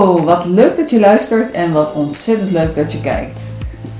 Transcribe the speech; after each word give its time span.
Hallo, 0.00 0.24
wat 0.24 0.44
leuk 0.44 0.76
dat 0.76 0.90
je 0.90 1.00
luistert 1.00 1.50
en 1.50 1.72
wat 1.72 1.92
ontzettend 1.92 2.50
leuk 2.50 2.74
dat 2.74 2.92
je 2.92 3.00
kijkt. 3.00 3.52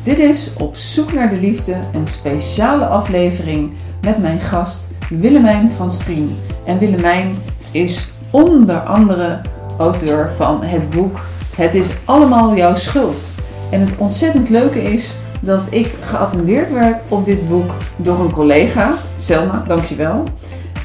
Dit 0.02 0.18
is 0.18 0.54
Op 0.58 0.76
zoek 0.76 1.12
naar 1.12 1.28
de 1.28 1.36
liefde, 1.36 1.76
een 1.92 2.06
speciale 2.06 2.84
aflevering 2.84 3.72
met 4.02 4.18
mijn 4.18 4.40
gast 4.40 4.88
Willemijn 5.08 5.70
van 5.70 5.90
Strien. 5.90 6.38
En 6.64 6.78
Willemijn 6.78 7.34
is 7.70 8.12
onder 8.30 8.80
andere 8.80 9.40
auteur 9.78 10.30
van 10.36 10.62
het 10.62 10.90
boek 10.90 11.20
Het 11.56 11.74
is 11.74 11.92
allemaal 12.04 12.56
jouw 12.56 12.74
schuld. 12.74 13.24
En 13.70 13.80
het 13.80 13.96
ontzettend 13.96 14.48
leuke 14.48 14.82
is 14.82 15.16
dat 15.40 15.66
ik 15.70 15.94
geattendeerd 16.00 16.72
werd 16.72 17.00
op 17.08 17.24
dit 17.24 17.48
boek 17.48 17.70
door 17.96 18.20
een 18.20 18.32
collega, 18.32 18.94
Selma, 19.14 19.64
dankjewel. 19.66 20.24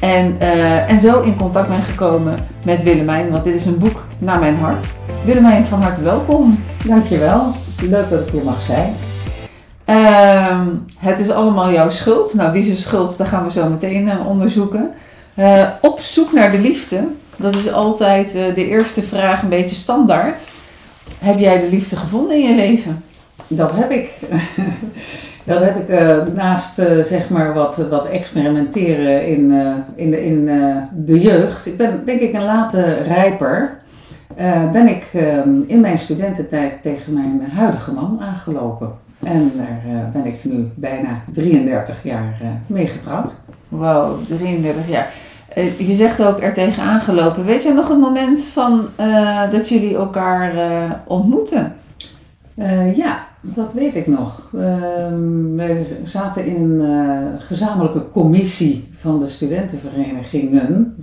En, 0.00 0.36
uh, 0.40 0.90
en 0.90 1.00
zo 1.00 1.22
in 1.22 1.36
contact 1.36 1.68
ben 1.68 1.82
gekomen 1.82 2.38
met 2.64 2.82
Willemijn, 2.82 3.30
want 3.30 3.44
dit 3.44 3.54
is 3.54 3.66
een 3.66 3.78
boek 3.78 4.04
naar 4.18 4.38
mijn 4.38 4.56
hart. 4.56 4.86
Willemijn, 5.26 5.64
van 5.64 5.82
harte 5.82 6.02
welkom. 6.02 6.64
Dankjewel. 6.84 7.52
Leuk 7.82 8.10
dat 8.10 8.26
ik 8.26 8.32
hier 8.32 8.44
mag 8.44 8.60
zijn. 8.60 8.94
Uh, 9.86 10.60
het 10.98 11.20
is 11.20 11.30
allemaal 11.30 11.72
jouw 11.72 11.90
schuld. 11.90 12.34
Nou, 12.34 12.52
wie 12.52 12.70
is 12.70 12.82
schuld, 12.82 13.18
dat 13.18 13.28
gaan 13.28 13.44
we 13.44 13.50
zo 13.50 13.68
meteen 13.68 14.06
uh, 14.06 14.28
onderzoeken. 14.28 14.90
Uh, 15.38 15.68
op 15.80 16.00
zoek 16.00 16.32
naar 16.32 16.50
de 16.50 16.58
liefde. 16.58 17.08
Dat 17.36 17.54
is 17.54 17.72
altijd 17.72 18.32
de 18.32 18.68
eerste 18.68 19.02
vraag, 19.02 19.42
een 19.42 19.48
beetje 19.48 19.76
standaard. 19.76 20.48
Heb 21.18 21.38
jij 21.38 21.60
de 21.60 21.68
liefde 21.70 21.96
gevonden 21.96 22.36
in 22.36 22.48
je 22.48 22.54
leven? 22.54 23.04
Dat 23.48 23.72
heb 23.74 23.90
ik. 23.90 24.10
Dat 25.44 25.60
heb 25.60 25.76
ik 25.76 25.88
naast 26.34 26.74
zeg 27.02 27.28
maar 27.28 27.54
wat, 27.54 27.76
wat 27.90 28.06
experimenteren 28.06 29.26
in, 29.26 29.50
in, 29.96 30.10
de, 30.10 30.24
in 30.24 30.50
de 30.94 31.20
jeugd. 31.20 31.66
Ik 31.66 31.76
ben 31.76 32.02
denk 32.06 32.20
ik 32.20 32.34
een 32.34 32.44
late 32.44 32.94
rijper. 32.94 33.75
Ben 34.72 34.88
ik 34.88 35.10
ehm, 35.12 35.60
in 35.66 35.80
mijn 35.80 35.98
studententijd 35.98 36.82
tegen 36.82 37.12
mijn 37.12 37.42
huidige 37.54 37.92
man 37.92 38.18
aangelopen. 38.20 38.92
En 39.22 39.52
daar 39.56 40.10
ben 40.12 40.26
ik 40.26 40.44
nu 40.44 40.68
bijna 40.74 41.22
33 41.32 42.02
jaar 42.02 42.40
mee 42.66 42.86
getrouwd. 42.86 43.34
Wauw, 43.68 44.18
33 44.26 44.88
jaar. 44.88 45.12
je 45.78 45.94
zegt 45.94 46.22
ook 46.22 46.42
er 46.42 46.52
tegen 46.52 46.82
aangelopen. 46.82 47.44
Weet 47.44 47.62
jij 47.62 47.72
nog 47.72 47.88
het 47.88 47.98
moment 47.98 48.44
van 48.44 48.88
dat 49.50 49.68
jullie 49.68 49.96
elkaar 49.96 50.52
ontmoeten? 51.06 51.74
ja, 52.94 53.26
dat 53.54 53.72
weet 53.72 53.94
ik 53.94 54.06
nog. 54.06 54.50
Uh, 54.54 54.60
we 55.56 55.98
zaten 56.02 56.46
in 56.46 56.80
een 56.80 57.40
gezamenlijke 57.40 58.10
commissie 58.10 58.88
van 59.06 59.20
de 59.20 59.28
studentenverenigingen. 59.28 60.94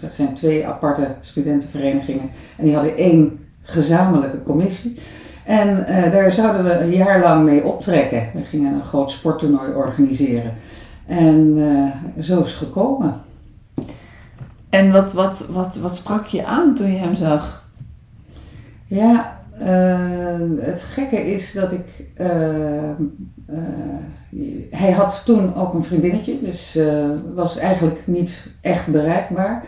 Het 0.00 0.12
zijn 0.12 0.34
twee 0.34 0.66
aparte 0.66 1.06
studentenverenigingen. 1.20 2.30
En 2.56 2.64
die 2.64 2.74
hadden 2.74 2.96
één 2.96 3.38
gezamenlijke 3.62 4.42
commissie. 4.42 4.98
En 5.44 5.68
uh, 5.68 6.12
daar 6.12 6.32
zouden 6.32 6.64
we 6.64 6.78
een 6.78 6.92
jaar 6.92 7.20
lang 7.20 7.44
mee 7.44 7.64
optrekken. 7.64 8.30
We 8.34 8.44
gingen 8.44 8.74
een 8.74 8.84
groot 8.84 9.10
sporttoernooi 9.10 9.72
organiseren. 9.72 10.54
En 11.06 11.54
eh, 11.56 12.22
zo 12.22 12.42
is 12.42 12.50
het 12.50 12.58
gekomen. 12.58 13.20
En 14.68 14.92
wat, 14.92 15.12
wat, 15.12 15.46
wat, 15.50 15.76
wat 15.76 15.96
sprak 15.96 16.26
je 16.26 16.44
aan 16.44 16.74
toen 16.74 16.92
je 16.92 16.98
hem 16.98 17.16
zag? 17.16 17.68
Ja, 18.86 19.41
uh, 19.60 20.36
het 20.60 20.80
gekke 20.80 21.32
is 21.32 21.52
dat 21.52 21.72
ik. 21.72 22.06
Uh, 22.20 22.26
uh, 22.26 23.58
hij 24.70 24.90
had 24.90 25.22
toen 25.24 25.54
ook 25.54 25.74
een 25.74 25.84
vriendinnetje, 25.84 26.42
dus 26.42 26.78
was 27.34 27.58
eigenlijk 27.58 28.02
niet 28.06 28.46
echt 28.60 28.86
bereikbaar. 28.86 29.64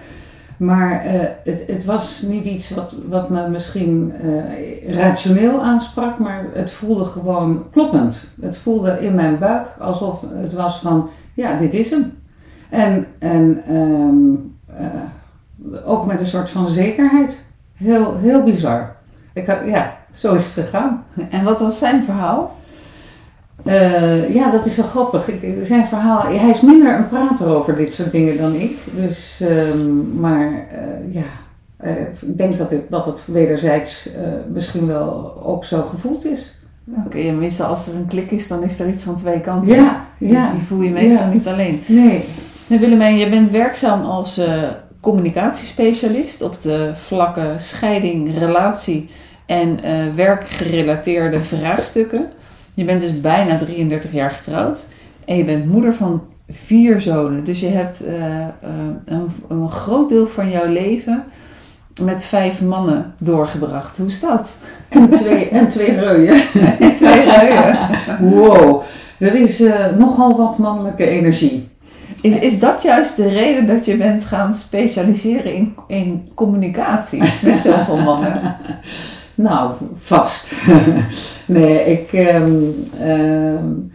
Maar 0.56 1.00
het, 1.44 1.64
het, 1.66 1.84
was 1.84 2.22
niet 2.22 2.44
iets 2.44 2.70
wat, 2.70 2.96
wat 3.08 3.30
me 3.30 3.48
misschien 3.48 4.12
rationeel 4.86 5.62
aansprak, 5.62 6.18
maar 6.18 6.46
het 6.52 6.70
voelde 6.70 7.04
gewoon 7.04 7.70
kloppend. 7.70 8.28
Het 8.40 8.56
voelde 8.56 9.00
in 9.00 9.14
mijn 9.14 9.38
buik 9.38 9.66
alsof 9.78 10.24
het 10.28 10.52
was 10.52 10.78
van: 10.78 11.08
ja, 11.34 11.58
dit 11.58 11.74
is 11.74 11.90
hem. 11.90 12.12
En, 12.70 13.06
en 13.18 13.74
um, 13.76 14.56
ook 15.84 16.06
met 16.06 16.20
een 16.20 16.26
soort 16.26 16.50
van 16.50 16.68
zekerheid. 16.68 17.44
Heel, 17.72 18.16
heel 18.16 18.44
bizar. 18.44 18.96
Ik 19.34 19.46
had, 19.46 19.58
ja, 19.66 19.96
zo 20.12 20.34
is 20.34 20.54
het 20.54 20.64
gegaan. 20.64 21.04
En 21.30 21.44
wat 21.44 21.58
was 21.58 21.78
zijn 21.78 22.04
verhaal? 22.04 22.56
Uh, 23.64 24.34
ja, 24.34 24.50
dat 24.50 24.66
is 24.66 24.76
wel 24.76 24.86
grappig. 24.86 25.28
Ik, 25.28 25.64
zijn 25.64 25.86
verhaal, 25.86 26.22
hij 26.22 26.50
is 26.50 26.60
minder 26.60 26.94
een 26.94 27.08
prater 27.08 27.46
over 27.46 27.76
dit 27.76 27.92
soort 27.92 28.10
dingen 28.10 28.36
dan 28.36 28.54
ik. 28.54 28.78
Dus, 28.94 29.40
um, 29.42 30.12
maar 30.20 30.50
uh, 30.50 31.14
ja, 31.14 31.24
uh, 31.84 32.00
ik 32.20 32.38
denk 32.38 32.58
dat 32.58 32.70
het, 32.70 32.90
dat 32.90 33.06
het 33.06 33.26
wederzijds 33.26 34.08
misschien 34.52 34.86
wel 34.86 35.42
ook 35.44 35.64
zo 35.64 35.82
gevoeld 35.82 36.24
is. 36.24 36.58
Oké, 36.90 37.00
okay, 37.06 37.30
meestal 37.30 37.66
als 37.66 37.86
er 37.86 37.94
een 37.94 38.06
klik 38.06 38.30
is, 38.30 38.48
dan 38.48 38.62
is 38.62 38.80
er 38.80 38.88
iets 38.88 39.02
van 39.02 39.16
twee 39.16 39.40
kanten. 39.40 39.74
Ja, 39.74 40.06
ja. 40.18 40.50
Die, 40.50 40.58
die 40.58 40.66
voel 40.66 40.80
je 40.80 40.90
meestal 40.90 41.26
ja. 41.26 41.32
niet 41.32 41.46
alleen. 41.46 41.82
Nee. 41.86 42.24
En 42.68 42.78
Willemijn, 42.78 43.16
je 43.16 43.28
bent 43.28 43.50
werkzaam 43.50 44.04
als 44.04 44.40
communicatiespecialist 45.00 46.42
op 46.42 46.60
de 46.62 46.90
vlakken 46.94 47.60
scheiding, 47.60 48.38
relatie 48.38 49.10
en 49.46 49.78
uh, 49.84 50.14
werkgerelateerde 50.14 51.40
vraagstukken. 51.40 52.28
Je 52.74 52.84
bent 52.84 53.00
dus 53.00 53.20
bijna 53.20 53.56
33 53.56 54.12
jaar 54.12 54.30
getrouwd 54.30 54.86
en 55.24 55.36
je 55.36 55.44
bent 55.44 55.66
moeder 55.66 55.94
van 55.94 56.22
vier 56.48 57.00
zonen. 57.00 57.44
Dus 57.44 57.60
je 57.60 57.68
hebt 57.68 58.04
uh, 58.04 58.14
uh, 58.14 58.46
een, 59.04 59.32
een, 59.48 59.70
groot 59.70 60.08
deel 60.08 60.28
van 60.28 60.50
jouw 60.50 60.66
leven 60.66 61.24
met 62.02 62.24
vijf 62.24 62.62
mannen 62.62 63.14
doorgebracht. 63.18 63.96
Hoe 63.96 64.06
is 64.06 64.20
dat? 64.20 64.58
En 64.88 65.10
twee, 65.10 65.48
en 65.48 65.68
twee 65.68 65.94
reuien. 65.94 66.42
en 66.80 66.94
twee 67.00 67.24
reuien. 67.24 67.88
wow, 68.20 68.82
dat 69.18 69.34
is 69.34 69.62
nogal 69.96 70.36
wat 70.36 70.58
mannelijke 70.58 71.06
energie. 71.06 71.72
Is, 72.20 72.38
is 72.38 72.58
dat 72.58 72.82
juist 72.82 73.16
de 73.16 73.28
reden 73.28 73.66
dat 73.66 73.84
je 73.84 73.96
bent 73.96 74.24
gaan 74.24 74.54
specialiseren 74.54 75.54
in, 75.54 75.74
in 75.86 76.28
communicatie 76.34 77.22
met 77.42 77.60
zoveel 77.60 77.96
mannen? 77.96 78.40
Nou, 79.34 79.72
vast. 79.94 80.54
nee, 81.46 81.84
ik, 81.84 82.12
um, 82.34 82.74
um, 83.02 83.92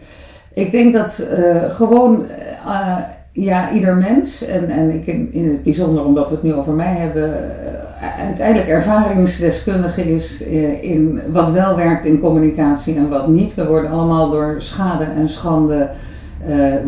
ik 0.54 0.70
denk 0.70 0.92
dat 0.92 1.28
uh, 1.38 1.74
gewoon 1.74 2.24
uh, 2.66 2.96
ja, 3.32 3.72
ieder 3.72 3.96
mens, 3.96 4.46
en, 4.46 4.68
en 4.68 4.94
ik 4.94 5.06
in, 5.06 5.32
in 5.32 5.48
het 5.48 5.62
bijzonder 5.62 6.04
omdat 6.04 6.28
we 6.28 6.34
het 6.34 6.44
nu 6.44 6.54
over 6.54 6.72
mij 6.72 6.94
hebben, 6.94 7.28
uh, 7.30 8.26
uiteindelijk 8.26 8.68
ervaringsdeskundige 8.68 10.14
is 10.14 10.40
in 10.80 11.20
wat 11.32 11.50
wel 11.50 11.76
werkt 11.76 12.06
in 12.06 12.20
communicatie 12.20 12.96
en 12.96 13.08
wat 13.08 13.28
niet. 13.28 13.54
We 13.54 13.66
worden 13.66 13.90
allemaal 13.90 14.30
door 14.30 14.54
schade 14.58 15.04
en 15.04 15.28
schande 15.28 15.90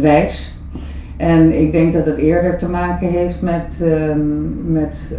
wijs. 0.01 0.53
En 1.23 1.61
ik 1.61 1.73
denk 1.73 1.93
dat 1.93 2.07
het 2.07 2.19
eerder 2.19 2.59
te 2.59 2.69
maken 2.69 3.09
heeft 3.09 3.41
met, 3.41 3.79
um, 3.83 4.73
met 4.73 5.11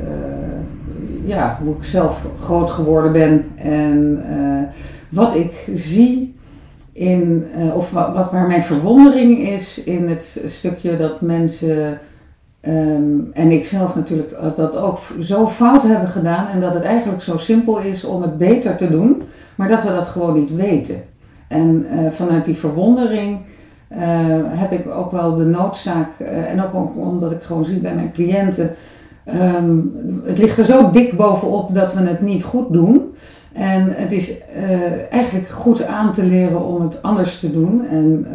ja, 1.25 1.59
hoe 1.63 1.75
ik 1.75 1.83
zelf 1.83 2.27
groot 2.39 2.69
geworden 2.69 3.11
ben 3.11 3.45
en 3.55 4.23
uh, 4.29 4.61
wat 5.09 5.35
ik 5.35 5.69
zie 5.73 6.35
in, 6.91 7.45
uh, 7.57 7.75
of 7.75 7.91
wat, 7.91 8.31
waar 8.31 8.47
mijn 8.47 8.63
verwondering 8.63 9.47
is 9.47 9.83
in 9.83 10.07
het 10.07 10.41
stukje 10.45 10.97
dat 10.97 11.21
mensen, 11.21 11.99
um, 12.61 13.29
en 13.33 13.51
ik 13.51 13.65
zelf 13.65 13.95
natuurlijk, 13.95 14.35
dat 14.55 14.77
ook 14.77 14.99
zo 15.19 15.47
fout 15.47 15.83
hebben 15.83 16.09
gedaan 16.09 16.47
en 16.47 16.59
dat 16.59 16.73
het 16.73 16.83
eigenlijk 16.83 17.21
zo 17.21 17.37
simpel 17.37 17.79
is 17.79 18.03
om 18.03 18.21
het 18.21 18.37
beter 18.37 18.75
te 18.75 18.89
doen, 18.89 19.21
maar 19.55 19.67
dat 19.67 19.83
we 19.83 19.89
dat 19.89 20.07
gewoon 20.07 20.39
niet 20.39 20.55
weten. 20.55 21.03
En 21.47 21.85
vanuit 22.11 22.45
die 22.45 22.55
verwondering 22.55 23.39
heb 24.45 24.71
ik 24.71 24.87
ook 24.87 25.11
wel 25.11 25.35
de 25.35 25.45
noodzaak, 25.45 26.19
en 26.19 26.63
ook 26.63 26.95
omdat 26.95 27.31
ik 27.31 27.41
gewoon 27.41 27.65
zie 27.65 27.79
bij 27.79 27.95
mijn 27.95 28.11
cliënten, 28.11 28.75
Um, 29.27 29.93
het 30.23 30.37
ligt 30.37 30.57
er 30.57 30.65
zo 30.65 30.89
dik 30.89 31.17
bovenop 31.17 31.75
dat 31.75 31.93
we 31.93 32.01
het 32.01 32.21
niet 32.21 32.43
goed 32.43 32.73
doen. 32.73 33.15
En 33.53 33.91
het 33.91 34.11
is 34.11 34.31
uh, 34.31 35.13
eigenlijk 35.13 35.47
goed 35.47 35.85
aan 35.85 36.11
te 36.11 36.25
leren 36.25 36.65
om 36.65 36.81
het 36.81 37.01
anders 37.01 37.39
te 37.39 37.51
doen. 37.51 37.85
En 37.85 38.25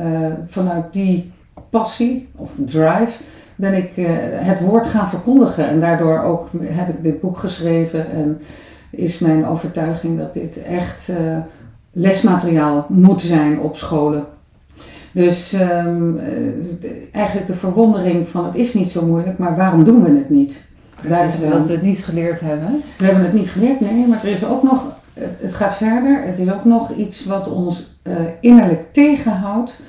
vanuit 0.46 0.92
die 0.92 1.32
passie 1.70 2.28
of 2.36 2.50
drive 2.64 3.22
ben 3.56 3.74
ik 3.74 3.92
het 4.32 4.60
woord 4.60 4.86
gaan 4.86 5.08
verkondigen. 5.08 5.68
En 5.68 5.80
daardoor 5.80 6.20
ook 6.20 6.48
heb 6.62 6.88
ik 6.88 7.02
dit 7.02 7.20
boek 7.20 7.38
geschreven. 7.38 8.10
En 8.10 8.40
is 8.90 9.18
mijn 9.18 9.46
overtuiging 9.46 10.18
dat 10.18 10.34
dit 10.34 10.62
echt 10.62 11.12
lesmateriaal 11.92 12.86
moet 12.88 13.22
zijn 13.22 13.60
op 13.60 13.76
scholen. 13.76 14.24
Dus 15.12 15.52
um, 15.52 16.20
eigenlijk 17.12 17.46
de 17.46 17.54
verwondering 17.54 18.28
van 18.28 18.44
het 18.44 18.54
is 18.54 18.74
niet 18.74 18.90
zo 18.90 19.06
moeilijk, 19.06 19.38
maar 19.38 19.56
waarom 19.56 19.84
doen 19.84 20.02
we 20.02 20.10
het 20.10 20.30
niet? 20.30 20.68
Precies, 21.00 21.40
dat 21.50 21.66
we 21.66 21.72
het 21.72 21.82
niet 21.82 22.04
geleerd 22.04 22.40
hebben. 22.40 22.82
We 22.98 23.04
hebben 23.04 23.24
het 23.24 23.32
niet 23.32 23.50
geleerd, 23.50 23.80
nee, 23.80 24.06
maar 24.06 24.24
er 24.24 24.32
is 24.32 24.44
ook 24.44 24.62
nog, 24.62 24.96
het 25.14 25.54
gaat 25.54 25.74
verder, 25.74 26.22
het 26.22 26.38
is 26.38 26.52
ook 26.52 26.64
nog 26.64 26.92
iets 26.92 27.24
wat 27.24 27.48
ons 27.48 28.00
uh, 28.02 28.14
innerlijk 28.40 28.92
tegenhoudt 28.92 29.80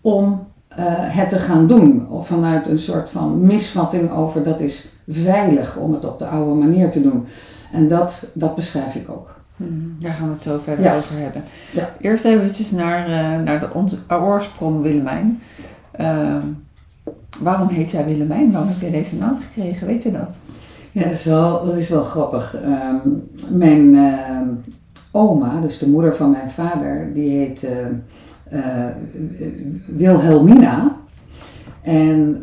om 0.00 0.46
uh, 0.78 0.84
het 0.88 1.28
te 1.28 1.38
gaan 1.38 1.66
doen. 1.66 2.08
Of 2.10 2.26
vanuit 2.26 2.68
een 2.68 2.78
soort 2.78 3.10
van 3.10 3.46
misvatting 3.46 4.10
over 4.10 4.42
dat 4.42 4.60
is 4.60 4.88
veilig 5.08 5.76
om 5.76 5.92
het 5.92 6.04
op 6.04 6.18
de 6.18 6.26
oude 6.26 6.54
manier 6.54 6.90
te 6.90 7.02
doen. 7.02 7.26
En 7.72 7.88
dat, 7.88 8.26
dat 8.32 8.54
beschrijf 8.54 8.94
ik 8.94 9.10
ook. 9.10 9.42
Hmm, 9.56 9.96
Daar 10.00 10.12
gaan 10.12 10.26
we 10.26 10.32
het 10.32 10.42
zo 10.42 10.58
verder 10.58 10.84
Ja. 10.84 10.96
over 10.96 11.16
hebben. 11.18 11.42
Ja. 11.72 11.94
Eerst 12.00 12.24
eventjes 12.24 12.70
naar, 12.70 13.06
eh, 13.06 13.42
naar 13.44 13.60
de 13.60 13.68
oorsprong 14.20 14.82
Willemijn. 14.82 15.40
Ehm, 15.90 16.40
waarom 17.40 17.68
heet 17.68 17.90
jij 17.90 18.04
Willemijn? 18.04 18.50
Waarom 18.52 18.68
heb 18.68 18.80
jij 18.80 18.90
deze 18.90 19.16
naam 19.16 19.38
gekregen? 19.40 19.86
Weet 19.86 20.02
je 20.02 20.12
dat? 20.12 20.36
Ja, 20.92 21.02
dat 21.02 21.12
is 21.12 21.24
wel, 21.24 21.64
dat 21.64 21.76
is 21.76 21.88
wel 21.88 22.02
grappig. 22.04 22.56
Ehm, 22.62 22.96
mijn 23.50 23.94
ehm, 23.94 24.48
oma, 25.12 25.60
dus 25.60 25.78
de 25.78 25.88
moeder 25.88 26.14
van 26.16 26.30
mijn 26.30 26.50
vader, 26.50 27.10
die 27.14 27.30
heet 27.38 27.64
eh, 28.48 28.86
Wilhelmina. 29.86 30.96
En 31.82 32.42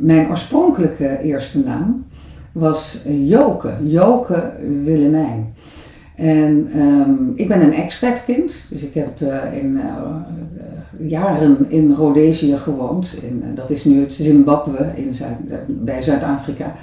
mijn 0.00 0.28
oorspronkelijke 0.28 1.18
eerste 1.22 1.58
naam 1.64 2.06
was 2.52 3.02
Joke, 3.08 3.72
Joke 3.82 4.52
Willemijn. 4.84 5.54
En 6.18 6.68
ehm, 6.74 7.12
ik 7.34 7.48
ben 7.48 7.62
een 7.62 7.72
expatkind, 7.72 8.66
dus 8.70 8.82
ik 8.82 8.94
heb 8.94 9.20
eh, 9.20 9.62
in, 9.62 9.76
eh, 9.76 9.86
eh, 9.86 11.10
jaren 11.10 11.66
in 11.68 11.92
Rhodesië 11.92 12.58
gewoond. 12.58 13.18
In, 13.22 13.42
dat 13.54 13.70
is 13.70 13.84
nu 13.84 14.00
het 14.00 14.12
Zimbabwe 14.12 14.90
in 14.94 15.14
Zuid, 15.14 15.36
bij 15.66 16.02
Zuid-Afrika. 16.02 16.74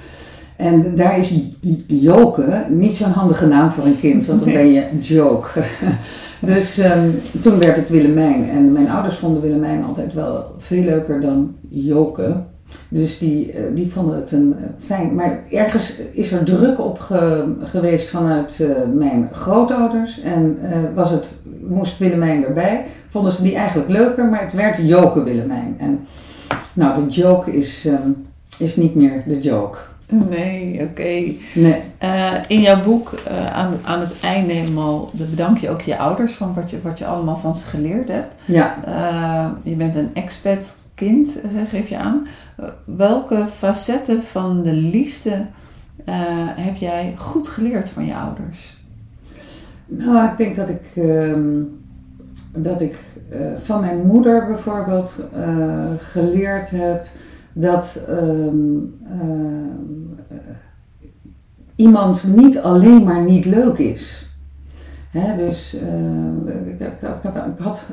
En 0.56 0.96
daar 0.96 1.18
is 1.18 1.40
Joke 1.88 2.66
niet 2.70 2.96
zo'n 2.98 3.12
handige 3.12 3.48
naam 3.48 3.72
voor 3.72 3.86
een 3.86 4.00
kind, 4.00 4.26
want 4.26 4.44
dan 4.44 4.54
ben 4.54 4.72
je 4.72 5.00
joke. 5.00 5.64
dus 6.40 6.78
ehm, 6.78 7.10
toen 7.42 7.60
werd 7.60 7.78
het 7.78 7.90
Willemijn. 7.90 8.50
En 8.50 8.72
mijn 8.72 8.90
ouders 8.90 9.16
vonden 9.16 9.42
Willemijn 9.42 9.84
altijd 9.84 10.14
wel 10.14 10.46
veel 10.58 10.84
leuker 10.84 11.22
dan 11.22 11.56
Joke. 11.70 12.44
Dus 12.90 13.18
die, 13.20 13.52
eh, 13.52 13.62
die 13.76 13.92
vonden 13.92 14.16
het 14.16 14.32
een 14.32 14.56
eh, 14.58 14.64
fijn. 14.80 15.16
Maar 15.16 15.40
ergens 15.52 16.02
is 16.12 16.32
er 16.32 16.44
druk 16.44 16.80
op 16.80 17.00
ge- 17.00 17.56
geweest 17.64 18.10
vanuit 18.10 18.60
eh, 18.60 18.70
mijn 18.94 19.30
grootouders. 19.32 20.22
En 20.22 20.58
was 20.96 21.10
het, 21.12 21.34
moest 21.68 21.98
Willemijn 21.98 22.46
erbij. 22.46 22.86
Vonden 23.08 23.32
ze 23.32 23.44
die 23.44 23.56
eigenlijk 23.56 23.90
leuker, 23.90 24.26
maar 24.26 24.42
het 24.42 24.54
werd 24.54 24.78
Joke 24.90 25.24
Willemijn. 25.24 25.76
En 25.80 26.06
nou, 26.74 27.04
de 27.06 27.10
joke 27.12 27.58
is, 27.58 27.86
ehm, 27.86 28.10
is 28.60 28.76
niet 28.76 28.96
meer 28.96 29.24
de 29.28 29.40
joke. 29.40 29.78
Nee, 30.30 30.82
oké. 30.82 31.34
Nee. 31.54 31.82
In 32.48 32.62
jouw 32.62 32.84
boek, 32.84 33.14
aan, 33.54 33.74
aan 33.84 34.00
het 34.00 34.14
einde 34.22 34.54
helemaal, 34.54 35.10
dan 35.14 35.28
bedank 35.30 35.58
je 35.58 35.70
ook 35.70 35.82
je 35.82 35.98
ouders 35.98 36.34
van 36.34 36.54
wat 36.54 36.70
je, 36.70 36.82
wat 36.82 36.98
je 36.98 37.06
allemaal 37.06 37.38
van 37.38 37.56
ze 37.56 37.66
geleerd 37.66 38.08
hebt. 38.10 38.36
Ja. 38.46 38.76
Je 39.64 39.76
bent 39.76 39.96
een 39.96 40.10
expat 40.14 40.84
kind, 40.96 41.42
eh, 41.42 41.50
geef 41.68 41.90
je 41.90 41.98
aan. 41.98 42.28
Welke 42.86 43.48
facetten 43.48 44.24
van 44.24 44.64
de 44.64 44.74
liefde 44.74 45.46
eh, 46.06 46.16
heb 46.56 46.76
jij 46.76 47.14
goed 47.18 47.48
geleerd 47.48 47.90
van 47.90 48.06
je 48.06 48.16
ouders? 48.16 48.84
Nou, 49.86 50.30
ik 50.30 50.38
denk 50.38 50.56
dat 50.56 50.70
ik, 50.70 50.92
ehm, 50.96 51.62
dat 52.52 52.82
ik 52.82 52.98
eh, 53.30 53.40
van 53.58 53.80
mijn 53.80 54.06
moeder 54.06 54.46
bijvoorbeeld 54.46 55.16
geleerd 56.00 56.70
heb 56.70 57.08
dat 57.58 58.04
ehm, 58.08 58.78
ehm, 59.20 59.66
eh, 60.28 60.38
iemand 61.76 62.36
niet 62.36 62.60
alleen 62.60 63.04
maar 63.04 63.22
niet 63.22 63.46
leuk 63.46 63.78
is. 63.78 64.25
Dus 65.38 65.76
eh, 65.76 66.68
ik, 66.68 66.80
ik, 66.80 67.60
had, 67.60 67.86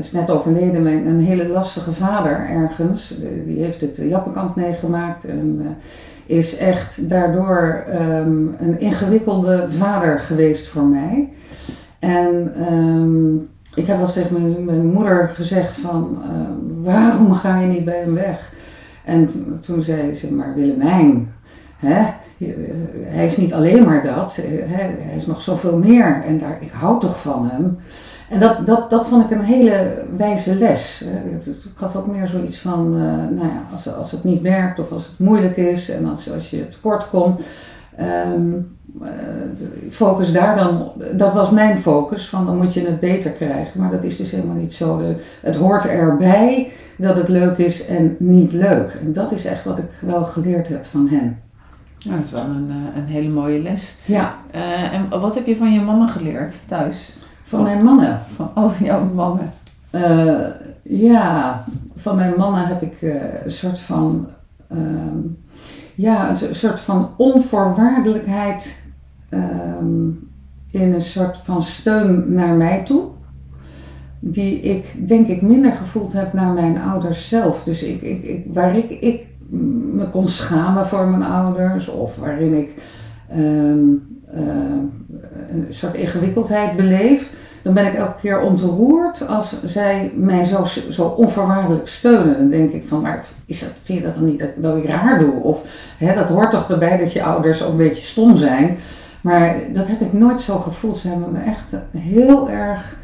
is 0.00 0.12
net 0.12 0.30
overleden, 0.30 0.82
mijn, 0.82 1.06
een 1.06 1.20
hele 1.20 1.48
lastige 1.48 1.92
vader 1.92 2.46
ergens. 2.48 3.14
Die 3.46 3.62
heeft 3.62 3.80
het 3.80 3.96
Jappenkamp 3.96 4.56
meegemaakt 4.56 5.24
en 5.24 5.60
eh, 5.60 6.36
is 6.36 6.56
echt 6.56 7.08
daardoor 7.08 7.84
ehm, 7.86 8.46
een 8.58 8.80
ingewikkelde 8.80 9.66
vader 9.68 10.20
geweest 10.20 10.66
voor 10.66 10.84
mij. 10.84 11.28
En 11.98 12.52
ehm, 12.54 13.34
ik 13.74 13.86
heb 13.86 13.96
wel 13.96 14.00
eens 14.00 14.12
tegen 14.12 14.40
mijn, 14.40 14.64
mijn 14.64 14.86
moeder 14.86 15.28
gezegd 15.28 15.74
van, 15.74 16.18
waarom 16.82 17.32
ga 17.34 17.60
je 17.60 17.66
niet 17.66 17.84
bij 17.84 18.00
hem 18.00 18.14
weg? 18.14 18.52
En 19.04 19.28
toen 19.60 19.82
zei 19.82 20.14
ze, 20.14 20.34
maar 20.34 20.54
Willemijn, 20.54 21.32
hè? 21.76 21.98
eh, 22.38 22.48
hij 23.06 23.26
is 23.26 23.36
niet 23.36 23.52
alleen 23.54 23.84
maar 23.84 24.02
dat, 24.02 24.38
eh, 24.38 24.50
hè? 24.50 24.82
hij 24.82 25.16
is 25.16 25.26
nog 25.26 25.40
zoveel 25.40 25.78
meer. 25.78 26.22
En 26.26 26.38
daar, 26.38 26.56
ik 26.60 26.70
hou 26.70 27.00
toch 27.00 27.20
van 27.20 27.48
hem. 27.50 27.78
En 28.30 28.40
dat, 28.40 28.66
dat, 28.66 28.90
dat 28.90 29.06
vond 29.06 29.24
ik 29.24 29.30
een 29.38 29.44
hele 29.44 30.04
wijze 30.16 30.54
les. 30.54 31.04
het- 31.32 31.46
Ik 31.46 31.70
had 31.74 31.96
ook 31.96 32.06
meer 32.06 32.28
zoiets 32.28 32.58
van, 32.58 32.94
eh, 32.94 33.00
nou 33.36 33.48
ja, 33.48 33.66
als, 33.72 33.94
als 33.94 34.10
het 34.10 34.24
niet 34.24 34.40
werkt 34.42 34.78
of 34.78 34.92
als 34.92 35.06
het 35.06 35.18
moeilijk 35.18 35.56
is 35.56 35.90
en 35.90 36.06
als, 36.10 36.32
als 36.32 36.50
je 36.50 36.68
tekort 36.68 37.08
komt, 37.08 37.40
ehm, 37.96 38.52
eh, 39.02 39.08
focus 39.90 40.32
daar 40.32 40.56
dan, 40.56 40.92
dat 41.12 41.34
was 41.34 41.50
mijn 41.50 41.78
focus, 41.78 42.28
van 42.28 42.46
dan 42.46 42.56
moet 42.56 42.74
je 42.74 42.86
het 42.86 43.00
beter 43.00 43.30
krijgen. 43.30 43.80
Maar 43.80 43.90
dat 43.90 44.04
is 44.04 44.16
dus 44.16 44.30
helemaal 44.30 44.56
niet 44.56 44.74
zo. 44.74 45.02
Het 45.42 45.56
hoort 45.56 45.86
erbij 45.86 46.70
dat 46.98 47.16
het 47.16 47.28
leuk 47.28 47.56
is 47.58 47.86
en 47.86 48.16
niet 48.18 48.52
leuk. 48.52 48.98
En 49.04 49.12
dat 49.12 49.32
is 49.32 49.44
echt 49.44 49.64
wat 49.64 49.78
ik 49.78 49.90
wel 50.00 50.24
geleerd 50.24 50.68
heb 50.68 50.86
van 50.86 51.08
hen. 51.10 51.38
Nou, 52.06 52.16
dat 52.16 52.26
is 52.26 52.32
wel 52.32 52.44
een, 52.44 52.70
eh, 52.70 52.96
een 52.96 53.06
hele 53.06 53.28
mooie 53.28 53.62
les. 53.62 53.98
Ja, 54.04 54.34
Eh, 54.50 54.92
en 54.94 55.08
wat 55.20 55.34
heb 55.34 55.46
je 55.46 55.56
van 55.56 55.72
je 55.72 55.80
mama 55.80 56.06
geleerd 56.06 56.68
thuis? 56.68 57.16
van 57.42 57.62
mijn 57.62 57.84
mannen. 57.84 58.20
Van 58.36 58.50
al 58.54 58.70
jouw 58.82 59.04
mannen? 59.14 59.52
Eh, 59.90 60.46
ja, 60.82 61.64
van 61.96 62.16
mijn 62.16 62.34
mannen 62.36 62.66
heb 62.66 62.82
ik 62.82 62.98
een 63.44 63.50
soort 63.50 63.78
van, 63.78 64.26
ehm, 64.68 65.18
ja, 65.94 66.30
een 66.30 66.36
so- 66.36 66.52
soort 66.52 66.80
van 66.80 67.10
onvoorwaardelijkheid 67.16 68.84
ehm, 69.28 70.06
in 70.70 70.92
een 70.94 71.02
soort 71.02 71.38
van 71.38 71.62
steun 71.62 72.32
naar 72.32 72.54
mij 72.54 72.82
toe. 72.84 73.02
Die 74.20 74.60
ik 74.60 75.08
denk 75.08 75.26
ik 75.26 75.42
minder 75.42 75.72
gevoeld 75.72 76.12
heb 76.12 76.32
naar 76.32 76.52
mijn 76.52 76.80
ouders 76.80 77.28
zelf. 77.28 77.62
Dus 77.64 77.82
ik, 77.82 78.02
ik, 78.02 78.22
ik, 78.24 78.44
waar 78.52 78.76
ik, 78.76 78.90
ik 78.90 79.26
me 79.50 80.08
kon 80.10 80.28
schamen 80.28 80.86
voor 80.86 81.06
mijn 81.06 81.22
ouders 81.22 81.88
of 81.88 82.16
waarin 82.16 82.54
ik 82.54 82.74
ehm, 83.28 83.88
eh, 84.32 84.42
een 85.50 85.66
soort 85.68 85.94
ingewikkeldheid 85.94 86.76
beleef 86.76 87.30
dan 87.66 87.74
ben 87.74 87.86
ik 87.86 87.94
elke 87.94 88.20
keer 88.20 88.40
ontroerd 88.40 89.28
als 89.28 89.64
zij 89.64 90.12
mij 90.16 90.44
zo, 90.44 90.64
zo 90.90 91.02
onvoorwaardelijk 91.04 91.88
steunen. 91.88 92.38
Dan 92.38 92.50
denk 92.50 92.70
ik 92.70 92.88
van, 92.88 93.00
maar 93.00 93.24
is 93.46 93.60
dat, 93.60 93.72
vind 93.82 93.98
je 93.98 94.04
dat 94.04 94.14
dan 94.14 94.24
niet 94.24 94.38
dat, 94.38 94.48
dat 94.56 94.76
ik 94.76 94.84
raar 94.84 95.18
doe? 95.18 95.42
Of 95.42 95.88
hè, 95.98 96.14
dat 96.14 96.28
hoort 96.28 96.50
toch 96.50 96.70
erbij 96.70 96.98
dat 96.98 97.12
je 97.12 97.22
ouders 97.22 97.60
een 97.60 97.76
beetje 97.76 98.02
stom 98.02 98.36
zijn. 98.36 98.76
Maar 99.20 99.56
dat 99.72 99.88
heb 99.88 100.00
ik 100.00 100.12
nooit 100.12 100.40
zo 100.40 100.58
gevoeld. 100.58 100.98
Ze 100.98 101.08
hebben 101.08 101.32
me 101.32 101.38
echt 101.38 101.76
heel 101.98 102.50
erg 102.50 102.98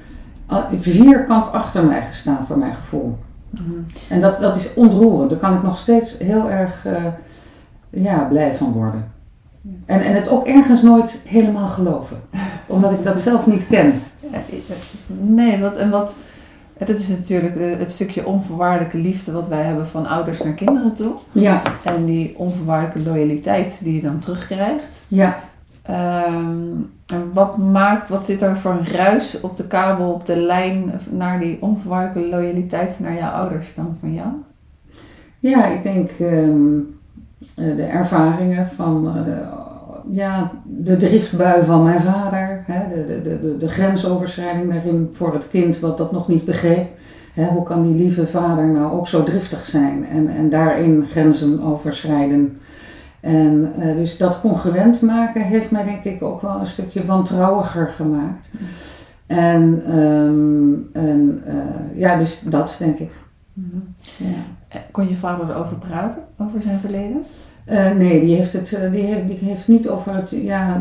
ah, 0.47 0.65
vierkant 0.81 1.53
achter 1.53 1.85
mij 1.85 2.03
gestaan 2.03 2.47
voor 2.47 2.59
mijn 2.59 2.75
gevoel. 2.75 3.19
En 4.09 4.21
dat, 4.21 4.41
dat 4.41 4.57
is 4.57 4.75
ontroerend. 4.75 5.31
Daar 5.31 5.39
kan 5.39 5.57
ik 5.57 5.63
nog 5.63 5.79
steeds 5.79 6.19
heel 6.19 6.51
erg 6.51 6.87
eh, 6.87 7.05
ja, 7.91 8.25
blij 8.25 8.55
van 8.55 8.73
worden. 8.73 9.13
En, 9.87 10.01
en 10.01 10.15
het 10.15 10.29
ook 10.29 10.47
ergens 10.47 10.83
nooit 10.83 11.21
helemaal 11.25 11.69
geloven. 11.69 12.17
Omdat 12.67 12.93
ik 12.93 13.03
dat 13.03 13.21
zelf 13.21 13.47
niet 13.47 13.67
ken. 13.67 14.03
Nee, 15.07 15.61
wat, 15.61 15.77
en 15.77 15.91
wat, 15.91 16.17
dat 16.79 16.99
is 16.99 17.09
natuurlijk 17.09 17.57
eh, 17.57 17.79
het 17.79 17.93
stukje 17.93 18.27
onvoorwaardelijke 18.27 18.99
liefde 18.99 19.33
wat 19.33 19.49
wij 19.49 19.63
hebben 19.63 19.87
van 19.87 20.07
ouders 20.07 20.43
naar 20.43 20.53
kinderen 20.53 20.95
toe. 20.95 21.13
Ja, 21.33 21.63
En 21.85 22.05
die 22.05 22.35
onvoorwaardelijke 22.39 23.11
loyaliteit 23.11 23.81
die 23.85 23.95
je 23.95 24.01
dan 24.01 24.19
terugkrijgt. 24.19 25.05
ja. 25.09 25.51
Ehm, 25.83 26.71
en 27.07 27.33
wat 27.33 27.57
maakt, 27.57 28.09
wat 28.09 28.25
zit 28.25 28.43
er 28.43 28.57
voor 28.57 28.71
een 28.71 28.87
ruis 28.87 29.41
op 29.41 29.57
de 29.57 29.67
kabel, 29.67 30.13
op 30.13 30.27
de 30.27 30.37
lijn 30.37 30.93
naar 31.11 31.41
die 31.41 31.59
onvoorwaardelijke 31.61 32.37
loyaliteit 32.37 32.99
naar 33.01 33.15
jouw 33.15 33.31
ouders 33.31 33.75
dan 33.75 33.97
van 34.01 34.15
jou? 34.15 34.29
Ja, 35.39 35.67
ik 35.67 35.83
denk 35.83 36.11
ehm, 36.11 36.79
eh, 37.57 37.77
de 37.77 37.85
ervaringen 37.85 38.69
van 38.69 39.17
eh, 39.17 39.37
ja, 40.11 40.53
de 40.65 40.97
driftbui 40.97 41.65
van 41.65 41.83
mijn 41.83 42.01
vader, 42.01 42.65
hè, 42.67 43.05
de, 43.07 43.23
de, 43.23 43.57
de 43.59 43.69
grensoverschrijding 43.69 44.73
daarin 44.73 45.11
voor 45.13 45.33
het 45.33 45.49
kind 45.49 45.81
wat 45.81 45.99
dat 45.99 46.13
nog 46.13 46.29
niet 46.29 46.45
begreep. 46.45 46.89
Hè, 47.33 47.45
hoe 47.45 47.63
kan 47.63 47.83
die 47.83 47.95
lieve 47.95 48.27
vader 48.27 48.67
nou 48.67 48.93
ook 48.93 49.09
zo 49.09 49.23
driftig 49.23 49.65
zijn 49.65 50.07
en, 50.07 50.29
en 50.29 50.51
daarin 50.51 51.07
grenzen 51.11 51.63
overschrijden? 51.63 52.59
En 53.23 53.73
eh, 53.79 53.97
dus 53.97 54.17
dat 54.17 54.41
congruent 54.41 55.01
maken 55.01 55.43
heeft 55.43 55.71
mij 55.71 55.85
denk 55.85 56.05
ik 56.05 56.23
ook 56.23 56.43
wel 56.43 56.59
een 56.59 56.67
stukje 56.67 57.05
wantrouwiger 57.05 57.89
gemaakt. 57.89 58.51
En, 59.27 59.83
ehm, 59.87 61.05
en 61.05 61.43
eh, 61.45 61.99
ja, 61.99 62.17
dus 62.17 62.41
dat 62.41 62.77
denk 62.79 62.99
ik. 62.99 63.11
Ja. 64.17 64.27
Eh, 64.69 64.81
Kon 64.91 65.09
je 65.09 65.17
vader 65.17 65.51
erover 65.51 65.77
praten, 65.77 66.23
over 66.39 66.63
zijn 66.63 66.79
verleden? 66.79 67.23
Nee, 67.97 68.21
die 68.21 68.37
heeft 68.37 68.53
het 68.53 68.79
die 68.93 69.03
heeft, 69.03 69.27
die 69.29 69.49
heeft 69.49 69.69
niet 69.69 69.89
over 69.89 70.15
het, 70.15 70.31
ja, 70.31 70.81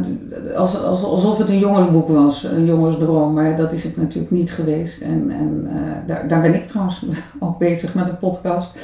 als, 0.55 0.83
als, 0.83 1.03
alsof 1.03 1.37
het 1.37 1.49
een 1.49 1.59
jongensboek 1.59 2.07
was, 2.07 2.43
een 2.43 2.65
jongensdroom, 2.65 3.33
maar 3.33 3.57
dat 3.57 3.73
is 3.73 3.83
het 3.83 3.97
natuurlijk 3.97 4.31
niet 4.31 4.51
geweest. 4.51 5.01
En, 5.01 5.29
en 5.29 5.67
daar, 6.07 6.27
daar 6.27 6.41
ben 6.41 6.53
ik 6.53 6.67
trouwens 6.67 7.05
ook 7.39 7.57
bezig 7.57 7.93
met 7.93 8.07
een 8.07 8.17
podcast. 8.17 8.77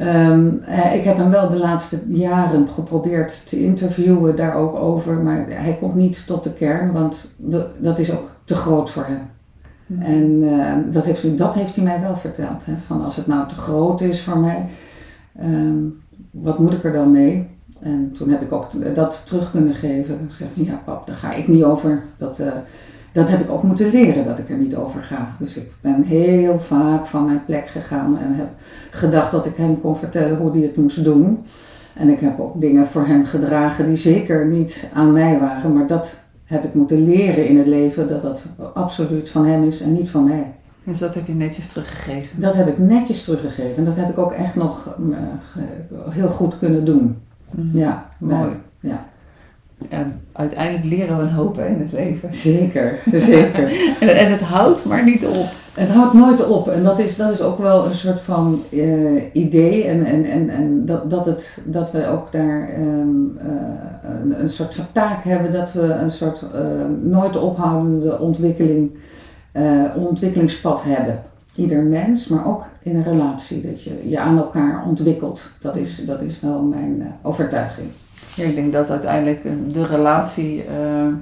Ehm, 0.00 0.48
eh, 0.66 0.94
ik 0.94 1.04
heb 1.04 1.16
hem 1.16 1.30
wel 1.30 1.48
de 1.48 1.58
laatste 1.58 1.98
jaren 2.08 2.68
geprobeerd 2.68 3.48
te 3.48 3.64
interviewen 3.64 4.36
daar 4.36 4.54
ook 4.54 4.74
over, 4.74 5.14
maar 5.14 5.44
hij 5.48 5.76
komt 5.80 5.94
niet 5.94 6.26
tot 6.26 6.44
de 6.44 6.52
kern, 6.52 6.92
want 6.92 7.34
dat 7.78 7.98
is 7.98 8.12
ook 8.12 8.36
te 8.44 8.54
groot 8.54 8.90
voor 8.90 9.04
hem. 9.04 9.20
Hmm. 9.86 10.02
En 10.02 10.42
uh, 10.42 10.76
dat, 10.90 11.04
heeft, 11.04 11.38
dat 11.38 11.54
heeft 11.54 11.76
hij 11.76 11.84
mij 11.84 12.00
wel 12.00 12.16
verteld. 12.16 12.66
Hè, 12.66 12.72
van 12.86 13.04
als 13.04 13.16
het 13.16 13.26
nou 13.26 13.48
te 13.48 13.54
groot 13.54 14.00
is 14.00 14.20
voor 14.20 14.38
mij, 14.38 14.66
ehm, 15.36 15.78
wat 16.30 16.58
moet 16.58 16.72
ik 16.72 16.84
er 16.84 16.92
dan 16.92 17.10
mee? 17.10 17.48
En 17.80 18.12
toen 18.12 18.28
heb 18.28 18.42
ik 18.42 18.52
ook 18.52 18.94
dat 18.94 19.22
terug 19.26 19.50
kunnen 19.50 19.74
geven. 19.74 20.14
Ik 20.14 20.32
zeg 20.32 20.48
van 20.54 20.64
ja 20.64 20.82
pap, 20.84 21.06
daar 21.06 21.16
ga 21.16 21.32
ik 21.32 21.48
niet 21.48 21.64
over. 21.64 22.02
Dat, 22.16 22.38
uh, 22.38 22.46
dat 23.12 23.30
heb 23.30 23.40
ik 23.40 23.50
ook 23.50 23.62
moeten 23.62 23.90
leren 23.90 24.24
dat 24.24 24.38
ik 24.38 24.48
er 24.48 24.56
niet 24.56 24.76
over 24.76 25.02
ga. 25.02 25.36
Dus 25.38 25.56
ik 25.56 25.70
ben 25.80 26.02
heel 26.02 26.58
vaak 26.58 27.06
van 27.06 27.24
mijn 27.24 27.44
plek 27.44 27.66
gegaan 27.66 28.18
en 28.18 28.34
heb 28.34 28.48
gedacht 28.90 29.30
dat 29.30 29.46
ik 29.46 29.56
hem 29.56 29.80
kon 29.80 29.96
vertellen 29.96 30.36
hoe 30.36 30.50
hij 30.50 30.60
het 30.60 30.76
moest 30.76 31.04
doen. 31.04 31.44
En 31.94 32.08
ik 32.08 32.20
heb 32.20 32.40
ook 32.40 32.60
dingen 32.60 32.86
voor 32.86 33.06
hem 33.06 33.24
gedragen 33.24 33.86
die 33.86 33.96
zeker 33.96 34.46
niet 34.46 34.88
aan 34.92 35.12
mij 35.12 35.38
waren, 35.38 35.72
maar 35.72 35.86
dat 35.86 36.20
heb 36.44 36.64
ik 36.64 36.74
moeten 36.74 37.04
leren 37.04 37.46
in 37.46 37.58
het 37.58 37.66
leven 37.66 38.08
dat 38.08 38.22
dat 38.22 38.48
absoluut 38.74 39.30
van 39.30 39.46
hem 39.46 39.64
is 39.64 39.80
en 39.80 39.92
niet 39.92 40.10
van 40.10 40.24
mij. 40.24 40.54
Dus 40.84 40.98
dat 40.98 41.14
heb 41.14 41.26
je 41.26 41.34
netjes 41.34 41.68
teruggegeven? 41.68 42.40
Dat 42.40 42.54
heb 42.54 42.68
ik 42.68 42.78
netjes 42.78 43.24
teruggegeven 43.24 43.76
en 43.76 43.84
dat 43.84 43.96
heb 43.96 44.10
ik 44.10 44.18
ook 44.18 44.32
echt 44.32 44.54
nog 44.54 44.96
uh, 45.00 45.16
heel 46.10 46.28
goed 46.28 46.58
kunnen 46.58 46.84
doen. 46.84 47.16
Mm. 47.50 47.70
Ja, 47.74 48.06
mooi. 48.18 48.50
Ja. 48.80 49.08
En 49.88 50.20
uiteindelijk 50.32 50.84
leren 50.84 51.16
we 51.16 51.22
een 51.22 51.30
hoop 51.30 51.58
in 51.58 51.80
het 51.80 51.92
leven. 51.92 52.32
Zeker, 52.34 52.98
zeker. 53.12 53.72
en, 54.00 54.16
en, 54.16 54.30
het 54.30 54.40
houdt 54.40 54.84
maar 54.84 55.04
niet 55.04 55.26
op. 55.26 55.46
Het 55.74 55.88
houdt 55.88 56.14
nooit 56.14 56.46
op. 56.46 56.68
En 56.68 56.82
dat 56.82 56.98
is, 56.98 57.16
dat 57.16 57.30
is 57.30 57.40
ook 57.40 57.58
wel 57.58 57.86
een 57.86 57.94
soort 57.94 58.20
van 58.20 58.62
uh, 58.70 59.22
idee. 59.32 59.84
En, 59.84 60.04
en, 60.04 60.24
en, 60.24 60.48
en 60.48 60.86
dat, 60.86 61.10
dat, 61.10 61.26
het, 61.26 61.62
dat 61.64 61.92
we 61.92 62.06
ook 62.06 62.32
daar 62.32 62.68
um, 62.78 63.38
uh, 63.42 64.20
een, 64.20 64.42
een, 64.42 64.50
soort 64.50 64.74
van 64.74 64.86
taak 64.92 65.24
hebben. 65.24 65.52
Dat 65.52 65.72
we 65.72 65.82
een 65.82 66.10
soort 66.10 66.42
uh, 66.54 66.60
nooit 67.02 67.36
ophoudende 67.36 68.18
ontwikkeling, 68.18 68.90
ontwikkelingspad 69.96 70.82
hebben. 70.84 71.20
Ieder 71.54 71.82
mens, 71.82 72.28
maar 72.28 72.46
ook 72.46 72.64
in 72.82 72.96
een 72.96 73.04
relatie. 73.04 73.60
Dat 73.60 73.82
je 73.82 74.08
je 74.08 74.18
aan 74.18 74.38
elkaar 74.38 74.84
ontwikkelt. 74.86 75.50
Dat 75.60 75.76
is, 75.76 76.04
dat 76.06 76.22
is 76.22 76.40
wel 76.40 76.62
mijn 76.62 77.12
overtuiging. 77.22 77.88
Ja, 78.34 78.44
ik 78.44 78.54
denk 78.54 78.72
dat 78.72 78.90
uiteindelijk 78.90 79.42
de 79.74 79.84
relatie 79.84 80.64
uh, 80.64 81.14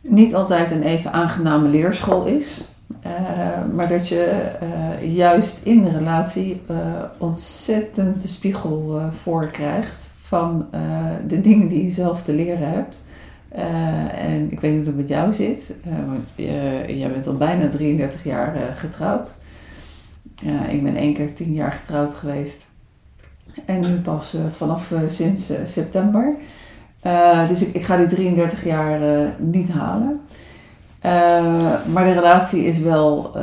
niet 0.00 0.34
altijd 0.34 0.70
een 0.70 0.82
even 0.82 1.12
aangename 1.12 1.68
leerschool 1.68 2.24
is. 2.24 2.64
Uh, 3.06 3.74
maar 3.74 3.88
dat 3.88 4.08
je 4.08 4.50
uh, 5.02 5.16
juist 5.16 5.64
in 5.64 5.82
de 5.82 5.90
relatie 5.90 6.62
ontzettend 7.18 8.22
de 8.22 8.28
spiegel 8.28 9.00
voor 9.10 9.46
krijgt 9.46 10.14
van 10.22 10.68
de 11.26 11.40
dingen 11.40 11.68
die 11.68 11.84
je 11.84 11.90
zelf 11.90 12.22
te 12.22 12.32
leren 12.34 12.68
hebt. 12.68 13.02
en 14.14 14.52
ik 14.52 14.60
weet 14.60 14.70
niet 14.70 14.80
hoe 14.80 14.88
het 14.88 14.96
met 14.96 15.08
jou 15.08 15.32
zit, 15.32 15.74
want 16.06 16.32
jij 16.86 17.10
bent 17.12 17.26
al 17.26 17.34
bijna 17.34 17.68
33 17.68 18.24
jaar 18.24 18.56
getrouwd. 18.74 19.34
ik 20.68 20.82
ben 20.82 20.96
één 20.96 21.14
keer 21.14 21.34
10 21.34 21.52
jaar 21.52 21.72
getrouwd 21.72 22.14
geweest. 22.14 22.69
En 23.64 23.80
nu 23.80 23.94
pas 24.00 24.34
uh, 24.34 24.40
vanaf 24.50 24.90
uh, 24.90 24.98
sinds 25.06 25.50
uh, 25.50 25.56
september. 25.64 26.34
dus 27.48 27.62
ik, 27.62 27.74
ik, 27.74 27.84
ga 27.84 27.96
die 27.96 28.06
33 28.06 28.64
jaar 28.64 29.00
niet 29.38 29.70
halen. 29.70 30.20
maar 31.92 32.04
de 32.04 32.12
relatie 32.12 32.64
is 32.64 32.78
wel 32.78 33.36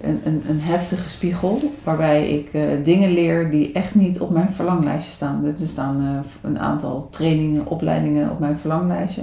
een, 0.00 0.20
een, 0.24 0.42
een, 0.48 0.60
heftige 0.60 1.10
spiegel. 1.10 1.72
Waarbij 1.84 2.28
ik 2.28 2.50
dingen 2.84 3.12
leer 3.12 3.50
die 3.50 3.72
echt 3.72 3.94
niet 3.94 4.20
op 4.20 4.30
mijn 4.30 4.52
verlanglijstje 4.52 5.12
staan. 5.12 5.44
Er 5.60 5.66
staan 5.66 6.24
een 6.42 6.58
aantal 6.58 7.08
trainingen, 7.10 7.66
opleidingen 7.66 8.30
op 8.30 8.38
mijn 8.38 8.58
verlanglijstje. 8.58 9.22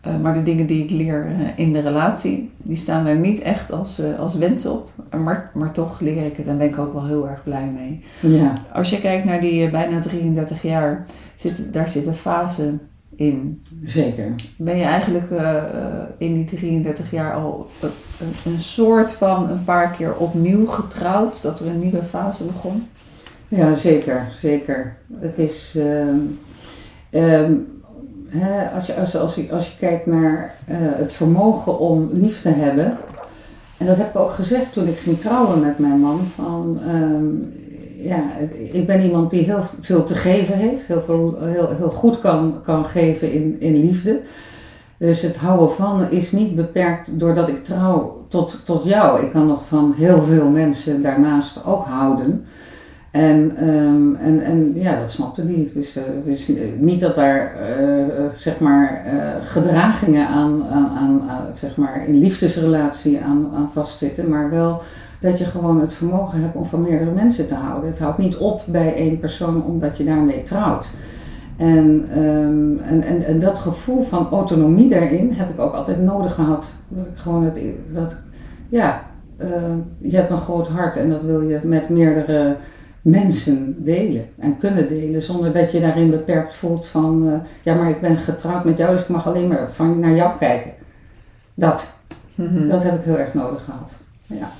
Eh, 0.00 0.20
maar 0.22 0.34
de 0.34 0.42
dingen 0.42 0.66
die 0.66 0.82
ik 0.82 0.90
leer 0.90 1.26
eh, 1.26 1.64
in 1.64 1.72
de 1.72 1.80
relatie, 1.80 2.50
die 2.56 2.76
staan 2.76 3.06
er 3.06 3.16
niet 3.16 3.40
echt 3.40 3.72
als, 3.72 4.00
uh, 4.00 4.18
als 4.18 4.34
wens 4.34 4.66
op. 4.66 4.90
Maar, 5.16 5.50
maar 5.54 5.72
toch 5.72 6.00
leer 6.00 6.26
ik 6.26 6.36
het 6.36 6.46
en 6.46 6.58
ben 6.58 6.66
ik 6.66 6.78
ook 6.78 6.92
wel 6.92 7.06
heel 7.06 7.28
erg 7.28 7.42
blij 7.42 7.72
mee. 7.78 8.04
Ja. 8.32 8.62
Als 8.72 8.90
je 8.90 9.00
kijkt 9.00 9.24
naar 9.24 9.40
die 9.40 9.70
bijna 9.70 10.00
33 10.00 10.62
jaar, 10.62 11.06
zit, 11.34 11.72
daar 11.72 11.88
zitten 11.88 12.14
fasen 12.14 12.80
in. 13.14 13.62
Zeker. 13.84 14.34
Ben 14.56 14.76
je 14.76 14.84
eigenlijk 14.84 15.30
in 16.18 16.34
die 16.34 16.44
33 16.44 17.10
jaar 17.10 17.34
al 17.34 17.70
een, 17.80 18.52
een, 18.52 18.60
soort 18.60 19.12
van 19.12 19.50
een 19.50 19.64
paar 19.64 19.90
keer 19.90 20.14
opnieuw 20.14 20.66
getrouwd, 20.66 21.42
dat 21.42 21.60
er 21.60 21.66
een 21.66 21.78
nieuwe 21.78 22.02
fase 22.02 22.44
begon? 22.44 22.88
Ja, 23.48 23.74
zeker. 23.74 24.28
Zeker. 24.40 24.96
Het 25.20 25.38
is. 25.38 25.78
Ehm, 27.10 27.54
ehm, 28.32 28.74
als, 28.74 28.86
je, 28.86 28.96
als, 28.96 29.16
als, 29.16 29.34
je, 29.34 29.52
als 29.52 29.70
je 29.70 29.78
kijkt 29.78 30.06
naar 30.06 30.54
uh, 30.70 30.76
het 30.80 31.12
vermogen 31.12 31.78
om 31.78 32.08
lief 32.12 32.40
te 32.40 32.48
hebben. 32.48 32.98
En 33.76 33.86
dat 33.86 33.96
heb 33.96 34.08
ik 34.08 34.16
ook 34.16 34.30
gezegd 34.30 34.72
toen 34.72 34.86
ik 34.86 34.98
ging 34.98 35.20
trouwen 35.20 35.60
met 35.60 35.78
mijn 35.78 35.98
man. 35.98 36.20
Van, 36.34 36.78
um, 36.94 37.52
ja, 37.96 38.22
ik 38.72 38.86
ben 38.86 39.02
iemand 39.02 39.30
die 39.30 39.44
heel 39.44 39.62
veel 39.80 40.04
te 40.04 40.14
geven 40.14 40.54
heeft. 40.54 40.86
Heel, 40.86 41.02
veel, 41.02 41.38
heel, 41.40 41.68
heel 41.68 41.90
goed 41.90 42.20
kan, 42.20 42.60
kan 42.62 42.84
geven 42.84 43.32
in, 43.32 43.56
in 43.60 43.80
liefde. 43.80 44.20
Dus 44.98 45.22
het 45.22 45.36
houden 45.36 45.70
van 45.70 46.10
is 46.10 46.32
niet 46.32 46.56
beperkt 46.56 47.18
doordat 47.18 47.48
ik 47.48 47.64
trouw 47.64 48.24
tot, 48.28 48.60
tot 48.64 48.84
jou. 48.84 49.24
Ik 49.24 49.30
kan 49.30 49.46
nog 49.46 49.66
van 49.66 49.94
heel 49.96 50.22
veel 50.22 50.48
mensen 50.48 51.02
daarnaast 51.02 51.64
ook 51.64 51.84
houden. 51.84 52.46
En, 53.18 53.68
um, 53.68 54.16
en, 54.16 54.40
en 54.40 54.72
ja, 54.74 55.00
dat 55.00 55.12
snapte 55.12 55.42
hij. 55.42 55.70
Dus, 55.74 55.96
uh, 55.96 56.02
dus 56.24 56.50
niet 56.78 57.00
dat 57.00 57.14
daar 57.14 57.52
uh, 57.80 58.24
zeg 58.34 58.60
maar, 58.60 59.02
gedragingen 59.42 60.26
aan, 60.26 60.64
aan, 60.64 61.22
aan, 61.28 61.46
zeg 61.54 61.76
maar, 61.76 62.04
in 62.06 62.18
liefdesrelatie 62.18 63.20
aan, 63.20 63.48
aan 63.54 63.70
vastzitten, 63.72 64.28
maar 64.28 64.50
wel 64.50 64.82
dat 65.20 65.38
je 65.38 65.44
gewoon 65.44 65.80
het 65.80 65.92
vermogen 65.92 66.40
hebt 66.40 66.56
om 66.56 66.64
van 66.64 66.82
meerdere 66.82 67.10
mensen 67.10 67.46
te 67.46 67.54
houden. 67.54 67.90
Het 67.90 67.98
houdt 67.98 68.18
niet 68.18 68.36
op 68.36 68.62
bij 68.66 68.94
één 68.94 69.18
persoon 69.18 69.64
omdat 69.64 69.96
je 69.96 70.04
daarmee 70.04 70.42
trouwt. 70.42 70.90
En, 71.56 72.04
en, 72.10 73.02
en, 73.02 73.24
en, 73.24 73.40
dat 73.40 73.58
gevoel 73.58 74.02
van 74.02 74.28
autonomie 74.30 74.88
daarin 74.88 75.32
heb 75.32 75.48
ik 75.48 75.58
ook 75.58 75.74
altijd 75.74 76.02
nodig 76.02 76.34
gehad. 76.34 76.72
Dat 76.88 77.06
ik 77.06 77.16
gewoon 77.16 77.44
het, 77.44 77.60
dat, 77.94 78.16
ja, 78.68 79.02
je 79.98 80.16
hebt 80.16 80.30
een 80.30 80.40
groot 80.40 80.68
hart 80.68 80.96
en 80.96 81.10
dat 81.10 81.22
wil 81.22 81.40
je 81.40 81.60
met 81.62 81.88
meerdere 81.88 82.56
mensen 83.02 83.84
delen 83.84 84.26
en 84.38 84.58
kunnen 84.58 84.88
delen 84.88 85.22
zonder 85.22 85.52
dat 85.52 85.72
je 85.72 85.80
daarin 85.80 86.10
beperkt 86.10 86.54
voelt 86.54 86.86
van 86.86 87.26
uh, 87.26 87.34
ja 87.62 87.74
maar 87.74 87.90
ik 87.90 88.00
ben 88.00 88.16
getrouwd 88.16 88.64
met 88.64 88.78
jou 88.78 88.92
dus 88.92 89.02
ik 89.02 89.08
mag 89.08 89.26
alleen 89.26 89.48
maar 89.48 89.70
van 89.70 89.98
naar 89.98 90.14
jou 90.14 90.38
kijken. 90.38 90.70
Dat, 91.54 91.92
mm-hmm. 92.34 92.68
dat 92.68 92.82
heb 92.82 92.98
ik 92.98 93.04
heel 93.04 93.18
erg 93.18 93.34
nodig 93.34 93.64
gehad. 93.64 93.96
Ja. 94.26 94.50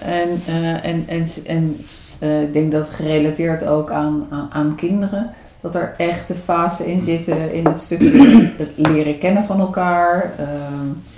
En, 0.00 0.28
uh, 0.48 0.84
en, 0.84 1.04
en, 1.06 1.26
en 1.46 1.76
uh, 2.20 2.42
ik 2.42 2.52
denk 2.52 2.72
dat 2.72 2.88
gerelateerd 2.88 3.66
ook 3.66 3.90
aan, 3.90 4.26
aan, 4.30 4.46
aan, 4.50 4.74
kinderen, 4.74 5.30
dat 5.60 5.74
er 5.74 5.94
echte 5.96 6.34
fasen 6.34 6.86
in 6.86 7.02
zitten 7.02 7.52
in 7.52 7.66
het 7.66 7.80
stukje 7.80 8.50
het 8.58 8.70
leren 8.76 9.18
kennen 9.18 9.44
van 9.44 9.60
elkaar. 9.60 10.32
Ehm, 10.38 10.88
uh, 10.88 11.15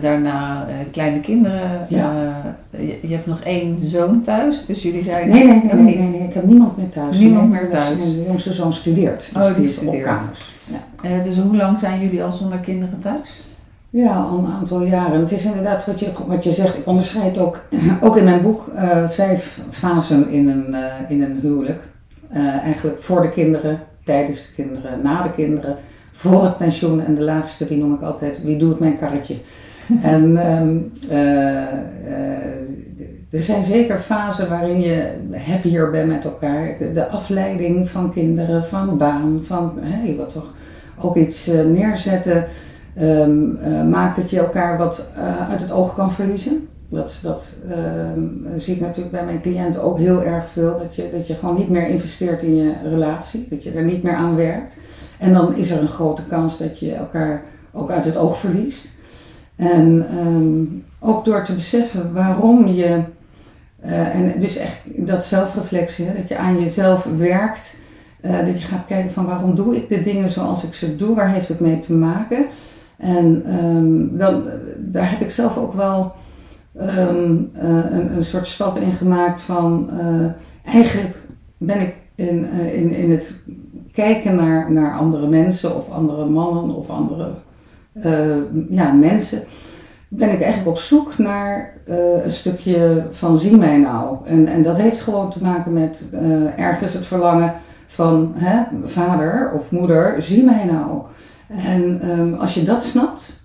daarna 0.00 0.68
uh, 0.68 0.74
kleine 0.90 1.20
kinderen. 1.20 1.84
Ja. 1.88 2.12
Uh, 2.74 2.88
je, 2.88 2.98
je, 3.02 3.14
hebt 3.14 3.26
nog 3.26 3.40
één 3.40 3.78
zoon 3.82 4.20
thuis, 4.20 4.66
dus 4.66 4.82
jullie 4.82 5.02
zijn 5.02 5.28
nee, 5.28 5.44
nee, 5.44 5.62
nee, 5.64 5.74
nee, 5.74 6.08
nee, 6.08 6.20
ik 6.20 6.34
heb 6.34 6.44
niemand 6.44 6.76
meer 6.76 6.88
thuis. 6.88 7.18
Niemand 7.18 7.50
meer 7.50 7.70
thuis. 7.70 8.16
De 8.16 8.24
jongste 8.24 8.52
zoon 8.52 8.72
studeert. 8.72 9.30
Dus 9.34 9.50
oh, 9.50 9.56
die 9.56 9.66
studeert. 9.66 10.22
Ja. 11.02 11.22
dus 11.22 11.38
hoe 11.38 11.56
lang 11.56 11.78
zijn 11.78 12.00
jullie 12.00 12.22
al 12.22 12.32
zonder 12.32 12.58
kinderen 12.58 12.98
thuis? 12.98 13.44
Ja, 13.90 14.14
al 14.14 14.38
een 14.38 14.52
aantal 14.52 14.82
jaren. 14.82 15.20
Het 15.20 15.32
is 15.32 15.44
inderdaad 15.44 15.86
wat 15.86 16.00
je, 16.00 16.10
wat 16.26 16.44
je 16.44 16.52
zegt. 16.52 16.78
Ik 16.78 16.86
onderscheid 16.86 17.38
ook, 17.38 17.64
ook 18.00 18.16
in 18.16 18.24
mijn 18.24 18.42
boek 18.42 18.70
vijf 19.06 19.60
fasen 19.70 20.28
in 20.28 20.48
een, 20.48 20.74
in 21.08 21.22
een 21.22 21.38
huwelijk. 21.40 21.82
eigenlijk 22.62 23.02
voor 23.02 23.22
de 23.22 23.28
kinderen, 23.30 23.80
tijdens 24.04 24.46
de 24.46 24.52
kinderen, 24.62 25.02
na 25.02 25.22
de 25.22 25.30
kinderen 25.30 25.76
voor 26.22 26.44
het 26.44 26.58
pensioen. 26.58 27.00
En 27.00 27.14
de 27.14 27.22
laatste, 27.22 27.66
die 27.66 27.78
noem 27.78 27.94
ik 27.94 28.00
altijd, 28.00 28.42
wie 28.42 28.56
doet 28.58 28.78
mijn 28.78 28.96
karretje? 28.96 29.34
en 30.02 30.22
um, 30.56 30.92
uh, 31.10 31.56
er 33.30 33.42
zijn 33.42 33.64
zeker 33.64 33.98
fasen 33.98 34.48
waarin 34.48 34.80
je 34.80 35.12
happier 35.36 35.90
bent 35.90 36.08
met 36.08 36.24
elkaar. 36.24 36.76
De, 36.94 37.08
afleiding 37.08 37.90
van 37.90 38.12
kinderen, 38.12 38.64
van 38.64 38.98
baan, 38.98 39.40
van 39.42 39.78
je 40.06 40.16
wilt 40.16 40.32
toch 40.32 40.54
ook 40.98 41.16
iets 41.16 41.48
uh, 41.48 41.64
neerzetten. 41.64 42.44
Um, 43.00 43.58
maakt 43.90 44.16
dat 44.16 44.30
je 44.30 44.38
elkaar 44.38 44.78
wat 44.78 45.10
uit 45.50 45.60
het 45.60 45.70
oog 45.70 45.94
kan 45.94 46.12
verliezen. 46.12 46.68
Dat, 46.88 47.20
dat 47.22 47.56
ehm, 47.70 48.20
zie 48.56 48.74
ik 48.74 48.80
natuurlijk 48.80 49.10
bij 49.10 49.24
mijn 49.24 49.40
cliënten 49.40 49.82
ook 49.82 49.98
heel 49.98 50.22
erg 50.22 50.48
veel. 50.48 50.78
Dat 50.78 50.94
je, 50.94 51.08
dat 51.12 51.26
je 51.26 51.34
gewoon 51.34 51.56
niet 51.56 51.68
meer 51.68 51.88
investeert 51.88 52.42
in 52.42 52.56
je 52.56 52.72
relatie. 52.82 53.46
Dat 53.50 53.62
je 53.62 53.70
er 53.72 53.84
niet 53.84 54.02
meer 54.02 54.14
aan 54.14 54.36
werkt. 54.36 54.76
En 55.22 55.32
dan 55.32 55.56
is 55.56 55.70
er 55.70 55.80
een 55.80 55.88
grote 55.88 56.24
kans 56.24 56.58
dat 56.58 56.78
je 56.78 56.94
elkaar 56.94 57.42
ook 57.72 57.90
uit 57.90 58.04
het 58.04 58.16
oog 58.16 58.38
verliest. 58.38 58.90
En 59.56 60.16
um, 60.26 60.84
ook 61.00 61.24
door 61.24 61.44
te 61.44 61.54
beseffen 61.54 62.12
waarom 62.12 62.66
je 62.66 63.04
Eh, 63.82 64.14
en 64.14 64.40
dus 64.40 64.56
echt 64.56 65.06
dat 65.06 65.24
zelfreflectie, 65.24 66.12
dat 66.16 66.28
je 66.28 66.36
aan 66.36 66.60
jezelf 66.60 67.08
werkt. 67.16 67.76
Eh, 68.20 68.46
dat 68.46 68.60
je 68.60 68.66
gaat 68.66 68.84
kijken 68.86 69.10
van 69.10 69.26
waarom 69.26 69.54
doe 69.54 69.76
ik 69.76 69.88
de 69.88 70.00
dingen 70.00 70.30
zoals 70.30 70.64
ik 70.64 70.74
ze 70.74 70.96
doe, 70.96 71.14
waar 71.14 71.30
heeft 71.30 71.48
het 71.48 71.60
mee 71.60 71.78
te 71.78 71.92
maken. 71.92 72.46
En 72.96 73.42
ehm, 73.46 74.18
dan, 74.18 74.44
daar 74.78 75.10
heb 75.10 75.20
ik 75.20 75.30
zelf 75.30 75.56
ook 75.56 75.72
wel 75.72 76.12
ehm, 76.78 77.36
eh, 77.52 77.68
een, 77.90 78.16
een 78.16 78.24
soort 78.24 78.46
stap 78.46 78.76
in 78.76 78.92
gemaakt 78.92 79.40
van 79.40 79.90
eigenlijk 80.64 81.16
ben 81.56 81.80
ik 81.80 81.96
in, 82.14 82.50
in, 82.52 82.90
in 82.90 83.10
het 83.10 83.34
kijken 83.92 84.36
naar, 84.36 84.72
naar 84.72 84.98
andere 84.98 85.28
mensen 85.28 85.76
of 85.76 85.90
andere 85.90 86.26
mannen 86.26 86.74
of 86.74 86.90
andere 86.90 87.30
ja, 88.68 88.92
mensen 88.92 89.42
ben 90.14 90.32
ik 90.32 90.40
eigenlijk 90.40 90.68
op 90.68 90.78
zoek 90.78 91.18
naar 91.18 91.74
uh, 91.88 92.24
een 92.24 92.32
stukje 92.32 93.06
van 93.10 93.38
zie 93.38 93.56
mij 93.56 93.76
nou. 93.76 94.16
En, 94.24 94.46
en 94.46 94.62
dat 94.62 94.78
heeft 94.78 95.00
gewoon 95.00 95.30
te 95.30 95.42
maken 95.42 95.72
met 95.72 96.04
uh, 96.12 96.58
ergens 96.58 96.92
het 96.92 97.06
verlangen 97.06 97.54
van 97.86 98.32
hè, 98.36 98.62
vader 98.84 99.52
of 99.54 99.70
moeder, 99.70 100.22
zie 100.22 100.44
mij 100.44 100.64
nou. 100.64 101.02
En 101.48 102.10
um, 102.18 102.34
als 102.34 102.54
je 102.54 102.62
dat 102.62 102.84
snapt, 102.84 103.40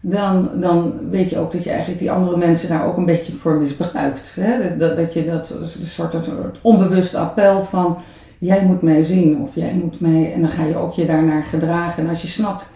dan, 0.00 0.48
dan 0.60 0.92
weet 1.10 1.30
je 1.30 1.38
ook 1.38 1.52
dat 1.52 1.64
je 1.64 1.70
eigenlijk 1.70 2.00
die 2.00 2.10
andere 2.10 2.36
mensen 2.36 2.68
daar 2.68 2.86
ook 2.86 2.96
een 2.96 3.06
beetje 3.06 3.32
voor 3.32 3.54
misbruikt. 3.54 4.36
Hè? 4.40 4.76
Dat, 4.76 4.96
dat 4.96 5.12
je 5.12 5.26
dat 5.26 5.46
soort, 5.82 6.14
een 6.14 6.24
soort 6.24 6.58
onbewust 6.62 7.14
appel 7.14 7.62
van 7.62 7.96
jij 8.44 8.64
moet 8.64 8.82
mij 8.82 9.02
zien 9.02 9.40
of 9.40 9.54
jij 9.54 9.74
moet 9.82 10.00
mij. 10.00 10.32
En 10.32 10.40
dan 10.40 10.50
ga 10.50 10.64
je 10.64 10.76
ook 10.76 10.92
je 10.92 11.04
daarnaar 11.04 11.44
gedragen. 11.44 12.02
En 12.02 12.08
als 12.08 12.22
je 12.22 12.28
snapt 12.28 12.70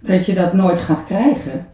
dat 0.00 0.26
je 0.26 0.34
dat 0.34 0.52
nooit 0.52 0.80
gaat 0.80 1.04
krijgen 1.04 1.66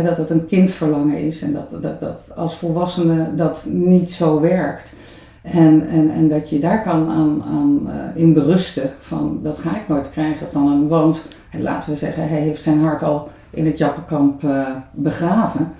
dat 0.00 0.16
het 0.16 0.30
een 0.30 0.46
kindverlangen 0.46 1.18
is 1.18 1.42
en 1.42 1.52
dat, 1.52 1.82
dat, 1.82 2.00
dat 2.00 2.22
als 2.36 2.56
volwassene 2.56 3.34
dat 3.34 3.66
niet 3.68 4.10
zo 4.10 4.40
werkt. 4.40 4.94
En, 5.42 5.86
en, 5.88 6.10
en 6.10 6.28
dat 6.28 6.50
je 6.50 6.58
daar 6.58 6.82
kan 6.82 7.08
aan, 7.08 7.42
aan 7.42 7.80
uh, 7.86 8.22
in 8.22 8.32
berusten 8.32 8.90
van 8.98 9.40
dat 9.42 9.58
ga 9.58 9.76
ik 9.76 9.88
nooit 9.88 10.10
krijgen 10.10 10.46
van 10.50 10.68
hem. 10.68 10.88
Want 10.88 11.28
laten 11.58 11.90
we 11.90 11.96
zeggen, 11.96 12.28
hij 12.28 12.40
heeft 12.40 12.62
zijn 12.62 12.80
hart 12.80 13.02
al 13.02 13.28
in 13.50 13.66
het 13.66 13.78
Jappenkamp 13.78 14.42
uh, 14.42 14.68
begraven. 14.92 15.72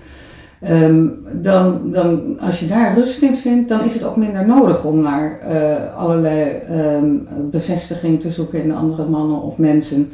Um, 0.69 1.25
dan, 1.41 1.91
dan, 1.91 2.39
als 2.39 2.59
je 2.59 2.65
daar 2.65 2.95
rust 2.95 3.21
in 3.21 3.35
vindt, 3.35 3.69
dan 3.69 3.83
is 3.83 3.93
het 3.93 4.03
ook 4.03 4.15
minder 4.15 4.47
nodig 4.47 4.85
om 4.85 5.01
naar 5.01 5.39
uh, 5.49 5.97
allerlei 5.97 6.61
um, 6.71 7.27
bevestiging 7.51 8.21
te 8.21 8.31
zoeken 8.31 8.63
in 8.63 8.75
andere 8.75 9.07
mannen 9.07 9.41
of 9.41 9.57
mensen. 9.57 10.11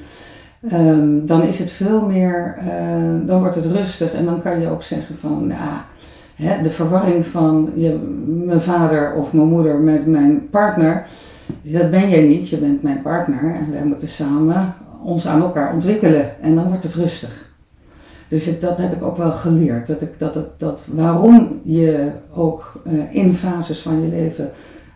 Um, 0.74 1.26
dan 1.26 1.44
is 1.44 1.60
het 1.60 1.72
veel 1.72 2.02
meer, 2.02 2.58
uh, 2.58 3.28
dan 3.28 3.40
wordt 3.40 3.56
het 3.56 3.66
rustig 3.66 4.14
en 4.14 4.26
dan 4.26 4.42
kan 4.42 4.62
je 4.62 4.70
ook 4.70 4.84
zeggen 4.84 5.16
van, 5.16 5.48
nou, 5.48 5.80
hè, 6.36 6.62
de 6.64 6.70
verwarring 6.70 7.26
van 7.26 7.70
je, 7.76 8.00
mijn 8.26 8.62
vader 8.62 9.14
of 9.14 9.34
mijn 9.34 9.48
moeder 9.48 9.76
met 9.76 10.06
mijn 10.06 10.50
partner, 10.50 11.04
dat 11.62 11.90
ben 11.90 12.10
jij 12.10 12.22
niet, 12.22 12.50
je 12.50 12.58
bent 12.58 12.84
mijn 12.84 13.02
partner 13.02 13.56
en 13.56 13.72
wij 13.72 13.86
moeten 13.86 14.08
samen 14.08 14.74
ons 15.04 15.28
aan 15.28 15.42
elkaar 15.42 15.74
ontwikkelen 15.74 16.42
en 16.42 16.56
dan 16.56 16.68
wordt 16.68 16.84
het 16.84 16.94
rustig. 16.94 17.49
Dus 18.30 18.60
dat 18.60 18.78
heb 18.78 18.94
ik 18.94 19.04
ook 19.04 19.18
wel 19.18 19.32
geleerd, 19.32 19.88
dat, 19.88 20.02
ik, 20.02 20.20
dat, 20.20 20.36
het, 20.36 20.48
dat 20.58 20.88
waarom 20.92 21.62
je 21.64 22.12
ook 22.34 22.82
uh, 22.88 23.16
in 23.16 23.34
fases 23.34 23.80
van 23.80 24.02
je 24.02 24.08
leven 24.08 24.50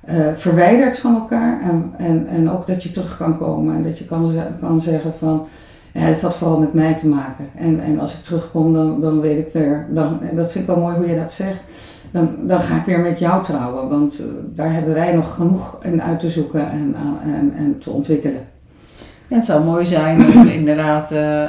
uh, 0.10 0.34
verwijderd 0.34 0.98
van 1.00 1.16
elkaar. 1.16 1.62
En, 1.62 1.94
en, 1.98 2.28
en 2.28 2.50
ook 2.50 2.68
dat 2.68 2.84
je 2.84 2.92
terug 2.92 3.18
kan 3.18 3.38
komen 3.38 3.76
en 3.76 3.84
dat 3.84 3.98
je 3.98 4.06
kan, 4.06 4.32
kan 4.60 4.82
zeggen 4.82 5.14
van. 5.14 5.46
Ja, 5.94 6.00
het 6.00 6.22
had 6.22 6.36
vooral 6.36 6.60
met 6.60 6.74
mij 6.74 6.94
te 6.94 7.08
maken. 7.08 7.46
En, 7.56 7.80
en 7.80 8.00
als 8.00 8.14
ik 8.14 8.24
terugkom, 8.24 8.74
dan, 8.74 9.02
dan 9.02 9.22
weet 9.22 9.38
ik 9.38 9.54
weer. 9.54 9.88
Dan, 9.90 10.20
dat 10.36 10.52
vind 10.52 10.68
ik 10.68 10.76
wel 10.76 10.84
mooi 10.84 10.96
hoe 10.96 11.08
je 11.08 11.16
dat 11.16 11.32
zegt. 11.32 11.60
Dan, 12.12 12.30
dan 12.48 12.62
ga 12.62 12.78
ik 12.78 12.86
weer 12.86 13.00
met 13.00 13.20
jou 13.20 13.44
trouwen. 13.44 13.90
Want 13.90 14.20
uh, 14.22 14.26
daar 14.54 14.74
hebben 14.74 14.94
wij 14.94 15.14
nog 15.14 15.34
genoeg 15.34 15.84
in 15.84 16.02
uit 16.02 16.20
te 16.20 16.30
zoeken 16.30 16.72
en, 16.72 16.96
en, 17.24 17.54
en 17.56 17.80
te 17.80 17.90
ontwikkelen. 17.90 18.42
Ja, 19.28 19.36
het 19.36 19.46
zou 19.46 19.64
mooi 19.64 19.86
zijn 19.86 20.26
om 20.38 20.48
inderdaad, 20.60 21.12
uh, 21.12 21.20
uh, 21.20 21.48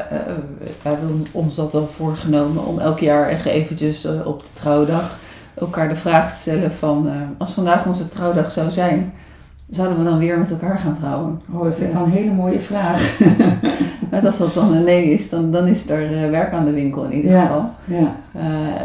we 0.82 0.88
hebben 0.88 1.26
ons 1.32 1.56
dat 1.56 1.74
al 1.74 1.86
voorgenomen 1.86 2.66
om 2.66 2.78
elk 2.78 2.98
jaar 2.98 3.28
echt 3.28 3.44
eventjes 3.44 4.06
op 4.24 4.42
de 4.42 4.52
trouwdag 4.52 5.18
elkaar 5.54 5.88
de 5.88 5.96
vraag 5.96 6.32
te 6.32 6.38
stellen 6.38 6.72
van 6.72 7.10
als 7.38 7.52
vandaag 7.52 7.86
onze 7.86 8.08
trouwdag 8.08 8.52
zou 8.52 8.70
zijn, 8.70 9.12
zouden 9.70 9.98
we 9.98 10.04
dan 10.04 10.18
weer 10.18 10.38
met 10.38 10.50
elkaar 10.50 10.78
gaan 10.78 10.94
trouwen? 10.94 11.40
Oh, 11.52 11.64
dat 11.64 11.74
vind 11.74 11.88
ik 11.88 11.94
wel 11.94 12.04
een 12.04 12.10
hele 12.10 12.32
mooie 12.32 12.60
vraag. 12.60 13.18
Net 14.10 14.24
als 14.24 14.38
dat 14.38 14.54
dan 14.54 14.72
een 14.72 14.84
nee 14.84 15.10
is, 15.10 15.28
dan, 15.28 15.50
dan 15.50 15.66
is 15.66 15.88
er 15.88 16.30
werk 16.30 16.52
aan 16.52 16.64
de 16.64 16.72
winkel 16.72 17.04
in 17.04 17.16
ieder 17.16 17.30
ja, 17.30 17.40
geval. 17.40 17.70
Ja. 17.84 18.16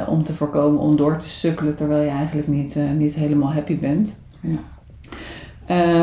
Om 0.08 0.24
te 0.24 0.34
voorkomen 0.34 0.80
om 0.80 0.96
door 0.96 1.18
te 1.18 1.30
sukkelen 1.30 1.76
terwijl 1.76 2.04
je 2.04 2.10
eigenlijk 2.10 2.48
niet, 2.48 2.78
niet 2.98 3.14
helemaal 3.14 3.54
happy 3.54 3.80
bent. 3.80 4.20
Ja. 4.42 4.58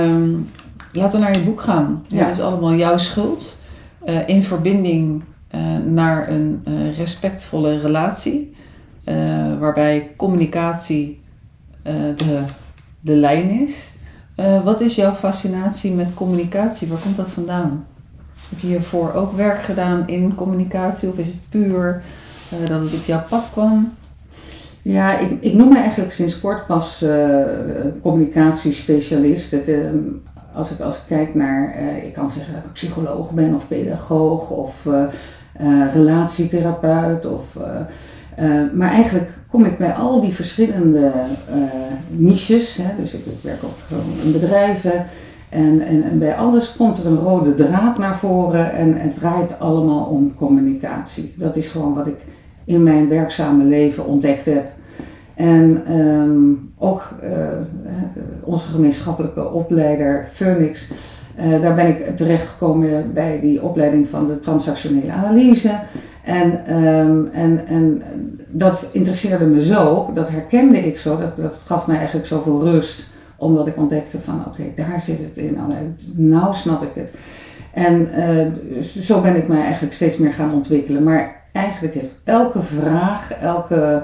Um, 0.05 0.46
laten 0.92 1.18
we 1.18 1.25
naar 1.25 1.38
je 1.38 1.44
boek 1.44 1.61
gaan. 1.61 2.05
Ja. 2.09 2.25
Het 2.25 2.37
is 2.37 2.42
allemaal 2.42 2.75
jouw 2.75 2.99
schuld. 2.99 3.59
in 4.27 4.42
verbinding 4.42 5.22
naar 5.85 6.29
een 6.31 6.62
respectvolle 6.96 7.81
relatie. 7.81 8.55
Waarbij 9.59 10.11
communicatie 10.16 11.18
de, 12.16 12.42
de 13.01 13.14
lijn 13.14 13.51
is. 13.51 13.94
Wat 14.64 14.81
is 14.81 14.94
jouw 14.94 15.14
fascinatie 15.14 15.92
met 15.92 16.14
communicatie? 16.14 16.88
Waar 16.88 16.99
komt 16.99 17.16
dat 17.16 17.31
vandaan? 17.31 17.87
Heb 18.51 18.59
je 18.59 18.66
hiervoor 18.66 19.12
ook 19.12 19.33
werk 19.33 19.62
gedaan 19.62 20.03
in 20.07 20.35
communicatie 20.35 21.09
of 21.09 21.18
is 21.18 21.29
het 21.29 21.49
puur 21.49 22.03
dat 22.68 22.81
het 22.81 22.94
op 22.94 23.05
jouw 23.07 23.22
pad 23.29 23.51
kwam? 23.51 23.94
Ja, 24.83 25.18
ik, 25.18 25.31
ik 25.40 25.55
noem 25.55 25.68
me 25.68 25.79
eigenlijk 25.79 26.12
sinds 26.12 26.40
kort 26.40 26.66
pas 26.66 27.05
communicatiespecialist. 28.03 29.51
Het, 29.51 29.70
als, 30.57 30.71
ik, 30.71 30.81
als 30.81 30.97
ik 30.97 31.03
kijk 31.07 31.35
naar, 31.35 31.79
ik 32.03 32.12
kan 32.12 32.31
zeggen 32.31 32.55
dat 32.55 32.64
ik 32.64 32.73
psycholoog 32.73 33.31
ben 33.31 33.55
of 33.55 33.69
pedagoog 33.69 34.51
of 34.51 34.88
relatietherapeut 35.92 37.27
of 37.27 37.59
maar 38.73 38.90
eigenlijk 38.90 39.31
kom 39.51 39.64
ik 39.64 39.79
bij 39.79 39.92
al 39.92 40.21
die 40.21 40.33
verschillende 40.33 41.12
niches, 42.09 42.77
hè, 42.77 42.97
dus 43.01 43.12
ik, 43.12 43.25
werk 43.42 43.64
ook 43.64 44.01
in 44.23 44.33
bedrijven, 44.33 45.07
en, 45.49 45.81
en, 45.81 46.03
en, 46.03 46.19
bij 46.19 46.35
alles 46.35 46.77
komt 46.77 46.99
er 46.99 47.07
een 47.07 47.19
rode 47.19 47.55
draad 47.55 47.99
naar 47.99 48.19
voren 48.19 48.73
en 48.73 49.01
het 49.01 49.14
draait 49.14 49.59
allemaal 49.59 50.05
om 50.05 50.35
communicatie. 50.35 51.35
Dat 51.37 51.57
is 51.57 51.69
gewoon 51.69 51.95
wat 51.95 52.07
ik 52.07 52.19
in 52.64 52.83
mijn 52.83 53.09
werkzame 53.09 53.64
leven 53.64 54.07
ontdekt 54.07 54.45
heb. 54.45 54.64
En 55.37 55.92
um, 55.96 56.72
ook 56.79 57.14
uh, 57.25 57.31
onze 58.42 58.66
gemeenschappelijke 58.66 59.51
opleider 59.51 60.29
Phoenix, 60.33 60.90
daar 61.61 61.75
ben 61.75 61.88
ik 61.88 62.16
terechtgekomen 62.16 63.12
bij 63.12 63.40
die 63.40 63.62
opleiding 63.62 64.09
van 64.09 64.27
de 64.27 64.38
transactionele 64.38 65.12
analyse. 65.12 65.81
En, 66.25 66.77
um, 66.77 67.29
en, 67.33 67.66
en 67.66 68.03
dat 68.49 68.88
interesseerde 68.92 69.46
me 69.46 69.64
zo, 69.64 70.11
dat 70.14 70.29
herkende 70.29 70.79
ik 70.79 70.99
zo, 70.99 71.18
dat, 71.18 71.37
dat 71.37 71.61
gaf 71.64 71.87
mij 71.87 71.96
eigenlijk 71.96 72.27
zoveel 72.27 72.62
rust. 72.62 73.09
Omdat 73.38 73.66
ik 73.66 73.77
ontdekte 73.77 74.20
van 74.20 74.44
oké, 74.46 74.62
daar 74.77 75.01
zit 75.01 75.18
het 75.18 75.37
in, 75.37 75.57
oh, 75.57 75.77
nou 76.14 76.55
snap 76.55 76.83
ik 76.83 76.94
het. 76.94 77.11
En 77.72 78.09
uh, 78.18 78.79
zo 78.83 79.20
ben 79.20 79.37
ik 79.37 79.49
mij 79.49 79.62
eigenlijk 79.62 79.94
steeds 79.94 80.16
meer 80.16 80.33
gaan 80.33 80.55
ontwikkelen. 80.55 81.03
Maar 81.03 81.42
eigenlijk 81.53 81.94
heeft 81.94 82.14
elke 82.25 82.62
vraag, 82.62 83.33
elke 83.33 84.03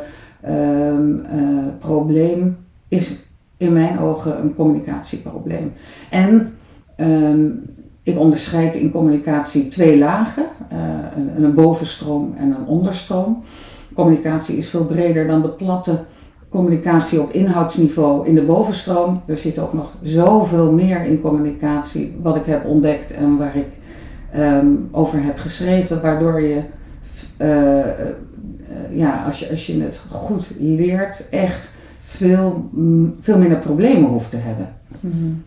um, 0.49 1.23
uh, 1.35 1.59
probleem, 1.79 2.57
is 2.89 3.23
in 3.57 3.73
mijn 3.73 3.99
ogen 3.99 4.43
een 4.43 4.55
communicatieprobleem. 4.55 5.73
En 6.11 6.55
um, 6.97 7.63
ik 8.03 8.19
onderscheid 8.19 8.77
in 8.77 8.91
communicatie 8.91 9.69
twee 9.69 9.99
lagen, 9.99 10.45
uh, 10.73 10.79
een, 11.17 11.45
een, 11.45 11.55
bovenstroom 11.55 12.35
en 12.37 12.51
een 12.51 12.67
onderstroom. 12.67 13.43
Communicatie 13.95 14.57
is 14.57 14.69
veel 14.69 14.85
breder 14.85 15.27
dan 15.27 15.43
de 15.43 15.49
platte 15.49 16.05
communicatie 16.49 17.21
op 17.21 17.33
inhoudsniveau 17.33 18.27
in 18.27 18.35
de 18.35 18.43
bovenstroom. 18.43 19.23
Er 19.27 19.37
zit 19.37 19.59
ook 19.59 19.73
nog 19.73 19.93
zoveel 20.03 20.73
meer 20.73 21.05
in 21.05 21.21
communicatie 21.21 22.17
wat 22.23 22.37
ik 22.37 22.45
heb 22.45 22.65
ontdekt 22.65 23.13
en 23.13 23.37
waar 23.37 23.57
ik 23.57 23.69
um, 24.37 24.89
over 24.91 25.23
heb 25.23 25.39
geschreven, 25.39 26.01
waardoor 26.01 26.41
je, 26.41 26.63
uh, 27.39 28.07
ja, 28.91 29.25
als 29.25 29.39
je, 29.39 29.51
als 29.51 29.67
je 29.67 29.83
het 29.83 30.01
goed 30.09 30.51
leert, 30.59 31.29
echt 31.29 31.75
veel, 31.99 32.71
veel 33.21 33.39
minder 33.39 33.59
problemen 33.59 34.11
hoeft 34.11 34.31
te 34.31 34.37
hebben. 34.37 34.75
Mm 35.01 35.11
-hmm. 35.11 35.45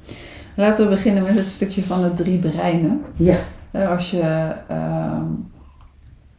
Laten 0.56 0.84
we 0.84 0.90
beginnen 0.90 1.24
met 1.24 1.36
het 1.36 1.52
stukje 1.52 1.84
van 1.84 2.02
de 2.02 2.14
drie 2.14 2.40
breinen. 2.40 3.02
Ja. 3.16 3.38
Als 3.72 4.12
je, 4.12 4.56
uh, 4.72 5.22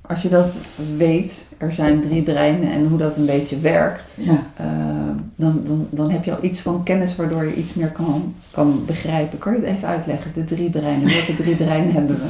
als 0.00 0.22
je 0.22 0.28
dat 0.28 0.58
weet, 0.96 1.54
er 1.58 1.72
zijn 1.72 2.00
drie 2.00 2.22
breinen 2.22 2.70
en 2.70 2.86
hoe 2.86 2.98
dat 2.98 3.16
een 3.16 3.26
beetje 3.26 3.60
werkt, 3.60 4.16
ja. 4.20 4.32
uh, 4.60 4.66
dan, 5.36 5.60
dan, 5.64 5.86
dan 5.90 6.10
heb 6.10 6.24
je 6.24 6.36
al 6.36 6.44
iets 6.44 6.60
van 6.60 6.82
kennis 6.82 7.16
waardoor 7.16 7.44
je 7.44 7.54
iets 7.54 7.74
meer 7.74 7.90
kan, 7.90 8.34
kan 8.50 8.82
begrijpen. 8.86 9.38
Kan 9.38 9.52
je 9.52 9.58
het 9.58 9.68
even 9.68 9.88
uitleggen, 9.88 10.32
de 10.32 10.44
drie 10.44 10.70
breinen? 10.70 11.08
Welke 11.08 11.34
drie 11.34 11.56
breinen 11.56 11.92
hebben 11.92 12.16
we? 12.16 12.26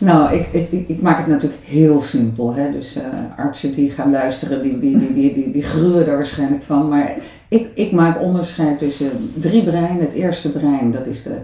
Nou, 0.00 0.34
ik, 0.34 0.46
ik, 0.70 0.88
ik 0.88 1.02
maak 1.02 1.18
het 1.18 1.26
natuurlijk 1.26 1.62
heel 1.64 2.00
simpel. 2.00 2.54
Hè? 2.54 2.72
Dus 2.72 2.96
uh, 2.96 3.04
artsen 3.36 3.74
die 3.74 3.90
gaan 3.90 4.10
luisteren, 4.10 4.62
die, 4.62 4.78
die, 4.78 5.12
die, 5.12 5.32
die, 5.34 5.50
die, 5.50 5.62
gruwen 5.62 6.06
er 6.06 6.16
waarschijnlijk 6.16 6.62
van. 6.62 6.88
Maar 6.88 7.14
ik, 7.48 7.68
ik 7.74 7.92
maak 7.92 8.20
onderscheid 8.20 8.78
tussen 8.78 9.32
drie 9.34 9.64
breinen. 9.64 10.00
Het 10.00 10.12
eerste 10.12 10.52
brein, 10.52 10.92
dat 10.92 11.06
is 11.06 11.22
de, 11.22 11.36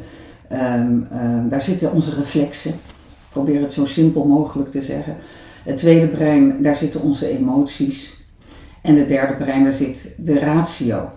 um, 0.52 1.06
um, 1.12 1.48
daar 1.48 1.62
zitten 1.62 1.92
onze 1.92 2.14
reflexen. 2.14 2.70
Ik 2.70 3.32
probeer 3.32 3.60
het 3.60 3.72
zo 3.72 3.84
simpel 3.84 4.24
mogelijk 4.24 4.70
te 4.70 4.82
zeggen. 4.82 5.16
Het 5.64 5.78
tweede 5.78 6.06
brein, 6.06 6.62
daar 6.62 6.76
zitten 6.76 7.02
onze 7.02 7.28
emoties. 7.28 8.24
En 8.82 8.98
het 8.98 9.08
derde 9.08 9.44
brein, 9.44 9.62
daar 9.62 9.72
zit 9.72 10.14
de 10.16 10.38
ratio. 10.38 11.10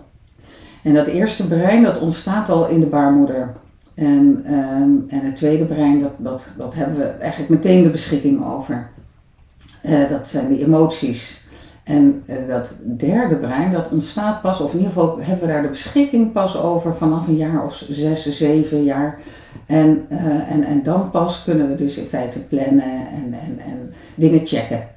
En 0.82 0.94
dat 0.94 1.06
eerste 1.06 1.48
brein, 1.48 1.82
dat 1.82 2.00
ontstaat 2.00 2.48
al 2.48 2.68
in 2.68 2.80
de 2.80 2.86
baarmoeder. 2.86 3.52
En, 4.00 4.44
um, 4.54 5.04
en 5.08 5.20
het 5.20 5.36
tweede 5.36 5.64
brein, 5.64 6.00
dat, 6.00 6.16
dat, 6.18 6.52
dat 6.56 6.74
hebben 6.74 6.98
we 6.98 7.04
eigenlijk 7.04 7.50
meteen 7.50 7.82
de 7.82 7.90
beschikking 7.90 8.44
over. 8.44 8.88
Uh, 9.84 10.08
dat 10.08 10.28
zijn 10.28 10.48
die 10.48 10.64
emoties. 10.64 11.44
En 11.84 12.22
uh, 12.26 12.36
dat 12.48 12.74
derde 12.82 13.36
brein, 13.36 13.72
dat 13.72 13.88
ontstaat 13.90 14.42
pas, 14.42 14.60
of 14.60 14.72
in 14.72 14.78
ieder 14.78 14.92
geval 14.92 15.18
hebben 15.20 15.46
we 15.46 15.52
daar 15.52 15.62
de 15.62 15.68
beschikking 15.68 16.32
pas 16.32 16.56
over 16.56 16.94
vanaf 16.94 17.28
een 17.28 17.36
jaar 17.36 17.64
of 17.64 17.84
zes, 17.88 18.30
zeven 18.30 18.84
jaar. 18.84 19.18
En, 19.66 20.06
uh, 20.12 20.52
en, 20.52 20.64
en 20.64 20.82
dan 20.82 21.10
pas 21.10 21.44
kunnen 21.44 21.68
we 21.68 21.74
dus 21.74 21.96
in 21.96 22.06
feite 22.06 22.44
plannen 22.44 22.84
en, 22.84 23.32
en, 23.32 23.58
en 23.58 23.92
dingen 24.14 24.46
checken. 24.46 24.88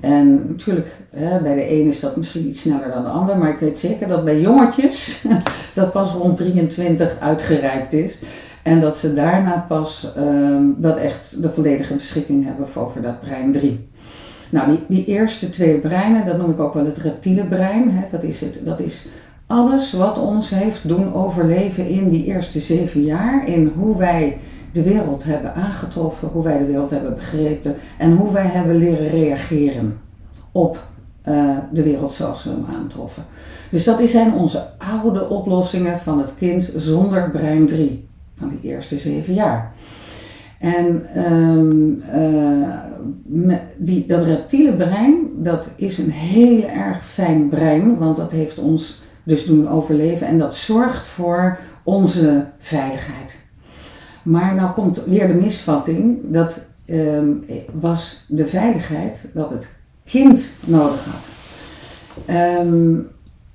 En 0.00 0.44
natuurlijk, 0.48 0.96
hè, 1.10 1.40
bij 1.40 1.54
de 1.54 1.70
een 1.70 1.88
is 1.88 2.00
dat 2.00 2.16
misschien 2.16 2.48
iets 2.48 2.60
sneller 2.60 2.88
dan 2.88 3.02
de 3.02 3.08
ander, 3.08 3.36
maar 3.36 3.50
ik 3.50 3.58
weet 3.58 3.78
zeker 3.78 4.08
dat 4.08 4.24
bij 4.24 4.40
jongetjes 4.40 5.24
dat 5.74 5.92
pas 5.92 6.12
rond 6.12 6.36
23 6.36 7.16
uitgereikt 7.20 7.92
is. 7.92 8.22
En 8.62 8.80
dat 8.80 8.96
ze 8.96 9.14
daarna 9.14 9.64
pas 9.68 10.12
um, 10.16 10.76
dat 10.78 10.96
echt 10.96 11.42
de 11.42 11.50
volledige 11.50 11.94
beschikking 11.94 12.44
hebben 12.44 12.66
over 12.74 13.02
dat 13.02 13.20
brein 13.20 13.50
3. 13.50 13.88
Nou, 14.50 14.68
die, 14.68 14.80
die 14.88 15.04
eerste 15.04 15.50
twee 15.50 15.78
breinen, 15.78 16.26
dat 16.26 16.38
noem 16.38 16.50
ik 16.50 16.60
ook 16.60 16.74
wel 16.74 16.84
het 16.84 16.98
reptiele 16.98 17.44
brein. 17.44 17.90
Hè, 17.90 18.04
dat, 18.10 18.22
is 18.22 18.40
het, 18.40 18.60
dat 18.64 18.80
is 18.80 19.06
alles 19.46 19.92
wat 19.92 20.18
ons 20.18 20.50
heeft 20.50 20.88
doen 20.88 21.14
overleven 21.14 21.88
in 21.88 22.08
die 22.08 22.24
eerste 22.24 22.60
zeven 22.60 23.04
jaar. 23.04 23.48
In 23.48 23.72
hoe 23.76 23.98
wij 23.98 24.38
de 24.72 24.82
wereld 24.82 25.24
hebben 25.24 25.54
aangetroffen, 25.54 26.28
hoe 26.28 26.42
wij 26.42 26.58
de 26.58 26.66
wereld 26.66 26.90
hebben 26.90 27.14
begrepen 27.14 27.74
en 27.98 28.16
hoe 28.16 28.32
wij 28.32 28.46
hebben 28.46 28.76
leren 28.76 29.08
reageren 29.08 30.00
op 30.52 30.88
uh, 31.28 31.58
de 31.72 31.82
wereld 31.82 32.12
zoals 32.12 32.44
we 32.44 32.50
hem 32.50 32.64
aantroffen. 32.74 33.24
Dus 33.70 33.84
dat 33.84 34.00
zijn 34.00 34.34
onze 34.34 34.62
oude 34.78 35.28
oplossingen 35.28 35.98
van 35.98 36.18
het 36.18 36.34
kind 36.34 36.72
zonder 36.76 37.30
brein 37.30 37.66
3 37.66 38.08
van 38.38 38.48
die 38.48 38.70
eerste 38.70 38.98
zeven 38.98 39.34
jaar. 39.34 39.72
En 40.58 41.20
um, 41.32 42.02
uh, 42.14 43.56
die, 43.76 44.06
dat 44.06 44.22
reptiele 44.22 44.72
brein, 44.72 45.28
dat 45.36 45.74
is 45.76 45.98
een 45.98 46.10
heel 46.10 46.68
erg 46.68 47.04
fijn 47.04 47.48
brein, 47.48 47.98
want 47.98 48.16
dat 48.16 48.30
heeft 48.30 48.58
ons 48.58 49.02
dus 49.22 49.46
doen 49.46 49.68
overleven 49.68 50.26
en 50.26 50.38
dat 50.38 50.54
zorgt 50.54 51.06
voor 51.06 51.58
onze 51.82 52.46
veiligheid. 52.58 53.44
Maar 54.22 54.54
nou 54.54 54.72
komt 54.72 55.04
weer 55.04 55.28
de 55.28 55.34
misvatting, 55.34 56.18
dat 56.22 56.60
um, 56.86 57.44
was 57.72 58.24
de 58.28 58.46
veiligheid 58.46 59.30
dat 59.34 59.50
het 59.50 59.70
kind 60.04 60.56
nodig 60.66 61.04
had. 61.04 61.28
Um, 62.60 63.08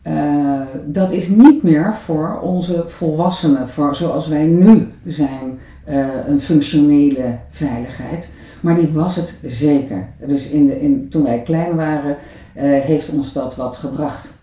uh, 0.08 0.62
dat 0.86 1.12
is 1.12 1.28
niet 1.28 1.64
meer 1.64 1.96
voor 1.96 2.40
onze 2.42 2.84
volwassenen, 2.88 3.70
voor 3.70 3.96
zoals 3.96 4.28
wij 4.28 4.46
nu 4.46 4.88
zijn, 5.06 5.60
uh, 5.90 6.08
een 6.28 6.42
functionele 6.42 7.38
veiligheid. 7.50 8.30
Maar 8.62 8.76
die 8.76 8.88
was 8.88 9.16
het 9.16 9.40
zeker. 9.44 10.08
Dus 10.26 10.50
in 10.50 10.68
de, 10.68 10.82
in, 10.82 11.10
toen 11.10 11.24
wij 11.24 11.42
klein 11.42 11.76
waren, 11.76 12.18
uh, 12.56 12.62
heeft 12.64 13.10
ons 13.10 13.34
dat 13.34 13.56
wat 13.56 13.76
gebracht. 13.76 14.34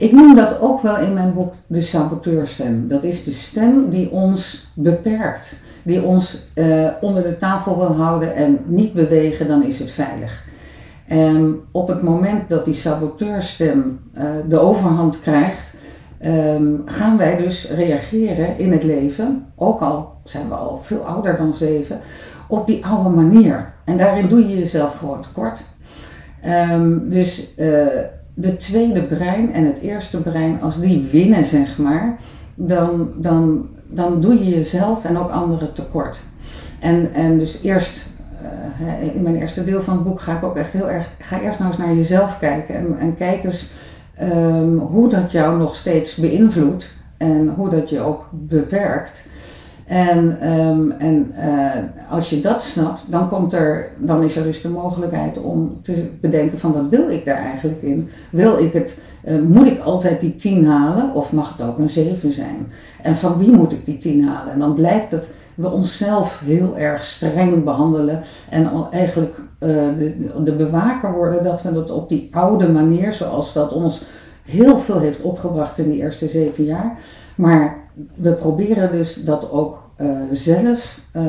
Ik 0.00 0.12
noem 0.12 0.36
dat 0.36 0.60
ook 0.60 0.80
wel 0.80 0.98
in 0.98 1.14
mijn 1.14 1.34
boek 1.34 1.54
de 1.66 1.82
saboteurstem. 1.82 2.88
Dat 2.88 3.04
is 3.04 3.24
de 3.24 3.32
stem 3.32 3.90
die 3.90 4.10
ons 4.10 4.70
beperkt, 4.74 5.62
die 5.82 6.02
ons 6.02 6.48
uh, 6.54 6.88
onder 7.00 7.22
de 7.22 7.36
tafel 7.36 7.78
wil 7.78 7.92
houden 7.92 8.34
en 8.34 8.58
niet 8.64 8.92
bewegen, 8.92 9.48
dan 9.48 9.64
is 9.64 9.78
het 9.78 9.90
veilig. 9.90 10.46
En 11.06 11.60
op 11.70 11.88
het 11.88 12.02
moment 12.02 12.48
dat 12.48 12.64
die 12.64 12.74
saboteurstem 12.74 14.00
uh, 14.14 14.24
de 14.48 14.58
overhand 14.58 15.20
krijgt, 15.20 15.74
um, 16.26 16.82
gaan 16.86 17.16
wij 17.16 17.36
dus 17.36 17.70
reageren 17.70 18.58
in 18.58 18.72
het 18.72 18.82
leven, 18.82 19.46
ook 19.56 19.80
al 19.80 20.12
zijn 20.24 20.48
we 20.48 20.54
al 20.54 20.78
veel 20.82 21.00
ouder 21.06 21.36
dan 21.36 21.54
zeven, 21.54 21.98
op 22.48 22.66
die 22.66 22.86
oude 22.86 23.08
manier. 23.08 23.72
En 23.84 23.96
daarin 23.96 24.28
doe 24.28 24.48
je 24.48 24.58
jezelf 24.58 24.98
gewoon 24.98 25.22
tekort. 25.22 25.66
Um, 26.72 27.10
dus 27.10 27.54
uh, 27.58 27.86
de 28.40 28.56
tweede 28.56 29.02
brein 29.02 29.52
en 29.52 29.66
het 29.66 29.78
eerste 29.78 30.20
brein, 30.20 30.62
als 30.62 30.80
die 30.80 31.08
winnen, 31.12 31.46
zeg 31.46 31.78
maar, 31.78 32.18
dan, 32.54 33.08
dan, 33.16 33.68
dan 33.86 34.20
doe 34.20 34.44
je 34.44 34.50
jezelf 34.50 35.04
en 35.04 35.18
ook 35.18 35.30
anderen 35.30 35.72
tekort. 35.72 36.20
En, 36.78 37.12
en 37.12 37.38
dus 37.38 37.60
eerst, 37.62 38.08
uh, 38.82 39.14
in 39.14 39.22
mijn 39.22 39.36
eerste 39.36 39.64
deel 39.64 39.82
van 39.82 39.94
het 39.94 40.04
boek 40.04 40.20
ga 40.20 40.36
ik 40.36 40.44
ook 40.44 40.56
echt 40.56 40.72
heel 40.72 40.90
erg, 40.90 41.12
ga 41.18 41.40
eerst 41.40 41.58
nou 41.58 41.70
eens 41.70 41.80
naar 41.80 41.94
jezelf 41.94 42.38
kijken 42.38 42.74
en, 42.74 42.98
en 42.98 43.16
kijk 43.16 43.44
eens 43.44 43.72
um, 44.22 44.78
hoe 44.78 45.08
dat 45.08 45.32
jou 45.32 45.58
nog 45.58 45.74
steeds 45.74 46.14
beïnvloedt 46.14 46.94
en 47.16 47.48
hoe 47.48 47.70
dat 47.70 47.90
je 47.90 48.00
ook 48.00 48.28
beperkt. 48.30 49.28
En, 49.90 50.50
um, 50.50 50.90
en 50.90 51.32
uh, 51.36 52.10
als 52.10 52.30
je 52.30 52.40
dat 52.40 52.62
snapt, 52.62 53.10
dan, 53.10 53.28
komt 53.28 53.52
er, 53.52 53.90
dan 53.98 54.22
is 54.22 54.36
er 54.36 54.42
dus 54.42 54.62
de 54.62 54.68
mogelijkheid 54.68 55.38
om 55.38 55.78
te 55.82 56.08
bedenken 56.20 56.58
van 56.58 56.72
wat 56.72 56.88
wil 56.90 57.10
ik 57.10 57.24
daar 57.24 57.36
eigenlijk 57.36 57.82
in? 57.82 58.08
Wil 58.30 58.58
ik 58.58 58.72
het, 58.72 59.00
uh, 59.24 59.40
moet 59.40 59.66
ik 59.66 59.78
altijd 59.80 60.20
die 60.20 60.36
10 60.36 60.66
halen 60.66 61.14
of 61.14 61.32
mag 61.32 61.56
het 61.56 61.66
ook 61.66 61.78
een 61.78 61.90
7 61.90 62.32
zijn? 62.32 62.66
En 63.02 63.14
van 63.14 63.38
wie 63.38 63.50
moet 63.50 63.72
ik 63.72 63.84
die 63.84 63.98
10 63.98 64.24
halen? 64.24 64.52
En 64.52 64.58
dan 64.58 64.74
blijkt 64.74 65.10
dat 65.10 65.30
we 65.54 65.70
onszelf 65.70 66.42
heel 66.44 66.78
erg 66.78 67.04
streng 67.04 67.64
behandelen 67.64 68.22
en 68.50 68.70
eigenlijk 68.90 69.38
uh, 69.38 69.68
de, 69.98 70.42
de 70.44 70.56
bewaker 70.56 71.12
worden 71.12 71.42
dat 71.42 71.62
we 71.62 71.72
dat 71.72 71.90
op 71.90 72.08
die 72.08 72.28
oude 72.32 72.68
manier, 72.68 73.12
zoals 73.12 73.52
dat 73.52 73.72
ons 73.72 74.04
heel 74.42 74.76
veel 74.76 74.98
heeft 74.98 75.22
opgebracht 75.22 75.78
in 75.78 75.90
die 75.90 76.00
eerste 76.00 76.28
zeven 76.28 76.64
jaar. 76.64 76.98
Maar 77.36 77.79
we 78.14 78.32
proberen 78.32 78.92
dus 78.92 79.14
dat 79.14 79.50
ook 79.50 79.90
uh, 80.00 80.18
zelf 80.30 81.00
uh, 81.16 81.22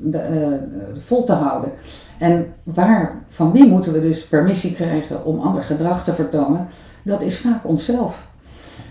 de, 0.00 0.22
uh, 0.32 1.00
vol 1.02 1.24
te 1.24 1.32
houden. 1.32 1.70
En 2.18 2.46
waar, 2.62 3.24
van 3.28 3.52
wie 3.52 3.66
moeten 3.66 3.92
we 3.92 4.00
dus 4.00 4.26
permissie 4.26 4.72
krijgen 4.72 5.24
om 5.24 5.40
ander 5.40 5.62
gedrag 5.62 6.04
te 6.04 6.12
vertonen? 6.12 6.66
Dat 7.04 7.22
is 7.22 7.38
vaak 7.38 7.64
onszelf. 7.64 8.28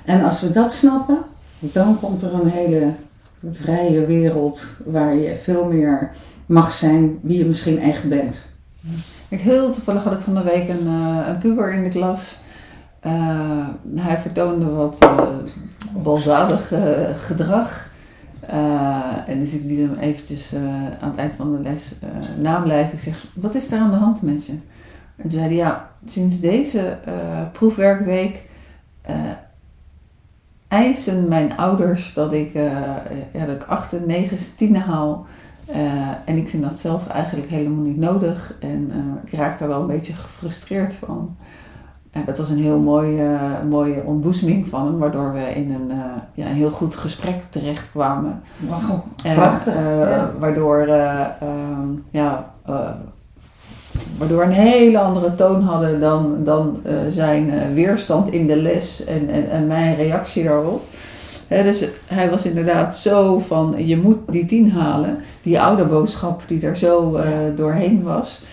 En 0.06 0.24
als 0.24 0.42
we 0.42 0.50
dat 0.50 0.74
snappen, 0.74 1.18
dan 1.60 2.00
komt 2.00 2.22
er 2.22 2.34
een 2.34 2.48
hele 2.48 2.92
vrije 3.52 4.06
wereld 4.06 4.68
waar 4.86 5.16
je 5.16 5.36
veel 5.36 5.66
meer 5.66 6.12
mag 6.46 6.72
zijn 6.72 7.20
wie 7.22 7.38
je 7.38 7.46
misschien 7.46 7.80
echt 7.80 8.10
bent. 8.10 8.54
Ik 9.30 9.40
heel 9.40 9.72
toevallig 9.72 10.04
had 10.04 10.14
ik 10.14 10.20
van 10.20 10.34
de 10.34 10.44
week 10.44 10.70
een, 10.70 10.88
een 11.28 11.38
puber 11.38 11.74
in 11.74 11.84
de 11.84 11.90
klas. 11.90 12.40
Uh, 13.06 13.68
hij 13.96 14.18
vertoonde 14.18 14.70
wat 14.70 15.04
uh, 15.04 15.28
baldadig 16.04 16.72
uh, 16.72 16.80
gedrag. 17.18 17.90
en 19.28 19.40
dus 19.40 19.54
ik 19.54 19.64
liet 19.64 19.80
hem 19.80 19.98
eventjes 20.00 20.56
aan 21.00 21.10
het 21.10 21.20
eind 21.20 21.34
van 21.34 21.52
de 21.52 21.62
les 21.62 21.96
nablijven. 22.42 22.94
Ik 22.94 23.00
zeg, 23.00 23.28
wat 23.34 23.56
is 23.56 23.72
er 23.72 23.80
aan 23.80 23.92
de 23.92 23.98
hand 23.98 24.22
met 24.22 24.46
je? 24.46 24.52
En 24.52 25.22
toen 25.22 25.32
zei 25.32 25.44
hij, 25.44 25.56
ja, 25.56 25.90
sinds 26.06 26.40
deze 26.40 26.98
proefwerkweek 27.52 28.44
eisen 30.68 31.28
mijn 31.28 31.58
ouders 31.58 32.14
dat 32.14 32.34
ik, 32.34 32.54
ja, 33.34 33.46
dat 33.46 33.56
ik 33.56 33.64
8, 33.64 34.06
9, 34.06 34.38
10 34.58 34.76
haal. 34.76 35.26
en 36.26 36.38
ik 36.38 36.50
vind 36.50 36.64
dat 36.64 36.80
zelf 36.80 37.08
eigenlijk 37.08 37.48
helemaal 37.48 37.84
niet 37.84 37.98
nodig. 37.98 38.56
En 38.60 38.92
ik 39.26 39.34
raak 39.34 39.60
daar 39.60 39.68
wel 39.68 39.82
een 39.82 39.88
beetje 39.88 40.14
gefrustreerd 40.14 40.94
van. 40.94 41.36
Ja, 42.16 42.22
dat 42.26 42.38
was 42.38 42.50
een 42.50 42.58
heel 42.58 42.80
mooie, 42.80 43.24
uh, 43.24 43.70
mooie 43.70 44.02
ontboezeming 44.06 44.68
van 44.68 44.86
hem, 44.86 44.98
waardoor 44.98 45.34
we 45.34 45.54
in 45.56 45.74
een, 45.74 45.90
uh, 45.90 46.04
ja, 46.34 46.46
een 46.46 46.54
heel 46.54 46.72
goed 46.72 46.96
gesprek 46.96 47.44
terechtkwamen. 47.50 48.42
Wauw, 48.58 49.04
prachtig. 49.36 49.76
Uh, 49.76 50.00
ja. 50.00 50.32
Waardoor, 50.40 50.88
ja, 52.10 52.54
waardoor 54.18 54.38
we 54.38 54.44
een 54.44 54.52
hele 54.52 55.00
andere 55.00 55.36
toon 55.36 55.62
hadden 55.62 56.00
dan, 56.00 56.44
dan 56.44 56.82
zijn 57.10 57.74
weerstand 57.74 58.30
in 58.30 58.48
de 58.48 58.56
les 58.56 59.06
en, 59.06 59.30
en, 59.30 59.50
en 59.50 59.68
mijn 59.68 59.96
reactie 59.96 60.44
daarop. 60.44 60.84
He, 61.48 61.64
dus 61.64 61.88
hij 62.06 62.30
was 62.30 62.46
inderdaad 62.46 62.98
zo 62.98 63.40
van, 63.40 63.74
je 63.78 63.98
moet 63.98 64.18
die 64.28 64.46
tien 64.46 64.72
halen. 64.72 65.18
Die 65.42 65.62
oude 65.62 65.86
boodschap 65.86 66.44
die 66.48 66.66
er 66.66 66.78
zo 66.78 67.20
doorheen 67.56 68.04
was. 68.04 68.44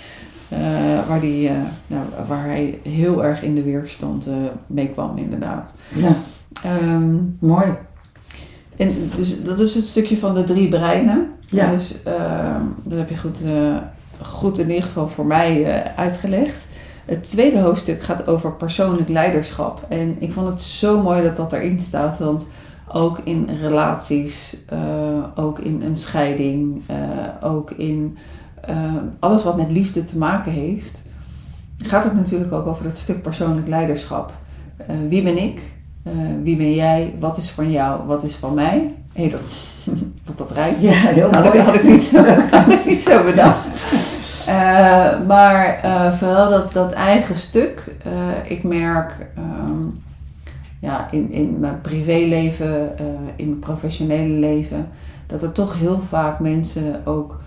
Waar, 1.06 1.20
die, 1.20 1.50
nou, 1.86 2.04
waar 2.26 2.44
hij 2.44 2.78
heel 2.82 3.24
erg 3.24 3.42
in 3.42 3.54
de 3.54 3.62
weerstand 3.62 4.26
mee 4.66 4.88
kwam, 4.88 5.16
inderdaad. 5.18 5.74
Ja. 5.94 6.14
Ehm, 6.64 7.14
Mooi. 7.38 7.66
En 8.76 9.10
dus 9.16 9.42
dat 9.42 9.60
is 9.60 9.74
het 9.74 9.86
stukje 9.86 10.18
van 10.18 10.34
de 10.34 10.44
drie 10.44 10.68
breinen. 10.68 11.30
Ja. 11.50 11.70
Dus 11.70 12.02
ehm, 12.02 12.62
dat 12.82 12.98
heb 12.98 13.08
je 13.08 13.16
goed, 13.16 13.40
goed 14.22 14.58
in 14.58 14.68
ieder 14.68 14.84
geval 14.84 15.08
voor 15.08 15.26
mij 15.26 15.82
uitgelegd. 15.96 16.66
Het 17.04 17.24
tweede 17.24 17.58
hoofdstuk 17.58 18.02
gaat 18.02 18.26
over 18.26 18.52
persoonlijk 18.52 19.08
leiderschap. 19.08 19.86
En 19.88 20.16
ik 20.18 20.32
vond 20.32 20.48
het 20.48 20.62
zo 20.62 21.02
mooi 21.02 21.22
dat 21.22 21.36
dat 21.36 21.52
erin 21.52 21.80
staat. 21.80 22.18
Want 22.18 22.48
ook 22.92 23.20
in 23.24 23.48
relaties, 23.60 24.56
uh, 24.72 24.78
ook 25.34 25.58
in 25.58 25.82
een 25.82 25.96
scheiding, 25.96 26.82
uh, 26.90 27.50
ook 27.50 27.70
in 27.70 28.16
uh, 28.70 28.94
alles 29.18 29.42
wat 29.42 29.56
met 29.56 29.72
liefde 29.72 30.04
te 30.04 30.18
maken 30.18 30.52
heeft, 30.52 31.02
gaat 31.76 32.04
het 32.04 32.14
natuurlijk 32.14 32.52
ook 32.52 32.66
over 32.66 32.84
het 32.84 32.98
stuk 32.98 33.22
persoonlijk 33.22 33.68
leiderschap. 33.68 34.32
wie 35.08 35.22
ben 35.22 35.42
ik? 35.42 35.62
wie 36.42 36.56
ben 36.56 36.74
jij? 36.74 37.14
Wat 37.18 37.36
is 37.36 37.50
van 37.50 37.70
jou? 37.70 38.06
Wat 38.06 38.22
is 38.22 38.34
van 38.34 38.54
mij? 38.54 38.94
Hey, 39.12 39.28
dat, 39.28 39.42
dat, 40.26 40.38
dat 40.38 40.50
rijdt. 40.50 40.82
Ja, 40.82 40.90
heel 40.92 41.30
had 41.30 41.44
mooi. 41.44 41.58
Ik, 41.58 41.64
had, 41.64 41.74
ik 41.74 41.84
niet 41.84 42.04
zo, 42.04 42.24
had 42.50 42.72
ik 42.72 42.86
niet 42.86 43.00
zo 43.00 43.24
bedacht. 43.24 43.66
Maar 45.26 45.80
vooral 46.16 46.50
dat, 46.50 46.72
dat 46.72 46.92
eigen 46.92 47.36
stuk. 47.36 47.96
Ik 48.46 48.62
merk 48.62 49.26
um, 49.38 50.02
ja, 50.82 51.08
in, 51.10 51.30
in 51.30 51.58
mijn 51.60 51.80
privéleven, 51.80 52.98
in 53.36 53.46
mijn 53.48 53.58
professionele 53.58 54.38
leven, 54.38 54.88
dat 55.26 55.42
er 55.42 55.52
toch 55.52 55.78
heel 55.78 56.00
vaak 56.08 56.40
mensen 56.40 57.06
ook 57.06 57.41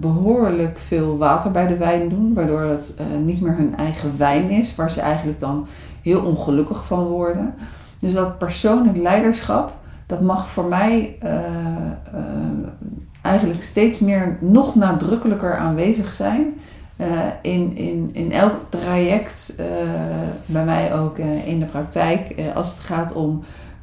behoorlijk 0.00 0.78
veel 0.78 1.18
water 1.18 1.50
bij 1.50 1.66
de 1.66 1.76
wijn 1.76 2.08
doen, 2.08 2.34
waardoor 2.34 2.62
het 2.62 2.96
niet 3.24 3.40
meer 3.40 3.56
hun 3.56 3.76
eigen 3.76 4.12
wijn 4.16 4.50
is, 4.50 4.74
waar 4.74 4.90
ze 4.90 5.00
eigenlijk 5.00 5.38
dan 5.38 5.66
heel 6.02 6.22
ongelukkig 6.22 6.86
van 6.86 7.04
worden. 7.04 7.54
Dus 7.98 8.12
dat 8.12 8.38
persoonlijk 8.38 8.96
leiderschap, 8.96 9.72
dat 10.06 10.20
mag 10.20 10.48
voor 10.48 10.64
mij 10.64 11.18
eigenlijk 13.22 13.62
steeds 13.62 13.98
meer 13.98 14.38
nog 14.40 14.74
nadrukkelijker 14.74 15.56
aanwezig 15.56 16.12
zijn. 16.12 16.54
In, 17.42 17.76
in, 17.76 18.10
in 18.12 18.32
elk 18.32 18.54
traject, 18.68 19.54
bij 20.46 20.64
mij 20.64 20.94
ook 20.94 21.18
in 21.44 21.58
de 21.58 21.66
praktijk, 21.66 22.34
als 22.54 22.68
het 22.68 22.78
gaat 22.78 23.12
om, 23.12 23.42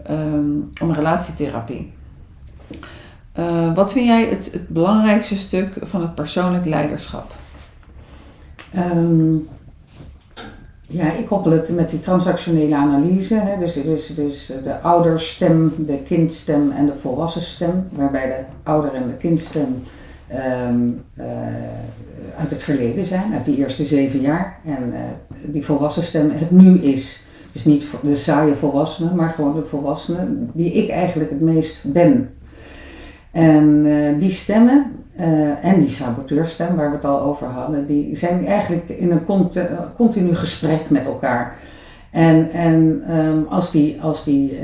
um, 0.10 0.70
om 0.82 0.92
relatietherapie. 0.92 1.94
Wat 3.74 3.92
vind 3.92 4.08
jij 4.08 4.26
het, 4.26 4.52
het 4.52 4.68
belangrijkste 4.68 5.38
stuk 5.38 5.74
van 5.82 6.02
het 6.02 6.16
persoonlijk 6.16 6.66
leiderschap? 6.66 7.34
Um, 8.76 9.48
ja, 10.88 11.14
ik 11.14 11.26
koppel 11.26 11.52
het 11.52 11.70
met 11.70 11.90
die 11.90 12.00
transactionele 12.00 12.76
analyse. 12.76 13.36
Hè? 13.36 13.60
Dus, 13.60 13.74
dus, 13.74 14.16
dus 14.16 14.52
de 14.64 14.82
ouderstem, 14.82 15.74
de 15.78 16.02
kindstem 16.02 16.72
en 16.72 16.86
de 16.86 16.96
volwassenstem. 16.96 17.88
Waarbij 17.92 18.26
de 18.26 18.44
ouder 18.64 18.94
en 18.94 19.08
de 19.08 19.18
kindstem 19.18 19.82
um, 20.70 21.04
uh, 21.16 21.26
uit 22.40 22.50
het 22.50 22.64
verleden 22.64 23.06
zijn, 23.06 23.34
uit 23.34 23.46
die 23.46 23.58
eerste 23.58 23.86
zeven 23.86 24.22
jaar. 24.22 24.60
En 24.66 24.94
uh, 24.94 25.00
die 25.46 25.66
volwassenstem 25.66 26.32
het 26.32 26.52
nu 26.52 26.80
is. 26.80 27.26
Dus 27.52 27.66
niet 27.66 27.86
de 28.02 28.16
saaie 28.16 28.56
volwassene, 28.56 29.16
maar 29.16 29.30
gewoon 29.30 29.56
de 29.56 29.64
volwassene 29.64 30.28
die 30.54 30.72
ik 30.72 30.90
eigenlijk 30.90 31.30
het 31.30 31.42
meest 31.42 31.92
ben. 31.94 32.30
En 33.38 33.86
uh, 33.86 34.20
die 34.20 34.32
stemmen, 34.32 34.86
uh, 35.20 35.66
en 35.66 35.80
die 35.80 35.90
saboteurstem 35.90 36.76
waar 36.76 36.90
we 36.90 36.96
het 36.96 37.06
al 37.06 37.22
over 37.22 37.48
hadden, 37.48 37.86
die 37.86 38.16
zijn 38.16 38.46
eigenlijk 38.46 38.90
in 38.90 39.12
een 39.12 39.26
cont 39.26 39.62
continu 39.96 40.36
gesprek 40.36 40.90
met 40.90 41.06
elkaar. 41.06 41.56
En, 42.12 42.52
en 42.52 43.04
um, 43.18 43.46
als 43.50 43.72
die, 43.72 44.02
als 44.02 44.24
die, 44.24 44.60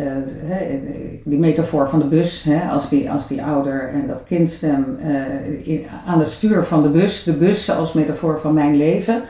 die 1.24 1.40
metafoor 1.40 1.90
van 1.90 2.00
de 2.00 2.06
bus, 2.06 2.44
he, 2.44 2.70
als, 2.70 2.90
die, 2.90 3.12
als 3.12 3.28
die 3.28 3.44
ouder 3.44 3.90
en 3.90 4.08
dat 4.08 4.24
kindstem 4.24 4.98
in, 5.64 5.86
aan 6.06 6.20
het 6.20 6.30
stuur 6.30 6.64
van 6.64 6.84
de 6.84 6.90
bus, 6.90 7.24
de 7.24 7.34
bus 7.34 7.72
als 7.72 7.94
metafoor 7.94 8.40
van 8.40 8.54
mijn 8.54 8.76
leven, 8.76 9.22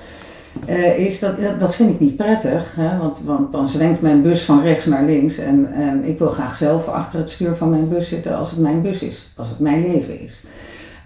uh, 0.69 0.99
is 0.99 1.19
dat, 1.19 1.33
dat 1.59 1.75
vind 1.75 1.93
ik 1.93 1.99
niet 1.99 2.15
prettig. 2.15 2.75
Hè? 2.75 2.97
Want, 2.97 3.21
want 3.25 3.51
dan 3.51 3.67
zwenkt 3.67 4.01
mijn 4.01 4.21
bus 4.21 4.43
van 4.43 4.61
rechts 4.61 4.85
naar 4.85 5.03
links. 5.03 5.37
En, 5.37 5.73
en 5.73 6.03
ik 6.03 6.19
wil 6.19 6.29
graag 6.29 6.55
zelf 6.55 6.87
achter 6.87 7.19
het 7.19 7.29
stuur 7.29 7.55
van 7.55 7.69
mijn 7.69 7.89
bus 7.89 8.07
zitten 8.07 8.37
als 8.37 8.51
het 8.51 8.59
mijn 8.59 8.81
bus 8.81 9.03
is. 9.03 9.31
Als 9.35 9.49
het 9.49 9.59
mijn 9.59 9.81
leven 9.81 10.19
is. 10.19 10.43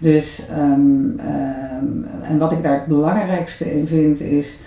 Dus, 0.00 0.42
um, 0.58 1.16
um, 1.20 2.06
en 2.22 2.38
wat 2.38 2.52
ik 2.52 2.62
daar 2.62 2.74
het 2.74 2.86
belangrijkste 2.86 3.72
in 3.72 3.86
vind 3.86 4.20
is 4.20 4.60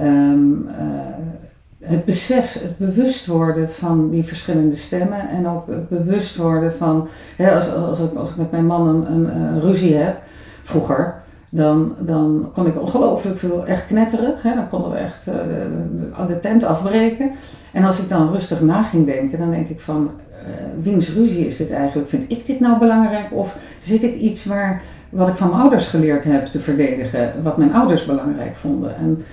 um, 0.00 0.68
uh, 0.68 1.88
het 1.88 2.04
besef, 2.04 2.60
het 2.62 2.78
bewust 2.78 3.26
worden 3.26 3.70
van 3.70 4.10
die 4.10 4.24
verschillende 4.24 4.76
stemmen. 4.76 5.28
En 5.28 5.48
ook 5.48 5.66
het 5.66 5.88
bewust 5.88 6.36
worden 6.36 6.74
van, 6.74 7.08
hè, 7.36 7.54
als, 7.54 7.72
als, 7.72 8.00
ik, 8.00 8.14
als 8.14 8.30
ik 8.30 8.36
met 8.36 8.50
mijn 8.50 8.66
man 8.66 9.06
een, 9.06 9.36
een 9.36 9.60
ruzie 9.60 9.94
heb, 9.94 10.16
vroeger 10.62 11.22
dan, 11.54 11.94
dan 11.98 12.50
kon 12.52 12.66
ik 12.66 12.80
ongelooflijk 12.80 13.38
veel 13.38 13.66
echt 13.66 13.86
knetteren. 13.86 14.34
Hè? 14.36 14.54
Dan 14.54 14.68
konden 14.68 14.90
we 14.90 14.96
echt 14.96 15.28
uh, 15.28 15.34
de, 15.34 16.26
de, 16.26 16.40
tent 16.40 16.64
afbreken. 16.64 17.30
En 17.72 17.84
als 17.84 17.98
ik 17.98 18.08
dan 18.08 18.32
rustig 18.32 18.60
na 18.60 18.82
ging 18.82 19.06
denken, 19.06 19.38
dan 19.38 19.50
denk 19.50 19.68
ik 19.68 19.80
van... 19.80 20.10
Uh, 20.46 20.50
wiens 20.80 21.12
ruzie 21.12 21.46
is 21.46 21.56
dit 21.56 21.70
eigenlijk? 21.70 22.08
Vind 22.08 22.30
ik 22.30 22.46
dit 22.46 22.60
nou 22.60 22.78
belangrijk? 22.78 23.26
Of 23.32 23.56
zit 23.80 24.02
ik 24.02 24.14
iets 24.14 24.44
waar, 24.44 24.82
wat 25.10 25.28
ik 25.28 25.34
van 25.34 25.48
mijn 25.48 25.60
ouders 25.60 25.86
geleerd 25.86 26.24
heb 26.24 26.46
te 26.46 26.60
verdedigen? 26.60 27.32
Wat 27.42 27.56
mijn 27.56 27.74
ouders 27.74 28.04
belangrijk 28.04 28.56
vonden? 28.56 28.96
En 28.96 29.24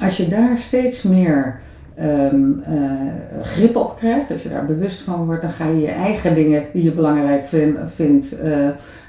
als 0.00 0.16
je 0.16 0.28
daar 0.28 0.56
steeds 0.56 1.02
meer 1.02 1.60
um, 2.00 2.62
uh, 2.68 3.42
grip 3.42 3.76
op 3.76 3.96
krijgt, 3.96 4.30
als 4.30 4.42
je 4.42 4.48
daar 4.48 4.66
bewust 4.66 5.00
van 5.00 5.24
wordt... 5.24 5.42
dan 5.42 5.50
ga 5.50 5.66
je 5.66 5.80
je 5.80 5.90
eigen 5.90 6.34
dingen 6.34 6.64
die 6.72 6.82
je 6.82 6.90
belangrijk 6.90 7.46
vind, 7.46 7.78
vindt 7.94 8.36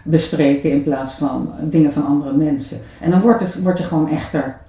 bespreken 0.04 0.72
in 0.72 0.84
plaats 0.84 1.14
van 1.14 1.54
dingen 1.62 1.94
van 1.94 2.06
andere 2.06 2.34
mensen. 2.34 2.78
En 3.00 3.12
dan 3.12 3.22
wordt, 3.22 3.42
het, 3.42 3.62
word 3.62 3.78
je 3.78 3.84
gewoon 3.84 4.10
echter. 4.10 4.62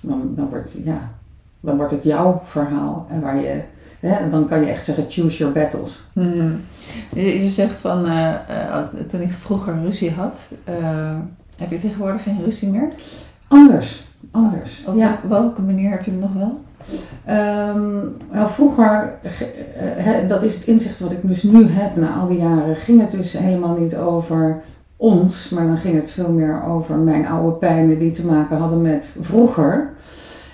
Dan, 0.00 0.32
dan, 0.36 0.48
wordt, 0.48 0.76
ja, 0.84 1.10
dan 1.60 1.76
wordt 1.76 1.92
het 1.92 2.04
jouw 2.04 2.40
verhaal. 2.44 3.06
En 3.10 3.20
waar 3.20 3.36
je, 3.36 3.60
hè, 4.00 4.30
dan 4.30 4.48
kan 4.48 4.60
je 4.60 4.66
echt 4.66 4.84
zeggen, 4.84 5.04
choose 5.08 5.38
your 5.38 5.52
battles. 5.52 6.04
Mm-hmm. 6.14 6.60
Je, 7.14 7.42
je, 7.42 7.48
zegt 7.48 7.76
van, 7.76 8.06
uh, 8.06 8.34
uh, 8.50 8.78
toen 9.08 9.20
ik 9.20 9.32
vroeger 9.32 9.80
ruzie 9.82 10.10
had, 10.10 10.52
uh, 10.68 11.16
heb 11.56 11.70
je 11.70 11.78
tegenwoordig 11.78 12.22
geen 12.22 12.44
ruzie 12.44 12.70
meer? 12.70 12.88
Anders, 13.48 14.04
anders. 14.30 14.84
Op 14.86 14.96
ja. 14.96 15.20
welke 15.28 15.62
manier 15.62 15.90
heb 15.90 16.04
je 16.04 16.10
hem 16.10 16.20
nog 16.20 16.32
wel? 16.32 16.60
Um, 17.28 18.16
vroeger, 18.30 19.14
he, 19.76 20.26
dat 20.26 20.42
is 20.42 20.54
het 20.54 20.66
inzicht 20.66 21.00
wat 21.00 21.12
ik 21.12 21.28
dus 21.28 21.42
nu 21.42 21.68
heb 21.68 21.96
na 21.96 22.14
al 22.14 22.26
die 22.26 22.38
jaren, 22.38 22.76
ging 22.76 23.00
het 23.00 23.10
dus 23.10 23.32
helemaal 23.32 23.76
niet 23.78 23.96
over 23.96 24.60
ons, 24.96 25.48
maar 25.48 25.66
dan 25.66 25.78
ging 25.78 26.00
het 26.00 26.10
veel 26.10 26.30
meer 26.30 26.62
over 26.68 26.96
mijn 26.96 27.26
oude 27.26 27.56
pijnen 27.56 27.98
die 27.98 28.12
te 28.12 28.26
maken 28.26 28.56
hadden 28.56 28.82
met 28.82 29.16
vroeger. 29.20 29.92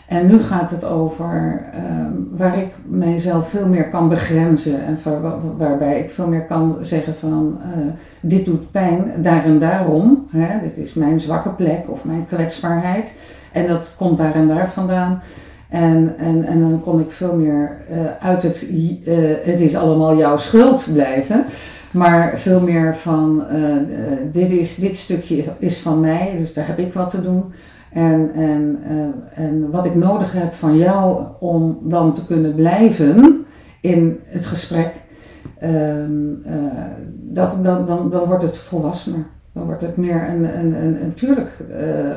En 0.06 0.26
nu 0.26 0.38
gaat 0.38 0.70
het 0.70 0.84
over 0.84 1.62
um, 2.00 2.28
waar 2.36 2.58
ik 2.58 2.74
mijzelf 2.86 3.48
veel 3.48 3.68
meer 3.68 3.88
kan 3.88 4.08
begrenzen 4.08 4.84
en 4.84 4.98
waar, 5.04 5.56
waarbij 5.56 6.00
ik 6.00 6.10
veel 6.10 6.26
meer 6.26 6.44
kan 6.44 6.76
zeggen 6.80 7.16
van 7.16 7.58
uh, 7.58 7.92
dit 8.20 8.44
doet 8.44 8.70
pijn, 8.70 9.12
daar 9.22 9.44
en 9.44 9.58
daarom. 9.58 10.26
Hè, 10.30 10.60
dit 10.62 10.78
is 10.78 10.94
mijn 10.94 11.20
zwakke 11.20 11.50
plek 11.50 11.90
of 11.90 12.04
mijn 12.04 12.24
kwetsbaarheid 12.24 13.12
en 13.52 13.66
dat 13.66 13.94
komt 13.98 14.16
daar 14.16 14.34
en 14.34 14.48
daar 14.48 14.70
vandaan. 14.70 15.22
En, 15.70 16.14
en, 16.18 16.44
en 16.44 16.60
dan 16.60 16.80
kon 16.82 17.00
ik 17.00 17.10
veel 17.10 17.34
meer 17.34 17.76
uh, 17.90 17.98
uit 18.20 18.42
het, 18.42 18.70
uh, 18.70 19.16
het 19.42 19.60
is 19.60 19.76
allemaal 19.76 20.16
jouw 20.16 20.36
schuld 20.36 20.86
blijven. 20.92 21.44
Maar 21.90 22.38
veel 22.38 22.60
meer 22.60 22.96
van, 22.96 23.44
uh, 23.52 23.76
dit, 24.30 24.50
is, 24.50 24.74
dit 24.74 24.96
stukje 24.96 25.44
is 25.58 25.78
van 25.78 26.00
mij, 26.00 26.34
dus 26.38 26.54
daar 26.54 26.66
heb 26.66 26.78
ik 26.78 26.92
wat 26.92 27.10
te 27.10 27.22
doen. 27.22 27.44
En, 27.92 28.30
en, 28.34 28.78
en 29.34 29.70
wat 29.70 29.86
ik 29.86 29.94
nodig 29.94 30.32
heb 30.32 30.54
van 30.54 30.76
jou 30.76 31.24
om 31.40 31.78
dan 31.82 32.12
te 32.12 32.26
kunnen 32.26 32.54
blijven 32.54 33.44
in 33.80 34.18
het 34.24 34.46
gesprek, 34.46 34.92
um, 35.62 36.42
dat, 37.12 37.56
dan, 37.62 37.84
dan, 37.84 38.10
dan 38.10 38.28
wordt 38.28 38.42
het 38.42 38.56
volwassener. 38.58 39.26
Dan 39.52 39.64
wordt 39.64 39.80
het 39.80 39.96
meer 39.96 40.28
een, 40.28 40.58
een, 40.58 40.84
een, 40.84 41.02
een 41.02 41.14
tuurlijk, 41.14 41.56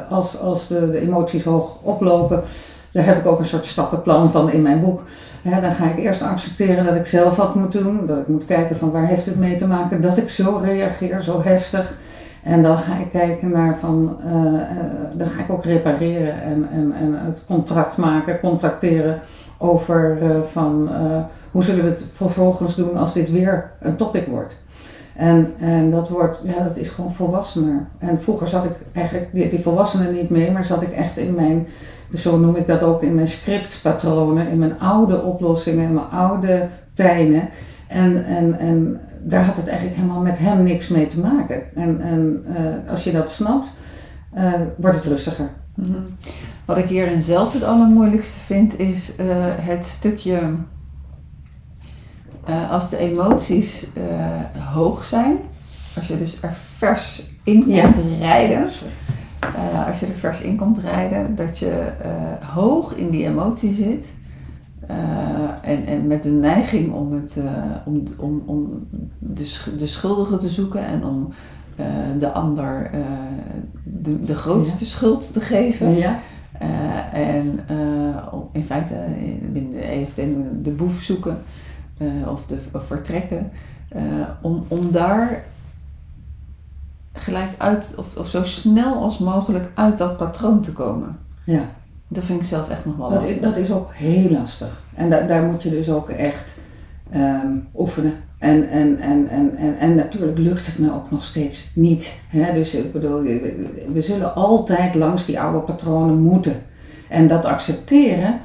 als, 0.09 0.39
als 0.39 0.67
de, 0.67 0.91
de 0.91 0.99
emoties 0.99 1.43
hoog 1.43 1.77
oplopen, 1.81 2.43
daar 2.93 3.06
heb 3.06 3.17
ik 3.17 3.25
ook 3.25 3.39
een 3.39 3.45
soort 3.45 3.65
stappenplan 3.65 4.32
van 4.32 4.51
in 4.51 4.62
mijn 4.62 4.82
boek. 4.82 5.03
Dan 5.43 5.73
ga 5.73 5.86
ik 5.86 5.97
eerst 5.97 6.21
accepteren 6.21 6.86
dat 6.86 6.95
ik 6.95 7.06
zelf 7.06 7.36
wat 7.36 7.56
moet 7.56 7.71
doen. 7.71 8.06
Dat 8.06 8.17
ik 8.17 8.27
moet 8.27 8.45
kijken 8.45 8.75
van 8.75 8.91
waar 8.91 9.08
heeft 9.08 9.25
het 9.25 9.38
mee 9.38 9.56
te 9.56 9.67
maken 9.67 10.01
dat 10.01 10.17
ik 10.17 10.29
zo 10.29 10.62
reageer, 10.63 11.21
zo 11.21 11.41
heftig. 11.43 11.97
En 12.43 12.63
dan 12.63 12.77
ga 12.77 12.97
ik 12.97 13.10
kijken 13.10 13.51
naar 13.51 13.77
van, 13.77 14.17
uh, 14.25 14.62
dan 15.13 15.27
ga 15.27 15.41
ik 15.41 15.49
ook 15.49 15.65
repareren 15.65 16.41
en, 16.41 16.67
en, 16.71 16.93
en 16.99 17.25
het 17.25 17.43
contract 17.45 17.97
maken, 17.97 18.39
contracteren 18.39 19.19
over 19.58 20.17
uh, 20.21 20.41
van 20.41 20.89
hoe 21.51 21.63
zullen 21.63 21.84
we 21.84 21.89
het 21.89 22.06
vervolgens 22.12 22.75
doen 22.75 22.97
als 22.97 23.13
dit 23.13 23.32
weer 23.32 23.71
een 23.79 23.95
topic 23.95 24.27
wordt. 24.27 24.62
En, 25.15 25.54
en 25.60 25.91
dat 25.91 26.10
wordt, 26.10 26.41
ja, 26.43 26.63
dat 26.63 26.78
is 26.78 26.89
gewoon 26.89 27.13
volwassener. 27.13 27.88
En 27.97 28.21
vroeger 28.21 28.47
zat 28.47 28.65
ik 28.65 28.71
eigenlijk, 28.93 29.30
die, 29.34 29.47
die 29.47 29.60
volwassenen 29.60 30.13
niet 30.13 30.30
mee, 30.30 30.52
maar 30.52 30.63
zat 30.63 30.82
ik 30.82 30.91
echt 30.91 31.17
in 31.17 31.36
mijn, 31.36 31.67
zo 32.13 32.38
noem 32.38 32.56
ik 32.56 32.67
dat 32.67 32.84
ook, 32.84 33.04
in 33.04 33.15
mijn 33.15 33.28
scriptpatronen, 33.28 34.47
in 34.47 34.60
mijn 34.60 34.80
oude 34.80 35.21
oplossingen, 35.21 35.84
in 35.84 35.93
mijn 35.93 36.10
oude 36.10 36.69
pijnen. 36.95 37.49
En, 37.88 38.26
en, 38.26 38.60
en 38.60 38.99
daar 39.23 39.45
had 39.45 39.56
het 39.56 39.67
eigenlijk 39.67 39.97
helemaal 39.97 40.21
met 40.21 40.38
hem 40.38 40.63
niks 40.63 40.88
mee 40.88 41.08
te 41.08 41.19
maken. 41.19 41.63
En, 41.76 42.02
en 42.02 42.45
uh, 42.47 42.91
als 42.91 43.04
je 43.04 43.12
dat 43.12 43.32
snapt, 43.32 43.73
uh, 44.38 44.54
wordt 44.78 44.95
het 44.95 45.06
rustiger. 45.06 45.49
-hmm. 45.76 46.06
Wat 46.65 46.78
ik 46.78 46.86
hierin 46.86 47.21
zelf 47.21 47.54
het 47.54 47.63
allermoeilijkste 47.63 48.39
vind, 48.39 48.80
is 48.80 49.13
uh, 49.19 49.26
het 49.39 49.86
stukje 49.86 50.39
uh, 52.49 52.71
als 52.71 52.89
de 52.89 52.97
emoties 52.97 53.88
uh, 53.97 54.63
hoog 54.73 55.03
zijn, 55.03 55.38
als 55.95 56.08
je 56.08 56.17
dus 56.17 56.41
er 56.41 56.53
vers 56.53 57.32
in 57.43 57.63
komt 57.63 57.75
ja. 57.75 57.91
rijden, 58.19 58.62
uh, 58.62 59.88
als 59.88 59.99
je 59.99 60.06
er 60.06 60.13
vers 60.13 60.41
in 60.41 60.58
komt 60.58 60.77
rijden, 60.77 61.36
dat 61.36 61.60
je 61.60 61.93
hoog 62.53 62.95
in 62.95 63.10
die 63.10 63.25
emotie 63.25 63.73
zit 63.73 64.13
en, 65.62 65.86
en 65.86 66.08
met 66.08 66.23
de 66.23 66.29
neiging 66.29 66.93
om, 66.93 67.12
het, 67.12 67.38
om, 67.86 68.03
om, 68.17 68.43
om 68.45 68.88
de, 69.19 69.58
de 69.77 69.88
schuldige 69.88 70.38
te 70.38 70.49
zoeken 70.49 70.86
en 70.86 71.06
om 71.06 71.29
de 72.19 72.32
ander 72.32 72.89
de, 73.84 74.19
de 74.19 74.36
grootste 74.36 74.84
ja. 74.84 74.89
schuld 74.89 75.34
te 75.34 75.39
geven. 75.39 75.95
Ja. 75.95 76.19
en 77.12 77.60
in 78.51 78.63
feite 78.65 78.93
binnen 79.51 79.71
de 79.71 79.82
EFT 79.82 80.15
de 80.63 80.71
boef 80.71 81.01
zoeken. 81.01 81.38
Uh, 82.03 82.31
of, 82.31 82.45
de, 82.45 82.57
of 82.71 82.85
vertrekken, 82.85 83.51
uh, 83.95 84.01
om, 84.41 84.65
om 84.67 84.91
daar 84.91 85.43
gelijk 87.13 87.49
uit, 87.57 87.95
of, 87.97 88.15
of 88.15 88.27
zo 88.27 88.43
snel 88.43 88.95
als 88.95 89.17
mogelijk 89.17 89.71
uit 89.73 89.97
dat 89.97 90.17
patroon 90.17 90.61
te 90.61 90.73
komen. 90.73 91.17
Ja. 91.45 91.61
Dat 92.07 92.23
vind 92.23 92.39
ik 92.39 92.45
zelf 92.45 92.69
echt 92.69 92.85
nog 92.85 92.95
wel 92.95 93.09
dat 93.09 93.17
lastig. 93.17 93.35
Is, 93.35 93.41
dat 93.41 93.57
is 93.57 93.71
ook 93.71 93.93
heel 93.93 94.31
lastig. 94.31 94.81
En 94.93 95.09
da 95.09 95.21
daar 95.21 95.43
moet 95.43 95.63
je 95.63 95.69
dus 95.69 95.89
ook 95.89 96.09
echt 96.09 96.59
um, 97.15 97.67
oefenen. 97.75 98.13
En, 98.37 98.69
en, 98.69 98.99
en, 98.99 99.27
en, 99.29 99.55
en, 99.57 99.77
en 99.79 99.95
natuurlijk 99.95 100.37
lukt 100.37 100.65
het 100.65 100.79
me 100.79 100.93
ook 100.93 101.11
nog 101.11 101.25
steeds 101.25 101.71
niet. 101.75 102.21
Hè? 102.27 102.53
Dus 102.53 102.75
ik 102.75 102.93
bedoel, 102.93 103.21
we 103.93 104.01
zullen 104.01 104.35
altijd 104.35 104.95
langs 104.95 105.25
die 105.25 105.39
oude 105.39 105.59
patronen 105.59 106.21
moeten. 106.21 106.55
En 107.09 107.27
dat 107.27 107.45
accepteren 107.45 108.39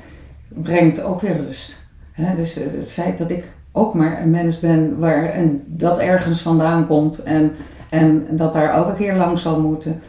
brengt 0.48 1.02
ook 1.02 1.20
weer 1.20 1.36
rust. 1.36 1.77
He, 2.22 2.37
dus 2.37 2.54
het 2.54 2.92
feit 2.92 3.18
dat 3.18 3.31
ik 3.31 3.44
ook 3.72 3.94
maar 3.94 4.22
een 4.22 4.31
mens 4.31 4.61
ben 4.61 4.98
waar 4.98 5.24
en 5.24 5.62
dat 5.66 5.98
ergens 5.98 6.40
vandaan 6.40 6.87
komt 6.87 7.22
en, 7.22 7.52
en 7.90 8.26
dat 8.31 8.52
daar 8.52 8.70
elke 8.70 8.94
keer 8.94 9.14
lang 9.14 9.38
zal 9.38 9.61
moeten. 9.61 10.00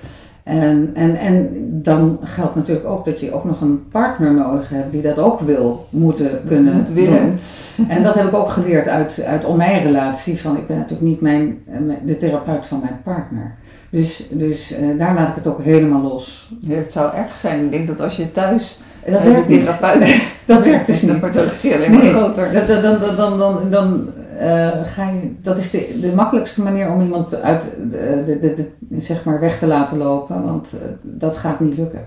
En, 0.43 0.91
en, 0.93 1.15
en 1.15 1.49
dan 1.81 2.19
geldt 2.23 2.55
natuurlijk 2.55 2.87
ook 2.87 3.05
dat 3.05 3.19
je 3.19 3.33
ook 3.33 3.43
nog 3.43 3.61
een 3.61 3.87
partner 3.91 4.33
nodig 4.33 4.69
hebt 4.69 4.91
die 4.91 5.01
dat 5.01 5.17
ook 5.17 5.39
wil, 5.39 5.87
moeten, 5.89 6.41
kunnen 6.45 6.75
Moet 6.75 6.89
willen. 6.89 7.39
doen. 7.75 7.89
En 7.89 8.03
dat 8.03 8.15
heb 8.15 8.27
ik 8.27 8.33
ook 8.33 8.49
geleerd 8.49 8.87
uit, 8.87 9.23
uit 9.23 9.55
mijn 9.55 9.83
relatie. 9.83 10.41
Van, 10.41 10.57
ik 10.57 10.67
ben 10.67 10.77
natuurlijk 10.77 11.09
niet 11.09 11.21
mijn, 11.21 11.57
de 12.05 12.17
therapeut 12.17 12.65
van 12.65 12.79
mijn 12.79 13.01
partner. 13.03 13.55
Dus, 13.91 14.27
dus 14.31 14.71
uh, 14.71 14.99
daar 14.99 15.15
laat 15.15 15.29
ik 15.29 15.35
het 15.35 15.47
ook 15.47 15.63
helemaal 15.63 16.01
los. 16.01 16.53
Ja, 16.59 16.75
het 16.75 16.91
zou 16.91 17.15
erg 17.15 17.37
zijn. 17.37 17.63
Ik 17.63 17.71
denk 17.71 17.87
dat 17.87 17.99
als 17.99 18.15
je 18.15 18.31
thuis 18.31 18.81
dat 19.05 19.21
uh, 19.21 19.31
werkt 19.31 19.49
de 19.49 19.59
therapeut 19.59 19.99
niet. 19.99 20.33
dat 20.45 20.63
werkt 20.63 20.85
dus 20.85 21.01
niet. 21.01 21.11
Dat 21.11 21.19
wordt 21.19 21.37
ook 21.37 21.73
alleen 21.73 21.93
maar 21.93 22.05
groter. 22.05 22.53
Dan, 22.53 22.81
dan, 22.81 22.99
dan, 22.99 23.15
dan, 23.15 23.37
dan, 23.37 23.69
dan 23.69 24.09
uh, 24.41 24.69
ga 24.83 25.09
je, 25.09 25.35
dat 25.41 25.57
is 25.57 25.69
de, 25.69 25.97
de 26.01 26.13
makkelijkste 26.15 26.61
manier 26.61 26.91
om 26.91 27.01
iemand 27.01 27.41
uit 27.41 27.65
de, 27.89 28.37
de, 28.41 28.53
de, 28.79 29.01
zeg 29.01 29.23
maar 29.23 29.39
weg 29.39 29.59
te 29.59 29.67
laten 29.67 29.97
lopen, 29.97 30.43
want 30.43 30.73
uh, 30.73 30.79
dat 31.03 31.37
gaat 31.37 31.59
niet 31.59 31.77
lukken. 31.77 32.05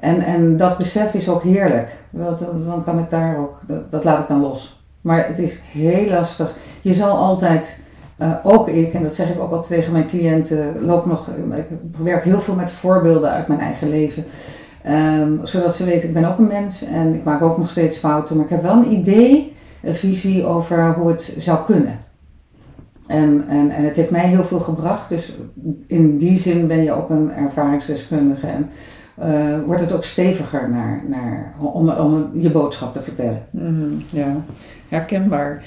En, 0.00 0.20
en 0.20 0.56
dat 0.56 0.78
besef 0.78 1.14
is 1.14 1.28
ook 1.28 1.42
heerlijk. 1.42 1.96
Dat, 2.10 2.38
dat, 2.38 2.66
dan 2.66 2.84
kan 2.84 2.98
ik 2.98 3.10
daar 3.10 3.38
ook, 3.38 3.60
dat, 3.66 3.90
dat 3.90 4.04
laat 4.04 4.18
ik 4.18 4.28
dan 4.28 4.40
los. 4.40 4.82
Maar 5.00 5.26
het 5.26 5.38
is 5.38 5.60
heel 5.72 6.08
lastig. 6.08 6.52
Je 6.82 6.94
zal 6.94 7.16
altijd, 7.16 7.80
uh, 8.18 8.32
ook 8.42 8.68
ik, 8.68 8.92
en 8.92 9.02
dat 9.02 9.14
zeg 9.14 9.30
ik 9.30 9.40
ook 9.40 9.52
al 9.52 9.62
tegen 9.62 9.92
mijn 9.92 10.06
cliënten, 10.06 10.84
loop 10.84 11.06
nog, 11.06 11.28
ik 11.54 11.78
werk 11.98 12.24
heel 12.24 12.40
veel 12.40 12.54
met 12.54 12.70
voorbeelden 12.70 13.30
uit 13.30 13.48
mijn 13.48 13.60
eigen 13.60 13.88
leven. 13.88 14.24
Um, 14.88 15.40
zodat 15.46 15.76
ze 15.76 15.84
weten, 15.84 16.08
ik 16.08 16.14
ben 16.14 16.24
ook 16.24 16.38
een 16.38 16.46
mens 16.46 16.84
en 16.84 17.14
ik 17.14 17.24
maak 17.24 17.42
ook 17.42 17.58
nog 17.58 17.70
steeds 17.70 17.98
fouten. 17.98 18.36
Maar 18.36 18.44
ik 18.44 18.50
heb 18.50 18.62
wel 18.62 18.76
een 18.76 18.92
idee, 18.92 19.54
een 19.82 19.94
visie 19.94 20.44
over 20.44 20.94
hoe 20.94 21.08
het 21.08 21.34
zou 21.38 21.64
kunnen. 21.64 21.98
En, 23.06 23.44
en, 23.48 23.70
en 23.70 23.84
het 23.84 23.96
heeft 23.96 24.10
mij 24.10 24.26
heel 24.26 24.44
veel 24.44 24.60
gebracht. 24.60 25.08
Dus 25.08 25.36
in 25.86 26.18
die 26.18 26.38
zin 26.38 26.66
ben 26.66 26.82
je 26.82 26.92
ook 26.92 27.10
een 27.10 27.32
ervaringsdeskundige. 27.32 28.46
En 28.46 28.70
uh, 29.22 29.64
wordt 29.66 29.80
het 29.80 29.92
ook 29.92 30.04
steviger 30.04 30.70
naar, 30.70 31.04
naar, 31.08 31.54
om, 31.60 31.88
om 31.88 32.30
je 32.34 32.50
boodschap 32.50 32.92
te 32.92 33.00
vertellen. 33.00 33.42
Mm, 33.50 34.02
ja, 34.10 34.44
herkenbaar. 34.88 35.64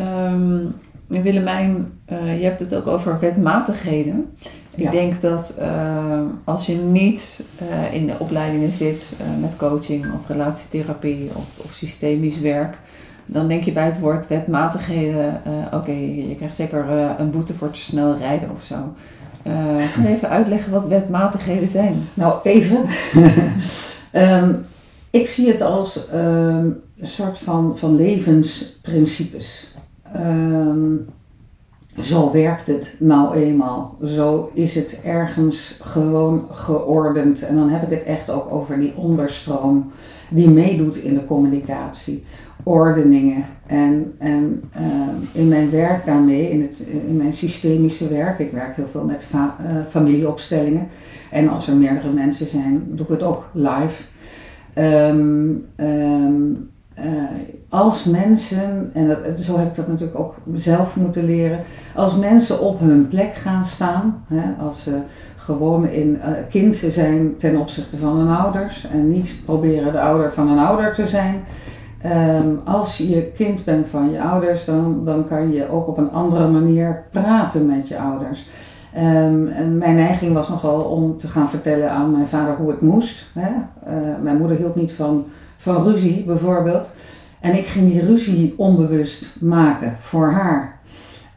Um, 0.00 0.74
Willemijn, 1.06 1.92
uh, 2.12 2.38
je 2.38 2.44
hebt 2.44 2.60
het 2.60 2.74
ook 2.74 2.86
over 2.86 3.18
wetmatigheden. 3.20 4.26
Ik 4.74 4.82
Ja. 4.82 4.90
denk 4.90 5.20
dat 5.20 5.56
uh, 5.60 6.20
als 6.44 6.66
je 6.66 6.74
niet 6.76 7.40
uh, 7.62 7.94
in 7.94 8.06
de 8.06 8.12
opleidingen 8.18 8.72
zit 8.72 9.12
met 9.40 9.56
coaching 9.56 10.04
of 10.14 10.28
relatietherapie 10.28 11.30
of, 11.34 11.44
of 11.64 11.72
systemisch 11.72 12.40
werk, 12.40 12.78
dan 13.26 13.48
denk 13.48 13.62
je 13.62 13.72
bij 13.72 13.84
het 13.84 14.00
woord 14.00 14.28
wetmatigheden, 14.28 15.40
oké, 15.66 15.76
okay, 15.76 16.26
je 16.28 16.34
krijgt 16.34 16.56
zeker 16.56 16.84
een 17.18 17.30
boete 17.30 17.54
voor 17.54 17.70
te 17.70 17.80
snel 17.80 18.16
rijden 18.16 18.50
of 18.50 18.62
zo. 18.62 18.76
kun 19.94 20.02
je 20.02 20.08
even 20.08 20.28
uitleggen 20.28 20.72
wat 20.72 20.86
wetmatigheden 20.86 21.68
zijn? 21.68 21.94
Nou, 22.14 22.34
even. 22.42 22.84
um, 24.12 24.64
ik 25.20 25.28
zie 25.28 25.48
het 25.48 25.60
als 25.60 26.00
um, 26.14 26.80
een 26.98 27.06
soort 27.06 27.38
van, 27.38 27.78
van 27.78 27.96
levensprincipes. 27.96 29.74
Um, 30.16 31.06
zo 32.00 32.32
werkt 32.32 32.66
het 32.66 32.96
nou 32.98 33.34
eenmaal. 33.34 33.94
Zo 34.04 34.50
is 34.54 34.74
het 34.74 35.00
ergens 35.04 35.78
gewoon 35.82 36.46
geordend. 36.50 37.42
En 37.42 37.56
dan 37.56 37.68
heb 37.68 37.82
ik 37.82 37.90
het 37.90 38.02
echt 38.02 38.30
ook 38.30 38.52
over 38.52 38.78
die 38.78 38.96
onderstroom 38.96 39.90
die 40.30 40.50
meedoet 40.50 40.96
in 40.96 41.14
de 41.14 41.24
communicatie. 41.24 42.24
Ordeningen. 42.62 43.44
En, 43.66 44.14
en 44.18 44.62
uh, 44.80 45.42
in 45.42 45.48
mijn 45.48 45.70
werk 45.70 46.06
daarmee, 46.06 46.50
in, 46.50 46.62
het, 46.62 46.86
in 47.06 47.16
mijn 47.16 47.32
systemische 47.32 48.08
werk, 48.08 48.38
ik 48.38 48.50
werk 48.50 48.76
heel 48.76 48.86
veel 48.86 49.04
met 49.04 49.30
uh, 49.34 49.44
familieopstellingen. 49.88 50.88
En 51.30 51.48
als 51.48 51.68
er 51.68 51.76
meerdere 51.76 52.12
mensen 52.12 52.48
zijn, 52.48 52.86
doe 52.88 53.06
ik 53.06 53.12
het 53.12 53.22
ook 53.22 53.50
live. 53.52 54.02
Um, 54.78 55.64
als 57.68 58.04
mensen, 58.04 58.90
en 58.94 59.08
dat, 59.08 59.18
zo 59.40 59.58
heb 59.58 59.68
ik 59.68 59.74
dat 59.74 59.88
natuurlijk 59.88 60.18
ook 60.18 60.36
zelf 60.54 60.96
moeten 60.96 61.24
leren, 61.24 61.60
als 61.94 62.16
mensen 62.16 62.60
op 62.60 62.80
hun 62.80 63.08
plek 63.08 63.34
gaan 63.34 63.64
staan, 63.64 64.24
hè, 64.28 64.64
als 64.64 64.82
ze 64.82 64.98
gewoon 65.36 65.88
in 65.88 66.14
uh, 66.14 66.28
kind 66.48 66.76
zijn 66.76 67.36
ten 67.36 67.56
opzichte 67.56 67.96
van 67.96 68.16
hun 68.16 68.36
ouders 68.36 68.88
en 68.92 69.08
niet 69.08 69.36
proberen 69.44 69.92
de 69.92 70.00
ouder 70.00 70.32
van 70.32 70.48
een 70.48 70.58
ouder 70.58 70.92
te 70.92 71.06
zijn. 71.06 71.44
Um, 72.40 72.60
als 72.64 72.96
je 72.96 73.30
kind 73.34 73.64
bent 73.64 73.86
van 73.86 74.10
je 74.10 74.22
ouders, 74.22 74.64
dan, 74.64 75.04
dan 75.04 75.28
kan 75.28 75.52
je 75.52 75.70
ook 75.70 75.88
op 75.88 75.98
een 75.98 76.10
andere 76.10 76.48
manier 76.48 77.04
praten 77.10 77.66
met 77.66 77.88
je 77.88 77.98
ouders. 77.98 78.48
Um, 78.96 79.48
en 79.48 79.78
mijn 79.78 79.94
neiging 79.94 80.32
was 80.32 80.48
nogal 80.48 80.80
om 80.80 81.16
te 81.16 81.28
gaan 81.28 81.48
vertellen 81.48 81.90
aan 81.90 82.10
mijn 82.10 82.26
vader 82.26 82.56
hoe 82.56 82.70
het 82.70 82.80
moest. 82.80 83.30
Hè? 83.34 83.50
Mijn 84.22 84.38
moeder 84.38 84.56
hield 84.56 84.74
niet 84.74 84.92
van 84.92 85.24
van 85.66 85.82
ruzie 85.82 86.24
bijvoorbeeld. 86.24 86.92
En 87.40 87.56
ik 87.56 87.66
ging 87.66 87.92
die 87.92 88.00
ruzie 88.00 88.54
onbewust 88.56 89.36
maken 89.40 89.96
voor 90.00 90.30
haar. 90.30 90.74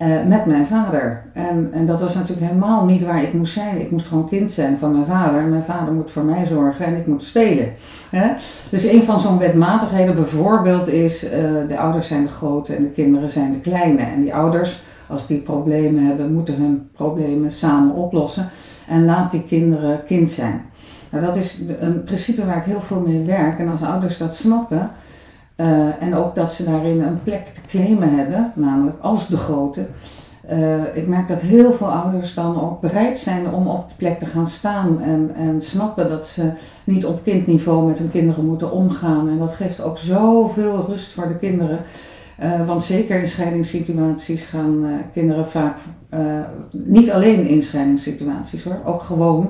Uh, 0.02 0.08
met 0.28 0.46
mijn 0.46 0.68
vader. 0.68 1.24
En, 1.34 1.70
en 1.74 1.86
dat 1.86 2.02
was 2.02 2.16
natuurlijk 2.16 2.48
helemaal 2.48 2.86
niet 2.86 3.04
waar 3.04 3.24
ik 3.24 3.34
moest 3.34 3.54
zijn. 3.54 3.82
Ik 3.82 3.92
moest 3.92 4.08
gewoon 4.08 4.28
kind 4.28 4.52
zijn 4.52 4.78
van 4.78 4.92
mijn 4.92 5.06
vader. 5.06 5.42
En 5.42 5.50
mijn 5.50 5.64
vader 5.64 5.94
moet 5.94 6.12
voor 6.12 6.24
mij 6.24 6.46
zorgen 6.46 6.86
en 6.86 6.96
ik 6.96 7.08
moet 7.08 7.24
spelen. 7.24 7.74
Hè? 8.10 8.32
Dus 8.70 8.84
een 8.84 9.04
van 9.04 9.20
zo'n 9.20 9.38
wetmatigheden 9.38 10.16
bijvoorbeeld 10.16 10.88
is... 10.88 11.24
Uh, 11.24 11.32
de 11.68 11.78
ouders 11.78 12.08
zijn 12.08 12.24
de 12.24 12.32
grote 12.32 12.76
en 12.76 12.84
de 12.84 12.90
kinderen 12.90 13.30
zijn 13.30 13.52
de 13.52 13.60
kleine. 13.60 14.02
En 14.02 14.22
die 14.22 14.34
ouders, 14.34 14.82
als 15.08 15.28
die 15.28 15.40
problemen 15.40 16.06
hebben, 16.06 16.34
moeten 16.34 16.56
hun 16.56 16.90
problemen 16.94 17.52
samen 17.52 17.96
oplossen. 17.96 18.50
En 18.88 19.06
laat 19.06 19.32
die 19.32 19.44
kinderen 19.44 20.04
kind 20.06 20.30
zijn. 20.30 20.62
Dat 21.12 21.36
is 21.36 21.62
een 21.80 22.04
principe 22.04 22.46
waar 22.46 22.58
ik 22.58 22.64
heel 22.64 22.82
veel 22.82 23.02
mee 23.02 23.26
werk. 23.26 23.60
En 23.60 23.70
als 23.70 23.82
ouders 23.82 24.18
dat 24.18 24.36
snappen, 24.36 24.92
uh, 25.60 26.02
en 26.04 26.16
ook 26.16 26.36
dat 26.36 26.54
ze 26.54 26.64
daarin 26.64 27.02
een 27.02 27.24
plek 27.24 27.46
te 27.46 27.62
claimen 27.68 28.18
hebben, 28.18 28.52
namelijk 28.56 28.98
als 29.02 29.28
de 29.28 29.38
grote. 29.38 29.86
Uh, 30.52 30.96
ik 30.96 31.08
merk 31.08 31.28
dat 31.28 31.42
heel 31.42 31.72
veel 31.72 31.92
ouders 31.92 32.34
dan 32.34 32.62
ook 32.62 32.82
bereid 32.82 33.20
zijn 33.20 33.54
om 33.54 33.68
op 33.68 33.88
die 33.88 33.96
plek 33.96 34.20
te 34.20 34.26
gaan 34.26 34.48
staan 34.48 35.02
en, 35.02 35.32
en 35.36 35.62
snappen 35.62 36.10
dat 36.10 36.28
ze 36.28 36.52
niet 36.84 37.06
op 37.06 37.24
kindniveau 37.24 37.88
met 37.88 38.00
hun 38.00 38.12
kinderen 38.12 38.46
moeten 38.46 38.72
omgaan. 38.72 39.30
En 39.30 39.38
dat 39.38 39.54
geeft 39.54 39.82
ook 39.82 39.98
zoveel 39.98 40.86
rust 40.88 41.12
voor 41.12 41.28
de 41.28 41.38
kinderen. 41.38 41.80
Uh, 42.44 42.68
want 42.68 42.84
zeker 42.84 43.20
in 43.20 43.28
scheidingssituaties 43.28 44.46
gaan 44.46 44.86
kinderen 45.14 45.48
vaak, 45.48 45.78
niet 46.72 47.12
alleen 47.12 47.48
in 47.48 47.64
scheidingssituaties 47.64 48.64
hoor, 48.64 48.80
ook 48.86 49.02
gewoon. 49.02 49.50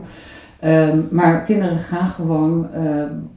Um, 0.66 1.08
maar 1.12 1.42
kinderen 1.42 1.78
gaan 1.78 2.08
gewoon 2.08 2.68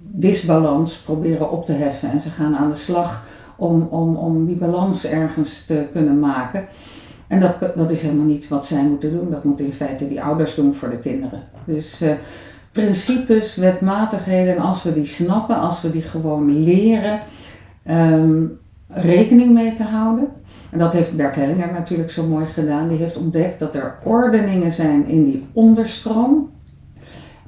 disbalans 0.03 0.97
proberen 0.97 1.51
op 1.51 1.66
te 1.66 1.73
heffen 1.73 2.11
en 2.11 2.20
ze 2.20 2.31
gaan 2.31 2.57
aan 2.57 2.70
de 2.70 2.77
slag 2.77 3.27
om, 3.57 3.83
om, 3.83 4.16
om 4.16 4.47
die 4.47 4.59
balans 4.59 5.07
ergens 5.07 5.64
te 5.64 5.89
kunnen 5.93 6.20
maken. 6.20 6.64
En 7.27 7.41
dat, 7.41 7.57
dat 7.77 7.91
is 7.91 8.03
helemaal 8.03 8.27
niet 8.27 8.49
wat 8.49 8.66
zij 8.66 8.83
moeten 8.85 9.11
doen, 9.11 9.31
dat 9.31 9.45
moeten 9.45 9.64
in 9.64 9.73
feite 9.73 10.09
die 10.09 10.23
ouders 10.23 10.55
doen 10.55 10.75
voor 10.75 10.91
de 10.91 10.99
kinderen. 10.99 11.43
Dus 11.64 12.03
principes, 12.73 13.57
wetmatigheden, 13.57 14.57
en 14.57 14.62
als 14.62 14.83
we 14.83 14.93
die 14.93 15.05
snappen, 15.05 15.57
als 15.57 15.83
we 15.83 15.91
die 15.91 16.03
gewoon 16.03 16.62
leren, 16.62 17.20
um, 17.91 18.59
rekening 18.89 19.53
mee 19.53 19.73
te 19.73 19.83
houden. 19.83 20.29
En 20.70 20.79
dat 20.79 20.93
heeft 20.93 21.16
Bert 21.16 21.37
Hellinger 21.37 21.73
natuurlijk 21.73 22.11
zo 22.11 22.27
mooi 22.27 22.47
gedaan. 22.47 22.89
Die 22.89 22.99
heeft 22.99 23.16
ontdekt 23.16 23.61
dat 23.61 23.75
er 23.75 23.95
ordeningen 24.05 24.73
zijn 24.73 25.07
in 25.07 25.25
die 25.25 25.47
onderstroom. 25.53 26.51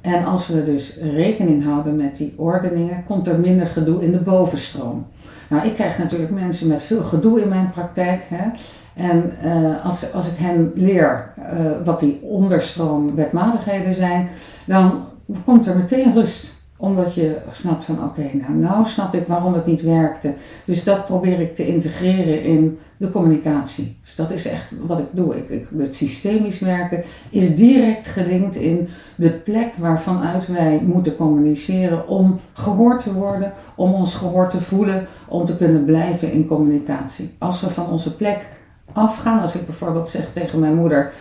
En 0.05 0.25
als 0.25 0.47
we 0.47 0.65
dus 0.65 0.97
rekening 1.01 1.63
houden 1.63 1.95
met 1.95 2.17
die 2.17 2.33
ordeningen, 2.37 3.03
komt 3.05 3.27
er 3.27 3.39
minder 3.39 3.67
gedoe 3.67 4.03
in 4.03 4.11
de 4.11 4.17
bovenstroom. 4.17 5.07
Nou, 5.49 5.67
ik 5.67 5.73
krijg 5.73 5.97
natuurlijk 5.97 6.31
mensen 6.31 6.67
met 6.67 6.83
veel 6.83 7.03
gedoe 7.03 7.41
in 7.41 7.49
mijn 7.49 7.71
praktijk. 7.71 8.23
Hè? 8.27 8.49
En 8.93 9.31
uh, 9.45 9.85
als, 9.85 10.13
als 10.13 10.27
ik 10.27 10.37
hen 10.37 10.71
leer 10.75 11.33
uh, 11.39 11.45
wat 11.83 11.99
die 11.99 12.19
onderstroom 12.21 13.15
wetmatigheden 13.15 13.93
zijn, 13.93 14.29
dan 14.65 15.05
komt 15.45 15.67
er 15.67 15.75
meteen 15.75 16.13
rust 16.13 16.54
omdat 16.77 17.13
je 17.13 17.37
snapt 17.51 17.85
van 17.85 18.03
oké, 18.03 18.29
nou, 18.33 18.53
nou 18.53 18.85
snap 18.85 19.13
ik 19.13 19.27
waarom 19.27 19.53
het 19.53 19.65
niet 19.65 19.81
werkte. 19.81 20.33
Dus 20.65 20.83
dat 20.83 21.05
probeer 21.05 21.39
ik 21.39 21.55
te 21.55 21.67
integreren 21.67 22.43
in 22.43 22.79
de 22.97 23.09
communicatie. 23.09 23.97
Dus 24.01 24.15
dat 24.15 24.31
is 24.31 24.47
echt 24.47 24.71
wat 24.85 24.99
ik 24.99 25.05
doe. 25.11 25.37
Ik, 25.37 25.67
het 25.77 25.95
systemisch 25.95 26.59
werken 26.59 27.03
is 27.29 27.55
direct 27.55 28.07
gelinkt 28.07 28.55
in 28.55 28.87
de 29.15 29.31
plek 29.31 29.75
waarvanuit 29.75 30.47
wij 30.47 30.81
moeten 30.85 31.15
communiceren 31.15 32.07
om 32.07 32.39
gehoord 32.53 33.03
te 33.03 33.13
worden, 33.13 33.53
om 33.75 33.93
ons 33.93 34.15
gehoord 34.15 34.49
te 34.49 34.61
voelen, 34.61 35.07
om 35.27 35.45
te 35.45 35.57
kunnen 35.57 35.85
blijven 35.85 36.31
in 36.31 36.47
communicatie. 36.47 37.35
Als 37.37 37.61
we 37.61 37.69
van 37.69 37.89
onze 37.89 38.15
plek 38.15 38.49
afgaan, 38.93 39.41
als 39.41 39.55
ik 39.55 39.65
bijvoorbeeld 39.65 40.09
zeg 40.09 40.33
tegen 40.33 40.59
mijn 40.59 40.75
moeder, 40.75 41.11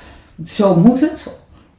zo 0.45 0.77
moet 0.77 1.01
het, 1.01 1.31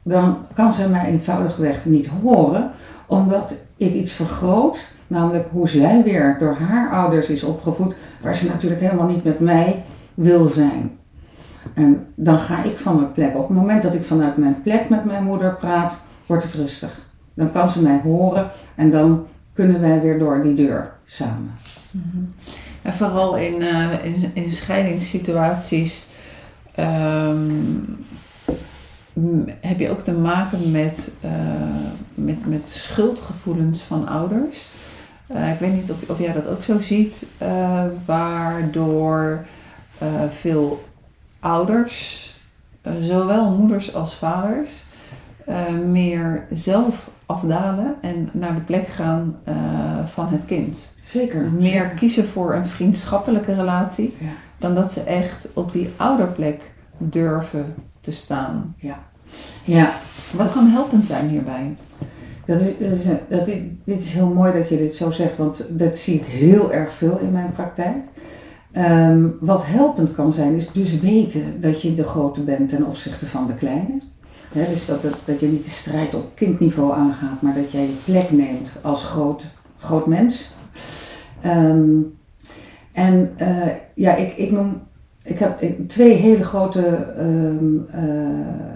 dan 0.02 0.38
kan 0.54 0.72
ze 0.72 0.88
mij 0.88 1.06
eenvoudigweg 1.06 1.84
niet 1.84 2.06
horen, 2.22 2.70
omdat 3.06 3.56
ik 3.76 3.94
iets 3.94 4.12
vergroot, 4.12 4.92
namelijk 5.06 5.48
hoe 5.48 5.68
zij 5.68 6.02
weer 6.04 6.36
door 6.40 6.54
haar 6.54 6.90
ouders 6.90 7.30
is 7.30 7.42
opgevoed, 7.42 7.96
waar 8.20 8.34
ze 8.34 8.46
natuurlijk 8.46 8.80
helemaal 8.80 9.06
niet 9.06 9.24
met 9.24 9.40
mij 9.40 9.84
wil 10.14 10.48
zijn. 10.48 10.98
En 11.74 12.06
dan 12.14 12.38
ga 12.38 12.62
ik 12.62 12.76
van 12.76 12.96
mijn 12.96 13.12
plek. 13.12 13.34
Op 13.34 13.48
het 13.48 13.56
moment 13.56 13.82
dat 13.82 13.94
ik 13.94 14.02
vanuit 14.02 14.36
mijn 14.36 14.62
plek 14.62 14.88
met 14.88 15.04
mijn 15.04 15.24
moeder 15.24 15.56
praat, 15.56 16.04
wordt 16.26 16.42
het 16.42 16.52
rustig. 16.52 17.08
Dan 17.34 17.50
kan 17.50 17.68
ze 17.68 17.82
mij 17.82 18.00
horen 18.02 18.50
en 18.74 18.90
dan 18.90 19.26
kunnen 19.52 19.80
wij 19.80 20.00
weer 20.00 20.18
door 20.18 20.42
die 20.42 20.54
deur 20.54 20.92
samen. 21.04 21.54
Mhm. 21.92 22.24
En 22.82 22.94
vooral 22.94 23.36
in, 23.36 23.54
uh, 23.60 24.04
in, 24.04 24.30
in 24.34 24.52
scheidingssituaties 24.52 26.08
ehm, 26.74 27.50
heb 29.60 29.80
je 29.80 29.90
ook 29.90 30.02
te 30.02 30.12
maken 30.12 30.70
met, 30.70 31.10
uh, 31.24 31.30
met, 32.14 32.46
met 32.46 32.68
schuldgevoelens 32.68 33.82
van 33.82 34.08
ouders. 34.08 34.70
Uh, 35.32 35.52
ik 35.52 35.58
weet 35.58 35.74
niet 35.74 35.90
of, 35.90 36.10
of 36.10 36.18
jij 36.18 36.32
dat 36.32 36.46
ook 36.46 36.62
zo 36.62 36.80
ziet, 36.80 37.26
uh, 37.42 37.82
waardoor 38.04 39.46
veel 40.30 40.84
ouders, 41.40 42.30
zowel 43.00 43.50
moeders 43.50 43.94
als 43.94 44.14
vaders, 44.14 44.84
meer 45.86 46.46
zelf 46.50 47.10
afdalen 47.26 47.94
en 48.00 48.28
naar 48.32 48.54
de 48.54 48.60
plek 48.60 48.86
gaan 48.86 49.36
van 50.06 50.28
het 50.28 50.44
kind. 50.44 50.94
Zeker. 51.04 51.50
Meer 51.50 51.88
kiezen 51.88 52.24
voor 52.24 52.54
een 52.54 52.66
vriendschappelijke 52.66 53.54
relatie 53.54 54.14
ja. 54.18 54.26
dan 54.58 54.74
dat 54.74 54.92
ze 54.92 55.00
echt 55.00 55.50
op 55.54 55.72
die 55.72 55.90
ouderplek 55.96 56.72
durven 56.98 57.74
te 58.06 58.12
staan. 58.12 58.74
Ja. 58.76 58.98
ja. 59.64 59.98
Wat 60.32 60.52
kan 60.52 60.70
helpend 60.70 61.06
zijn 61.06 61.28
hierbij? 61.28 61.76
Dat 62.44 62.60
is, 62.60 62.78
dat 62.78 62.92
is, 62.92 63.06
dat 63.28 63.48
is, 63.48 63.58
dit 63.84 63.98
is 63.98 64.12
heel 64.12 64.28
mooi 64.28 64.52
dat 64.52 64.68
je 64.68 64.76
dit 64.76 64.94
zo 64.94 65.10
zegt, 65.10 65.36
want 65.36 65.66
dat 65.70 65.96
zie 65.96 66.14
ik 66.14 66.24
heel 66.24 66.72
erg 66.72 66.92
veel 66.92 67.18
in 67.18 67.32
mijn 67.32 67.52
praktijk. 67.52 68.04
Um, 68.72 69.36
wat 69.40 69.66
helpend 69.66 70.14
kan 70.14 70.32
zijn, 70.32 70.54
is 70.54 70.72
dus 70.72 71.00
weten 71.00 71.60
dat 71.60 71.82
je 71.82 71.94
de 71.94 72.04
grote 72.04 72.40
bent 72.40 72.68
ten 72.68 72.86
opzichte 72.86 73.26
van 73.26 73.46
de 73.46 73.54
kleine. 73.54 74.00
He, 74.52 74.66
dus 74.68 74.86
dat, 74.86 75.02
dat, 75.02 75.22
dat 75.24 75.40
je 75.40 75.46
niet 75.46 75.64
de 75.64 75.70
strijd 75.70 76.14
op 76.14 76.34
kindniveau 76.34 76.92
aangaat, 76.92 77.42
maar 77.42 77.54
dat 77.54 77.72
jij 77.72 77.82
je 77.82 77.96
plek 78.04 78.30
neemt 78.30 78.72
als 78.82 79.04
groot, 79.04 79.46
groot 79.78 80.06
mens. 80.06 80.50
Um, 81.46 82.14
en 82.92 83.34
uh, 83.40 83.66
ja, 83.94 84.14
ik, 84.14 84.36
ik 84.36 84.50
noem 84.50 84.82
ik 85.26 85.38
heb 85.38 85.58
twee 85.86 86.12
hele 86.12 86.44
grote 86.44 87.14
um, 87.18 87.86
uh, 87.94 88.02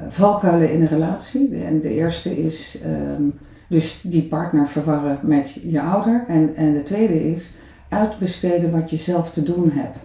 valkuilen 0.09 0.73
in 0.73 0.81
een 0.81 0.89
relatie. 0.89 1.65
En 1.65 1.81
de 1.81 1.95
eerste 1.95 2.43
is 2.43 2.79
um, 3.19 3.39
dus 3.69 4.01
die 4.03 4.23
partner 4.23 4.69
verwarren 4.69 5.19
met 5.23 5.61
je 5.63 5.81
ouder. 5.81 6.25
En, 6.29 6.55
en 6.55 6.73
de 6.73 6.83
tweede 6.83 7.31
is 7.31 7.53
uitbesteden 7.89 8.71
wat 8.71 8.91
je 8.91 8.97
zelf 8.97 9.33
te 9.33 9.43
doen 9.43 9.71
hebt. 9.73 9.99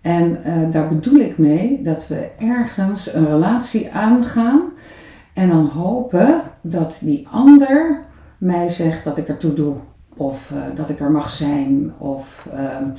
En 0.00 0.38
uh, 0.46 0.70
daar 0.70 0.88
bedoel 0.88 1.20
ik 1.20 1.38
mee 1.38 1.82
dat 1.82 2.08
we 2.08 2.28
ergens 2.38 3.14
een 3.14 3.26
relatie 3.26 3.92
aangaan 3.92 4.60
en 5.34 5.48
dan 5.48 5.66
hopen 5.66 6.42
dat 6.60 7.00
die 7.04 7.26
ander 7.30 8.04
mij 8.38 8.68
zegt 8.68 9.04
dat 9.04 9.18
ik 9.18 9.28
ertoe 9.28 9.52
doe. 9.52 9.74
Of 10.16 10.50
uh, 10.50 10.58
dat 10.74 10.90
ik 10.90 11.00
er 11.00 11.10
mag 11.10 11.30
zijn. 11.30 11.92
Of 11.98 12.48
um, 12.80 12.92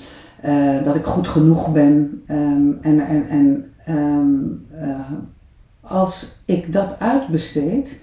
uh, 0.46 0.84
dat 0.84 0.96
ik 0.96 1.04
goed 1.04 1.28
genoeg 1.28 1.72
ben. 1.72 2.24
Um, 2.28 2.78
en 2.82 3.00
en, 3.00 3.28
en 3.30 3.72
um, 3.90 4.66
uh, 4.82 5.00
als 5.82 6.42
ik 6.46 6.74
dat 6.74 7.00
uitbesteed. 7.00 8.02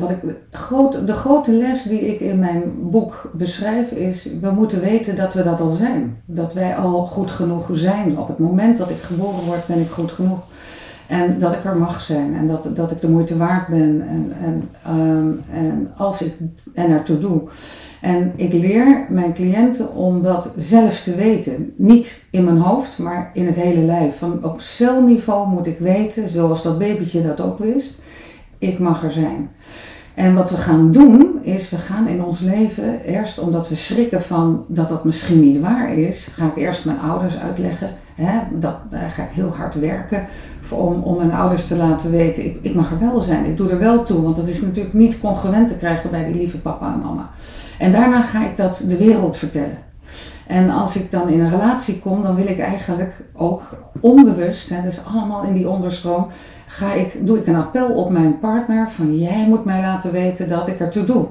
wat 0.00 0.10
ik, 0.10 0.18
groot, 0.50 1.06
de 1.06 1.14
grote 1.14 1.52
les 1.52 1.82
die 1.82 2.00
ik 2.00 2.20
in 2.20 2.38
mijn 2.38 2.90
boek 2.90 3.30
beschrijf 3.34 3.90
is: 3.90 4.28
we 4.40 4.50
moeten 4.50 4.80
weten 4.80 5.16
dat 5.16 5.34
we 5.34 5.42
dat 5.42 5.60
al 5.60 5.70
zijn. 5.70 6.22
Dat 6.24 6.54
wij 6.54 6.76
al 6.76 7.04
goed 7.04 7.30
genoeg 7.30 7.68
zijn. 7.72 8.18
Op 8.18 8.28
het 8.28 8.38
moment 8.38 8.78
dat 8.78 8.90
ik 8.90 8.98
geboren 8.98 9.44
word, 9.44 9.66
ben 9.66 9.80
ik 9.80 9.90
goed 9.90 10.12
genoeg. 10.12 10.40
En 11.10 11.38
dat 11.38 11.52
ik 11.52 11.64
er 11.64 11.76
mag 11.76 12.00
zijn 12.00 12.34
en 12.34 12.46
dat, 12.48 12.76
dat 12.76 12.90
ik 12.90 13.00
de 13.00 13.08
moeite 13.08 13.36
waard 13.36 13.68
ben. 13.68 14.08
En, 14.08 14.32
en, 14.42 14.68
um, 14.96 15.40
en 15.52 15.92
als 15.96 16.22
ik 16.22 16.34
en 16.74 16.90
ertoe 16.90 17.18
doe. 17.18 17.42
En 18.00 18.32
ik 18.36 18.52
leer 18.52 19.06
mijn 19.08 19.32
cliënten 19.32 19.94
om 19.94 20.22
dat 20.22 20.52
zelf 20.56 21.02
te 21.02 21.14
weten. 21.14 21.72
Niet 21.76 22.24
in 22.30 22.44
mijn 22.44 22.58
hoofd, 22.58 22.98
maar 22.98 23.30
in 23.34 23.46
het 23.46 23.56
hele 23.56 23.80
lijf. 23.80 24.18
Van 24.18 24.44
op 24.44 24.60
celniveau 24.60 25.48
moet 25.48 25.66
ik 25.66 25.78
weten, 25.78 26.28
zoals 26.28 26.62
dat 26.62 26.78
babytje 26.78 27.22
dat 27.22 27.40
ook 27.40 27.58
wist, 27.58 27.98
ik 28.58 28.78
mag 28.78 29.04
er 29.04 29.12
zijn. 29.12 29.50
En 30.20 30.34
wat 30.34 30.50
we 30.50 30.56
gaan 30.56 30.92
doen, 30.92 31.38
is 31.42 31.70
we 31.70 31.76
gaan 31.76 32.08
in 32.08 32.24
ons 32.24 32.40
leven, 32.40 33.00
eerst 33.04 33.38
omdat 33.38 33.68
we 33.68 33.74
schrikken 33.74 34.22
van 34.22 34.64
dat 34.68 34.88
dat 34.88 35.04
misschien 35.04 35.40
niet 35.40 35.60
waar 35.60 35.92
is, 35.92 36.28
ga 36.32 36.46
ik 36.46 36.56
eerst 36.56 36.84
mijn 36.84 36.98
ouders 36.98 37.38
uitleggen. 37.38 37.90
Hè, 38.14 38.40
dat, 38.58 38.76
daar 38.88 39.10
ga 39.10 39.22
ik 39.22 39.30
heel 39.30 39.54
hard 39.56 39.74
werken 39.74 40.24
om, 40.70 41.02
om 41.02 41.16
mijn 41.16 41.32
ouders 41.32 41.66
te 41.66 41.76
laten 41.76 42.10
weten, 42.10 42.44
ik, 42.44 42.58
ik 42.62 42.74
mag 42.74 42.90
er 42.90 42.98
wel 42.98 43.20
zijn, 43.20 43.44
ik 43.44 43.56
doe 43.56 43.70
er 43.70 43.78
wel 43.78 44.02
toe. 44.02 44.22
Want 44.22 44.36
dat 44.36 44.48
is 44.48 44.60
natuurlijk 44.60 44.94
niet 44.94 45.20
congruent 45.20 45.68
te 45.68 45.76
krijgen 45.76 46.10
bij 46.10 46.24
die 46.24 46.36
lieve 46.36 46.58
papa 46.58 46.92
en 46.92 47.00
mama. 47.00 47.30
En 47.78 47.92
daarna 47.92 48.22
ga 48.22 48.44
ik 48.44 48.56
dat 48.56 48.84
de 48.88 48.96
wereld 48.96 49.36
vertellen. 49.36 49.78
En 50.46 50.70
als 50.70 50.96
ik 50.96 51.10
dan 51.10 51.28
in 51.28 51.40
een 51.40 51.50
relatie 51.50 51.98
kom, 51.98 52.22
dan 52.22 52.34
wil 52.34 52.46
ik 52.46 52.58
eigenlijk 52.58 53.24
ook 53.32 53.76
onbewust, 54.00 54.68
hè, 54.68 54.82
dus 54.82 55.04
allemaal 55.04 55.42
in 55.42 55.52
die 55.52 55.68
onderstroom, 55.68 56.26
ga 56.70 56.92
ik, 56.92 57.26
doe 57.26 57.38
ik 57.38 57.46
een 57.46 57.54
appel 57.54 57.94
op 57.94 58.10
mijn 58.10 58.38
partner 58.38 58.90
van 58.90 59.18
jij 59.18 59.46
moet 59.48 59.64
mij 59.64 59.80
laten 59.80 60.12
weten 60.12 60.48
dat 60.48 60.68
ik 60.68 60.80
ertoe 60.80 61.04
doe. 61.04 61.28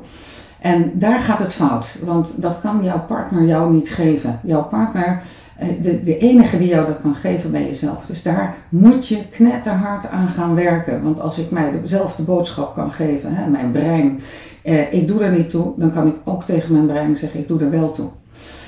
En 0.60 0.92
daar 0.94 1.20
gaat 1.20 1.40
het 1.40 1.54
fout, 1.54 1.98
want 2.04 2.42
dat 2.42 2.62
kan 2.62 2.84
jouw 2.84 3.00
partner 3.08 3.44
jou 3.44 3.74
niet 3.74 3.90
geven. 3.90 4.40
Jouw 4.44 4.64
partner, 4.64 5.22
eh, 5.58 5.68
de, 5.82 6.02
de 6.02 6.18
enige 6.18 6.58
die 6.58 6.68
jou 6.68 6.86
dat 6.86 6.98
kan 6.98 7.16
geven, 7.16 7.52
ben 7.52 7.66
jezelf. 7.66 8.06
Dus 8.06 8.24
daar 8.24 8.56
moet 8.70 9.08
je 9.08 9.28
knetterhard 9.28 10.10
aan 10.10 10.28
gaan 10.28 10.56
werken. 10.56 11.04
Want 11.04 11.20
als 11.20 11.40
ik 11.40 11.52
mij 11.52 11.82
zelf 11.84 12.16
de 12.16 12.24
boodschap 12.24 12.74
kan 12.74 12.92
geven, 12.92 13.36
hè, 13.36 13.50
mijn 13.50 13.72
brein, 13.72 14.20
eh, 14.64 14.94
ik 14.94 15.08
doe 15.08 15.24
er 15.24 15.38
niet 15.38 15.50
toe, 15.50 15.74
dan 15.76 15.94
kan 15.94 16.08
ik 16.08 16.16
ook 16.24 16.46
tegen 16.46 16.74
mijn 16.74 16.88
brein 16.88 17.16
zeggen, 17.16 17.40
ik 17.40 17.48
doe 17.48 17.60
er 17.60 17.70
wel 17.70 17.92
toe. 17.92 18.10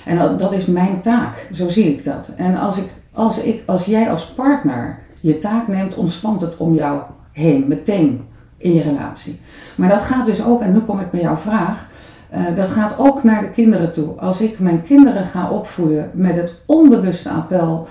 En 0.05 0.17
dat, 0.17 0.39
dat 0.39 0.53
is 0.53 0.65
mijn 0.65 1.01
taak, 1.01 1.47
zo 1.51 1.67
zie 1.67 1.93
ik 1.93 2.03
dat. 2.03 2.31
En 2.35 2.55
als, 2.57 2.77
ik, 2.77 2.87
als, 3.11 3.41
ik, 3.41 3.63
als 3.65 3.85
jij 3.85 4.09
als 4.09 4.25
partner 4.25 4.99
je 5.21 5.37
taak 5.37 5.67
neemt, 5.67 5.95
ontspant 5.95 6.41
het 6.41 6.57
om 6.57 6.75
jou 6.75 7.01
heen, 7.31 7.65
meteen 7.67 8.21
in 8.57 8.73
je 8.73 8.81
relatie. 8.81 9.39
Maar 9.75 9.89
dat 9.89 10.01
gaat 10.01 10.25
dus 10.25 10.43
ook, 10.43 10.61
en 10.61 10.73
nu 10.73 10.79
kom 10.79 10.99
ik 10.99 11.11
bij 11.11 11.21
jouw 11.21 11.37
vraag, 11.37 11.89
Uh, 12.35 12.55
dat 12.55 12.67
gaat 12.67 12.93
ook 12.97 13.23
naar 13.23 13.41
de 13.41 13.49
kinderen 13.49 13.91
toe. 13.93 14.07
Als 14.19 14.41
ik 14.41 14.59
mijn 14.59 14.81
kinderen 14.81 15.23
ga 15.23 15.49
opvoeden 15.49 16.11
met 16.13 16.35
het 16.35 16.53
onbewuste 16.65 17.29
appel. 17.29 17.87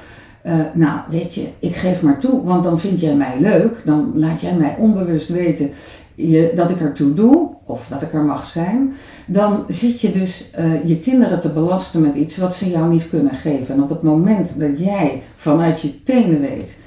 Uh, 0.47 0.55
nou, 0.75 1.01
weet 1.09 1.35
je, 1.35 1.49
ik 1.59 1.75
geef 1.75 2.03
maar 2.03 2.19
toe, 2.19 2.43
want 2.43 2.65
dan 2.65 2.79
vind 2.81 3.01
jij 3.01 3.15
mij 3.15 3.35
leuk. 3.41 3.83
Dan 3.85 4.13
laat 4.15 4.41
jij 4.41 4.55
mij 4.55 4.77
onbewust 4.79 5.29
weten 5.29 5.71
je, 6.15 6.53
dat 6.55 6.71
ik 6.71 6.81
ertoe 6.81 7.15
doe, 7.15 7.51
of 7.65 7.87
dat 7.89 8.03
ik 8.03 8.13
er 8.13 8.25
mag 8.25 8.47
zijn. 8.47 8.93
Dan 9.27 9.65
zit 9.69 10.01
je 10.01 10.11
dus 10.11 10.51
uh, 10.59 10.87
je 10.87 10.99
kinderen 10.99 11.41
te 11.41 11.53
belasten 11.53 12.01
met 12.01 12.15
iets 12.15 12.37
wat 12.37 12.55
ze 12.55 12.71
jou 12.71 12.91
niet 12.91 13.09
kunnen 13.09 13.35
geven. 13.35 13.75
En 13.75 13.83
op 13.83 13.89
het 13.89 14.03
moment 14.03 14.61
dat 14.61 14.79
jij 14.79 15.23
vanuit 15.37 15.81
je 15.81 16.03
tenen 16.03 16.41
weet 16.41 16.79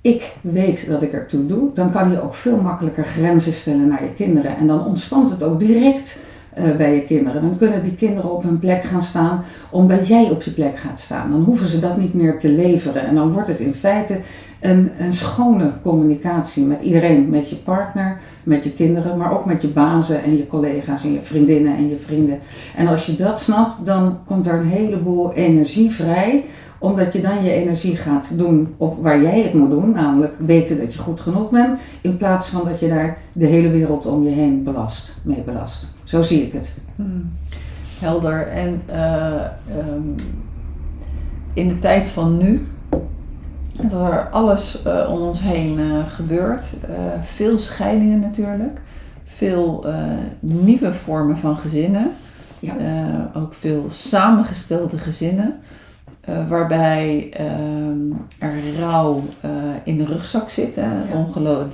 ik 0.00 0.32
weet 0.40 0.88
dat 0.88 1.02
ik 1.02 1.12
ertoe 1.12 1.46
doe, 1.46 1.70
dan 1.74 1.90
kan 1.90 2.10
je 2.10 2.22
ook 2.22 2.34
veel 2.34 2.60
makkelijker 2.60 3.04
grenzen 3.04 3.52
stellen 3.52 3.88
naar 3.88 4.02
je 4.02 4.12
kinderen. 4.12 4.56
En 4.56 4.66
dan 4.66 4.86
ontspant 4.86 5.30
het 5.30 5.42
ook 5.42 5.60
direct 5.60 6.18
uh, 6.58 6.76
bij 6.76 6.94
je 6.94 7.04
kinderen. 7.04 7.42
Dan 7.42 7.58
kunnen 7.58 7.82
die 7.82 7.94
kinderen 7.94 8.32
op 8.32 8.42
hun 8.42 8.58
plek 8.58 8.82
gaan 8.82 9.02
staan 9.02 9.44
omdat 9.70 10.06
jij 10.06 10.30
op 10.30 10.42
je 10.42 10.50
plek 10.50 10.78
gaat 10.78 11.00
staan. 11.00 11.30
Dan 11.30 11.42
hoeven 11.42 11.66
ze 11.66 11.78
dat 11.80 11.96
niet 11.96 12.14
meer 12.14 12.38
te 12.38 12.50
leveren. 12.50 13.06
En 13.06 13.14
dan 13.14 13.32
wordt 13.32 13.48
het 13.48 13.60
in 13.60 13.74
feite 13.74 14.20
een, 14.60 14.90
een 14.98 15.12
schone 15.12 15.72
communicatie 15.82 16.64
met 16.64 16.80
iedereen. 16.80 17.28
Met 17.28 17.50
je 17.50 17.56
partner, 17.56 18.20
met 18.42 18.64
je 18.64 18.72
kinderen, 18.72 19.16
maar 19.16 19.32
ook 19.32 19.44
met 19.44 19.62
je 19.62 19.68
bazen 19.68 20.22
en 20.22 20.36
je 20.36 20.46
collega's 20.46 21.04
en 21.04 21.12
je 21.12 21.22
vriendinnen 21.22 21.76
en 21.76 21.88
je 21.88 21.96
vrienden. 21.96 22.38
En 22.76 22.86
als 22.86 23.06
je 23.06 23.16
dat 23.16 23.40
snapt, 23.40 23.84
dan 23.84 24.18
komt 24.24 24.46
er 24.46 24.54
een 24.54 24.68
heleboel 24.68 25.32
energie 25.32 25.90
vrij 25.90 26.44
omdat 26.80 27.12
je 27.12 27.20
dan 27.20 27.44
je 27.44 27.50
energie 27.50 27.96
gaat 27.96 28.38
doen 28.38 28.74
op 28.76 29.02
waar 29.02 29.22
jij 29.22 29.42
het 29.42 29.54
moet 29.54 29.70
doen, 29.70 29.92
namelijk 29.92 30.34
weten 30.38 30.78
dat 30.78 30.92
je 30.94 30.98
goed 30.98 31.20
genoeg 31.20 31.50
bent, 31.50 31.80
in 32.00 32.16
plaats 32.16 32.48
van 32.48 32.64
dat 32.64 32.80
je 32.80 32.88
daar 32.88 33.18
de 33.32 33.46
hele 33.46 33.70
wereld 33.70 34.06
om 34.06 34.24
je 34.24 34.30
heen 34.30 34.64
belast, 34.64 35.16
mee 35.22 35.42
belast. 35.42 35.88
Zo 36.04 36.22
zie 36.22 36.42
ik 36.42 36.52
het. 36.52 36.74
Hmm. 36.96 37.32
Helder. 37.98 38.48
En 38.48 38.82
uh, 38.90 39.44
um, 39.88 40.14
in 41.52 41.68
de 41.68 41.78
tijd 41.78 42.08
van 42.08 42.36
nu, 42.36 42.66
dat 43.72 43.92
er 43.92 44.28
alles 44.30 44.82
uh, 44.86 45.08
om 45.12 45.20
ons 45.20 45.40
heen 45.40 45.78
uh, 45.78 46.06
gebeurt, 46.06 46.64
veel 47.20 47.58
scheidingen 47.58 48.20
natuurlijk, 48.20 48.80
veel 49.24 49.84
nieuwe 50.40 50.92
vormen 50.92 51.38
van 51.38 51.56
gezinnen, 51.56 52.10
ja. 52.58 52.74
ook 53.34 53.54
veel 53.54 53.86
samengestelde 53.88 54.98
gezinnen. 54.98 55.54
Uh, 56.28 56.48
waarbij 56.48 57.32
uh, 57.40 58.48
er 58.48 58.78
rouw 58.78 59.22
uh, 59.44 59.50
in 59.84 59.96
de 59.96 60.04
rugzak 60.04 60.50
zit. 60.50 60.76
Hè. 60.76 60.82
Ja. 60.82 61.26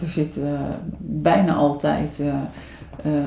Er 0.03 0.09
zit 0.09 0.41
bijna 0.99 1.55
altijd 1.55 2.23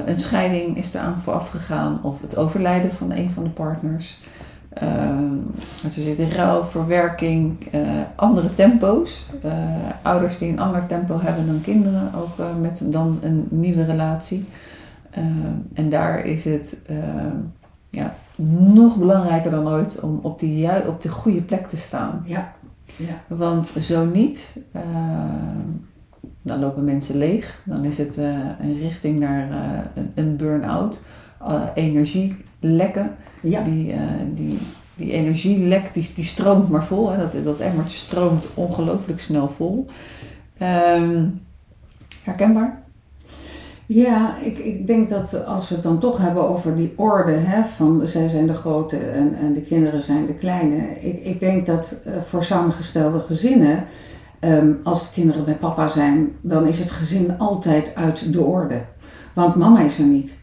een 0.05 0.19
scheiding 0.19 0.77
is 0.77 0.93
eraan 0.93 1.19
vooraf 1.19 1.49
gegaan 1.49 1.99
of 2.03 2.21
het 2.21 2.37
overlijden 2.37 2.91
van 2.91 3.11
een 3.11 3.31
van 3.31 3.43
de 3.43 3.49
partners. 3.49 4.19
Ehm, 4.73 5.33
er 5.83 5.91
zit 5.91 6.33
rouw, 6.33 6.63
verwerking, 6.63 7.57
andere 8.15 8.53
tempo's. 8.53 9.27
ouders 10.01 10.37
die 10.37 10.49
een 10.49 10.59
ander 10.59 10.85
tempo 10.85 11.19
hebben 11.21 11.45
dan 11.45 11.61
kinderen, 11.61 12.11
ook 12.15 12.59
met 12.61 12.81
dan 12.85 13.19
een 13.21 13.47
nieuwe 13.49 13.85
relatie. 13.85 14.45
Ehm, 15.11 15.25
en 15.73 15.89
daar 15.89 16.25
is 16.25 16.43
het 16.43 16.81
ja, 17.89 18.15
nog 18.47 18.97
belangrijker 18.97 19.51
dan 19.51 19.67
ooit 19.67 19.99
om 19.99 20.19
op, 20.21 20.39
die, 20.39 20.87
op 20.87 21.01
de 21.01 21.09
goede 21.09 21.41
plek 21.41 21.67
te 21.67 21.77
staan. 21.77 22.21
Ja. 22.25 22.53
ja. 22.95 23.23
Want 23.27 23.67
zo 23.67 24.05
niet, 24.05 24.61
uh, 24.75 24.81
dan 26.41 26.59
lopen 26.59 26.83
mensen 26.83 27.17
leeg. 27.17 27.61
Dan 27.65 27.85
is 27.85 27.97
het 27.97 28.17
uh, 28.17 28.25
een 28.59 28.79
richting 28.79 29.19
naar 29.19 29.49
uh, 29.49 29.57
een, 29.95 30.11
een 30.15 30.35
burn-out. 30.35 31.03
energie 31.73 32.37
lekken. 32.59 33.15
Ja. 33.41 33.63
Die, 33.63 33.95
die, 34.33 34.59
die 34.95 35.11
energielek 35.11 35.93
die, 35.93 36.11
die 36.15 36.25
stroomt 36.25 36.69
maar 36.69 36.85
vol. 36.85 37.09
Hè. 37.09 37.17
Dat, 37.17 37.43
dat 37.43 37.59
emmertje 37.59 37.97
stroomt 37.97 38.47
ongelooflijk 38.53 39.19
snel 39.19 39.49
vol. 39.49 39.85
Um, 40.61 41.41
herkenbaar? 42.23 42.83
Ja, 43.91 44.37
ik, 44.37 44.57
ik 44.57 44.87
denk 44.87 45.09
dat 45.09 45.45
als 45.45 45.69
we 45.69 45.75
het 45.75 45.83
dan 45.83 45.99
toch 45.99 46.17
hebben 46.17 46.49
over 46.49 46.75
die 46.75 46.93
orde, 46.95 47.31
hè, 47.31 47.63
van 47.63 48.01
zij 48.07 48.27
zijn 48.27 48.47
de 48.47 48.53
grote 48.53 48.97
en, 48.97 49.35
en 49.35 49.53
de 49.53 49.61
kinderen 49.61 50.01
zijn 50.01 50.25
de 50.25 50.33
kleine. 50.33 51.01
Ik, 51.01 51.23
ik 51.23 51.39
denk 51.39 51.65
dat 51.65 52.01
uh, 52.07 52.13
voor 52.23 52.43
samengestelde 52.43 53.19
gezinnen, 53.19 53.83
um, 54.39 54.79
als 54.83 55.01
de 55.01 55.13
kinderen 55.13 55.45
bij 55.45 55.55
papa 55.55 55.87
zijn, 55.87 56.31
dan 56.41 56.67
is 56.67 56.79
het 56.79 56.91
gezin 56.91 57.37
altijd 57.37 57.95
uit 57.95 58.33
de 58.33 58.41
orde. 58.41 58.81
Want 59.33 59.55
mama 59.55 59.81
is 59.81 59.99
er 59.99 60.05
niet. 60.05 60.37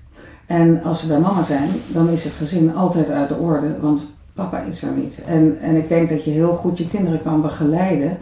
En 0.47 0.83
als 0.83 1.01
ze 1.01 1.07
bij 1.07 1.21
mama 1.21 1.43
zijn, 1.43 1.69
dan 1.89 2.09
is 2.09 2.25
het 2.25 2.33
gezin 2.33 2.75
altijd 2.75 3.11
uit 3.11 3.29
de 3.29 3.37
orde, 3.37 3.81
want 3.81 4.07
papa 4.35 4.61
is 4.61 4.83
er 4.83 4.93
niet. 4.93 5.23
En, 5.27 5.59
en 5.61 5.77
ik 5.77 5.89
denk 5.89 6.09
dat 6.09 6.25
je 6.25 6.31
heel 6.31 6.55
goed 6.55 6.79
je 6.79 6.87
kinderen 6.87 7.23
kan 7.23 7.41
begeleiden 7.41 8.19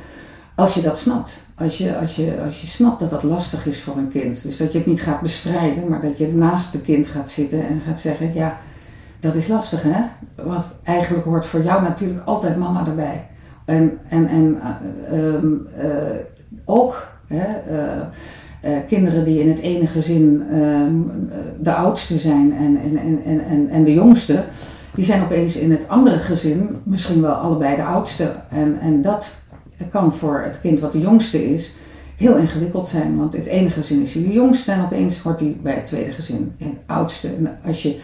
als 0.55 0.75
je 0.75 0.83
dat 0.83 0.99
snapt. 0.99 1.43
Als 1.57 1.79
je, 1.79 1.97
als, 1.97 2.17
je, 2.17 2.41
als 2.45 2.61
je 2.61 2.67
snapt 2.67 3.01
dat 3.01 3.11
dat 3.11 3.23
lastig 3.23 3.67
is 3.67 3.81
voor 3.81 3.97
een 3.97 4.09
kind. 4.09 4.43
Dus 4.43 4.57
dat 4.57 4.73
je 4.73 4.79
het 4.79 4.87
niet 4.87 5.03
gaat 5.03 5.21
bestrijden, 5.21 5.89
maar 5.89 6.01
dat 6.01 6.19
je 6.19 6.35
naast 6.35 6.73
het 6.73 6.83
kind 6.83 7.07
gaat 7.07 7.31
zitten 7.31 7.67
en 7.67 7.81
gaat 7.87 8.01
zeggen: 8.01 8.35
Ja, 8.35 8.59
dat 9.21 9.35
is 9.35 9.49
lastig 9.49 9.83
hè. 9.83 10.03
Wat 10.45 10.79
eigenlijk 10.83 11.25
hoort 11.25 11.47
voor 11.47 11.63
jou 11.63 11.83
natuurlijk 11.83 12.27
altijd 12.27 12.57
mama 12.57 12.87
erbij. 12.87 13.27
En, 13.65 13.99
en, 14.09 14.29
en 14.29 14.61
uh, 15.13 15.19
uh, 15.19 15.91
ook 16.65 17.09
hè, 17.27 17.47
uh, 17.71 18.77
kinderen 18.87 19.25
die 19.25 19.41
in 19.41 19.49
het 19.49 19.59
ene 19.59 19.87
gezin 19.87 20.43
ehm, 20.51 20.93
de 21.61 21.75
oudste 21.75 22.19
zijn 22.19 22.57
en, 22.57 22.81
en, 22.83 22.99
en, 23.25 23.45
en, 23.49 23.69
en 23.69 23.85
de 23.85 23.93
jongste, 23.93 24.45
die 24.95 25.05
zijn 25.05 25.23
opeens 25.23 25.57
in 25.57 25.71
het 25.71 25.89
andere 25.89 26.19
gezin 26.19 26.77
misschien 26.83 27.21
wel 27.21 27.33
allebei 27.33 27.77
de 27.77 27.85
oudste. 27.85 28.33
En, 28.49 28.79
en 28.81 29.03
dat 29.03 29.37
kan 29.91 30.13
voor 30.13 30.41
het 30.41 30.61
kind 30.61 30.81
wat 30.81 30.93
de 30.93 31.01
jongste 31.01 31.53
is 31.53 31.75
heel 32.17 32.37
ingewikkeld 32.37 32.89
zijn. 32.89 33.19
Want 33.19 33.33
het 33.33 33.47
ene 33.47 33.71
gezin 33.71 34.03
is 34.03 34.15
hij 34.15 34.23
de 34.23 34.33
jongste 34.33 34.73
en 34.73 34.85
opeens 34.85 35.19
hoort 35.19 35.41
hij 35.41 35.57
bij 35.63 35.75
het 35.75 35.87
tweede 35.87 36.13
gezin 36.13 36.55
het 36.59 36.73
oudste. 36.87 37.29
En 37.29 37.59
als 37.67 37.83
je 37.83 38.01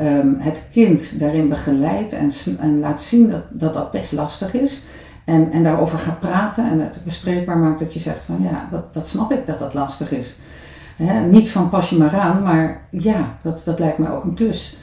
um, 0.00 0.36
het 0.38 0.62
kind 0.72 1.18
daarin 1.18 1.48
begeleidt 1.48 2.12
en, 2.12 2.30
en 2.58 2.78
laat 2.78 3.02
zien 3.02 3.30
dat, 3.30 3.42
dat, 3.50 3.74
dat 3.74 3.90
best 3.90 4.12
lastig 4.12 4.54
is. 4.54 4.84
En, 5.24 5.52
en 5.52 5.62
daarover 5.62 5.98
gaat 5.98 6.20
praten 6.20 6.70
en 6.70 6.80
het 6.80 7.00
bespreekbaar 7.04 7.58
maakt 7.58 7.78
dat 7.78 7.94
je 7.94 8.00
zegt 8.00 8.24
van 8.24 8.38
ja, 8.42 8.68
dat, 8.70 8.94
dat 8.94 9.08
snap 9.08 9.32
ik 9.32 9.46
dat 9.46 9.58
dat 9.58 9.74
lastig 9.74 10.12
is. 10.12 10.36
niet 11.28 11.50
van 11.50 11.68
pas 11.68 11.90
je 11.90 11.96
maar 11.96 12.16
aan, 12.16 12.42
maar 12.42 12.80
ja, 12.90 13.38
dat, 13.42 13.62
dat 13.64 13.78
lijkt 13.78 13.98
mij 13.98 14.10
ook 14.10 14.24
een 14.24 14.34
klus 14.34 14.76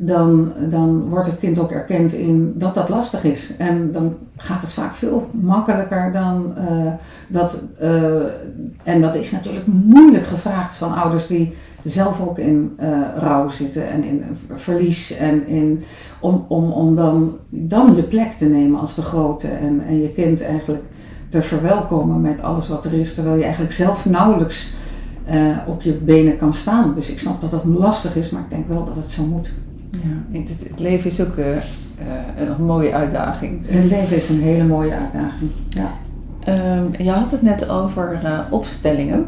dan, 0.00 0.52
dan 0.68 1.08
wordt 1.08 1.26
het 1.26 1.38
kind 1.38 1.58
ook 1.58 1.70
erkend 1.70 2.12
in 2.12 2.54
dat 2.56 2.74
dat 2.74 2.88
lastig 2.88 3.24
is. 3.24 3.56
En 3.56 3.92
dan 3.92 4.16
gaat 4.36 4.60
het 4.60 4.72
vaak 4.72 4.94
veel 4.94 5.28
makkelijker 5.32 6.12
dan 6.12 6.54
uh, 6.58 6.92
dat. 7.28 7.62
Uh, 7.82 8.22
en 8.82 9.00
dat 9.00 9.14
is 9.14 9.30
natuurlijk 9.30 9.66
moeilijk 9.66 10.24
gevraagd 10.24 10.76
van 10.76 10.94
ouders 10.94 11.26
die 11.26 11.54
zelf 11.82 12.20
ook 12.20 12.38
in 12.38 12.76
uh, 12.80 12.98
rouw 13.16 13.48
zitten 13.48 13.88
en 13.90 14.04
in 14.04 14.24
verlies. 14.54 15.16
En 15.16 15.46
in, 15.46 15.82
om, 16.20 16.44
om, 16.48 16.72
om 16.72 16.94
dan, 16.94 17.36
dan 17.48 17.96
je 17.96 18.02
plek 18.02 18.30
te 18.30 18.46
nemen 18.46 18.80
als 18.80 18.94
de 18.94 19.02
grote 19.02 19.48
en, 19.48 19.82
en 19.86 20.02
je 20.02 20.12
kind 20.12 20.42
eigenlijk 20.42 20.84
te 21.28 21.42
verwelkomen 21.42 22.20
met 22.20 22.42
alles 22.42 22.68
wat 22.68 22.84
er 22.84 22.92
is, 22.92 23.14
terwijl 23.14 23.36
je 23.36 23.42
eigenlijk 23.42 23.72
zelf 23.72 24.04
nauwelijks 24.04 24.74
op 25.66 25.82
je 25.82 25.92
benen 25.92 26.36
kan 26.36 26.52
staan. 26.52 26.94
Dus 26.94 27.10
ik 27.10 27.18
snap 27.18 27.40
dat 27.40 27.50
dat 27.50 27.64
lastig 27.64 28.16
is, 28.16 28.30
maar 28.30 28.42
ik 28.42 28.50
denk 28.50 28.68
wel 28.68 28.84
dat 28.84 28.94
het 28.94 29.10
zo 29.10 29.24
moet. 29.24 29.50
Ja, 29.90 30.38
het, 30.38 30.48
het 30.68 30.78
leven 30.78 31.10
is 31.10 31.20
ook 31.20 31.36
uh, 31.36 31.46
een 32.36 32.64
mooie 32.64 32.92
uitdaging. 32.92 33.60
Het 33.66 33.84
leven 33.84 34.16
is 34.16 34.28
een 34.28 34.40
hele 34.40 34.64
mooie 34.64 34.94
uitdaging, 34.94 35.50
ja. 35.68 35.92
Um, 36.76 36.90
je 36.98 37.10
had 37.10 37.30
het 37.30 37.42
net 37.42 37.68
over 37.68 38.20
uh, 38.24 38.40
opstellingen. 38.50 39.26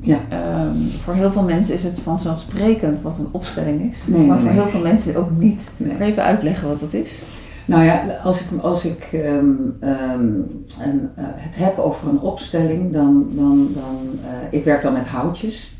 Ja. 0.00 0.18
Um, 0.62 0.90
voor 1.02 1.14
heel 1.14 1.32
veel 1.32 1.42
mensen 1.42 1.74
is 1.74 1.82
het 1.82 2.00
vanzelfsprekend 2.00 3.02
wat 3.02 3.18
een 3.18 3.28
opstelling 3.32 3.90
is. 3.90 4.06
Nee, 4.06 4.26
maar 4.26 4.36
nee, 4.36 4.44
voor 4.44 4.62
heel 4.62 4.70
veel 4.70 4.80
mensen 4.80 5.16
ook 5.16 5.30
niet. 5.38 5.72
Even 6.00 6.22
uitleggen 6.22 6.68
wat 6.68 6.80
dat 6.80 6.92
is. 6.92 7.22
Nou 7.64 7.84
ja, 7.84 8.04
als 8.22 8.40
ik, 8.40 8.46
als 8.60 8.84
ik 8.84 9.10
um, 9.12 9.76
en, 9.80 11.10
uh, 11.18 11.24
het 11.26 11.56
heb 11.56 11.78
over 11.78 12.08
een 12.08 12.20
opstelling, 12.20 12.92
dan, 12.92 13.28
dan, 13.34 13.68
dan 13.74 13.96
ik 14.50 14.64
werk 14.64 14.82
dan 14.82 14.92
met 14.92 15.06
houtjes 15.06 15.76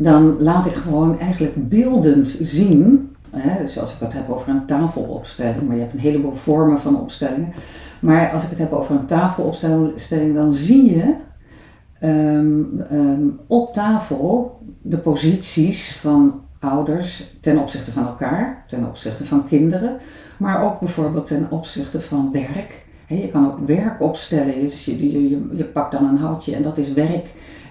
dan 0.00 0.42
laat 0.42 0.66
ik 0.66 0.72
gewoon 0.72 1.18
eigenlijk 1.18 1.68
beeldend 1.68 2.38
zien. 2.40 3.12
Hè, 3.30 3.62
dus 3.62 3.78
als 3.78 3.94
ik 3.94 4.00
het 4.00 4.12
heb 4.12 4.30
over 4.30 4.48
een 4.48 4.66
tafelopstelling, 4.66 5.62
maar 5.62 5.76
je 5.76 5.82
hebt 5.82 5.92
een 5.92 5.98
heleboel 5.98 6.34
vormen 6.34 6.80
van 6.80 7.00
opstellingen. 7.00 7.52
Maar 8.00 8.30
als 8.30 8.44
ik 8.44 8.50
het 8.50 8.58
heb 8.58 8.72
over 8.72 8.94
een 8.94 9.06
tafelopstelling, 9.06 10.34
dan 10.34 10.54
zie 10.54 10.96
je 10.96 11.14
um, 12.02 12.84
um, 12.92 13.40
op 13.46 13.72
tafel 13.72 14.60
de 14.82 14.98
posities 14.98 15.96
van 15.96 16.40
ouders 16.60 17.36
ten 17.40 17.58
opzichte 17.58 17.92
van 17.92 18.06
elkaar, 18.06 18.64
ten 18.68 18.86
opzichte 18.86 19.24
van 19.24 19.46
kinderen, 19.46 19.96
maar 20.36 20.64
ook 20.64 20.80
bijvoorbeeld 20.80 21.26
ten 21.26 21.46
opzichte 21.50 22.00
van 22.00 22.32
werk. 22.32 22.84
je 23.06 23.28
kan 23.28 23.46
ook 23.46 23.66
werk 23.66 24.00
opstellen, 24.00 24.60
dus 24.60 24.84
je, 24.84 25.56
je 25.56 25.64
pakt 25.64 25.92
dan 25.92 26.04
een 26.04 26.16
houtje 26.16 26.54
en 26.54 26.62
dat 26.62 26.78
is 26.78 26.92
werk. 26.92 27.26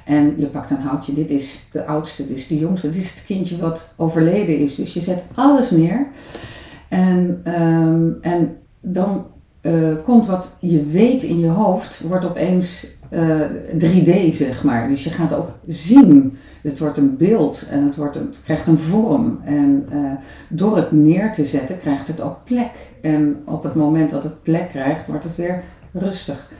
En 0.07 0.33
je 0.37 0.45
pakt 0.45 0.69
een 0.69 0.77
houtje, 0.77 1.13
dit 1.13 1.29
is 1.29 1.67
de 1.71 1.85
oudste, 1.85 2.27
dit 2.27 2.37
is 2.37 2.47
de 2.47 2.57
jongste, 2.57 2.89
dit 2.89 3.01
is 3.01 3.13
het 3.13 3.25
kindje 3.25 3.57
wat 3.57 3.93
overleden 3.95 4.57
is. 4.57 4.75
Dus 4.75 4.93
je 4.93 5.01
zet 5.01 5.23
alles 5.33 5.71
neer. 5.71 6.07
En, 6.87 7.41
ehm, 7.43 8.11
en 8.21 8.57
dan 8.81 9.25
uh, 9.61 9.95
komt 10.03 10.25
wat 10.25 10.49
je 10.59 10.85
weet 10.85 11.23
in 11.23 11.39
je 11.39 11.47
hoofd, 11.47 12.01
wordt 12.01 12.25
opeens 12.25 12.87
uh, 13.11 13.41
3D, 13.77 14.35
zeg 14.35 14.63
maar. 14.63 14.87
Dus 14.87 15.03
je 15.03 15.09
gaat 15.09 15.33
ook 15.33 15.49
zien. 15.67 16.37
Het 16.61 16.79
wordt 16.79 16.97
een 16.97 17.17
beeld 17.17 17.67
en 17.69 17.83
het, 17.83 17.95
wordt 17.95 18.15
het 18.15 18.39
krijgt 18.43 18.67
een 18.67 18.77
vorm. 18.77 19.39
En 19.43 19.85
uh, 19.93 20.11
door 20.49 20.75
het 20.75 20.91
neer 20.91 21.33
te 21.33 21.45
zetten 21.45 21.77
krijgt 21.77 22.07
het 22.07 22.21
ook 22.21 22.37
plek. 22.43 22.71
En 23.01 23.41
op 23.45 23.63
het 23.63 23.75
moment 23.75 24.09
dat 24.09 24.23
het 24.23 24.43
plek 24.43 24.67
krijgt, 24.67 25.07
wordt 25.07 25.23
het 25.23 25.35
weer 25.35 25.63
rustig. 25.91 26.51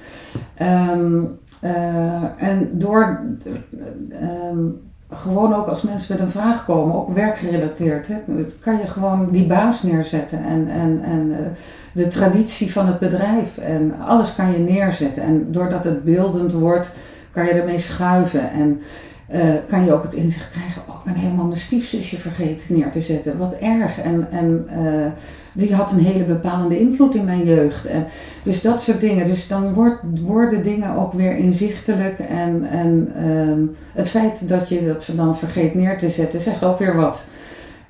Um, 0.61 1.39
en 2.37 2.69
door 2.73 3.19
um, 4.51 4.85
gewoon 5.11 5.53
ook 5.53 5.67
als 5.67 5.81
mensen 5.81 6.15
met 6.15 6.25
een 6.25 6.31
vraag 6.31 6.65
komen, 6.65 6.95
ook 6.95 7.13
werkgerelateerd, 7.13 8.07
hè, 8.07 8.15
kan 8.59 8.77
je 8.77 8.87
gewoon 8.87 9.31
die 9.31 9.47
baas 9.47 9.83
neerzetten 9.83 10.43
en, 10.43 10.67
en, 10.67 11.01
en 11.03 11.27
uh, 11.29 11.37
de 11.93 12.07
traditie 12.07 12.71
van 12.71 12.87
het 12.87 12.99
bedrijf 12.99 13.57
en 13.57 13.99
alles 13.99 14.35
kan 14.35 14.51
je 14.51 14.57
neerzetten. 14.57 15.23
En 15.23 15.51
doordat 15.51 15.83
het 15.83 16.03
beeldend 16.03 16.51
wordt, 16.51 16.91
kan 17.31 17.45
je 17.45 17.51
ermee 17.51 17.77
schuiven 17.77 18.51
en 18.51 18.81
uh, 19.33 19.39
kan 19.67 19.85
je 19.85 19.93
ook 19.93 20.03
het 20.03 20.13
inzicht 20.13 20.51
krijgen, 20.51 20.81
oh 20.87 20.95
ik 20.95 21.03
ben 21.03 21.21
helemaal 21.21 21.45
mijn 21.45 21.57
stiefzusje 21.57 22.17
vergeten 22.17 22.75
neer 22.75 22.91
te 22.91 23.01
zetten, 23.01 23.37
wat 23.37 23.53
erg. 23.53 23.99
En, 23.99 24.27
en 24.31 24.67
die 25.57 25.73
had 25.73 25.91
een 25.91 25.99
hele 25.99 26.23
bepalende 26.23 26.79
invloed 26.79 27.15
in 27.15 27.25
mijn 27.25 27.45
jeugd. 27.45 27.85
En 27.85 28.05
dus 28.43 28.61
dat 28.61 28.81
soort 28.81 28.99
dingen. 28.99 29.27
Dus 29.27 29.47
dan 29.47 29.73
worden 30.23 30.63
dingen 30.63 30.95
ook 30.95 31.13
weer 31.13 31.37
inzichtelijk. 31.37 32.19
En, 32.19 32.63
en 32.63 33.23
um, 33.29 33.75
het 33.93 34.09
feit 34.09 34.49
dat 34.49 34.69
je 34.69 34.85
dat 34.85 35.09
dan 35.15 35.37
vergeet 35.37 35.73
neer 35.73 35.97
te 35.97 36.09
zetten, 36.09 36.41
zegt 36.41 36.63
ook 36.63 36.77
weer 36.77 36.95
wat. 36.95 37.25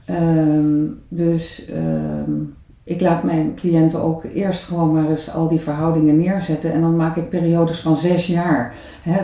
Um, 0.09 0.99
dus 1.07 1.65
um, 1.76 2.53
ik 2.84 3.01
laat 3.01 3.24
mijn 3.24 3.53
cliënten 3.55 4.01
ook 4.01 4.24
eerst 4.24 4.63
gewoon 4.63 4.93
maar 4.93 5.09
eens 5.09 5.34
al 5.34 5.47
die 5.47 5.59
verhoudingen 5.59 6.18
neerzetten. 6.18 6.74
En 6.74 6.82
dan 6.82 6.95
maak 6.95 7.15
ik 7.15 7.30
periodes 7.30 7.80
van 7.80 7.97
zes 7.97 8.28
jaar. 8.28 8.74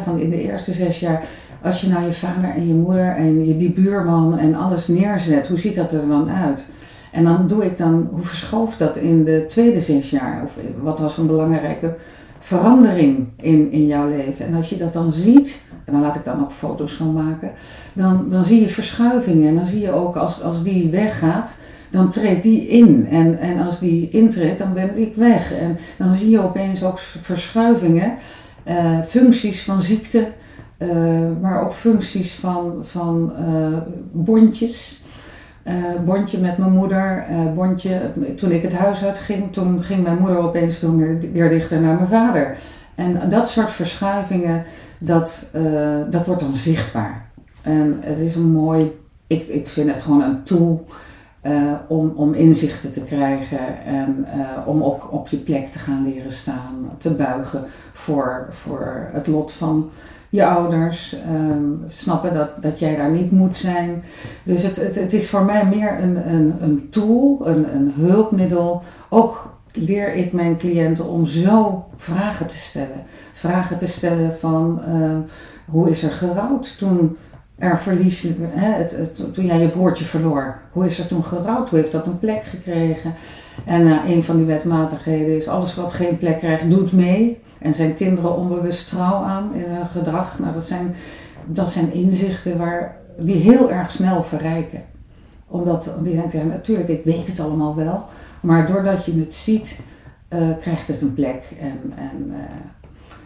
Van 0.04 0.20
in 0.20 0.30
de 0.30 0.41
eerste 0.41 0.74
zes 0.74 1.00
jaar. 1.00 1.24
Als 1.62 1.82
je 1.82 1.89
nou 1.89 2.06
je 2.06 2.14
vader 2.14 2.50
en 2.50 2.68
je 2.68 2.74
moeder 2.74 3.08
en 3.08 3.46
je, 3.46 3.58
die 3.58 3.72
buurman 3.72 4.38
en 4.38 4.56
alles 4.56 4.88
neerzet, 4.88 5.48
hoe 5.48 5.58
ziet 5.58 5.76
dat 5.76 5.94
er 5.94 6.08
dan 6.08 6.30
uit? 6.30 6.66
En 7.14 7.24
dan 7.24 7.47
doe 7.47 7.66
ik 7.66 7.78
dan, 7.78 8.09
hoe 8.11 8.22
verschoof 8.22 8.78
dat 8.78 8.97
in 8.97 9.24
de 9.24 9.45
tweede 9.47 9.80
zes 9.80 10.09
jaar? 10.09 10.41
Of 10.43 10.57
wat 10.82 10.99
was 10.99 11.18
een 11.18 11.28
belangrijke 11.28 11.95
verandering 12.39 13.28
in, 13.36 13.72
in 13.72 13.88
jouw 13.88 14.09
leven? 14.09 14.45
En 14.45 14.55
als 14.55 14.70
je 14.70 14.78
dat 14.78 14.93
dan 14.93 15.14
ziet, 15.14 15.64
en 15.86 15.93
dan 15.93 16.01
laat 16.01 16.16
ik 16.16 16.26
dan 16.26 16.41
ook 16.41 16.51
foto's 16.51 16.93
van 16.93 17.14
maken, 17.14 17.51
dan, 17.93 18.26
dan 18.30 18.45
zie 18.45 18.61
je 18.61 18.70
verschuivingen. 18.70 19.47
En 19.47 19.55
dan 19.55 19.66
zie 19.66 19.82
je 19.82 19.91
ook 19.91 20.16
als, 20.16 20.41
als 20.41 20.64
die 20.64 20.89
weggaat, 20.89 21.55
dan 21.89 22.09
treedt 22.09 22.43
die 22.43 22.68
in. 22.68 23.07
En, 23.09 23.39
en 23.39 23.59
als 23.59 23.80
die 23.80 24.09
intreedt, 24.09 24.59
dan 24.59 24.74
ben 24.74 24.97
ik 24.97 25.16
weg. 25.16 25.53
En 25.53 25.78
dan 25.97 26.16
zie 26.16 26.30
je 26.30 26.43
opeens 26.43 26.84
ook 26.84 26.99
verschuivingen, 26.99 28.14
uh, 28.68 29.01
functies 29.01 29.64
van 29.64 29.82
ziekte, 29.82 30.28
uh, 30.78 30.89
maar 31.41 31.66
ook 31.66 31.74
functies 31.74 32.34
van, 32.34 32.78
van 32.82 33.34
uh, 33.39 33.78
bondjes. 34.11 35.01
Uh, 35.68 35.74
bondje 36.05 36.38
met 36.38 36.57
mijn 36.57 36.72
moeder, 36.72 37.26
uh, 37.32 37.53
bondje, 37.53 38.11
toen 38.36 38.51
ik 38.51 38.61
het 38.61 38.74
huis 38.74 39.03
uit 39.03 39.20
ging, 39.20 39.53
toen 39.53 39.84
ging 39.84 40.03
mijn 40.03 40.18
moeder 40.18 40.38
opeens 40.38 40.78
veel 40.78 40.91
meer 40.91 41.20
weer 41.32 41.49
dichter 41.49 41.82
naar 41.82 41.95
mijn 41.95 42.07
vader. 42.07 42.57
En 42.95 43.30
dat 43.30 43.49
soort 43.49 43.72
verschuivingen, 43.72 44.64
dat, 44.99 45.49
uh, 45.55 46.01
dat 46.09 46.26
wordt 46.26 46.41
dan 46.41 46.55
zichtbaar. 46.55 47.26
En 47.61 47.97
het 47.99 48.18
is 48.18 48.36
een 48.36 48.51
mooi, 48.51 48.99
ik, 49.28 49.47
ik 49.47 49.68
vind 49.68 49.93
het 49.93 50.03
gewoon 50.03 50.22
een 50.22 50.43
tool 50.43 50.86
om, 51.88 52.14
om 52.16 52.34
inzichten 52.34 52.91
te 52.91 53.03
krijgen 53.03 53.84
en 53.86 54.26
om 54.66 54.84
ook 54.84 55.11
op 55.11 55.28
je 55.28 55.38
plek 55.38 55.66
te 55.68 55.80
gaan 55.80 56.03
leren 56.14 56.32
staan, 56.32 56.89
te 56.97 57.09
buigen 57.09 57.66
voor, 57.93 58.47
voor 58.49 59.09
het 59.11 59.28
lot 59.28 59.51
van 59.51 59.89
je 60.34 60.45
ouders, 60.45 61.15
um, 61.34 61.84
snappen 61.88 62.34
dat, 62.34 62.49
dat 62.61 62.79
jij 62.79 62.95
daar 62.95 63.11
niet 63.11 63.31
moet 63.31 63.57
zijn. 63.57 64.03
Dus 64.43 64.63
het, 64.63 64.75
het, 64.75 64.95
het 64.95 65.13
is 65.13 65.29
voor 65.29 65.43
mij 65.45 65.65
meer 65.65 65.99
een, 66.01 66.34
een, 66.34 66.53
een 66.59 66.88
tool, 66.89 67.47
een, 67.47 67.75
een 67.75 67.93
hulpmiddel. 67.95 68.84
Ook 69.09 69.57
leer 69.71 70.13
ik 70.13 70.34
mijn 70.34 70.57
cliënten 70.57 71.05
om 71.05 71.25
zo 71.25 71.86
vragen 71.95 72.47
te 72.47 72.57
stellen. 72.57 73.03
Vragen 73.34 73.77
te 73.77 73.88
stellen 73.88 74.34
van 74.34 74.81
uh, 74.88 75.17
hoe 75.65 75.89
is 75.89 76.03
er 76.03 76.11
gerouwd 76.11 76.77
toen 76.77 77.17
er 77.57 77.79
verlies, 77.79 78.27
hè, 78.41 78.71
het, 78.71 79.34
toen 79.34 79.45
jij 79.45 79.59
je 79.59 79.69
broertje 79.69 80.05
verloor. 80.05 80.61
Hoe 80.71 80.86
is 80.86 80.99
er 80.99 81.07
toen 81.07 81.23
gerouwd? 81.23 81.69
Hoe 81.69 81.79
heeft 81.79 81.91
dat 81.91 82.07
een 82.07 82.19
plek 82.19 82.43
gekregen? 82.43 83.13
En 83.65 83.81
uh, 83.81 84.09
een 84.09 84.23
van 84.23 84.38
die 84.38 84.45
wetmatigheden 84.45 85.36
is 85.36 85.47
alles 85.47 85.75
wat 85.75 85.93
geen 85.93 86.17
plek 86.17 86.38
krijgt, 86.38 86.69
doet 86.69 86.91
mee. 86.91 87.41
En 87.64 87.74
zijn 87.74 87.95
kinderen 87.95 88.38
onbewust 88.38 88.89
trouw 88.89 89.24
aan 89.24 89.53
in 89.53 89.70
hun 89.70 89.88
gedrag. 89.88 90.39
Nou, 90.39 90.53
dat 90.53 90.68
zijn, 90.68 90.95
dat 91.45 91.72
zijn 91.72 91.93
inzichten 91.93 92.57
waar, 92.57 92.97
die 93.18 93.36
heel 93.36 93.72
erg 93.72 93.91
snel 93.91 94.24
verrijken. 94.24 94.82
Omdat 95.47 95.93
die 96.01 96.16
denken, 96.16 96.39
ja, 96.39 96.45
natuurlijk, 96.45 96.89
ik 96.89 97.03
weet 97.03 97.28
het 97.28 97.39
allemaal 97.39 97.76
wel. 97.76 98.03
Maar 98.41 98.68
doordat 98.68 99.05
je 99.05 99.20
het 99.20 99.34
ziet, 99.34 99.80
uh, 100.30 100.39
krijgt 100.59 100.88
het 100.88 101.01
een 101.01 101.14
plek. 101.14 101.43
En, 101.59 101.93
en 101.95 102.28
uh, 102.28 102.36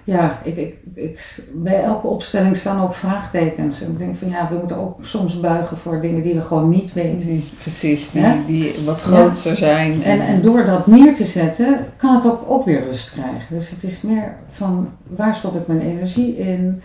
ja, 0.07 0.39
ik, 0.43 0.55
ik, 0.55 0.75
ik, 0.93 1.43
bij 1.53 1.81
elke 1.81 2.07
opstelling 2.07 2.57
staan 2.57 2.83
ook 2.83 2.93
vraagtekens. 2.93 3.81
En 3.81 3.91
ik 3.91 3.97
denk 3.97 4.15
van 4.15 4.29
ja, 4.29 4.49
we 4.49 4.55
moeten 4.55 4.77
ook 4.77 5.05
soms 5.05 5.39
buigen 5.39 5.77
voor 5.77 6.01
dingen 6.01 6.21
die 6.21 6.33
we 6.33 6.41
gewoon 6.41 6.69
niet 6.69 6.93
weten. 6.93 7.27
Die, 7.27 7.49
precies, 7.59 8.11
die, 8.11 8.45
die 8.45 8.73
wat 8.85 9.01
groter 9.01 9.51
ja. 9.51 9.57
zijn. 9.57 10.03
En, 10.03 10.19
en 10.19 10.41
door 10.41 10.65
dat 10.65 10.87
neer 10.87 11.15
te 11.15 11.23
zetten, 11.23 11.85
kan 11.97 12.15
het 12.15 12.25
ook, 12.25 12.43
ook 12.47 12.65
weer 12.65 12.83
rust 12.83 13.11
krijgen. 13.11 13.57
Dus 13.57 13.69
het 13.69 13.83
is 13.83 14.01
meer 14.01 14.35
van 14.49 14.89
waar 15.07 15.35
stop 15.35 15.55
ik 15.55 15.67
mijn 15.67 15.81
energie 15.81 16.37
in? 16.37 16.81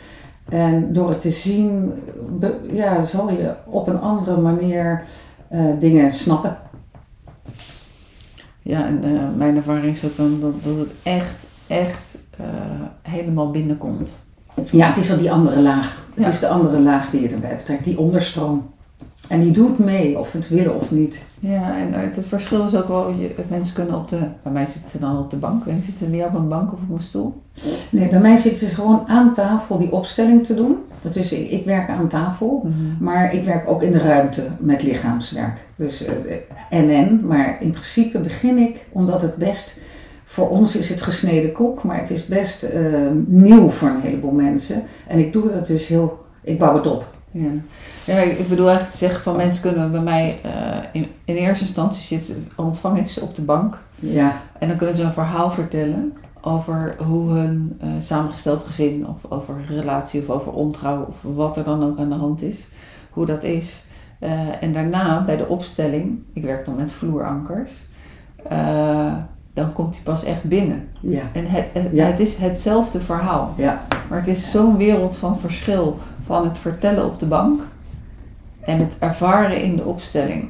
En 0.49 0.93
door 0.93 1.09
het 1.09 1.21
te 1.21 1.31
zien, 1.31 1.93
be, 2.39 2.57
ja, 2.73 3.05
zal 3.05 3.31
je 3.31 3.55
op 3.67 3.89
een 3.89 4.01
andere 4.01 4.37
manier 4.37 5.03
uh, 5.53 5.61
dingen 5.79 6.13
snappen. 6.13 6.57
Ja, 8.63 8.87
en 8.87 9.01
uh, 9.05 9.23
mijn 9.37 9.57
ervaring 9.57 9.93
is 9.93 10.05
ook 10.05 10.17
dan 10.17 10.41
dat, 10.41 10.65
dat 10.65 10.77
het 10.77 10.95
echt, 11.03 11.51
echt 11.73 12.25
uh, 12.41 12.47
helemaal 13.03 13.51
binnenkomt. 13.51 14.25
Ja, 14.71 14.87
het 14.87 14.97
is 14.97 15.09
wel 15.09 15.19
die 15.19 15.33
andere 15.33 15.61
laag. 15.61 16.07
Het 16.15 16.25
ja. 16.25 16.31
is 16.31 16.41
de 16.41 16.49
andere 16.49 16.81
laag 16.81 17.11
die 17.11 17.21
je 17.21 17.29
erbij 17.29 17.57
betrekt, 17.57 17.85
die 17.85 17.99
onderstroom. 17.99 18.71
En 19.29 19.41
die 19.41 19.51
doet 19.51 19.79
mee, 19.79 20.19
of 20.19 20.33
het 20.33 20.49
willen 20.49 20.75
of 20.75 20.91
niet. 20.91 21.25
Ja, 21.41 21.77
en 21.77 21.93
het 21.93 22.27
verschil 22.27 22.65
is 22.65 22.75
ook 22.75 22.89
wel, 22.89 23.11
je, 23.11 23.35
mensen 23.49 23.75
kunnen 23.75 23.95
op 23.95 24.09
de, 24.09 24.19
bij 24.43 24.53
mij 24.53 24.67
zitten 24.67 24.91
ze 24.91 24.99
dan 24.99 25.19
op 25.19 25.31
de 25.31 25.37
bank. 25.37 25.65
Je, 25.65 25.73
zitten 25.73 25.97
ze 25.97 26.09
meer 26.09 26.27
op 26.27 26.35
een 26.35 26.49
bank 26.49 26.73
of 26.73 26.79
op 26.89 26.97
een 26.97 27.03
stoel? 27.03 27.43
Nee, 27.91 28.09
bij 28.09 28.21
mij 28.21 28.37
zitten 28.37 28.69
ze 28.69 28.75
gewoon 28.75 29.03
aan 29.07 29.35
tafel 29.35 29.79
die 29.79 29.93
opstelling 29.93 30.47
te 30.47 30.55
doen. 30.55 30.77
Dus 31.13 31.33
ik, 31.33 31.51
ik 31.51 31.65
werk 31.65 31.89
aan 31.89 32.09
tafel, 32.09 32.63
mm-hmm. 32.65 32.97
maar 33.01 33.35
ik 33.35 33.45
werk 33.45 33.71
ook 33.71 33.83
in 33.83 33.93
de 33.93 33.99
ruimte 33.99 34.49
met 34.59 34.83
lichaamswerk. 34.83 35.69
Dus 35.77 36.07
uh, 36.07 36.13
NN, 36.71 37.21
maar 37.27 37.57
in 37.61 37.71
principe 37.71 38.19
begin 38.19 38.59
ik, 38.59 38.87
omdat 38.93 39.23
het 39.23 39.37
best 39.37 39.77
voor 40.33 40.49
ons 40.49 40.77
is 40.77 40.89
het 40.89 41.03
gesneden 41.03 41.53
koek, 41.53 41.83
maar 41.83 41.99
het 41.99 42.11
is 42.11 42.27
best 42.27 42.63
uh, 42.63 43.09
nieuw 43.27 43.71
voor 43.71 43.89
een 43.89 44.01
heleboel 44.01 44.33
mensen. 44.33 44.83
En 45.07 45.19
ik 45.19 45.33
doe 45.33 45.53
dat 45.53 45.67
dus 45.67 45.87
heel, 45.87 46.25
ik 46.43 46.59
bouw 46.59 46.75
het 46.75 46.87
op. 46.87 47.07
Ja. 47.31 47.51
ja, 48.05 48.19
ik 48.19 48.49
bedoel 48.49 48.67
eigenlijk 48.67 48.91
te 48.91 48.97
zeggen 48.97 49.23
van 49.23 49.37
mensen 49.37 49.63
kunnen 49.63 49.91
bij 49.91 50.01
mij 50.01 50.41
uh, 50.47 50.79
in, 50.93 51.07
in 51.25 51.37
eerste 51.37 51.65
instantie 51.65 52.03
zitten, 52.03 52.49
ontvang 52.57 52.99
ik 52.99 53.09
ze 53.09 53.21
op 53.21 53.35
de 53.35 53.43
bank. 53.43 53.79
Ja. 53.95 54.43
En 54.59 54.69
dan 54.69 54.77
kunnen 54.77 54.97
ze 54.97 55.03
een 55.03 55.13
verhaal 55.13 55.51
vertellen 55.51 56.13
over 56.41 56.95
hoe 57.07 57.31
hun 57.31 57.79
uh, 57.83 57.89
samengesteld 57.99 58.63
gezin 58.63 59.07
of 59.07 59.31
over 59.31 59.65
relatie 59.69 60.21
of 60.21 60.29
over 60.29 60.53
ontrouw 60.53 61.05
of 61.05 61.17
wat 61.35 61.57
er 61.57 61.65
dan 61.65 61.85
ook 61.85 61.99
aan 61.99 62.09
de 62.09 62.15
hand 62.15 62.43
is, 62.43 62.69
hoe 63.11 63.27
dat 63.27 63.45
is. 63.45 63.85
Uh, 64.21 64.63
en 64.63 64.73
daarna 64.73 65.25
bij 65.25 65.37
de 65.37 65.49
opstelling, 65.49 66.23
ik 66.33 66.43
werk 66.43 66.65
dan 66.65 66.77
met 66.77 66.93
vloerankers, 66.93 67.91
dan 69.63 69.73
komt 69.73 69.95
hij 69.95 70.05
pas 70.05 70.25
echt 70.25 70.45
binnen. 70.45 70.89
Ja. 71.01 71.23
En 71.33 71.47
het, 71.47 71.65
het, 71.73 71.89
ja. 71.93 72.05
het 72.05 72.21
is 72.21 72.37
hetzelfde 72.37 73.01
verhaal. 73.01 73.53
Ja. 73.57 73.85
Maar 74.09 74.19
het 74.19 74.29
is 74.29 74.51
zo'n 74.51 74.77
wereld 74.77 75.17
van 75.17 75.39
verschil 75.39 75.99
van 76.25 76.45
het 76.45 76.59
vertellen 76.59 77.05
op 77.05 77.19
de 77.19 77.27
bank 77.27 77.61
en 78.61 78.79
het 78.79 78.97
ervaren 78.99 79.63
in 79.63 79.77
de 79.77 79.85
opstelling. 79.85 80.49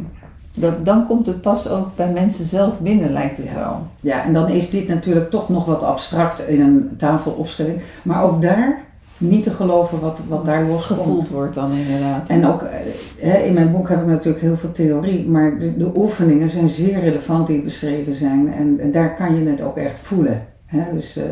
Dat, 0.55 0.87
dan 0.87 1.07
komt 1.07 1.27
het 1.27 1.41
pas 1.41 1.69
ook 1.69 1.97
bij 1.97 2.11
mensen 2.11 2.47
zelf 2.47 2.79
binnen, 2.79 3.13
lijkt 3.13 3.37
het 3.37 3.49
ja. 3.49 3.55
wel. 3.55 3.87
Ja, 4.01 4.25
en 4.25 4.33
dan 4.33 4.49
is 4.49 4.71
dit 4.71 4.89
natuurlijk 4.89 5.31
toch 5.31 5.49
nog 5.49 5.65
wat 5.65 5.83
abstract 5.83 6.49
in 6.49 6.61
een 6.61 6.91
tafelopstelling. 6.97 7.83
Maar 8.03 8.23
ook 8.23 8.43
daar 8.43 8.85
niet 9.23 9.43
te 9.43 9.51
geloven 9.51 10.01
wat, 10.01 10.21
wat 10.29 10.45
daar 10.45 10.65
los 10.65 10.85
gevoeld 10.85 11.29
wordt 11.29 11.55
dan 11.55 11.73
inderdaad. 11.73 12.29
En 12.29 12.47
ook 12.47 12.67
hè, 13.21 13.39
in 13.39 13.55
mijn 13.55 13.73
boek 13.73 13.89
heb 13.89 14.01
ik 14.01 14.07
natuurlijk 14.07 14.43
heel 14.43 14.57
veel 14.57 14.73
theorie, 14.73 15.29
maar 15.29 15.59
de, 15.59 15.77
de 15.77 15.91
oefeningen 15.97 16.51
zijn 16.51 16.69
zeer 16.69 17.01
relevant 17.01 17.47
die 17.47 17.63
beschreven 17.63 18.15
zijn. 18.15 18.53
En, 18.53 18.81
en 18.81 18.93
daar 18.93 19.15
kan 19.15 19.35
je 19.35 19.51
het 19.51 19.63
ook 19.63 19.77
echt 19.77 20.01
voelen. 20.01 20.47
Hè? 20.67 20.83
Dus 20.95 21.19
uh, 21.19 21.25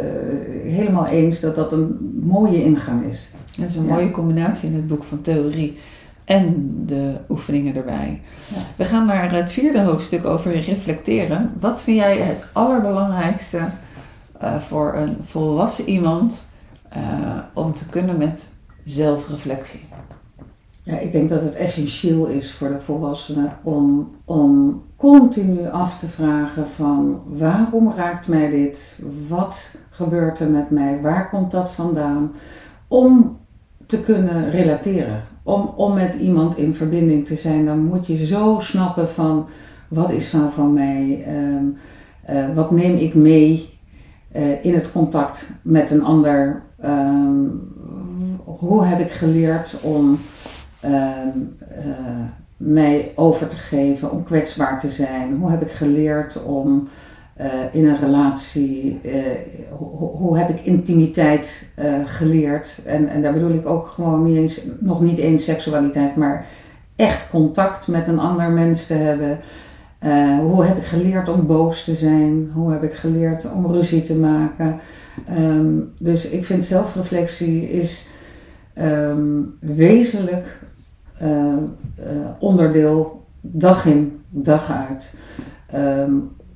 helemaal 0.64 1.07
eens 1.07 1.41
dat 1.41 1.55
dat 1.55 1.72
een 1.72 2.14
mooie 2.22 2.62
ingang 2.64 3.03
is. 3.03 3.30
Dat 3.59 3.68
is 3.68 3.76
een 3.76 3.86
Ja. 3.86 3.93
mooie 3.95 4.11
combinatie 4.11 4.68
in 4.68 4.74
het 4.74 4.86
boek 4.86 5.05
van 5.05 5.20
theorie 5.20 5.78
en 6.24 6.72
de 6.86 7.12
oefeningen 7.28 7.74
erbij. 7.76 8.20
Ja. 8.55 8.61
We 8.76 8.84
gaan 8.84 9.07
naar 9.07 9.34
het 9.34 9.51
vierde 9.51 9.80
hoofdstuk 9.80 10.24
over 10.26 10.53
reflecteren. 10.61 11.51
Wat 11.61 11.82
vind 11.82 11.99
jij 11.99 12.16
het 12.18 12.47
allerbelangrijkste 12.53 13.59
eh, 14.38 14.59
voor 14.59 14.95
een 14.97 15.16
volwassen 15.20 15.88
iemand 15.88 16.49
eh, 16.91 17.38
om 17.55 17.74
te 17.74 17.88
kunnen 17.88 18.18
met 18.18 18.53
zelfreflectie? 18.84 19.80
Ja, 20.82 20.99
ik 20.99 21.12
denk 21.12 21.28
dat 21.28 21.43
het 21.43 21.55
essentieel 21.55 22.26
is 22.26 22.53
voor 22.53 22.68
de 22.68 22.78
volwassenen 22.78 23.53
om, 23.62 24.11
om 24.24 24.82
continu 24.97 25.68
af 25.68 25.99
te 25.99 26.09
vragen 26.09 26.66
van 26.66 27.22
waarom 27.26 27.93
raakt 27.93 28.28
mij 28.28 28.51
dit? 28.51 29.03
Wat 29.28 29.74
gebeurt 29.91 30.41
er 30.41 30.51
met 30.51 30.70
mij? 30.70 31.01
Waar 31.01 31.28
komt 31.28 31.51
dat 31.51 31.70
vandaan? 31.70 32.32
Om 32.88 33.38
te 33.86 34.03
kunnen 34.03 34.51
relateren. 34.51 35.24
Om, 35.43 35.72
om 35.76 35.95
met 35.95 36.14
iemand 36.14 36.57
in 36.57 36.74
verbinding 36.74 37.26
te 37.26 37.36
zijn, 37.36 37.64
dan 37.64 37.84
moet 37.84 38.07
je 38.07 38.26
zo 38.26 38.57
snappen 38.61 39.09
van 39.09 39.49
wat 39.88 40.11
is 40.11 40.28
van, 40.28 40.53
van 40.53 40.72
mij? 40.72 41.24
Ehm, 41.26 41.64
eh, 42.22 42.55
wat 42.55 42.70
neem 42.70 42.97
ik 42.97 43.14
mee 43.14 43.78
eh, 44.32 44.64
in 44.64 44.74
het 44.74 44.93
contact 44.93 45.51
met 45.62 45.91
een 45.91 46.05
ander? 46.05 46.62
Ehm, 46.81 47.45
hoe 48.45 48.85
heb 48.85 49.01
ik 49.01 49.11
geleerd 49.11 49.76
om 49.83 50.20
ehm, 50.81 51.39
eh, 51.59 51.85
mij 52.57 53.12
over 53.14 53.49
te 53.49 53.57
geven, 53.57 54.11
om 54.11 54.22
kwetsbaar 54.22 54.78
te 54.78 54.91
zijn? 54.91 55.37
Hoe 55.37 55.51
heb 55.51 55.62
ik 55.62 55.70
geleerd 55.70 56.43
om 56.43 56.89
eh, 57.35 57.49
in 57.72 57.89
een 57.89 57.97
relatie, 57.97 59.01
eh, 59.03 59.11
hoe, 59.97 60.39
heb 60.39 60.49
ik 60.49 60.61
intimiteit 60.61 61.72
geleerd? 62.07 62.81
En, 62.85 63.09
en 63.09 63.22
daar 63.22 63.33
bedoel 63.33 63.51
ik 63.51 63.66
ook 63.66 63.87
gewoon 63.87 64.22
niet 64.22 64.37
eens, 64.37 64.61
nog 64.78 65.01
niet 65.01 65.18
eens 65.18 65.45
seksualiteit, 65.45 66.16
maar 66.16 66.47
echt 66.97 67.31
contact 67.31 67.89
met 67.89 68.07
een 68.07 68.18
ander 68.18 68.51
mens 68.51 68.87
te 68.87 68.95
hebben. 68.95 69.39
Hoe 70.41 70.64
heb 70.64 70.76
ik 70.76 70.83
geleerd 70.83 71.28
om 71.28 71.47
boos 71.47 71.85
te 71.85 71.95
zijn? 71.95 72.51
Hoe 72.55 72.72
heb 72.72 72.83
ik 72.83 72.93
geleerd 72.93 73.53
om 73.53 73.72
ruzie 73.72 74.03
te 74.03 74.14
maken? 74.14 74.81
Ehm, 75.27 75.79
dus 75.99 76.29
ik 76.29 76.45
vind 76.45 76.64
zelfreflectie 76.64 77.71
is 77.71 78.09
ehm, 78.75 79.43
wezenlijk 79.61 80.62
eh, 81.21 81.53
eh, 81.53 81.61
onderdeel 82.39 83.27
dag 83.41 83.87
in, 83.87 84.23
dag 84.29 84.71
uit. 84.71 85.14
Ehm, 85.66 86.12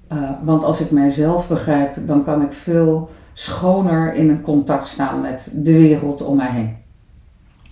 eh, 0.09 0.31
want 0.43 0.65
als 0.65 0.81
ik 0.81 0.91
mijzelf 0.91 1.49
begrijp, 1.49 1.97
dan 2.07 2.25
kan 2.25 2.43
ik 2.43 2.53
veel 2.53 3.11
schoner 3.33 4.15
in 4.15 4.29
een 4.29 4.41
contact 4.41 4.89
staan 4.89 5.21
met 5.21 5.51
de 5.55 5.73
wereld 5.73 6.23
om 6.23 6.37
mij 6.37 6.51
heen. 6.51 6.77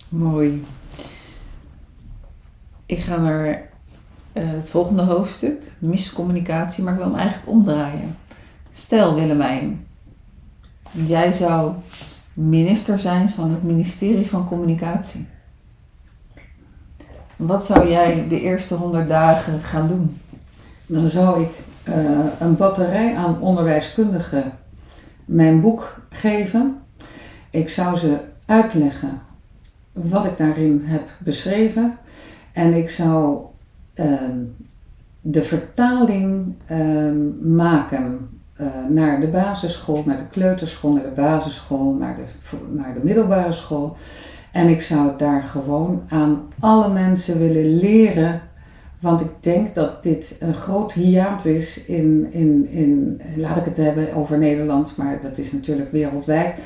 Mooi. 0.09 0.63
Ik 2.85 2.99
ga 2.99 3.17
naar 3.17 3.69
het 4.31 4.69
volgende 4.69 5.01
hoofdstuk, 5.01 5.71
miscommunicatie, 5.79 6.83
maar 6.83 6.93
ik 6.93 6.99
wil 6.99 7.09
hem 7.09 7.19
eigenlijk 7.19 7.49
omdraaien. 7.49 8.15
Stel 8.71 9.15
Willemijn, 9.15 9.82
jij 10.93 11.31
zou 11.31 11.73
minister 12.33 12.99
zijn 12.99 13.29
van 13.29 13.51
het 13.51 13.63
ministerie 13.63 14.27
van 14.27 14.47
Communicatie. 14.47 15.27
Wat 17.35 17.65
zou 17.65 17.89
jij 17.89 18.27
de 18.27 18.41
eerste 18.41 18.75
honderd 18.75 19.07
dagen 19.07 19.61
gaan 19.61 19.87
doen? 19.87 20.17
Dan 20.85 21.07
zou 21.07 21.41
ik 21.41 21.51
eh, 21.83 21.95
een 22.39 22.55
batterij 22.55 23.15
aan 23.15 23.41
onderwijskundigen 23.41 24.51
mijn 25.25 25.61
boek 25.61 26.01
geven. 26.09 26.77
Ik 27.49 27.69
zou 27.69 27.97
ze 27.97 28.17
uitleggen 28.45 29.21
wat 29.91 30.25
ik 30.25 30.37
daarin 30.37 30.81
heb 30.83 31.09
beschreven. 31.17 31.97
En 32.51 32.73
ik 32.73 32.89
zou 32.89 33.39
ehm, 33.93 34.37
de 35.21 35.43
vertaling 35.43 36.53
ehm, 36.65 37.55
maken 37.55 38.29
naar 38.89 39.19
de 39.19 39.27
basisschool, 39.27 40.03
naar 40.05 40.17
de 40.17 40.27
kleuterschool, 40.27 40.91
naar 40.91 41.03
de 41.03 41.21
basisschool, 41.21 41.93
naar 41.93 42.15
de, 42.15 42.57
naar 42.71 42.93
de 42.93 42.99
middelbare 43.03 43.51
school. 43.51 43.95
En 44.51 44.67
ik 44.67 44.81
zou 44.81 45.07
het 45.07 45.19
daar 45.19 45.43
gewoon 45.43 46.01
aan 46.09 46.41
alle 46.59 46.93
mensen 46.93 47.39
willen 47.39 47.75
leren. 47.75 48.41
Want 48.99 49.21
ik 49.21 49.31
denk 49.39 49.75
dat 49.75 50.03
dit 50.03 50.37
een 50.39 50.53
groot 50.53 50.93
hiaat 50.93 51.45
is 51.45 51.85
in, 51.85 52.27
in, 52.31 52.67
in, 52.67 53.21
laat 53.35 53.57
ik 53.57 53.65
het 53.65 53.77
hebben 53.77 54.15
over 54.15 54.37
Nederland, 54.37 54.97
maar 54.97 55.21
dat 55.21 55.37
is 55.37 55.51
natuurlijk 55.51 55.91
wereldwijd. 55.91 56.59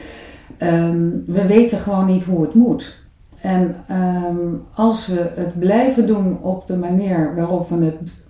Ehm, 0.57 1.09
we 1.25 1.47
weten 1.47 1.77
gewoon 1.77 2.05
niet 2.05 2.23
hoe 2.23 2.41
het 2.41 2.53
moet. 2.53 2.99
En 3.41 3.75
ehm, 3.87 4.37
als 4.73 5.07
we 5.07 5.31
het 5.35 5.59
blijven 5.59 6.07
doen 6.07 6.41
op 6.41 6.67
de 6.67 6.77
manier 6.77 7.35
waarop 7.35 7.69
we 7.69 7.85
het 7.85 8.25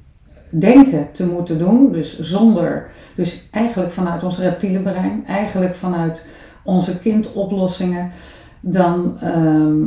denken 0.50 1.08
te 1.12 1.26
moeten 1.26 1.58
doen, 1.58 1.91
dus 1.91 2.20
zonder, 2.20 2.88
dus 3.16 3.48
eigenlijk 3.52 3.91
vanuit 3.91 4.24
ons 4.24 4.39
reptiele 4.39 4.80
brein, 4.80 5.24
eigenlijk 5.28 5.76
vanuit 5.76 6.26
onze 6.64 7.00
kindoplossingen, 7.00 8.12
dan, 8.60 9.18
ehm, 9.20 9.86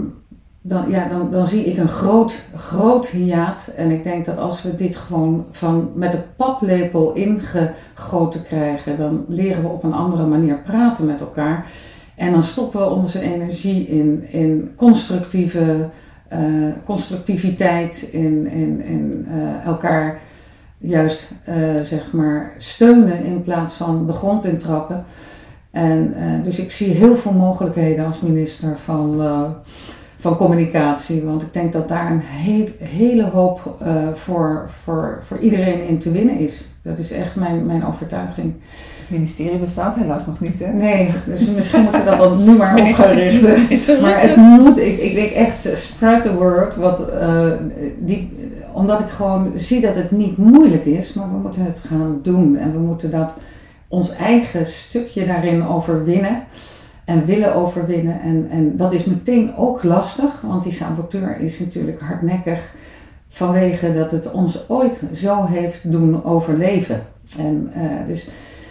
dan, 0.63 0.91
ja, 0.91 1.09
dan, 1.09 1.31
dan 1.31 1.47
zie 1.47 1.65
ik 1.65 1.77
een 1.77 1.89
groot, 1.89 2.45
groot 2.55 3.09
hiaat. 3.09 3.73
En 3.77 3.91
ik 3.91 4.03
denk 4.03 4.25
dat 4.25 4.39
als 4.39 4.63
we 4.63 4.75
dit 4.75 4.97
gewoon 4.97 5.47
van, 5.51 5.91
met 5.95 6.13
de 6.13 6.23
paplepel 6.37 7.13
ingegoten 7.13 8.43
krijgen, 8.43 8.97
dan 8.97 9.25
leren 9.29 9.63
we 9.63 9.69
op 9.69 9.83
een 9.83 9.93
andere 9.93 10.27
manier 10.27 10.59
praten 10.59 11.07
met 11.07 11.21
elkaar. 11.21 11.67
En 12.15 12.33
dan 12.33 12.43
stoppen 12.43 12.81
we 12.81 12.91
onze 12.91 13.21
energie 13.21 13.87
in, 13.87 14.25
in 14.31 14.73
constructieve 14.77 15.89
uh, 16.33 16.39
constructiviteit, 16.85 18.09
in, 18.13 18.47
in, 18.47 18.83
in 18.83 19.27
uh, 19.29 19.67
elkaar 19.67 20.21
juist 20.81 21.31
uh, 21.49 21.55
zeg 21.83 22.13
maar 22.13 22.53
steunen 22.59 23.25
in 23.25 23.43
plaats 23.43 23.75
van 23.75 24.07
de 24.07 24.13
grond 24.13 24.45
intrappen. 24.45 25.05
En, 25.71 26.15
dus 26.43 26.59
ik 26.59 26.71
zie 26.71 26.93
heel 26.93 27.17
veel 27.17 27.33
mogelijkheden 27.33 28.07
als 28.07 28.21
minister 28.21 28.79
van, 28.79 29.23
van 30.17 30.37
communicatie. 30.37 31.23
Want 31.23 31.43
ik 31.43 31.53
denk 31.53 31.73
dat 31.73 31.89
daar 31.89 32.11
een 32.11 32.23
hele 32.79 33.25
hoop 33.25 33.85
voor, 34.13 34.71
voor, 34.83 35.19
voor 35.21 35.39
iedereen 35.39 35.87
in 35.87 35.99
te 35.99 36.11
winnen 36.11 36.39
is. 36.39 36.69
Dat 36.83 36.99
is 36.99 37.13
echt 37.13 37.37
mijn, 37.37 37.67
mijn 37.67 37.87
overtuiging. 37.87 38.55
Het 39.01 39.19
ministerie 39.19 39.59
bestaat 39.59 39.95
helaas 39.95 40.27
nog 40.27 40.41
niet, 40.41 40.59
hè? 40.59 40.73
Nee, 40.73 41.11
dus 41.27 41.51
misschien 41.51 41.83
moeten 41.83 42.05
we 42.05 42.11
dat 42.11 42.19
dan 42.19 42.45
nu 42.45 42.57
maar 42.57 42.81
op 42.81 42.93
gaan 42.93 43.13
richten. 43.13 44.01
Maar 44.01 44.21
het 44.21 44.37
moet, 44.37 44.79
ik, 44.79 44.99
ik 44.99 45.15
denk 45.15 45.31
echt, 45.31 45.69
spread 45.77 46.23
the 46.23 46.35
word. 46.35 46.77
Wat, 46.77 47.01
uh, 47.13 47.45
die, 47.99 48.40
omdat 48.81 49.01
ik 49.01 49.07
gewoon 49.07 49.53
zie 49.55 49.81
dat 49.81 49.95
het 49.95 50.11
niet 50.11 50.37
moeilijk 50.37 50.85
is, 50.85 51.13
maar 51.13 51.33
we 51.33 51.39
moeten 51.39 51.65
het 51.65 51.79
gaan 51.79 52.19
doen. 52.23 52.57
En 52.57 52.73
we 52.73 52.79
moeten 52.79 53.11
dat, 53.11 53.35
ons 53.89 54.11
eigen 54.11 54.67
stukje 54.67 55.27
daarin 55.27 55.67
overwinnen. 55.67 56.43
En 57.05 57.25
willen 57.25 57.55
overwinnen. 57.55 58.21
En, 58.21 58.47
en 58.51 58.77
dat 58.77 58.93
is 58.93 59.05
meteen 59.05 59.57
ook 59.57 59.83
lastig, 59.83 60.41
want 60.41 60.63
die 60.63 60.73
saboteur 60.73 61.41
is 61.41 61.61
natuurlijk 61.61 62.01
hardnekkig. 62.01 62.75
Vanwege 63.29 63.93
dat 63.93 64.11
het 64.11 64.31
ons 64.31 64.69
ooit 64.69 65.03
zo 65.15 65.45
heeft 65.45 65.93
doen 65.93 66.25
overleven. 66.25 67.03
En 67.39 67.73
uh, 67.77 68.07
dus... 68.07 68.29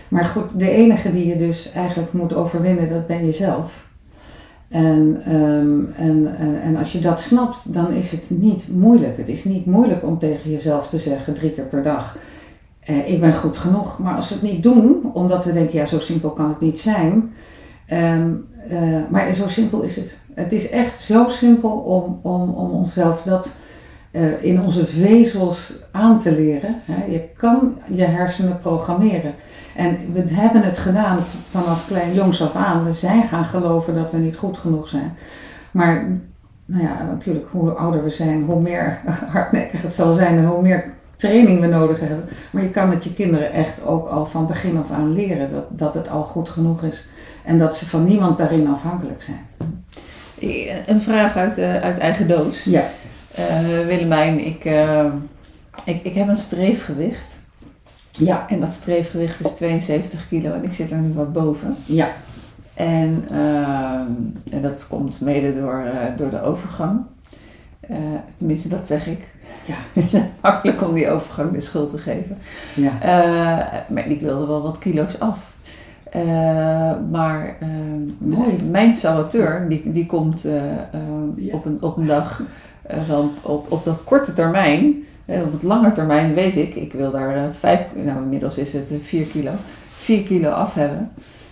Maar 0.07 0.25
goed, 0.25 0.59
de 0.59 0.69
enige 0.69 1.11
die 1.13 1.27
je 1.27 1.35
dus 1.35 1.71
eigenlijk 1.71 2.13
moet 2.13 2.33
overwinnen, 2.33 2.89
dat 2.89 3.07
ben 3.07 3.25
jezelf. 3.25 3.88
En, 4.69 5.21
um, 5.35 5.93
en, 5.95 6.35
en, 6.37 6.61
en, 6.61 6.75
als 6.75 6.91
je 6.91 6.99
dat 6.99 7.21
snapt, 7.21 7.73
dan 7.73 7.91
is 7.91 8.11
het 8.11 8.25
niet 8.29 8.67
moeilijk. 8.67 9.17
Het 9.17 9.29
is 9.29 9.43
niet 9.43 9.65
moeilijk 9.65 10.03
om 10.03 10.19
tegen 10.19 10.51
jezelf 10.51 10.89
te 10.89 10.97
zeggen 10.97 11.33
drie 11.33 11.51
keer 11.51 11.63
per 11.65 11.83
dag: 11.83 12.17
eh, 12.79 13.11
Ik 13.11 13.19
ben 13.19 13.35
goed 13.35 13.57
genoeg. 13.57 13.99
Maar 13.99 14.15
als 14.15 14.29
we 14.29 14.33
het 14.33 14.43
niet 14.43 14.63
doen, 14.63 15.11
omdat 15.13 15.45
we 15.45 15.53
denken: 15.53 15.79
ja, 15.79 15.85
zo 15.85 15.99
simpel 15.99 16.29
kan 16.29 16.49
het 16.49 16.59
niet 16.59 16.79
zijn. 16.79 17.33
Um, 17.91 18.47
uh, 18.71 18.97
maar 19.09 19.33
zo 19.33 19.47
simpel 19.47 19.81
is 19.81 19.95
het. 19.95 20.19
Het 20.33 20.51
is 20.51 20.69
echt 20.69 21.01
zo 21.01 21.27
simpel 21.27 21.71
om, 21.71 22.19
om, 22.31 22.49
om 22.49 22.69
onszelf 22.69 23.21
dat 23.21 23.55
uh, 24.11 24.43
in 24.43 24.61
onze 24.61 24.85
vezels 24.85 25.73
aan 25.91 26.19
te 26.19 26.35
leren. 26.35 26.81
Hè. 26.85 27.05
Je 27.05 27.29
kan 27.37 27.77
je 27.91 28.03
hersenen 28.03 28.59
programmeren. 28.59 29.33
En 29.75 29.97
we 30.13 30.23
hebben 30.31 30.63
het 30.63 30.77
gedaan 30.77 31.19
vanaf 31.49 31.87
klein 31.87 32.13
jongs 32.13 32.41
af 32.41 32.55
aan. 32.55 32.85
We 32.85 32.93
zijn 32.93 33.23
gaan 33.23 33.45
geloven 33.45 33.93
dat 33.93 34.11
we 34.11 34.17
niet 34.17 34.35
goed 34.35 34.57
genoeg 34.57 34.87
zijn. 34.87 35.13
Maar 35.71 36.07
nou 36.65 36.83
ja, 36.83 37.03
natuurlijk, 37.03 37.47
hoe 37.51 37.71
ouder 37.71 38.03
we 38.03 38.09
zijn, 38.09 38.43
hoe 38.43 38.61
meer 38.61 38.99
hardnekkig 39.33 39.81
het 39.81 39.95
zal 39.95 40.13
zijn 40.13 40.37
en 40.37 40.45
hoe 40.45 40.61
meer 40.61 40.85
training 41.15 41.59
we 41.59 41.67
nodig 41.67 41.99
hebben. 41.99 42.25
Maar 42.51 42.63
je 42.63 42.69
kan 42.69 42.89
het 42.89 43.03
je 43.03 43.13
kinderen 43.13 43.51
echt 43.51 43.85
ook 43.85 44.07
al 44.07 44.25
van 44.25 44.47
begin 44.47 44.77
af 44.77 44.91
aan 44.91 45.13
leren 45.13 45.51
dat, 45.51 45.65
dat 45.69 45.93
het 45.93 46.09
al 46.09 46.23
goed 46.23 46.49
genoeg 46.49 46.83
is. 46.83 47.07
En 47.43 47.59
dat 47.59 47.77
ze 47.77 47.85
van 47.85 48.03
niemand 48.03 48.37
daarin 48.37 48.67
afhankelijk 48.67 49.21
zijn. 49.21 49.47
Een 50.85 51.01
vraag 51.01 51.35
uit, 51.35 51.57
uh, 51.57 51.81
uit 51.81 51.97
eigen 51.97 52.27
doos. 52.27 52.63
Ja. 52.63 52.83
Uh, 53.39 53.85
Willemijn, 53.85 54.45
ik, 54.45 54.65
uh, 54.65 55.05
ik, 55.85 56.03
ik 56.03 56.13
heb 56.13 56.27
een 56.27 56.35
streefgewicht. 56.35 57.39
Ja. 58.11 58.45
En 58.49 58.59
dat 58.59 58.73
streefgewicht 58.73 59.39
is 59.39 59.51
72 59.51 60.27
kilo 60.27 60.53
en 60.53 60.63
ik 60.63 60.73
zit 60.73 60.91
er 60.91 60.97
nu 60.97 61.13
wat 61.13 61.33
boven. 61.33 61.75
Ja. 61.85 62.07
En, 62.73 63.25
ehm, 63.31 64.11
en 64.51 64.61
dat 64.61 64.87
komt 64.87 65.21
mede 65.21 65.59
door, 65.59 65.83
eh, 65.85 66.17
door 66.17 66.29
de 66.29 66.41
overgang. 66.41 66.99
Eh, 67.79 67.97
tenminste, 68.35 68.67
dat 68.69 68.87
zeg 68.87 69.07
ik. 69.07 69.27
Ja. 69.65 69.75
Het 70.01 70.13
is 70.13 70.21
makkelijk 70.41 70.87
om 70.87 70.93
die 70.93 71.09
overgang 71.09 71.51
de 71.53 71.59
schuld 71.59 71.89
te 71.89 71.97
geven. 71.97 72.37
Ja. 72.75 72.91
Eh, 73.01 73.79
maar 73.89 74.07
ik 74.07 74.21
wilde 74.21 74.45
wel 74.47 74.61
wat 74.61 74.77
kilo's 74.77 75.19
af. 75.19 75.53
Eh, 76.11 76.93
maar 77.11 77.57
mijn 78.69 78.95
saboteur, 78.95 79.69
die, 79.69 79.91
die 79.91 80.05
komt 80.05 80.45
eh, 80.45 80.53
Ja. 81.35 81.53
op, 81.55 81.65
een, 81.65 81.77
op 81.81 81.97
een 81.97 82.05
dag 82.05 82.41
eh, 82.89 83.03
wel 83.07 83.31
op, 83.41 83.71
op 83.71 83.83
dat 83.83 84.03
korte 84.03 84.33
termijn. 84.33 85.03
Eh, 85.25 85.41
op 85.41 85.51
het 85.51 85.63
lange 85.63 85.91
termijn 85.91 86.33
weet 86.33 86.55
ik, 86.55 86.75
ik 86.75 86.93
wil 86.93 87.11
daar 87.11 87.35
eh, 87.35 87.43
vijf, 87.59 87.85
nou 87.95 88.17
inmiddels 88.17 88.57
is 88.57 88.73
het 88.73 88.91
eh, 88.91 88.97
vier 89.01 89.25
kilo, 89.25 89.51
vier 89.87 90.23
kilo 90.23 90.49
af 90.49 90.73
hebben. 90.73 91.11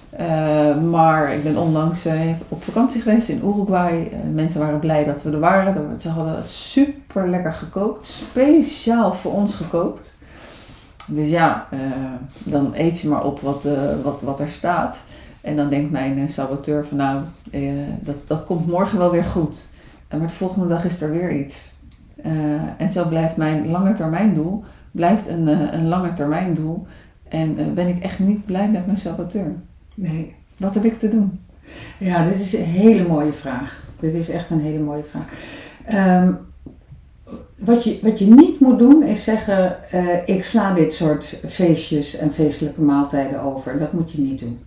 Eh, 0.09 0.77
maar 0.77 1.33
ik 1.33 1.43
ben 1.43 1.57
onlangs 1.57 2.05
eh, 2.05 2.19
op 2.49 2.63
vakantie 2.63 3.01
geweest 3.01 3.29
in 3.29 3.41
Uruguay. 3.43 4.09
Eh, 4.11 4.17
mensen 4.33 4.59
waren 4.59 4.79
blij 4.79 5.03
dat 5.03 5.23
we 5.23 5.31
er 5.31 5.39
waren. 5.39 6.01
Ze 6.01 6.09
hadden 6.09 6.43
super 6.45 7.29
lekker 7.29 7.53
gekookt. 7.53 8.07
Speciaal 8.07 9.13
voor 9.13 9.33
ons 9.33 9.53
gekookt. 9.53 10.15
Dus 11.07 11.29
ja, 11.29 11.67
eh, 11.71 11.79
dan 12.43 12.71
eet 12.75 12.99
je 12.99 13.07
maar 13.07 13.23
op 13.23 13.39
wat, 13.39 13.65
eh, 13.65 13.73
wat, 14.03 14.21
wat 14.21 14.39
er 14.39 14.49
staat. 14.49 15.03
En 15.41 15.55
dan 15.55 15.69
denkt 15.69 15.91
mijn 15.91 16.17
eh, 16.17 16.27
saboteur 16.27 16.85
van 16.85 16.97
nou, 16.97 17.21
eh, 17.51 17.61
dat, 17.99 18.15
dat 18.25 18.45
komt 18.45 18.67
morgen 18.67 18.97
wel 18.97 19.11
weer 19.11 19.25
goed. 19.25 19.66
Eh, 20.07 20.17
maar 20.17 20.27
de 20.27 20.33
volgende 20.33 20.67
dag 20.67 20.85
is 20.85 21.01
er 21.01 21.11
weer 21.11 21.39
iets. 21.39 21.75
Eh, 22.15 22.81
en 22.81 22.91
zo 22.91 23.07
blijft 23.07 23.35
mijn 23.35 23.67
lange 23.71 23.93
termijn 23.93 24.33
doel, 24.33 24.63
blijft 24.91 25.27
een, 25.27 25.47
eh, 25.47 25.71
een 25.71 25.87
lange 25.87 26.13
termijn 26.13 26.53
doel. 26.53 26.87
En 27.29 27.73
ben 27.73 27.87
ik 27.87 28.03
echt 28.03 28.19
niet 28.19 28.45
blij 28.45 28.69
met 28.69 28.85
mijn 28.85 28.97
saboteur. 28.97 29.51
Nee. 29.93 30.35
Wat 30.57 30.73
heb 30.73 30.83
ik 30.83 30.97
te 30.97 31.09
doen? 31.09 31.39
Ja, 31.97 32.25
dit 32.25 32.39
is 32.39 32.53
een 32.53 32.63
hele 32.63 33.07
mooie 33.07 33.33
vraag. 33.33 33.83
Dit 33.99 34.13
is 34.13 34.29
echt 34.29 34.49
een 34.49 34.61
hele 34.61 34.83
mooie 34.83 35.03
vraag. 35.03 35.33
Ehm, 35.85 36.31
wat, 37.55 37.83
je, 37.83 37.99
wat 38.01 38.19
je 38.19 38.25
niet 38.25 38.59
moet 38.59 38.79
doen 38.79 39.03
is 39.03 39.23
zeggen: 39.23 39.77
ik 40.25 40.43
sla 40.43 40.73
dit 40.73 40.93
soort 40.93 41.39
feestjes 41.47 42.17
en 42.17 42.33
feestelijke 42.33 42.81
maaltijden 42.81 43.41
over. 43.41 43.79
Dat 43.79 43.93
moet 43.93 44.11
je 44.11 44.21
niet 44.21 44.39
doen. 44.39 44.59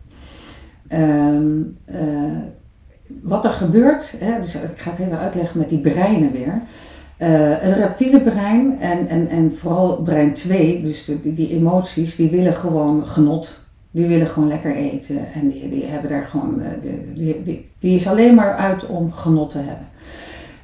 Ehm, 0.90 1.62
eh, 1.84 2.42
wat 3.22 3.44
er 3.44 3.50
gebeurt, 3.50 4.14
hè, 4.18 4.40
dus 4.40 4.54
ik 4.54 4.78
ga 4.78 4.90
het 4.90 5.00
even 5.00 5.18
uitleggen 5.18 5.58
met 5.58 5.68
die 5.68 5.78
breinen 5.80 6.32
weer. 6.32 6.60
Eh, 7.16 7.28
het 7.58 7.76
reptiele 7.76 8.20
brein 8.20 8.78
en, 8.80 9.08
en, 9.08 9.28
en 9.28 9.56
vooral 9.56 9.96
brein 9.96 10.34
2, 10.34 10.82
dus 10.82 11.04
de, 11.04 11.34
die, 11.34 11.54
emoties, 11.54 12.16
die 12.16 12.30
willen 12.30 12.54
gewoon 12.54 13.06
genot. 13.06 13.60
Die 13.90 14.06
willen 14.06 14.26
gewoon 14.26 14.48
lekker 14.48 14.74
eten 14.74 15.18
en 15.34 15.48
die, 15.48 15.68
die 15.68 15.84
hebben 15.84 16.10
daar 16.10 16.24
gewoon, 16.24 16.62
eh, 16.62 16.68
die, 16.80 17.12
die, 17.14 17.42
die, 17.42 17.66
die 17.78 17.94
is 17.94 18.06
alleen 18.06 18.34
maar 18.34 18.54
uit 18.54 18.86
om 18.86 19.12
genot 19.12 19.50
te 19.50 19.58
hebben. 19.58 19.86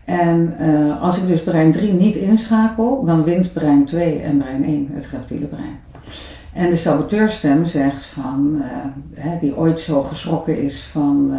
En 0.05 0.59
eh, 0.59 1.03
als 1.03 1.19
ik 1.19 1.27
dus 1.27 1.43
brein 1.43 1.71
3 1.71 1.93
niet 1.93 2.17
inschakel, 2.17 3.05
dan 3.05 3.25
wint 3.25 3.53
brein 3.53 3.85
2 3.85 4.21
en 4.21 4.39
brein 4.39 4.65
1, 4.65 4.89
het 4.93 5.07
reptiele 5.07 5.47
brein. 5.47 5.79
En 6.57 6.71
de 6.71 6.77
saboteurstem 6.77 7.65
zegt 7.65 8.05
van, 8.05 8.63
eh, 9.15 9.25
die 9.41 9.57
ooit 9.57 9.81
zo 9.81 10.03
geschrokken 10.03 10.63
is 10.63 10.83
van, 10.83 11.31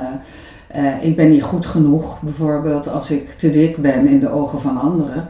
eh, 0.67 0.87
eh, 0.87 1.03
ik 1.03 1.15
ben 1.15 1.29
niet 1.29 1.43
goed 1.43 1.65
genoeg, 1.65 2.21
bijvoorbeeld 2.21 2.87
als 2.87 3.11
ik 3.11 3.27
te 3.27 3.49
dik 3.49 3.77
ben 3.77 4.07
in 4.07 4.19
de 4.19 4.29
ogen 4.29 4.61
van 4.61 4.77
anderen. 4.77 5.27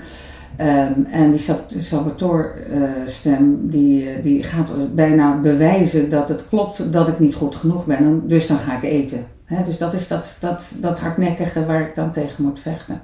Ehm, 0.55 1.03
en 1.09 1.31
die 1.31 1.39
sab- 1.39 1.71
saboteurstem 1.77 3.69
die, 3.69 4.21
die 4.21 4.43
gaat 4.43 4.95
bijna 4.95 5.39
bewijzen 5.39 6.09
dat 6.09 6.29
het 6.29 6.47
klopt 6.49 6.93
dat 6.93 7.07
ik 7.07 7.19
niet 7.19 7.35
goed 7.35 7.55
genoeg 7.55 7.85
ben. 7.85 7.97
En 7.97 8.21
dus 8.25 8.47
dan 8.47 8.59
ga 8.59 8.75
ik 8.75 8.83
eten. 8.83 9.25
Dus 9.65 9.77
dat 9.77 9.93
is 9.93 10.07
dat, 10.07 10.37
dat, 10.39 10.75
dat 10.81 10.99
hardnekkige 10.99 11.65
waar 11.65 11.81
ik 11.81 11.95
dan 11.95 12.11
tegen 12.11 12.43
moet 12.43 12.59
vechten. 12.59 13.01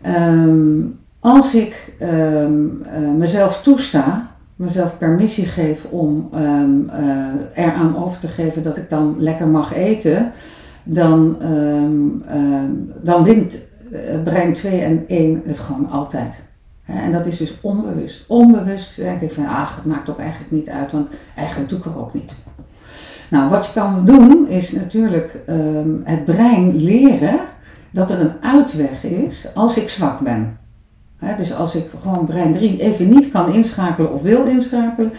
Ehm, 0.00 0.80
als 1.20 1.54
ik 1.54 1.94
ehm, 1.98 2.66
eh, 2.84 3.00
mezelf 3.16 3.62
toesta, 3.62 4.31
mezelf 4.62 4.98
permissie 4.98 5.46
geef 5.46 5.84
om 5.84 6.28
eh, 6.32 7.64
eraan 7.64 7.96
over 7.96 8.18
te 8.18 8.28
geven 8.28 8.62
dat 8.62 8.76
ik 8.76 8.90
dan 8.90 9.14
lekker 9.18 9.46
mag 9.46 9.74
eten, 9.74 10.32
dan, 10.84 11.36
ehm, 11.40 12.36
ehm, 12.36 12.70
dan 13.02 13.24
wint 13.24 13.58
eh, 13.92 14.22
brein 14.24 14.52
2 14.52 14.80
en 14.80 15.04
1 15.06 15.42
het 15.44 15.58
gewoon 15.58 15.90
altijd. 15.90 16.44
En 16.84 17.12
dat 17.12 17.26
is 17.26 17.36
dus 17.36 17.60
onbewust. 17.60 18.24
Onbewust 18.28 18.96
denk 18.96 19.20
ik 19.20 19.32
van, 19.32 19.46
ach, 19.46 19.76
het 19.76 19.84
maakt 19.84 20.10
ook 20.10 20.18
eigenlijk 20.18 20.52
niet 20.52 20.68
uit, 20.68 20.92
want 20.92 21.08
eigenlijk 21.36 21.68
doe 21.68 21.78
ik 21.78 21.84
er 21.84 21.98
ook 21.98 22.14
niet. 22.14 22.34
Nou, 23.30 23.50
wat 23.50 23.66
je 23.66 23.72
kan 23.72 24.06
doen 24.06 24.48
is 24.48 24.72
natuurlijk 24.72 25.40
het 26.04 26.24
brein 26.24 26.76
leren 26.76 27.40
dat 27.90 28.10
er 28.10 28.20
een 28.20 28.34
uitweg 28.40 29.04
is 29.04 29.54
als 29.54 29.78
ik 29.78 29.88
zwak 29.88 30.20
ben. 30.20 30.56
Dus 31.36 31.54
als 31.54 31.74
ik 31.74 31.84
gewoon 32.00 32.24
brein 32.24 32.52
3 32.52 32.80
even 32.80 33.08
niet 33.08 33.30
kan 33.30 33.52
inschakelen 33.52 34.12
of 34.12 34.22
wil 34.22 34.44
inschakelen, 34.44 35.12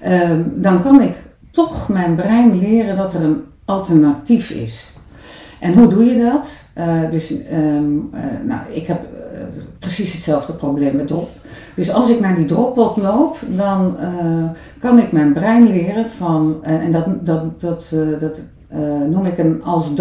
ehm, 0.00 0.42
dan 0.54 0.82
kan 0.82 1.00
ik 1.00 1.14
toch 1.50 1.88
mijn 1.88 2.16
brein 2.16 2.58
leren 2.58 2.96
dat 2.96 3.14
er 3.14 3.22
een 3.22 3.44
alternatief 3.64 4.50
is. 4.50 4.92
En 5.60 5.74
hoe 5.74 5.88
doe 5.88 6.04
je 6.04 6.22
dat? 6.24 6.62
Eh, 6.74 7.10
dus 7.10 7.30
ehm, 7.44 7.98
eh, 8.12 8.22
nou, 8.44 8.60
ik 8.72 8.86
heb 8.86 8.98
eh, 9.02 9.40
precies 9.78 10.12
hetzelfde 10.12 10.52
probleem 10.52 10.96
met 10.96 11.06
drop. 11.06 11.28
Dus 11.74 11.92
als 11.92 12.10
ik 12.10 12.20
naar 12.20 12.34
die 12.34 12.44
droppot 12.44 12.96
loop, 12.96 13.38
dan 13.46 13.96
kan 14.78 14.98
ik 14.98 15.12
mijn 15.12 15.32
brein 15.32 15.66
leren 15.68 16.06
van, 16.06 16.56
en 16.62 16.92
dat, 16.92 17.26
dat, 17.26 17.60
dat, 17.60 17.94
dat 18.20 18.40
noem 19.08 19.26
ik 19.26 19.38
een 19.38 19.62
als 19.62 19.94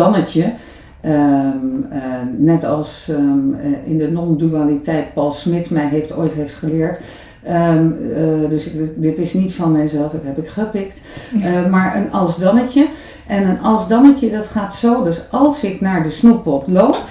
Ehm, 1.04 1.84
eh, 1.89 2.01
net 2.38 2.66
als 2.66 3.10
ehm, 3.10 3.54
eh, 3.54 3.88
in 3.88 3.97
de 3.97 4.12
non-dualiteit 4.12 5.14
Paul 5.14 5.34
Smit 5.34 5.70
mij 5.70 5.88
heeft, 5.88 6.16
ooit 6.16 6.34
heeft 6.34 6.56
geleerd. 6.56 6.99
Ehm, 7.43 7.91
eh, 8.16 8.49
dus 8.49 8.66
ik, 8.66 9.01
dit 9.01 9.20
is 9.20 9.34
niet 9.34 9.54
van 9.54 9.72
mijzelf, 9.72 10.12
dat 10.12 10.24
heb 10.24 10.38
ik 10.38 10.47
gepikt. 10.47 11.01
Maar 11.72 11.95
een 11.95 12.12
als 12.12 12.38
dannetje. 12.38 12.88
En 13.28 13.49
een 13.49 13.60
als 13.60 13.88
dannetje 13.88 14.32
dat 14.32 14.47
gaat 14.47 14.76
zo. 14.76 15.04
Dus 15.04 15.22
als 15.32 15.64
ik 15.64 15.82
naar 15.82 16.04
de 16.04 16.10
snoeppot 16.10 16.68
loop, 16.68 17.08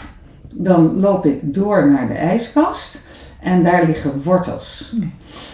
dan 0.52 1.00
loop 1.00 1.26
ik 1.26 1.54
door 1.54 1.90
naar 1.90 2.08
de 2.08 2.14
ijskast. 2.14 3.00
En 3.40 3.62
daar 3.62 3.86
liggen 3.86 4.22
wortels. 4.22 4.94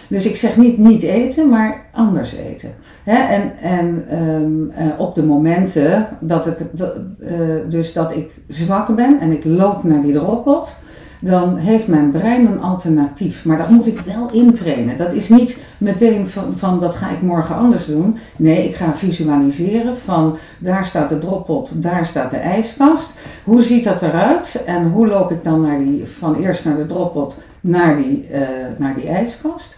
Dus 0.09 0.25
ik 0.25 0.35
zeg 0.35 0.57
niet 0.57 0.77
niet 0.77 1.03
eten, 1.03 1.49
maar 1.49 1.85
anders 1.91 2.33
eten. 2.33 2.69
Hè? 3.03 3.17
En, 3.17 3.57
en 3.61 4.05
ehm, 4.09 4.69
eh, 4.69 4.99
op 4.99 5.15
de 5.15 5.23
momenten 5.23 6.07
dat 6.19 6.47
ik, 6.47 6.57
dat, 6.71 6.95
eh, 7.19 7.37
dus 7.69 7.93
dat 7.93 8.15
ik 8.15 8.31
zwak 8.47 8.95
ben 8.95 9.19
en 9.19 9.31
ik 9.31 9.45
loop 9.45 9.83
naar 9.83 10.01
die 10.01 10.13
droppot, 10.13 10.77
dan 11.19 11.57
heeft 11.57 11.87
mijn 11.87 12.09
brein 12.09 12.45
een 12.45 12.61
alternatief. 12.61 13.45
Maar 13.45 13.57
dat 13.57 13.69
moet 13.69 13.87
ik 13.87 13.99
wel 13.99 14.31
intrainen. 14.31 14.97
Dat 14.97 15.13
is 15.13 15.29
niet 15.29 15.63
meteen 15.77 16.27
van, 16.27 16.53
van 16.57 16.79
dat 16.79 16.95
ga 16.95 17.09
ik 17.09 17.21
morgen 17.21 17.55
anders 17.55 17.85
doen. 17.85 18.17
Nee, 18.35 18.65
ik 18.65 18.75
ga 18.75 18.95
visualiseren 18.95 19.97
van 19.97 20.37
daar 20.59 20.85
staat 20.85 21.09
de 21.09 21.17
droppot, 21.17 21.81
daar 21.81 22.05
staat 22.05 22.31
de 22.31 22.37
ijskast. 22.37 23.13
Hoe 23.43 23.61
ziet 23.61 23.83
dat 23.83 24.01
eruit? 24.01 24.63
En 24.65 24.89
hoe 24.89 25.07
loop 25.07 25.31
ik 25.31 25.43
dan 25.43 25.61
naar 25.61 25.77
die, 25.77 26.05
van 26.05 26.35
eerst 26.35 26.65
naar 26.65 26.77
de 26.77 26.85
droppot 26.85 27.37
naar 27.61 27.95
die, 27.95 28.27
eh, 28.31 28.41
naar 28.77 28.95
die 28.95 29.07
ijskast? 29.07 29.77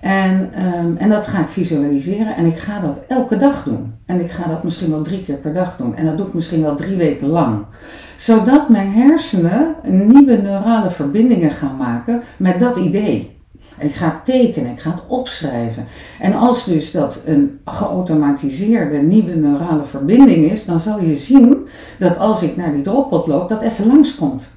En, 0.00 0.50
ehm, 0.52 0.96
en 0.96 1.08
dat 1.08 1.26
ga 1.26 1.40
ik 1.40 1.48
visualiseren 1.48 2.36
en 2.36 2.46
ik 2.46 2.58
ga 2.58 2.80
dat 2.80 3.00
elke 3.08 3.36
dag 3.36 3.62
doen. 3.62 3.94
En 4.06 4.20
ik 4.20 4.30
ga 4.30 4.48
dat 4.48 4.62
misschien 4.64 4.90
wel 4.90 5.02
drie 5.02 5.24
keer 5.24 5.36
per 5.36 5.54
dag 5.54 5.76
doen. 5.76 5.96
En 5.96 6.06
dat 6.06 6.16
doe 6.16 6.26
ik 6.26 6.34
misschien 6.34 6.62
wel 6.62 6.74
drie 6.74 6.96
weken 6.96 7.28
lang. 7.28 7.64
Zodat 8.16 8.68
mijn 8.68 8.92
hersenen 8.92 9.74
nieuwe 9.82 10.36
neurale 10.36 10.90
verbindingen 10.90 11.50
gaan 11.50 11.76
maken 11.76 12.22
met 12.36 12.58
dat 12.58 12.76
idee. 12.76 13.38
En 13.78 13.86
ik 13.86 13.94
ga 13.94 14.04
het 14.04 14.24
tekenen, 14.24 14.72
ik 14.72 14.80
ga 14.80 14.90
het 14.90 15.02
opschrijven. 15.06 15.84
En 16.20 16.34
als 16.34 16.64
dus 16.64 16.90
dat 16.90 17.22
een 17.26 17.58
geautomatiseerde 17.64 18.96
nieuwe 18.96 19.34
neurale 19.34 19.84
verbinding 19.84 20.50
is, 20.50 20.64
dan 20.64 20.80
zal 20.80 21.00
je 21.00 21.14
zien 21.14 21.66
dat 21.98 22.18
als 22.18 22.42
ik 22.42 22.56
naar 22.56 22.72
die 22.72 22.82
droppot 22.82 23.26
loop, 23.26 23.48
dat 23.48 23.62
even 23.62 23.86
langskomt. 23.86 24.50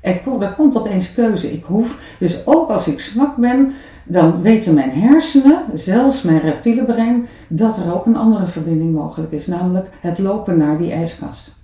Er, 0.00 0.18
ko- 0.18 0.40
er 0.40 0.52
komt 0.52 0.76
opeens 0.76 1.14
keuze. 1.14 1.52
Ik 1.52 1.64
hoef, 1.64 2.16
dus 2.18 2.46
ook 2.46 2.70
als 2.70 2.88
ik 2.88 3.00
zwak 3.00 3.36
ben, 3.36 3.72
dan 4.04 4.42
weten 4.42 4.74
mijn 4.74 4.90
hersenen, 4.90 5.62
zelfs 5.74 6.22
mijn 6.22 6.40
reptiele 6.40 6.84
brein, 6.84 7.26
dat 7.48 7.76
er 7.78 7.94
ook 7.94 8.06
een 8.06 8.16
andere 8.16 8.46
verbinding 8.46 8.94
mogelijk 8.94 9.32
is, 9.32 9.46
namelijk 9.46 9.88
het 10.00 10.18
lopen 10.18 10.58
naar 10.58 10.78
die 10.78 10.92
ijskast. 10.92 11.56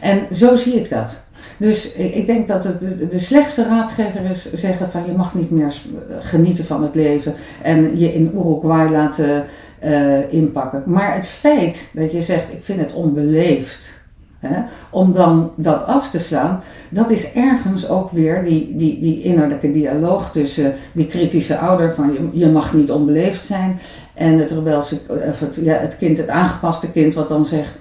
En 0.00 0.26
zo 0.34 0.56
zie 0.56 0.74
ik 0.74 0.90
dat. 0.90 1.20
Dus 1.56 1.92
ik 1.92 2.26
denk 2.26 2.48
dat 2.48 2.62
de, 2.62 3.06
de 3.08 3.18
slechtste 3.18 3.64
raadgever 3.64 4.24
is 4.24 4.52
zeggen 4.52 4.90
van 4.90 5.06
je 5.06 5.12
mag 5.12 5.34
niet 5.34 5.50
meer 5.50 5.72
genieten 6.20 6.64
van 6.64 6.82
het 6.82 6.94
leven 6.94 7.34
en 7.62 7.98
je 7.98 8.14
in 8.14 8.30
Uruguay 8.34 8.88
laten 8.90 9.44
eh, 9.78 10.32
inpakken. 10.32 10.82
Maar 10.86 11.14
het 11.14 11.26
feit 11.26 11.90
dat 11.94 12.12
je 12.12 12.22
zegt 12.22 12.52
ik 12.52 12.62
vind 12.62 12.80
het 12.80 12.92
onbeleefd, 12.92 13.99
hè, 14.40 14.62
om 14.90 15.12
dan 15.12 15.50
dat 15.54 15.86
af 15.86 16.10
te 16.10 16.18
slaan, 16.18 16.60
dat 16.90 17.10
is 17.10 17.32
ergens 17.32 17.88
ook 17.88 18.10
weer 18.10 18.42
die, 18.42 18.74
die, 18.76 19.00
die 19.00 19.22
innerlijke 19.22 19.70
dialoog 19.70 20.32
tussen 20.32 20.74
die 20.92 21.06
kritische 21.06 21.58
ouder 21.58 21.94
van 21.94 22.12
je, 22.12 22.28
je 22.32 22.48
mag 22.48 22.74
niet 22.74 22.90
onbeleefd 22.90 23.46
zijn 23.46 23.78
en 24.14 24.38
het 24.38 24.50
rebelse, 24.50 25.00
of 25.28 25.40
het, 25.40 25.58
ja, 25.62 25.74
het 25.74 25.96
kind, 25.96 26.16
het 26.16 26.28
aangepaste 26.28 26.90
kind 26.90 27.14
wat 27.14 27.28
dan 27.28 27.46
zegt 27.46 27.78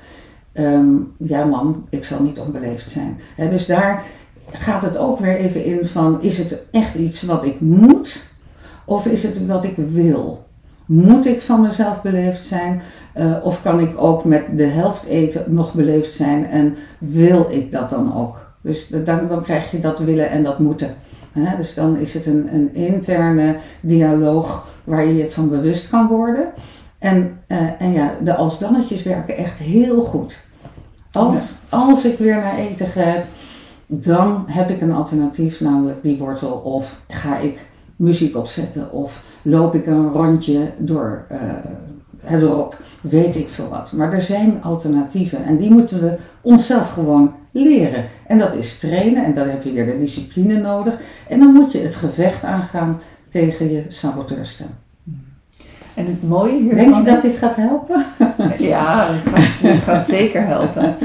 ehm, 0.53 0.88
ja 1.18 1.45
man, 1.45 1.88
ik 1.89 2.05
zal 2.05 2.22
niet 2.22 2.39
onbeleefd 2.39 2.91
zijn. 2.91 3.20
Hè, 3.36 3.49
dus 3.49 3.66
daar 3.66 4.03
gaat 4.51 4.82
het 4.82 4.97
ook 4.97 5.20
weer 5.20 5.36
even 5.36 5.66
in 5.66 5.86
van, 5.86 6.22
is 6.22 6.38
het 6.38 6.66
echt 6.72 6.95
iets 6.95 7.22
wat 7.22 7.45
ik 7.45 7.62
moet 7.62 8.28
of 8.86 9.05
is 9.05 9.24
het 9.24 9.45
wat 9.45 9.64
ik 9.64 9.76
wil? 9.76 10.47
Moet 10.86 11.26
ik 11.26 11.41
van 11.41 11.62
mezelf 11.62 12.01
beleefd 12.01 12.45
zijn? 12.45 12.82
Uh, 13.20 13.36
of 13.43 13.61
kan 13.61 13.80
ik 13.80 13.91
ook 13.97 14.24
met 14.24 14.43
de 14.57 14.65
helft 14.65 15.05
eten 15.05 15.43
nog 15.47 15.74
beleefd 15.74 16.11
zijn 16.11 16.45
en 16.45 16.76
wil 16.97 17.47
ik 17.49 17.72
dat 17.72 17.89
dan 17.89 18.15
ook? 18.15 18.47
Dus 18.61 18.88
dan, 18.88 19.28
dan 19.28 19.41
krijg 19.41 19.72
je 19.72 19.80
dat 19.80 19.99
willen 19.99 20.30
en 20.30 20.43
dat 20.43 20.59
moeten. 20.59 20.95
Hè? 21.32 21.55
Dus 21.57 21.74
dan 21.74 21.97
is 21.97 22.13
het 22.13 22.26
een, 22.26 22.49
een 22.53 22.76
interne 22.76 23.55
dialoog 23.82 24.67
waar 24.84 25.05
je 25.05 25.15
je 25.15 25.30
van 25.30 25.49
bewust 25.49 25.89
kan 25.89 26.07
worden. 26.07 26.45
En, 26.99 27.39
uh, 27.47 27.82
en 27.82 27.91
ja, 27.91 28.13
de 28.24 28.36
als-dannetjes 28.36 29.03
werken 29.03 29.38
echt 29.38 29.59
heel 29.59 30.01
goed. 30.01 30.43
Als, 31.11 31.55
als 31.70 32.05
ik 32.05 32.17
weer 32.17 32.36
naar 32.36 32.57
eten 32.57 32.88
ga, 32.88 33.13
dan 33.86 34.43
heb 34.47 34.70
ik 34.70 34.82
een 34.82 34.93
alternatief, 34.93 35.59
namelijk 35.59 36.03
die 36.03 36.17
wortel. 36.17 36.51
Of 36.51 37.01
ga 37.07 37.38
ik 37.38 37.70
muziek 37.95 38.36
opzetten 38.36 38.91
of 38.91 39.24
loop 39.41 39.76
ik 39.76 39.86
een 39.86 40.11
rondje 40.11 40.72
door 40.78 41.26
uh, 41.32 41.38
erop, 42.28 42.78
weet 43.01 43.36
ik 43.36 43.49
veel 43.49 43.70
wat. 43.70 43.91
Maar 43.91 44.13
er 44.13 44.22
zijn 44.22 44.63
alternatieven 44.63 45.45
en 45.45 45.57
die 45.57 45.72
moeten 45.72 46.01
we 46.01 46.17
onszelf 46.41 46.91
gewoon 46.91 47.34
leren. 47.51 48.05
En 48.28 48.39
dat 48.39 48.53
is 48.53 48.78
trainen 48.78 49.26
en 49.26 49.34
dan 49.34 49.49
heb 49.49 49.63
je 49.63 49.72
weer 49.72 49.86
de 49.86 49.99
discipline 49.99 50.59
nodig. 50.59 50.99
En 51.28 51.39
dan 51.39 51.53
moet 51.53 51.72
je 51.72 51.80
het 51.80 51.95
gevecht 51.95 52.43
aangaan 52.43 53.01
tegen 53.28 53.72
je 53.72 53.84
saboteurstem. 53.88 54.67
En 55.93 56.05
het 56.05 56.28
mooie 56.28 56.61
hiervan 56.61 56.78
Denk 56.78 56.95
je 56.95 57.03
dat 57.03 57.22
dit 57.22 57.36
gaat 57.36 57.55
helpen? 57.55 58.05
ja, 58.70 59.07
het 59.11 59.34
gaat, 59.34 59.72
het 59.72 59.84
gaat 59.84 60.07
zeker 60.07 60.45
helpen. 60.45 60.95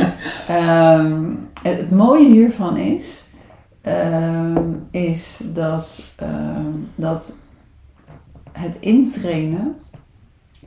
Um, 0.51 1.49
het 1.63 1.91
mooie 1.91 2.29
hiervan 2.29 2.77
is 2.77 3.25
Ehm, 3.85 4.73
is 4.91 5.43
dat, 5.53 6.05
ehm, 6.17 6.73
dat 6.95 7.39
het 8.53 8.77
intrainen. 8.81 9.77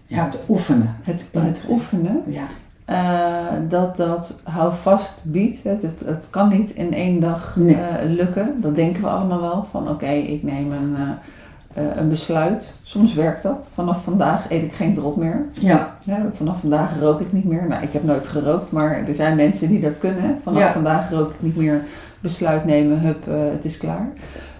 Ja, 0.07 0.25
het 0.25 0.39
oefenen. 0.49 0.95
Het, 1.01 1.25
het 1.31 1.65
oefenen. 1.69 2.23
Ja. 2.25 2.43
Uh, 2.89 3.69
dat 3.69 3.95
dat 3.95 4.39
houvast 4.43 5.23
biedt. 5.25 5.63
Het, 5.63 5.81
het, 5.81 6.03
het, 6.05 6.27
kan 6.29 6.49
niet 6.49 6.69
in 6.69 6.93
één 6.93 7.19
dag 7.19 7.55
uh, 7.55 7.77
lukken. 8.05 8.61
Dat 8.61 8.75
denken 8.75 9.01
we 9.01 9.09
allemaal 9.09 9.41
wel. 9.41 9.63
Van 9.71 9.89
oké, 9.89 10.09
ik 10.09 10.43
neem 10.43 10.71
een, 10.71 10.95
uh, 10.97 11.83
een 11.95 12.09
besluit. 12.09 12.73
Soms 12.83 13.13
werkt 13.13 13.43
dat. 13.43 13.67
Vanaf 13.73 14.03
vandaag 14.03 14.51
eet 14.51 14.63
ik 14.63 14.73
geen 14.73 14.93
drop 14.93 15.17
meer. 15.17 15.45
Ja. 15.53 15.95
ja. 16.03 16.29
vanaf 16.33 16.59
vandaag 16.59 16.99
rook 16.99 17.21
ik 17.21 17.33
niet 17.33 17.45
meer. 17.45 17.67
Nou, 17.67 17.83
ik 17.83 17.93
heb 17.93 18.03
nooit 18.03 18.27
gerookt, 18.27 18.71
maar 18.71 19.07
er 19.07 19.15
zijn 19.15 19.35
mensen 19.35 19.69
die 19.69 19.79
dat 19.79 19.97
kunnen. 19.97 20.39
Vanaf 20.43 20.71
vandaag 20.71 21.09
rook 21.09 21.31
ik 21.31 21.41
niet 21.41 21.55
meer 21.55 21.83
besluit 22.19 22.65
nemen, 22.65 22.99
hup, 22.99 23.25
het 23.53 23.65
is 23.65 23.77
klaar. 23.77 24.09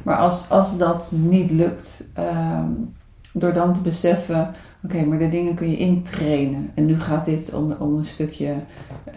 Maar 0.03 0.15
als, 0.15 0.49
als 0.49 0.77
dat 0.77 1.13
niet 1.15 1.51
lukt, 1.51 2.09
um, 2.17 2.93
door 3.33 3.53
dan 3.53 3.73
te 3.73 3.81
beseffen, 3.81 4.49
oké, 4.88 5.05
maar 5.05 5.19
de 5.19 5.27
dingen 5.27 5.55
kun 5.55 5.69
je 5.69 5.77
intrainen. 5.77 6.71
En 6.73 6.85
nu 6.85 6.99
gaat 6.99 7.25
dit 7.25 7.53
om, 7.53 7.75
om 7.79 7.97
een 7.97 8.05
stukje 8.05 8.53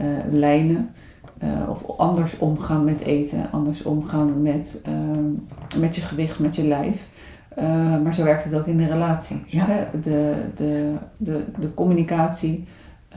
uh, 0.00 0.06
lijnen. 0.30 0.90
Uh, 1.42 1.68
of 1.68 1.98
anders 1.98 2.38
omgaan 2.38 2.84
met 2.84 3.00
eten, 3.00 3.50
anders 3.50 3.82
omgaan 3.82 4.42
met, 4.42 4.82
uh, 4.88 5.80
met 5.80 5.94
je 5.94 6.00
gewicht, 6.00 6.38
met 6.38 6.56
je 6.56 6.66
lijf. 6.66 7.08
Uh, 7.58 8.02
maar 8.02 8.14
zo 8.14 8.24
werkt 8.24 8.44
het 8.44 8.54
ook 8.54 8.66
in 8.66 8.76
de 8.76 8.86
relatie. 8.86 9.42
Ja. 9.46 9.66
De, 9.66 9.98
de, 10.54 10.94
de, 11.16 11.44
de 11.58 11.74
communicatie, 11.74 12.66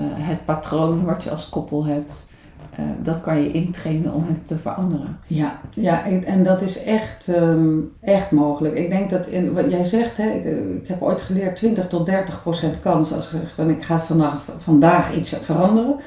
het 0.01 0.45
patroon 0.45 1.04
wat 1.04 1.24
je 1.24 1.30
als 1.30 1.49
koppel 1.49 1.86
hebt. 1.86 2.32
Uh, 2.80 2.86
dat 3.02 3.22
kan 3.22 3.42
je 3.42 3.52
intrainen 3.52 4.14
om 4.14 4.26
het 4.28 4.48
te 4.48 4.58
veranderen. 4.58 5.20
Ja, 5.28 5.60
ja 5.74 6.06
en 6.26 6.44
dat 6.44 6.62
is 6.62 6.84
echt, 6.84 7.28
um, 7.28 7.92
echt 8.02 8.32
mogelijk. 8.32 8.76
Ik 8.76 8.90
denk 8.90 9.10
dat, 9.10 9.28
in, 9.28 9.54
wat 9.54 9.72
jij 9.72 9.84
zegt, 9.84 10.18
hè, 10.18 10.30
ik, 10.30 10.46
ik, 10.82 10.88
heb 10.88 11.02
ooit 11.02 11.22
geleerd 11.22 11.56
20 11.56 11.88
tot 11.88 12.06
30 12.06 12.42
procent 12.42 12.80
kans 12.80 13.14
als 13.14 13.34
ik 13.34 13.40
van 13.56 13.70
ik 13.70 13.84
ga 13.84 14.00
vandaag, 14.00 14.46
vandaag 14.58 15.16
iets 15.16 15.36
veranderen. 15.42 16.00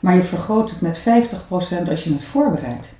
Maar 0.00 0.14
je 0.14 0.22
vergroot 0.22 0.70
het 0.70 0.80
met 0.80 0.98
50 0.98 1.46
procent 1.46 1.88
als 1.88 2.04
je 2.04 2.12
het 2.12 2.24
voorbereidt. 2.24 2.94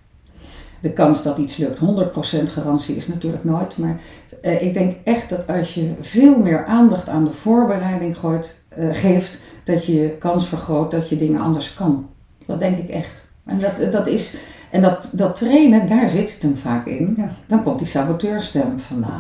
De 0.81 0.93
kans 0.93 1.23
dat 1.23 1.39
iets 1.39 1.57
lukt, 1.57 1.79
100 1.79 2.11
procent 2.11 2.51
garantie 2.51 2.97
is 2.97 3.09
natuurlijk 3.09 3.45
nooit. 3.45 3.79
Maar 3.79 3.97
uh, 4.43 4.63
ik 4.63 4.75
denk 4.75 4.97
echt 5.05 5.29
dat 5.29 5.47
als 5.47 5.75
je 5.75 5.93
veel 6.01 6.39
meer 6.39 6.65
aandacht 6.65 7.09
aan 7.09 7.25
de 7.25 7.31
voorbereiding 7.31 8.17
gooit, 8.19 8.63
geeft, 8.93 9.41
dat 9.65 9.87
je 9.87 9.95
je 9.95 10.17
kans 10.19 10.49
vergroot 10.49 10.91
dat 10.91 11.09
je 11.09 11.17
dingen 11.17 11.41
anders 11.41 11.75
kan. 11.75 12.09
Dat 12.47 12.61
denk 12.61 12.79
ik 12.79 12.89
echt. 12.89 13.27
En 13.45 13.59
dat, 13.59 13.93
dat 13.93 14.07
is, 14.07 14.37
en 14.71 14.83
dat, 14.83 15.11
dat 15.13 15.35
trainen, 15.35 15.87
daar 15.87 16.09
zit 16.09 16.33
het 16.33 16.43
hem 16.43 16.57
vaak 16.57 16.87
in. 16.87 17.15
Ja. 17.17 17.31
Dan 17.47 17.63
komt 17.63 17.79
die 17.79 17.89
saboteurstem 17.89 18.79
van, 18.79 19.01
nou, 19.01 19.13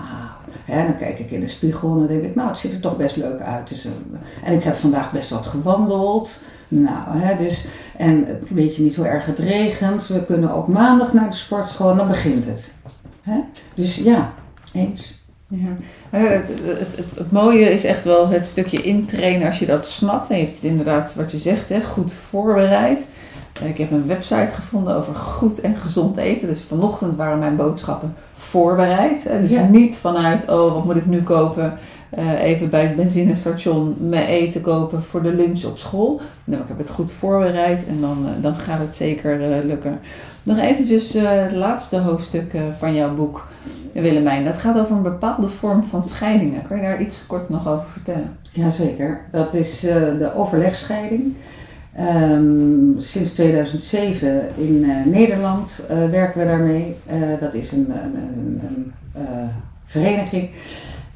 hè, 0.64 0.86
dan 0.86 0.96
kijk 0.96 1.18
ik 1.18 1.30
in 1.30 1.40
de 1.40 1.48
spiegel 1.48 1.92
en 1.92 1.98
dan 1.98 2.06
denk 2.06 2.22
ik, 2.22 2.34
nou, 2.34 2.48
het 2.48 2.58
ziet 2.58 2.72
er 2.72 2.80
toch 2.80 2.96
best 2.96 3.16
leuk 3.16 3.40
uit. 3.40 3.68
Dus, 3.68 3.88
en 4.44 4.52
ik 4.52 4.62
heb 4.62 4.76
vandaag 4.76 5.12
best 5.12 5.30
wat 5.30 5.46
gewandeld. 5.46 6.42
Nou, 6.68 7.18
hè, 7.18 7.36
dus, 7.36 7.66
en 7.96 8.38
weet 8.50 8.76
je 8.76 8.82
niet 8.82 8.96
hoe 8.96 9.06
erg 9.06 9.26
het 9.26 9.38
regent. 9.38 10.06
We 10.06 10.24
kunnen 10.24 10.54
ook 10.54 10.68
maandag 10.68 11.12
naar 11.12 11.30
de 11.30 11.36
sportschool 11.36 11.90
en 11.90 11.96
dan 11.96 12.08
begint 12.08 12.46
het. 12.46 12.72
Hè? 13.22 13.40
Dus 13.74 13.96
ja, 13.96 14.32
eens. 14.72 15.23
Ja. 15.56 16.18
Het, 16.18 16.48
het, 16.48 16.96
het, 16.96 17.08
het, 17.16 17.32
mooie 17.32 17.70
is 17.70 17.84
echt 17.84 18.04
wel 18.04 18.28
het 18.28 18.46
stukje 18.46 18.82
intrainen 18.82 19.46
als 19.46 19.58
je 19.58 19.66
dat 19.66 19.86
snapt. 19.86 20.30
En 20.30 20.36
je 20.36 20.44
hebt 20.44 20.56
het 20.56 20.64
inderdaad, 20.64 21.14
wat 21.14 21.30
je 21.30 21.38
zegt, 21.38 21.68
hè, 21.68 21.82
goed 21.82 22.12
voorbereid. 22.12 23.06
Ik 23.62 23.78
heb 23.78 23.90
een 23.90 24.06
website 24.06 24.52
gevonden 24.52 24.96
over 24.96 25.14
goed 25.14 25.60
en 25.60 25.76
gezond 25.76 26.16
eten. 26.16 26.48
Dus 26.48 26.62
vanochtend 26.62 27.16
waren 27.16 27.38
mijn 27.38 27.56
boodschappen 27.56 28.14
voorbereid. 28.34 29.28
Dus 29.40 29.58
niet 29.70 29.96
vanuit, 29.96 30.50
oh 30.50 30.74
wat 30.74 30.84
moet 30.84 30.96
ik 30.96 31.06
nu 31.06 31.22
kopen? 31.22 31.78
Uh, 32.18 32.42
even 32.42 32.70
bij 32.70 32.82
het 32.82 32.96
benzinestation 32.96 33.96
mijn 33.98 34.26
eten 34.26 34.60
kopen 34.60 35.02
voor 35.02 35.22
de 35.22 35.34
lunch 35.34 35.64
op 35.64 35.78
school. 35.78 36.20
Nou, 36.44 36.62
ik 36.62 36.68
heb 36.68 36.78
het 36.78 36.90
goed 36.90 37.12
voorbereid 37.12 37.86
en 37.86 38.00
dan, 38.00 38.26
dan 38.40 38.56
gaat 38.56 38.80
het 38.80 38.96
zeker 38.96 39.64
lukken. 39.64 40.00
Nog 40.42 40.58
eventjes 40.58 41.12
het 41.12 41.52
laatste 41.52 41.98
hoofdstuk 41.98 42.56
van 42.78 42.94
jouw 42.94 43.14
boek. 43.14 43.46
Willemijn. 44.00 44.44
Dat 44.44 44.56
gaat 44.56 44.78
over 44.78 44.96
een 44.96 45.02
bepaalde 45.02 45.48
vorm 45.48 45.84
van 45.84 46.04
scheidingen. 46.04 46.62
Kan 46.68 46.76
je 46.76 46.82
daar 46.82 47.00
iets 47.00 47.26
kort 47.26 47.48
nog 47.48 47.68
over 47.68 47.88
vertellen? 47.88 48.36
Jazeker. 48.52 49.20
Dat 49.30 49.54
is 49.54 49.84
uh, 49.84 49.92
de 49.92 50.34
overlegscheiding. 50.34 51.34
Um, 52.00 52.94
sinds 52.98 53.32
2007 53.32 54.56
in 54.56 54.84
uh, 54.84 55.04
Nederland 55.04 55.84
uh, 55.90 56.10
werken 56.10 56.40
we 56.40 56.46
daarmee. 56.46 56.96
dat 57.40 57.54
is 57.54 57.72
een, 57.72 57.92
een, 58.04 58.60
een, 58.68 58.92
vereniging. 59.84 60.50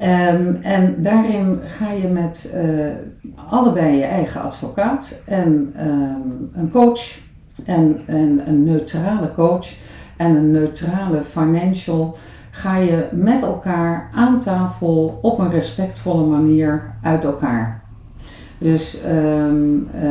Um, 0.01 0.57
en 0.61 1.01
daarin 1.01 1.59
ga 1.67 1.91
je 1.91 2.07
met 2.07 2.53
allebei 3.49 3.95
je 3.95 4.03
eigen 4.03 4.41
advocaat 4.41 5.21
en 5.25 5.73
um, 5.79 6.49
een 6.53 6.69
coach 6.71 7.17
en, 7.65 7.99
en 8.05 8.41
een 8.47 8.63
neutrale 8.63 9.31
coach 9.31 9.67
en 10.17 10.35
een 10.35 10.51
neutrale 10.51 11.23
financial 11.23 12.17
ga 12.59 12.77
je 12.77 13.07
met 13.11 13.41
elkaar 13.41 14.09
aan 14.13 14.39
tafel 14.39 15.19
op 15.21 15.39
een 15.39 15.51
respectvolle 15.51 16.25
manier 16.25 16.93
uit 17.01 17.23
elkaar. 17.23 17.81
Dus 18.57 18.99
um, 19.05 19.89
uh, 19.95 20.01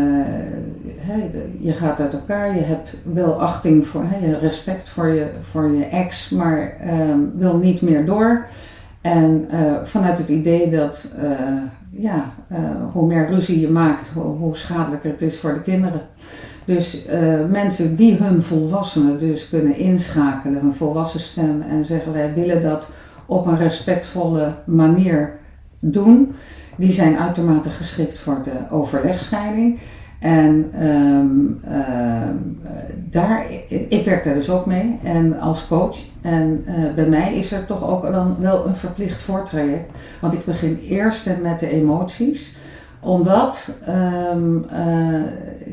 je 1.60 1.72
gaat 1.72 2.00
uit 2.00 2.12
elkaar, 2.12 2.54
je 2.54 2.62
hebt 2.62 2.96
wel 3.12 3.40
achting 3.40 3.86
voor, 3.86 4.04
he, 4.06 4.38
respect 4.38 4.88
voor 4.88 5.06
je, 5.06 5.30
voor 5.40 5.70
je 5.70 5.84
ex, 5.84 6.30
maar 6.30 6.76
um, 7.10 7.32
wil 7.36 7.56
niet 7.56 7.82
meer 7.82 8.06
door. 8.06 8.44
En 9.00 9.48
uh, 9.52 9.72
vanuit 9.82 10.18
het 10.18 10.28
idee 10.28 10.70
dat 10.70 11.14
uh, 11.22 11.30
ja, 11.90 12.32
hoe 12.92 13.06
meer 13.06 13.28
ruzie 13.28 13.60
je 13.60 13.70
maakt, 13.70 14.08
hoe, 14.08 14.56
schadelijker 14.56 15.10
het 15.10 15.22
is 15.22 15.38
voor 15.38 15.54
de 15.54 15.62
kinderen. 15.62 16.00
Dus 16.64 17.06
mensen 17.48 17.96
die 17.96 18.16
hun 18.16 18.42
volwassenen 18.42 19.18
dus 19.18 19.48
kunnen 19.48 19.76
inschakelen, 19.76 20.60
hun 20.60 20.74
volwassen 20.74 21.20
stem 21.20 21.60
en 21.60 21.84
zeggen 21.84 22.12
wij 22.12 22.34
willen 22.34 22.62
dat 22.62 22.90
op 23.26 23.46
een 23.46 23.58
respectvolle 23.58 24.54
manier 24.66 25.38
doen, 25.78 26.32
die 26.76 26.90
zijn 26.90 27.18
uitermate 27.18 27.70
geschikt 27.70 28.18
voor 28.18 28.40
de 28.44 28.74
overlegscheiding. 28.74 29.78
En 30.18 30.84
um, 30.86 31.60
uh, 31.68 31.74
daar, 33.10 33.46
ik 33.68 34.04
werk 34.04 34.24
daar 34.24 34.34
dus 34.34 34.50
ook 34.50 34.66
mee 34.66 34.98
en 35.02 35.40
als 35.40 35.66
coach. 35.66 35.96
En 36.22 36.64
uh, 36.68 36.94
bij 36.94 37.06
mij 37.06 37.34
is 37.34 37.52
er 37.52 37.66
toch 37.66 37.88
ook 37.88 38.02
dan 38.02 38.36
wel 38.40 38.66
een 38.66 38.74
verplicht 38.74 39.22
voortraject. 39.22 39.90
Want 40.20 40.32
ik 40.34 40.44
begin 40.44 40.78
eerst 40.88 41.30
met 41.42 41.58
de 41.58 41.68
emoties 41.68 42.56
omdat 43.00 43.78
um, 44.32 44.66
uh, 44.72 45.20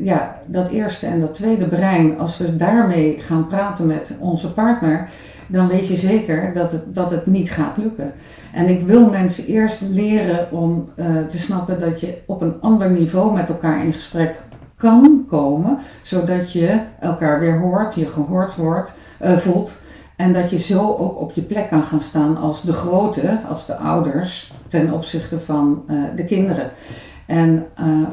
ja, 0.03 0.39
dat 0.45 0.69
eerste 0.69 1.07
en 1.07 1.19
dat 1.19 1.33
tweede 1.33 1.67
brein, 1.67 2.19
als 2.19 2.37
we 2.37 2.55
daarmee 2.55 3.17
gaan 3.19 3.47
praten 3.47 3.87
met 3.87 4.13
onze 4.19 4.53
partner, 4.53 5.09
dan 5.47 5.67
weet 5.67 5.87
je 5.87 5.95
zeker 5.95 6.53
dat 6.53 6.71
het, 6.71 6.95
dat 6.95 7.11
het 7.11 7.25
niet 7.25 7.51
gaat 7.51 7.77
lukken. 7.77 8.11
En 8.55 8.69
ik 8.69 8.85
wil 8.85 9.09
mensen 9.09 9.45
eerst 9.45 9.81
leren 9.81 10.51
om 10.51 10.89
uh, 10.95 11.19
te 11.19 11.37
snappen 11.37 11.79
dat 11.79 11.99
je 11.99 12.17
op 12.25 12.41
een 12.41 12.61
ander 12.61 12.91
niveau 12.91 13.33
met 13.33 13.49
elkaar 13.49 13.85
in 13.85 13.93
gesprek 13.93 14.35
kan 14.77 15.25
komen, 15.27 15.77
zodat 16.01 16.51
je 16.51 16.79
elkaar 16.99 17.39
weer 17.39 17.59
hoort, 17.59 17.95
je 17.95 18.05
gehoord 18.05 18.55
wordt, 18.55 18.93
eh, 19.19 19.37
voelt. 19.37 19.79
En 20.15 20.33
dat 20.33 20.49
je 20.49 20.59
zo 20.59 20.95
ook 20.95 21.19
op 21.19 21.31
je 21.31 21.41
plek 21.41 21.69
kan 21.69 21.83
gaan 21.83 22.01
staan 22.01 22.37
als 22.37 22.61
de 22.61 22.73
grote, 22.73 23.39
als 23.49 23.65
de 23.65 23.75
ouders, 23.75 24.53
ten 24.67 24.93
opzichte 24.93 25.39
van 25.39 25.83
eh, 25.87 25.95
de 26.15 26.23
kinderen. 26.23 26.71
En 27.25 27.65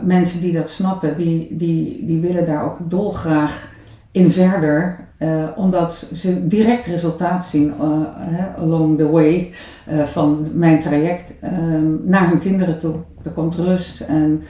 mensen 0.03 0.41
die 0.41 0.53
dat 0.53 0.71
snappen, 0.71 1.17
die, 1.17 1.55
die, 1.55 2.05
die 2.07 2.21
willen 2.21 2.47
daar 2.47 2.65
ook 2.65 2.79
dolgraag 2.91 3.72
in 4.13 4.31
verder, 4.31 5.09
uh, 5.19 5.45
omdat 5.57 6.11
ze 6.13 6.47
direct 6.47 6.87
resultaat 6.87 7.47
zien 7.47 7.75
uh, 7.81 8.59
along 8.59 8.99
the 8.99 9.11
way 9.11 9.51
van 10.05 10.47
mijn 10.55 10.79
traject 10.79 11.35
naar 12.03 12.29
hun 12.29 12.39
kinderen 12.39 12.79
toe. 12.79 12.95
Er 13.23 13.31
komt 13.31 13.55
rust 13.55 14.01
en 14.01 14.43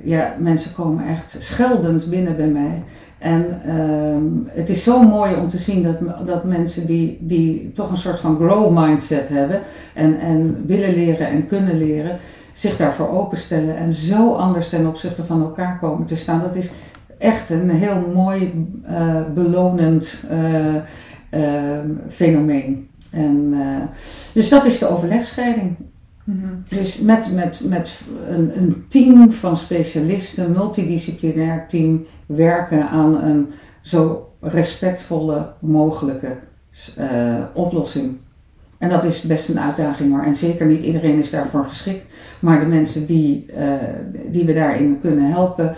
ja, 0.00 0.34
mensen 0.38 0.74
komen 0.74 1.06
echt 1.06 1.36
scheldend 1.38 2.10
binnen 2.10 2.36
bij 2.36 2.46
mij. 2.46 2.82
En 3.24 3.60
ehm, 3.66 4.58
het 4.58 4.68
is 4.68 4.82
zo 4.82 5.02
mooi 5.02 5.34
om 5.34 5.48
te 5.48 5.58
zien 5.58 5.82
dat, 5.82 6.26
dat 6.26 6.44
mensen 6.44 6.86
die, 6.86 7.18
die 7.20 7.72
toch 7.72 7.90
een 7.90 7.96
soort 7.96 8.20
van 8.20 8.36
grow 8.36 8.78
mindset 8.78 9.28
hebben 9.28 9.60
en, 9.94 10.18
en 10.20 10.64
willen 10.66 10.94
leren 10.94 11.26
en 11.26 11.46
kunnen 11.46 11.78
leren, 11.78 12.18
zich 12.52 12.76
daarvoor 12.76 13.08
openstellen 13.08 13.76
en 13.76 13.92
zo 13.92 14.32
anders 14.32 14.68
ten 14.68 14.86
opzichte 14.86 15.24
van 15.24 15.42
elkaar 15.42 15.78
komen 15.78 16.06
te 16.06 16.16
staan. 16.16 16.40
Dat 16.40 16.54
is 16.54 16.70
echt 17.18 17.50
een 17.50 17.70
heel 17.70 18.10
mooi, 18.14 18.66
uh, 18.90 19.20
belonend 19.34 20.24
uh, 20.32 20.74
uh, 21.30 21.78
fenomeen. 22.08 22.88
En, 23.10 23.54
dus 24.32 24.48
dat 24.48 24.64
is 24.64 24.78
de 24.78 24.88
overlegscheiding. 24.88 25.76
Mm-hmm. 26.24 26.62
Dus 26.68 26.98
met, 26.98 27.32
met, 27.32 27.60
met 27.64 28.00
een, 28.28 28.58
een 28.58 28.84
team 28.88 29.32
van 29.32 29.56
specialisten, 29.56 30.52
multidisciplinair 30.52 31.68
team, 31.68 32.06
werken 32.26 32.88
aan 32.88 33.22
een 33.22 33.46
zo 33.80 34.28
respectvolle 34.40 35.52
mogelijke 35.60 36.36
oplossing. 37.54 38.16
En 38.78 38.90
dat 38.90 39.04
is 39.04 39.20
best 39.20 39.48
een 39.48 39.60
uitdaging 39.60 40.12
hoor. 40.12 40.22
En 40.22 40.34
zeker 40.34 40.66
niet 40.66 40.82
iedereen 40.82 41.18
is 41.18 41.30
daarvoor 41.30 41.64
geschikt. 41.64 42.04
Maar 42.40 42.60
de 42.60 42.66
mensen 42.66 43.06
die, 43.06 43.46
uh, 43.56 43.72
die 44.30 44.44
we 44.44 44.54
daarin 44.54 44.98
kunnen 45.00 45.30
helpen, 45.30 45.74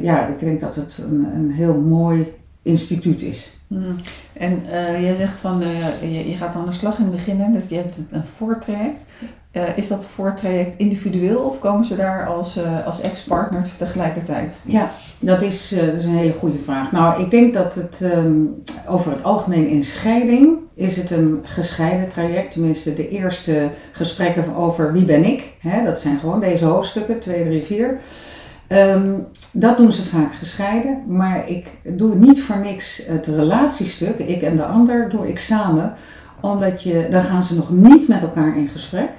ja, 0.00 0.26
ik 0.26 0.38
denk 0.38 0.60
dat 0.60 0.74
het 0.76 0.98
een, 1.10 1.26
een 1.34 1.50
heel 1.50 1.80
mooi 1.80 2.32
instituut 2.62 3.22
is. 3.22 3.56
Mm. 3.66 3.96
En 4.32 4.62
uh, 4.66 5.02
jij 5.02 5.14
zegt 5.14 5.36
van 5.38 5.62
je, 6.00 6.30
je, 6.30 6.36
gaat 6.36 6.54
aan 6.54 6.66
de 6.66 6.72
slag 6.72 6.98
in 6.98 7.04
het 7.04 7.14
begin, 7.14 7.40
hè, 7.40 7.52
dat 7.52 7.68
je 7.68 7.76
hebt 7.76 8.00
een 8.10 8.24
voortraject. 8.36 9.04
is 9.76 9.88
dat 9.88 10.06
voortraject 10.06 10.76
individueel 10.76 11.38
of 11.38 11.58
komen 11.58 11.84
ze 11.84 11.96
daar 11.96 12.26
als, 12.26 12.58
als 12.84 13.00
ex-partners 13.00 13.76
tegelijkertijd? 13.76 14.60
Ja, 14.64 14.90
dat 15.18 15.42
is, 15.42 15.68
dat 15.68 15.94
is 15.94 16.04
een 16.04 16.16
hele 16.16 16.32
goede 16.32 16.58
vraag. 16.58 16.92
Nou, 16.92 17.22
ik 17.22 17.30
denk 17.30 17.54
dat 17.54 17.74
het 17.74 18.00
um, 18.14 18.62
over 18.86 19.12
het 19.12 19.22
algemeen 19.22 19.68
in 19.68 19.84
scheiding 19.84 20.58
is 20.78 20.96
het 20.96 21.10
een 21.10 21.40
gescheiden 21.42 22.08
traject. 22.08 22.52
Tenminste, 22.52 22.94
de 22.94 23.08
eerste 23.08 23.70
gesprekken 23.92 24.56
over 24.56 24.92
wie 24.92 25.04
ben 25.04 25.24
ik. 25.24 25.52
Hè, 25.58 25.84
dat 25.84 26.00
zijn 26.00 26.18
gewoon 26.18 26.40
deze 26.40 26.64
hoofdstukken, 26.64 27.20
2, 27.20 27.44
3, 27.44 27.64
4. 27.64 27.98
Um, 28.68 29.26
dat 29.52 29.76
doen 29.76 29.92
ze 29.92 30.02
vaak 30.02 30.34
gescheiden. 30.34 31.02
Maar 31.06 31.48
ik 31.48 31.66
doe 31.82 32.14
niet 32.14 32.42
voor 32.42 32.58
niks 32.58 33.02
het 33.06 33.26
relatiestuk. 33.26 34.18
Ik 34.18 34.42
en 34.42 34.56
de 34.56 34.64
ander 34.64 35.08
doe 35.08 35.28
ik 35.28 35.38
samen. 35.38 35.92
Omdat 36.40 36.82
je, 36.82 37.06
dan 37.10 37.22
gaan 37.22 37.44
ze 37.44 37.56
nog 37.56 37.70
niet 37.70 38.08
met 38.08 38.22
elkaar 38.22 38.56
in 38.56 38.68
gesprek. 38.68 39.10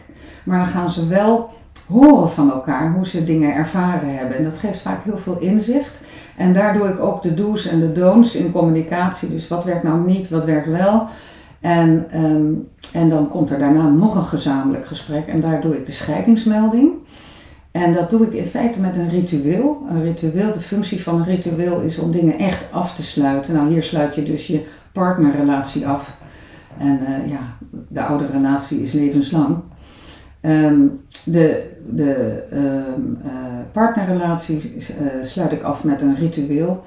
Maar 0.44 0.58
dan 0.58 0.68
gaan 0.68 0.92
ze 0.92 1.08
wel 1.08 1.50
horen 1.88 2.30
van 2.30 2.52
elkaar 2.52 2.94
hoe 2.94 3.08
ze 3.08 3.24
dingen 3.24 3.54
ervaren 3.54 4.18
hebben. 4.18 4.38
En 4.38 4.44
dat 4.44 4.58
geeft 4.58 4.82
vaak 4.82 5.04
heel 5.04 5.18
veel 5.18 5.40
inzicht. 5.40 6.02
En 6.38 6.54
daar 6.54 6.74
doe 6.74 6.88
ik 6.88 7.00
ook 7.00 7.22
de 7.22 7.34
do's 7.34 7.68
en 7.68 7.80
de 7.80 7.92
don'ts 7.92 8.36
in 8.36 8.52
communicatie. 8.52 9.30
Dus 9.30 9.48
wat 9.48 9.66
werkt 9.66 9.84
nou 9.84 10.06
niet, 10.06 10.30
wat 10.30 10.46
werkt 10.46 10.68
wel. 10.68 11.08
En, 11.60 12.08
um, 12.24 12.68
en 12.94 13.10
dan 13.10 13.28
komt 13.28 13.52
er 13.52 13.60
daarna 13.60 13.88
nog 13.88 14.16
een 14.16 14.24
gezamenlijk 14.24 14.86
gesprek 14.86 15.28
en 15.28 15.40
daar 15.40 15.62
doe 15.62 15.78
ik 15.78 15.86
de 15.86 15.92
scheidingsmelding. 15.92 16.92
En 17.72 17.94
dat 17.94 18.10
doe 18.10 18.26
ik 18.26 18.34
in 18.34 18.46
feite 18.46 18.82
met 18.82 18.96
een 18.96 19.10
ritueel. 19.10 19.86
Een 19.90 20.04
ritueel, 20.04 20.54
de 20.54 20.60
functie 20.60 21.02
van 21.02 21.16
een 21.16 21.26
ritueel 21.26 21.82
is 21.82 22.00
om 22.00 22.12
dingen 22.12 22.38
echt 22.38 22.66
af 22.72 22.96
te 22.96 23.04
sluiten. 23.04 23.54
Nou, 23.54 23.70
hier 23.70 23.84
sluit 23.84 24.16
je 24.16 24.24
dus 24.24 24.48
je 24.48 24.66
partnerrelatie 24.92 25.88
af. 25.88 26.18
En 26.78 27.00
uh, 27.02 27.32
ja, 27.32 27.58
de 27.88 28.02
oude 28.02 28.28
relatie 28.32 28.82
is 28.82 28.92
levenslang. 28.92 29.58
Um, 30.42 31.02
de 31.26 31.78
de 31.90 32.44
um, 32.54 33.18
uh, 33.26 33.32
partnerrelatie 33.72 34.74
uh, 34.76 34.86
sluit 35.22 35.52
ik 35.52 35.62
af 35.62 35.84
met 35.84 36.02
een 36.02 36.16
ritueel. 36.16 36.84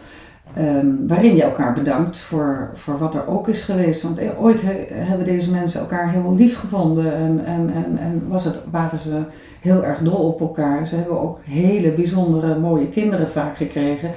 Um, 0.59 1.09
waarin 1.09 1.37
je 1.37 1.43
elkaar 1.43 1.73
bedankt 1.73 2.19
voor, 2.19 2.71
voor 2.75 2.99
wat 2.99 3.15
er 3.15 3.27
ook 3.27 3.49
is 3.49 3.63
geweest. 3.63 4.03
Want 4.03 4.19
eh, 4.19 4.43
ooit 4.43 4.63
he, 4.63 4.87
hebben 4.91 5.27
deze 5.27 5.51
mensen 5.51 5.81
elkaar 5.81 6.11
heel 6.11 6.35
lief 6.35 6.59
gevonden 6.59 7.15
en, 7.15 7.45
en, 7.45 7.73
en, 7.99 8.29
was 8.29 8.45
het, 8.45 8.61
waren 8.71 8.99
ze 8.99 9.23
heel 9.61 9.85
erg 9.85 9.99
dol 9.99 10.29
op 10.29 10.41
elkaar. 10.41 10.87
Ze 10.87 10.97
hebben 10.97 11.21
ook 11.21 11.41
hele 11.45 11.93
bijzondere, 11.93 12.59
mooie 12.59 12.89
kinderen 12.89 13.29
vaak 13.29 13.57
gekregen. 13.57 14.11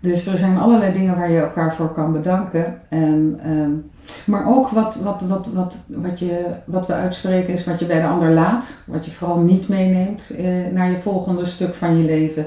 Dus 0.00 0.26
er 0.26 0.36
zijn 0.36 0.58
allerlei 0.58 0.92
dingen 0.92 1.16
waar 1.16 1.30
je 1.30 1.40
elkaar 1.40 1.74
voor 1.74 1.92
kan 1.92 2.12
bedanken. 2.12 2.80
En, 2.88 3.40
um, 3.46 3.90
maar 4.24 4.56
ook 4.56 4.68
wat, 4.68 4.96
wat, 4.96 5.22
wat, 5.28 5.48
wat, 5.54 5.76
wat, 5.86 6.18
je, 6.18 6.44
wat 6.64 6.86
we 6.86 6.92
uitspreken 6.92 7.52
is 7.52 7.64
wat 7.64 7.78
je 7.78 7.86
bij 7.86 8.00
de 8.00 8.06
ander 8.06 8.30
laat. 8.30 8.82
Wat 8.86 9.04
je 9.04 9.10
vooral 9.10 9.38
niet 9.38 9.68
meeneemt 9.68 10.32
eh, 10.38 10.44
naar 10.72 10.90
je 10.90 10.98
volgende 10.98 11.44
stuk 11.44 11.74
van 11.74 11.98
je 11.98 12.04
leven. 12.04 12.46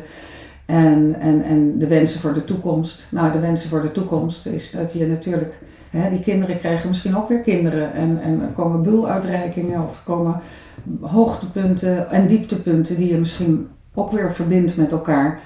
En, 0.68 1.16
en, 1.20 1.44
en 1.44 1.80
de 1.80 1.88
wensen 1.88 2.20
voor 2.20 2.34
de 2.34 2.44
toekomst. 2.44 3.08
Nou, 3.12 3.32
de 3.32 3.40
wensen 3.40 3.70
voor 3.70 3.82
de 3.82 3.92
toekomst 3.92 4.46
is 4.46 4.72
dat 4.72 4.94
je 4.94 5.08
natuurlijk, 5.08 5.60
hè, 5.90 6.10
die 6.10 6.20
kinderen 6.20 6.58
krijgen 6.58 6.90
misschien 6.90 7.18
ook 7.18 7.28
weer 7.28 7.42
kinderen. 7.42 7.94
En, 7.94 8.22
en 8.22 8.42
er 8.42 8.48
komen 8.48 8.82
buluitreikingen 8.82 9.84
of 9.84 10.04
komen 10.04 10.36
hoogtepunten 11.02 12.12
en 12.12 12.28
dieptepunten 12.28 12.98
die 12.98 13.12
je 13.12 13.18
misschien 13.18 13.68
ook 13.94 14.12
weer 14.12 14.34
verbindt 14.34 14.78
met 14.78 14.92
elkaar. 14.92 15.40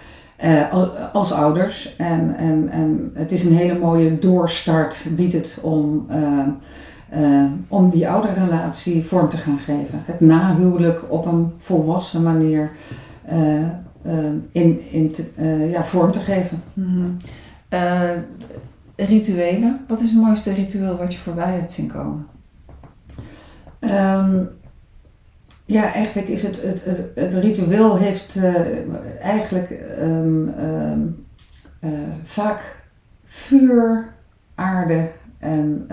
Uh, 0.44 1.14
als, 1.14 1.32
ouders. 1.32 1.96
En, 1.98 2.36
en, 2.36 2.70
en 2.70 3.12
het 3.14 3.32
is 3.32 3.44
een 3.44 3.56
hele 3.56 3.80
mooie 3.80 4.20
doorstart, 4.20 5.06
biedt 5.16 5.34
het 5.34 5.60
om, 5.62 6.08
uh, 6.12 7.22
uh, 7.22 7.44
om 7.68 7.90
die 7.90 8.10
ouderrelatie 8.10 9.04
vorm 9.06 9.30
te 9.30 9.38
gaan 9.38 9.60
geven. 9.60 10.02
Het 10.06 10.20
nahuwelijk 10.20 11.06
op 11.10 11.26
een 11.26 11.52
volwassen 11.58 12.24
manier 12.24 12.72
Ehm, 13.26 13.64
in, 14.52 14.82
in 14.92 15.12
te, 15.12 15.30
uh, 15.40 15.72
ja, 15.72 15.84
vorm 15.84 16.12
te 16.12 16.20
geven. 16.20 16.62
Mm-hmm. 16.74 17.16
uh, 17.70 18.10
rituelen. 18.96 19.86
Wat 19.88 20.00
is 20.00 20.10
het 20.10 20.22
mooiste 20.22 20.54
ritueel 20.54 20.98
wat 20.98 21.14
je 21.14 21.20
voorbij 21.20 21.54
hebt 21.54 21.74
zien 21.74 21.92
komen? 21.92 22.28
Um, 23.80 24.50
ja, 25.66 25.94
eigenlijk 25.94 26.28
is 26.28 26.44
het, 26.44 26.62
het, 26.62 26.86
het, 26.86 27.10
het 27.16 27.34
ritueel 27.34 27.98
heeft 27.98 28.36
uh, 28.36 28.56
eigenlijk 29.22 29.80
um, 30.00 31.26
vaak 32.24 32.86
vuur, 33.24 34.14
aarde 34.56 35.12
en 35.40 35.88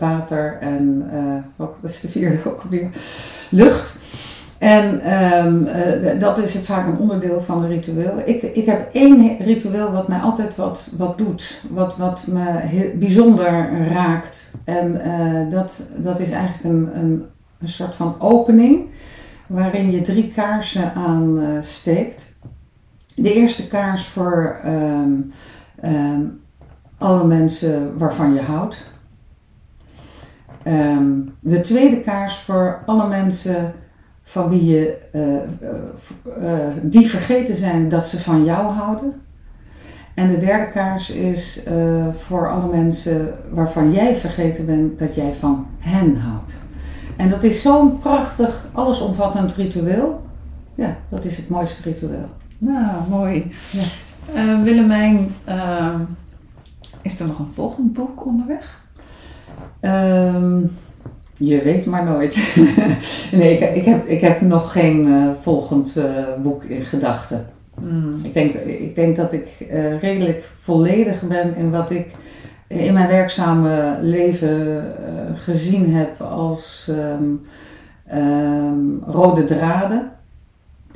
water 0.00 0.58
en, 0.60 1.10
oh, 1.56 1.68
dat 1.80 1.90
is 1.90 2.00
de 2.00 2.08
vierde 2.08 2.38
ook 2.50 2.62
alweer, 2.62 2.90
lucht. 3.50 3.98
En 4.62 5.14
um, 5.44 5.66
uh, 5.66 6.20
dat 6.20 6.38
is 6.38 6.58
vaak 6.58 6.86
een 6.86 6.98
onderdeel 6.98 7.40
van 7.40 7.62
een 7.62 7.68
ritueel. 7.68 8.18
Ik, 8.24 8.42
ik 8.42 8.66
heb 8.66 8.92
één 8.92 9.36
ritueel 9.38 9.92
wat 9.92 10.08
mij 10.08 10.18
altijd 10.18 10.56
wat, 10.56 10.90
wat 10.96 11.18
doet, 11.18 11.62
wat, 11.70 11.96
wat 11.96 12.26
me 12.26 12.92
bijzonder 12.94 13.86
raakt. 13.88 14.54
En 14.64 15.00
uh, 15.06 15.50
dat, 15.50 15.82
dat 15.96 16.20
is 16.20 16.30
eigenlijk 16.30 16.64
een, 16.64 16.98
een, 16.98 17.24
een 17.58 17.68
soort 17.68 17.94
van 17.94 18.14
opening 18.18 18.86
waarin 19.46 19.90
je 19.90 20.00
drie 20.00 20.28
kaarsen 20.28 20.94
aan 20.94 21.38
uh, 21.38 21.62
steekt. 21.62 22.34
De 23.14 23.32
eerste 23.32 23.68
kaars 23.68 24.04
voor 24.04 24.60
um, 24.66 25.32
um, 25.84 26.40
alle 26.98 27.24
mensen 27.24 27.98
waarvan 27.98 28.34
je 28.34 28.40
houdt. 28.40 28.90
de 31.40 31.60
tweede 31.60 32.00
kaars 32.00 32.36
voor 32.36 32.82
alle 32.86 33.08
mensen 33.08 33.74
van 34.22 34.48
wie 34.48 34.64
je, 34.64 34.98
uh, 35.12 35.22
uh, 36.42 36.58
die 36.82 37.08
vergeten 37.08 37.56
zijn 37.56 37.88
dat 37.88 38.06
ze 38.06 38.20
van 38.20 38.44
jou 38.44 38.72
houden. 38.72 39.20
En 40.14 40.30
de 40.30 40.36
derde 40.36 40.68
kaars 40.68 41.10
is 41.10 41.62
voor 42.12 42.50
alle 42.50 42.76
mensen 42.76 43.34
waarvan 43.50 43.92
jij 43.92 44.16
vergeten 44.16 44.66
bent 44.66 44.98
dat 44.98 45.14
jij 45.14 45.32
van 45.38 45.66
hen 45.78 46.16
houdt. 46.16 46.54
En 47.16 47.28
dat 47.28 47.42
is 47.42 47.62
zo'n 47.62 47.98
prachtig, 47.98 48.68
allesomvattend 48.72 49.54
ritueel. 49.54 50.26
Ja, 50.74 50.96
dat 51.08 51.24
is 51.24 51.36
het 51.36 51.48
mooiste 51.48 51.82
ritueel. 51.82 52.28
Nou, 52.58 53.08
mooi. 53.08 53.52
Ja. 53.70 54.62
Willemijn, 54.62 55.34
is 57.02 57.20
er 57.20 57.26
nog 57.26 57.38
een 57.38 57.50
volgend 57.50 57.92
boek 57.92 58.26
onderweg? 58.26 58.80
Um, 59.80 60.76
je 61.36 61.62
weet 61.62 61.86
maar 61.86 62.04
nooit. 62.04 62.54
nee, 63.32 63.58
ik, 63.58 63.74
ik, 63.74 63.84
heb, 63.84 64.06
ik 64.06 64.20
heb 64.20 64.40
nog 64.40 64.72
geen 64.72 65.06
uh, 65.06 65.30
volgend 65.40 65.94
uh, 65.96 66.04
boek 66.42 66.64
in 66.64 66.84
gedachten. 66.84 67.46
Mm. 67.80 68.10
Ik 68.22 68.34
denk, 68.34 68.54
ik 68.54 68.94
denk 68.94 69.16
dat 69.16 69.32
ik 69.32 69.46
eh, 69.70 70.00
redelijk 70.00 70.50
volledig 70.58 71.22
ben 71.22 71.56
in 71.56 71.70
wat 71.70 71.90
ik 71.90 72.10
in 72.66 72.92
mijn 72.92 73.08
werkzame 73.08 73.98
leven 74.00 74.84
eh, 75.06 75.12
gezien 75.34 75.94
heb 75.94 76.20
als 76.20 76.90
ehm, 76.90 77.24
ehm, 78.06 78.98
rode 79.06 79.44
draden. 79.44 80.10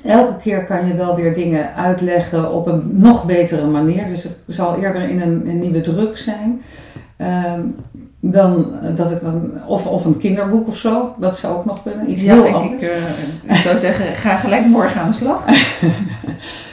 Elke 0.04 0.36
keer 0.36 0.64
kan 0.64 0.86
je 0.86 0.94
wel 0.94 1.16
weer 1.16 1.34
dingen 1.34 1.74
uitleggen 1.74 2.52
op 2.52 2.66
een 2.66 2.82
nog 2.92 3.26
betere 3.26 3.66
manier. 3.66 4.08
Dus 4.08 4.22
het 4.22 4.38
zal 4.46 4.76
eerder 4.76 5.02
in 5.02 5.20
een, 5.20 5.48
een 5.48 5.58
nieuwe 5.58 5.80
druk 5.80 6.16
zijn. 6.16 6.62
Ehm, 7.16 7.60
dan 8.31 8.66
dat 8.94 9.11
ik 9.11 9.20
dan, 9.23 9.51
of, 9.66 9.86
of 9.86 10.05
een 10.05 10.19
kinderboek 10.19 10.69
of 10.69 10.77
zo, 10.77 11.15
dat 11.19 11.39
zou 11.39 11.57
ook 11.57 11.65
nog 11.65 11.82
kunnen. 11.82 12.11
Iets 12.11 12.23
Ja, 12.23 12.35
heel 12.35 12.47
ik, 12.47 12.55
anders. 12.55 12.82
ik, 12.82 12.89
eh, 12.89 13.51
ik 13.55 13.55
zou 13.55 13.77
zeggen, 13.78 14.15
ga 14.15 14.36
gelijk 14.36 14.66
morgen 14.66 15.01
aan 15.01 15.11
de 15.11 15.16
slag. 15.16 15.44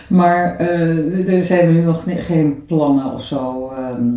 Maar 0.07 0.55
eh, 0.57 1.33
er 1.33 1.41
zijn 1.41 1.73
nu 1.73 1.81
nog 1.81 2.03
geen 2.07 2.63
plannen 2.65 3.13
of 3.13 3.23
zo. 3.23 3.71
ehm. 3.77 4.13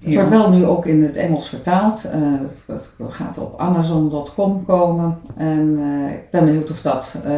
het 0.00 0.10
Ja. 0.10 0.14
wordt 0.14 0.30
wel 0.30 0.50
nu 0.50 0.64
ook 0.64 0.86
in 0.86 1.02
het 1.02 1.16
Engels 1.16 1.48
vertaald. 1.48 2.04
Eh, 2.04 2.20
het 2.66 2.90
gaat 3.08 3.38
op 3.38 3.60
Amazon.com 3.60 4.64
komen. 4.64 5.18
En 5.36 5.78
eh, 5.82 6.12
ik 6.14 6.30
ben 6.30 6.44
benieuwd 6.44 6.70
of 6.70 6.80
dat 6.80 7.20
eh, 7.24 7.32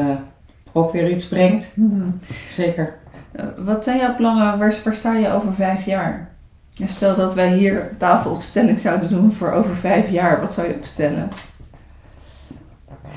ook 0.73 0.93
weer 0.93 1.11
iets 1.11 1.28
brengt. 1.28 1.73
Hmm. 1.74 2.19
Zeker. 2.51 2.94
Eh, 3.32 3.44
Wat 3.65 3.85
zijn 3.85 3.98
jouw 3.98 4.15
plannen? 4.15 4.59
Waar, 4.59 4.74
waar 4.85 4.94
sta 4.94 5.15
je 5.16 5.32
over 5.32 5.52
vijf 5.55 5.85
jaar? 5.85 6.30
Stel 6.74 7.16
dat 7.16 7.34
wij 7.34 7.52
hier 7.52 7.90
tafelopstelling 7.98 8.78
zouden 8.78 9.09
doen 9.09 9.32
voor 9.32 9.51
over 9.51 9.76
vijf 9.76 10.10
jaar. 10.10 10.40
Wat 10.40 10.52
zou 10.52 10.68
je 10.68 10.74
opstellen? 10.74 11.28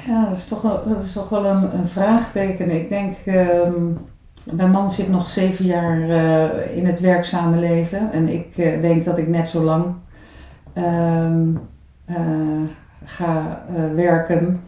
Ja, 0.05 0.25
dat 0.25 0.37
is 0.37 0.47
toch 0.47 0.61
wel, 0.61 0.83
dat 0.87 1.03
is 1.03 1.13
toch 1.13 1.29
wel 1.29 1.45
een, 1.45 1.87
vraagteken. 1.87 2.69
Ik 2.69 2.89
denk, 2.89 3.15
ehm, 3.25 3.91
mijn 4.51 4.71
man 4.71 4.91
zit 4.91 5.09
nog 5.09 5.27
zeven 5.27 5.65
jaar 5.65 6.09
eh, 6.09 6.77
in 6.77 6.85
het 6.85 6.99
werkzame 6.99 7.59
leven. 7.59 8.11
En 8.11 8.27
ik 8.27 8.57
eh, 8.57 8.81
denk 8.81 9.05
dat 9.05 9.17
ik 9.17 9.27
net 9.27 9.49
zo 9.49 9.63
lang 9.63 9.95
ehm, 10.73 11.55
eh, 12.05 12.15
ga 13.05 13.63
werken. 13.95 14.61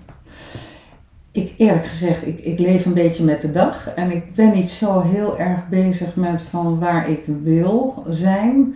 Ik, 1.36 1.54
eerlijk 1.58 1.86
gezegd, 1.86 2.28
ik, 2.28 2.40
ik 2.40 2.60
leef 2.60 2.86
een 2.86 2.94
beetje 2.94 3.24
met 3.24 3.42
de 3.42 3.52
dag. 3.52 3.94
En 3.94 4.12
ik 4.12 4.36
ben 4.36 4.54
niet 4.54 4.70
zo 4.70 5.02
heel 5.02 5.40
erg 5.40 5.70
bezig 5.70 6.16
met 6.16 6.42
van 6.42 6.80
waar 6.80 7.10
ik 7.10 7.24
wil 7.26 8.04
zijn. 8.10 8.76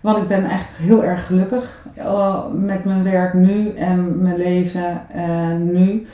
Want 0.00 0.18
ik 0.18 0.28
ben 0.28 0.42
eigenlijk 0.44 0.82
heel 0.82 1.04
erg 1.04 1.26
gelukkig 1.26 1.86
eh, 1.94 2.44
met 2.54 2.84
mijn 2.84 3.02
werk 3.02 3.34
nu 3.34 3.74
en 3.74 4.22
mijn 4.22 4.36
leven 4.36 5.10
eh, 5.10 5.54
nu. 5.56 6.06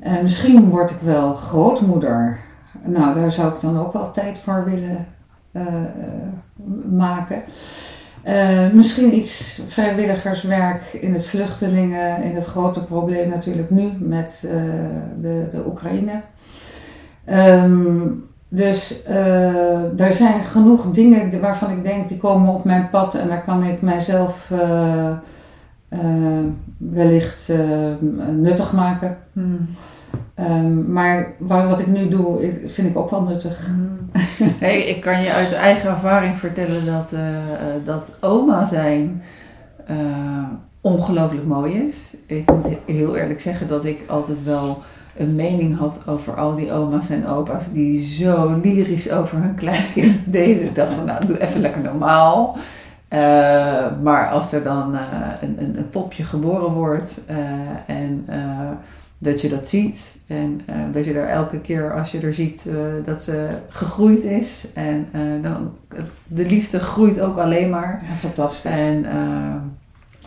Eh, 0.00 0.20
misschien 0.22 0.68
word 0.68 0.90
ik 0.90 1.00
wel 1.00 1.34
grootmoeder. 1.34 2.38
Nou, 2.84 3.14
daar 3.14 3.32
zou 3.32 3.54
ik 3.54 3.60
dan 3.60 3.78
ook 3.78 3.92
wel 3.92 4.10
tijd 4.10 4.38
voor 4.38 4.64
willen 4.64 5.06
maken. 6.90 7.42
Eh, 8.26 8.70
misschien 8.72 9.14
iets 9.14 9.62
vrijwilligerswerk 9.66 10.82
in 10.82 11.12
het 11.12 11.26
vluchtelingen, 11.26 12.22
in 12.22 12.34
het 12.34 12.44
grote 12.44 12.84
probleem 12.84 13.28
natuurlijk 13.28 13.70
nu 13.70 13.92
met 13.98 14.44
eh, 14.46 14.52
de, 15.20 15.48
de 15.50 15.62
Oekraïne. 15.66 16.20
Ehm, 17.24 18.08
dus 18.48 19.02
eh 19.02 20.00
er 20.00 20.12
zijn 20.12 20.44
genoeg 20.44 20.90
dingen 20.90 21.40
waarvan 21.40 21.70
ik 21.70 21.82
denk 21.82 22.08
die 22.08 22.18
komen 22.18 22.54
op 22.54 22.64
mijn 22.64 22.90
pad 22.90 23.14
en 23.14 23.28
daar 23.28 23.42
kan 23.42 23.64
ik 23.64 23.82
mijzelf 23.82 24.52
wellicht 26.78 27.52
nuttig 28.36 28.72
maken. 28.72 29.16
Hmm. 29.32 29.68
Ehm, 30.36 30.92
maar 30.92 31.32
waar, 31.38 31.68
wat 31.68 31.80
ik 31.80 31.86
nu 31.86 32.08
doe, 32.08 32.52
vind 32.64 32.88
ik 32.88 32.96
ook 32.96 33.10
wel 33.10 33.22
nuttig. 33.22 33.70
Hey, 34.58 34.78
ik 34.78 35.00
kan 35.00 35.22
je 35.22 35.32
uit 35.32 35.52
eigen 35.52 35.90
ervaring 35.90 36.38
vertellen 36.38 36.86
dat, 36.86 37.12
eh, 37.12 37.20
dat 37.84 38.16
oma 38.20 38.64
zijn 38.64 39.22
eh, 39.86 39.96
ongelooflijk 40.80 41.46
mooi 41.46 41.74
is. 41.74 42.16
Ik 42.26 42.50
moet 42.50 42.68
heel 42.86 43.16
eerlijk 43.16 43.40
zeggen 43.40 43.68
dat 43.68 43.84
ik 43.84 44.04
altijd 44.06 44.44
wel 44.44 44.82
een 45.16 45.34
mening 45.34 45.78
had 45.78 46.02
over 46.06 46.34
al 46.34 46.54
die 46.54 46.72
oma's 46.72 47.10
en 47.10 47.26
opa's 47.26 47.64
die 47.72 48.06
zo 48.06 48.60
lyrisch 48.62 49.10
over 49.10 49.38
hun 49.38 49.54
kleinkind 49.54 50.32
deden. 50.32 50.64
Ik 50.64 50.74
dacht 50.74 50.94
van 50.94 51.04
nou, 51.04 51.26
doe 51.26 51.40
even 51.40 51.60
lekker 51.60 51.82
normaal. 51.82 52.56
Maar 54.02 54.28
als 54.30 54.52
er 54.52 54.62
dan 54.62 54.94
een, 55.40 55.56
een, 55.58 55.78
een 55.78 55.90
popje 55.90 56.24
geboren 56.24 56.72
wordt 56.72 57.24
en 57.86 58.24
dat 59.18 59.40
je 59.40 59.48
dat 59.48 59.66
ziet 59.68 60.18
en 60.26 60.60
eh, 60.66 60.76
dat 60.92 61.04
je 61.04 61.12
er 61.14 61.28
elke 61.28 61.60
keer 61.60 61.94
als 61.94 62.10
je 62.12 62.18
er 62.20 62.34
ziet 62.34 62.66
eh, 62.68 62.74
dat 63.04 63.22
ze 63.22 63.46
gegroeid 63.68 64.22
is 64.22 64.68
en 64.74 65.08
eh, 65.12 65.20
dan 65.42 65.72
de 66.26 66.46
liefde 66.46 66.78
groeit 66.80 67.20
ook 67.20 67.38
alleen 67.38 67.70
maar. 67.70 68.02
Ja, 68.08 68.14
fantastisch. 68.16 68.70
En 68.70 69.04
eh, 69.04 69.54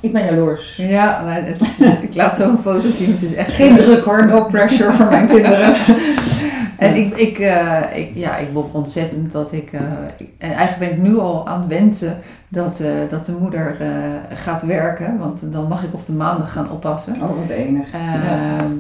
ik 0.02 0.12
ben 0.14 0.26
jaloers. 0.26 0.76
ja, 0.76 1.24
het- 1.28 1.62
ik 2.10 2.16
laat 2.16 2.38
zo 2.38 2.50
een 2.50 2.58
foto 2.58 2.90
zien. 2.90 3.12
Het 3.12 3.22
is 3.22 3.34
echt 3.34 3.52
Geen 3.54 3.76
druk 3.76 4.04
hoor, 4.04 4.26
no 4.28 4.44
pressure 4.44 4.94
voor 4.94 5.10
mijn 5.10 5.28
kinderen. 5.28 5.74
En 6.78 6.96
ik, 6.96 7.16
ik, 7.18 7.38
ik, 7.96 8.12
ja, 8.14 8.38
ik 8.38 8.48
hoop 8.54 8.74
ontzettend 8.76 9.32
dat 9.32 9.52
ik, 9.54 9.72
ik- 10.18 10.30
En 10.38 10.52
eigenlijk 10.52 10.80
ben 10.92 11.00
ik 11.04 11.10
nu 11.12 11.18
al 11.18 11.48
aan 11.48 11.60
het 11.60 11.70
wensen 11.70 12.18
dat, 12.50 12.80
eh, 12.80 12.92
dat 13.10 13.26
de 13.26 13.38
moeder 13.40 13.82
eh, 13.82 14.38
gaat 14.38 14.62
werken. 14.62 15.18
Want 15.18 15.52
dan 15.52 15.68
mag 15.68 15.84
ik 15.84 15.94
op 15.94 16.06
de 16.06 16.12
maandag 16.12 16.52
gaan 16.52 16.72
oppassen. 16.72 17.14
Oh, 17.14 17.40
wat 17.40 17.50
enig. 17.50 17.92
Ja. 17.92 18.58
Ehm, 18.58 18.74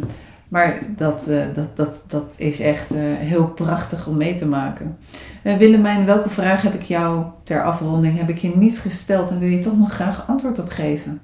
Maar 0.49 0.79
dat, 0.95 1.27
eh, 1.27 1.41
dat, 1.53 1.75
dat, 1.75 2.05
dat 2.07 2.35
is 2.37 2.59
echt 2.59 2.93
heel 3.17 3.47
prachtig 3.47 4.07
om 4.07 4.17
mee 4.17 4.33
te 4.33 4.45
maken. 4.45 4.97
Willemijn, 5.41 6.05
welke 6.05 6.29
vraag 6.29 6.61
heb 6.61 6.73
ik 6.73 6.81
jou 6.81 7.23
ter 7.43 7.63
afronding 7.63 8.17
heb 8.17 8.29
ik 8.29 8.37
je 8.37 8.51
niet 8.55 8.79
gesteld 8.79 9.29
en 9.29 9.39
wil 9.39 9.49
je 9.49 9.59
toch 9.59 9.77
nog 9.77 9.93
graag 9.93 10.23
antwoord 10.27 10.59
op 10.59 10.69
geven? 10.69 11.21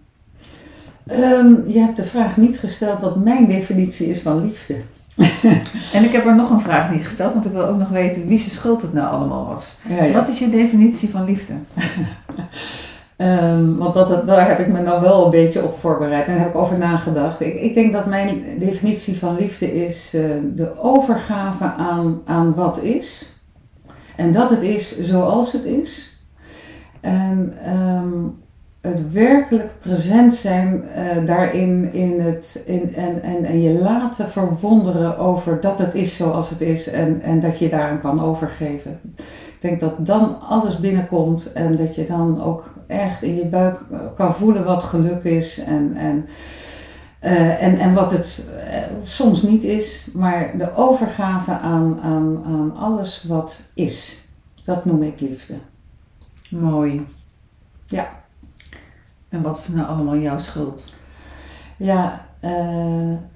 Ehm, 1.05 1.55
je 1.67 1.79
hebt 1.79 1.97
de 1.97 2.03
vraag 2.03 2.37
niet 2.37 2.59
gesteld 2.59 3.01
wat 3.01 3.15
mijn 3.15 3.47
definitie 3.47 4.07
is 4.07 4.21
van 4.21 4.45
liefde. 4.45 4.75
En 5.93 6.03
ik 6.03 6.11
heb 6.11 6.25
er 6.25 6.35
nog 6.35 6.49
een 6.49 6.61
vraag 6.61 6.91
niet 6.91 7.03
gesteld, 7.03 7.33
want 7.33 7.45
ik 7.45 7.51
wil 7.51 7.65
ook 7.65 7.77
nog 7.77 7.89
weten 7.89 8.27
wie 8.27 8.37
zijn 8.37 8.51
schuld 8.51 8.81
het 8.81 8.93
nou 8.93 9.07
allemaal 9.07 9.45
was. 9.45 9.77
Ja, 9.89 10.03
ja. 10.03 10.13
Wat 10.13 10.27
is 10.27 10.39
je 10.39 10.49
definitie 10.49 11.09
van 11.09 11.23
liefde? 11.25 11.53
Ehm, 13.17 13.75
want 13.75 13.93
dat, 13.93 14.07
dat- 14.07 14.27
daar 14.27 14.47
heb 14.47 14.59
ik 14.59 14.67
me 14.67 14.81
nou 14.81 15.01
wel 15.01 15.25
een 15.25 15.31
beetje 15.31 15.63
op 15.63 15.77
voorbereid 15.77 16.25
en 16.27 16.33
daar 16.33 16.43
heb 16.43 16.53
ik 16.53 16.61
over 16.61 16.77
nagedacht. 16.77 17.41
Ik, 17.41 17.55
ik 17.55 17.73
denk 17.73 17.93
dat 17.93 18.05
mijn 18.05 18.43
definitie 18.59 19.17
van 19.17 19.35
liefde 19.35 19.85
is 19.85 20.11
eh, 20.13 20.21
de 20.55 20.81
overgave 20.81 21.63
aan, 21.63 22.21
aan 22.25 22.53
wat 22.53 22.81
is. 22.81 23.33
En 24.15 24.31
dat 24.31 24.49
het 24.49 24.61
is 24.61 24.99
zoals 24.99 25.51
het 25.53 25.63
is. 25.63 26.19
En 27.01 27.53
ehm, 27.65 28.13
het 28.85 29.11
werkelijk 29.11 29.79
present 29.79 30.33
zijn 30.33 30.83
eh, 30.83 31.25
daarin 31.25 31.93
in 31.93 32.21
het, 32.21 32.63
in, 32.65 32.95
en, 32.95 33.21
en, 33.21 33.45
en 33.45 33.61
je 33.61 33.79
laten 33.79 34.29
verwonderen 34.29 35.17
over 35.17 35.61
dat 35.61 35.79
het 35.79 35.93
is 35.95 36.15
zoals 36.15 36.49
het 36.49 36.61
is 36.61 36.87
en, 36.89 37.21
en 37.21 37.39
dat 37.39 37.59
je 37.59 37.69
daaraan 37.69 38.01
kan 38.01 38.21
overgeven. 38.21 38.99
Ik 39.15 39.57
denk 39.59 39.79
dat 39.79 40.05
dan 40.05 40.41
alles 40.41 40.79
binnenkomt 40.79 41.51
en 41.53 41.75
dat 41.75 41.95
je 41.95 42.03
dan 42.03 42.43
ook 42.43 42.73
echt 42.87 43.21
in 43.21 43.35
je 43.35 43.45
buik 43.45 43.85
eh, 43.91 43.99
kan 44.15 44.33
voelen 44.33 44.63
wat 44.63 44.83
geluk 44.83 45.23
is 45.23 45.59
en, 45.59 45.93
en, 45.95 46.25
eh, 47.19 47.63
en, 47.63 47.77
en 47.77 47.93
wat 47.93 48.11
het 48.11 48.45
soms 49.03 49.41
niet 49.41 49.63
is. 49.63 50.07
Maar 50.13 50.57
de 50.57 50.75
overgave 50.75 51.51
aan, 51.51 51.99
aan, 52.01 52.43
aan 52.45 52.75
alles 52.77 53.23
wat 53.27 53.59
is, 53.73 54.19
dat 54.63 54.85
noem 54.85 55.03
ik 55.03 55.19
liefde. 55.19 55.53
Mooi. 56.49 57.05
Ja. 57.87 58.23
En 59.29 59.41
wat 59.41 59.57
is 59.57 59.67
nou 59.67 59.87
allemaal 59.87 60.17
jouw 60.17 60.37
schuld? 60.37 60.93
Ja, 61.77 62.25
eh, 62.39 62.51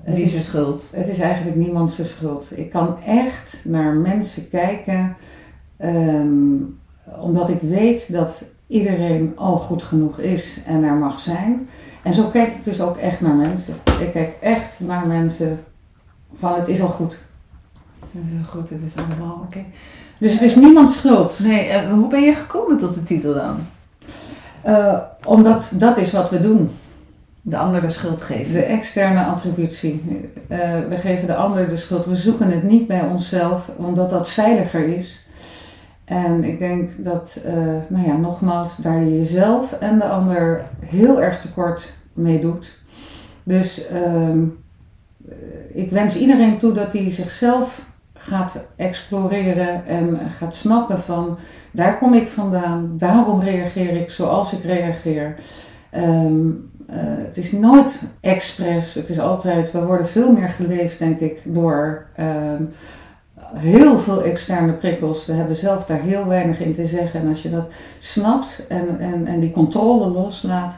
het, 0.01 0.15
Wie 0.15 0.23
is 0.23 0.35
is, 0.35 0.45
schuld? 0.45 0.89
het 0.93 1.07
is 1.07 1.19
eigenlijk 1.19 1.55
niemands 1.55 1.95
zijn 1.95 2.07
schuld. 2.07 2.51
Ik 2.55 2.69
kan 2.69 3.01
echt 3.01 3.61
naar 3.63 3.93
mensen 3.93 4.49
kijken 4.49 5.15
ehm, 5.77 6.57
omdat 7.19 7.49
ik 7.49 7.61
weet 7.61 8.11
dat 8.11 8.43
iedereen 8.67 9.33
al 9.37 9.57
goed 9.57 9.83
genoeg 9.83 10.19
is 10.19 10.59
en 10.65 10.83
er 10.83 10.93
mag 10.93 11.19
zijn. 11.19 11.69
En 12.03 12.13
zo 12.13 12.27
kijk 12.27 12.47
ik 12.47 12.63
dus 12.63 12.81
ook 12.81 12.97
echt 12.97 13.21
naar 13.21 13.35
mensen. 13.35 13.73
Ik 13.99 14.11
kijk 14.11 14.37
echt 14.41 14.79
naar 14.79 15.07
mensen 15.07 15.63
van 16.33 16.53
het 16.53 16.67
is 16.67 16.81
al 16.81 16.89
goed. 16.89 17.23
Dat 17.99 18.23
is 18.23 18.29
heel 18.29 18.45
goed, 18.47 18.69
het 18.69 18.81
is 18.85 18.95
allemaal 18.95 19.41
oké. 19.43 19.65
Dus 20.19 20.33
het 20.33 20.41
is 20.41 20.55
niemands 20.55 20.95
schuld. 20.95 21.39
Nee, 21.43 21.67
eh, 21.67 21.91
hoe 21.91 22.07
ben 22.07 22.21
je 22.21 22.33
gekomen 22.33 22.77
tot 22.77 22.93
de 22.93 23.03
titel 23.03 23.33
dan? 23.33 23.57
Eh, 24.61 24.97
omdat 25.25 25.71
dat 25.75 25.97
is 25.97 26.11
wat 26.11 26.29
we 26.29 26.39
doen. 26.39 26.69
De 27.41 27.57
ander 27.57 27.81
de 27.81 27.89
schuld 27.89 28.21
geven. 28.21 28.53
De 28.53 28.63
externe 28.63 29.23
attributie. 29.23 30.01
Eh, 30.47 30.59
we 30.89 30.95
geven 30.95 31.27
de 31.27 31.35
ander 31.35 31.69
de 31.69 31.77
schuld. 31.77 32.05
We 32.05 32.15
zoeken 32.15 32.51
het 32.51 32.63
niet 32.63 32.87
bij 32.87 33.01
onszelf, 33.01 33.71
omdat 33.77 34.09
dat 34.09 34.29
veiliger 34.29 34.87
is. 34.87 35.27
En 36.09 36.43
ik 36.43 36.59
denk 36.59 36.89
dat, 36.97 37.39
eh, 37.45 37.53
nou 37.89 38.05
ja, 38.05 38.17
nogmaals, 38.17 38.77
daar 38.77 39.03
je 39.03 39.17
jezelf 39.17 39.71
en 39.71 39.99
de 39.99 40.05
ander 40.05 40.63
heel 40.85 41.21
erg 41.21 41.41
tekort 41.41 41.93
mee 42.13 42.39
doet. 42.39 42.79
Dus 43.43 43.87
ehm, 43.87 44.45
eh, 45.29 45.35
ik 45.73 45.91
wens 45.91 46.17
iedereen 46.17 46.57
toe 46.57 46.73
dat 46.73 46.93
hij 46.93 47.11
zichzelf 47.11 47.88
gaat 48.19 48.65
exploreren 48.75 49.85
en 49.85 50.19
gaat 50.29 50.55
snappen 50.55 50.99
van 50.99 51.37
daar 51.71 51.97
kom 51.97 52.13
ik 52.13 52.27
vandaan, 52.27 52.93
daarom 52.97 53.39
reageer 53.39 53.95
ik 53.95 54.11
zoals 54.11 54.53
ik 54.53 54.63
reageer. 54.63 55.35
Ehm, 55.89 56.47
eh, 56.87 56.97
het 56.99 57.37
is 57.37 57.51
nooit 57.51 58.01
expres, 58.21 58.93
het 58.93 59.09
is 59.09 59.19
altijd, 59.19 59.71
we 59.71 59.85
worden 59.85 60.07
veel 60.07 60.31
meer 60.31 60.49
geleefd 60.49 60.99
denk 60.99 61.19
ik 61.19 61.41
door 61.45 62.05
ehm, 62.15 62.63
heel 63.53 63.97
veel 63.97 64.23
externe 64.23 64.73
prikkels. 64.73 65.25
We 65.25 65.33
hebben 65.33 65.55
zelf 65.55 65.85
daar 65.85 66.01
heel 66.01 66.27
weinig 66.27 66.59
in 66.59 66.73
te 66.73 66.85
zeggen 66.85 67.21
en 67.21 67.27
als 67.27 67.41
je 67.41 67.49
dat 67.49 67.67
snapt 67.99 68.65
en, 68.69 68.99
en, 68.99 69.25
en 69.25 69.39
die 69.39 69.51
controle 69.51 70.07
loslaat 70.07 70.77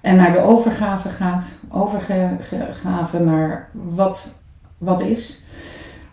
en 0.00 0.16
naar 0.16 0.32
de 0.32 0.42
overgave 0.42 1.08
gaat, 1.08 1.46
overgave 1.68 3.18
naar 3.18 3.68
wat, 3.72 4.32
wat 4.78 5.00
is, 5.00 5.42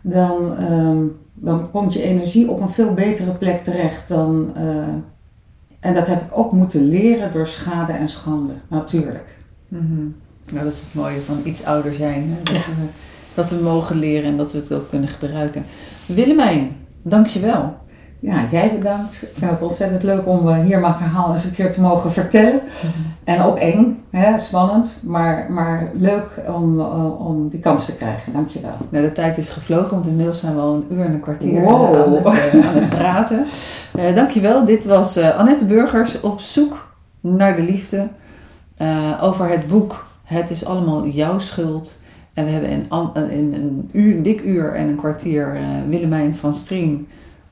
dan, 0.01 0.57
ehm, 0.57 1.07
dan 1.33 1.71
komt 1.71 1.93
je 1.93 2.01
energie 2.01 2.49
op 2.49 2.59
een 2.59 2.69
veel 2.69 2.93
betere 2.93 3.31
plek 3.31 3.59
terecht 3.59 4.07
dan. 4.07 4.53
Uh, 4.57 4.63
en 5.79 5.93
dat 5.93 6.07
heb 6.07 6.21
ik 6.21 6.37
ook 6.37 6.51
moeten 6.51 6.89
leren 6.89 7.31
door 7.31 7.47
schade 7.47 7.91
en 7.91 8.09
schande, 8.09 8.53
natuurlijk. 8.67 9.35
Mm 9.67 10.15
Nou, 10.51 10.63
dat 10.63 10.73
is 10.73 10.79
het 10.81 10.93
mooie 10.93 11.21
van 11.21 11.41
iets 11.43 11.65
ouder 11.65 11.95
zijn. 11.95 12.29
Hè? 12.29 12.53
Dat, 12.53 12.65
we, 12.65 12.71
dat 13.33 13.49
we 13.49 13.55
mogen 13.55 13.99
leren 13.99 14.29
en 14.29 14.37
dat 14.37 14.51
we 14.51 14.57
het 14.57 14.73
ook 14.73 14.89
kunnen 14.89 15.09
gebruiken. 15.09 15.65
Willemijn, 16.05 16.75
dankjewel. 17.01 17.77
Ja, 18.21 18.45
jij 18.51 18.77
bedankt. 18.77 19.21
Ik 19.21 19.29
vind 19.33 19.51
het 19.51 19.61
ontzettend 19.61 20.03
leuk 20.03 20.27
om 20.27 20.47
uh, 20.47 20.55
hier 20.57 20.79
mijn 20.79 20.93
verhaal 20.93 21.33
eens 21.33 21.43
een 21.43 21.53
keer 21.53 21.71
te 21.71 21.81
mogen 21.81 22.11
vertellen. 22.11 22.61
En 23.23 23.41
ook 23.41 23.57
eng, 23.57 24.03
hè, 24.09 24.39
spannend, 24.39 24.99
maar, 25.03 25.51
maar 25.51 25.91
leuk 25.93 26.41
om, 26.47 26.79
uh, 26.79 27.27
om 27.27 27.49
die 27.49 27.59
kans 27.59 27.85
te 27.85 27.95
krijgen. 27.95 28.33
Dankjewel. 28.33 28.75
Nou, 28.89 29.05
de 29.05 29.11
tijd 29.11 29.37
is 29.37 29.49
gevlogen, 29.49 29.91
want 29.93 30.07
inmiddels 30.07 30.39
zijn 30.39 30.55
we 30.55 30.61
al 30.61 30.73
een 30.73 30.85
uur 30.97 31.05
en 31.05 31.13
een 31.13 31.19
kwartier 31.19 31.61
wow. 31.61 31.95
aan, 31.95 32.13
het, 32.13 32.53
uh, 32.53 32.67
aan 32.67 32.75
het 32.75 32.89
praten. 32.89 33.45
Uh, 33.99 34.15
dankjewel. 34.15 34.65
Dit 34.65 34.85
was 34.85 35.17
Annette 35.17 35.65
Burgers 35.65 36.21
op 36.21 36.39
zoek 36.39 36.93
naar 37.19 37.55
de 37.55 37.63
liefde. 37.63 38.07
over 39.21 39.49
het 39.49 39.67
boek 39.67 40.05
Het 40.23 40.49
is 40.49 40.65
allemaal 40.65 41.07
jouw 41.07 41.39
schuld. 41.39 42.01
En 42.33 42.45
we 42.45 42.51
hebben 42.51 42.69
in, 42.69 42.87
in 43.29 43.53
een, 43.53 43.89
uur, 43.91 44.15
een 44.15 44.23
dik 44.23 44.41
uur 44.41 44.73
en 44.73 44.89
een 44.89 44.95
kwartier 44.95 45.57
Willemijn 45.89 46.33
van 46.35 46.53
Strien 46.53 47.07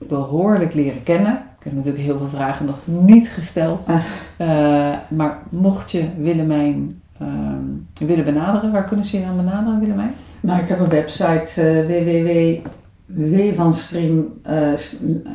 behoorlijk 0.07 0.73
leren 0.73 1.03
kennen. 1.03 1.43
Ik 1.57 1.63
heb 1.63 1.73
natuurlijk 1.73 2.03
heel 2.03 2.17
veel 2.17 2.29
vragen 2.29 2.65
nog 2.65 2.77
niet 2.83 3.29
gesteld. 3.29 3.87
Ah. 3.87 3.95
Uh, 4.41 4.47
maar 5.09 5.37
mocht 5.49 5.91
je 5.91 6.05
Willemijn 6.17 7.01
uh, 7.21 7.27
willen 8.07 8.25
benaderen, 8.25 8.71
waar 8.71 8.85
kunnen 8.85 9.05
ze 9.05 9.19
je 9.19 9.25
dan 9.25 9.35
benaderen, 9.35 9.79
Willemijn? 9.79 10.13
Nou, 10.41 10.61
ik 10.61 10.67
heb 10.67 10.79
een 10.79 10.89
website 10.89 11.51
uh, 11.57 11.85
www.wvanstream 13.07 14.33
uh, 14.49 14.73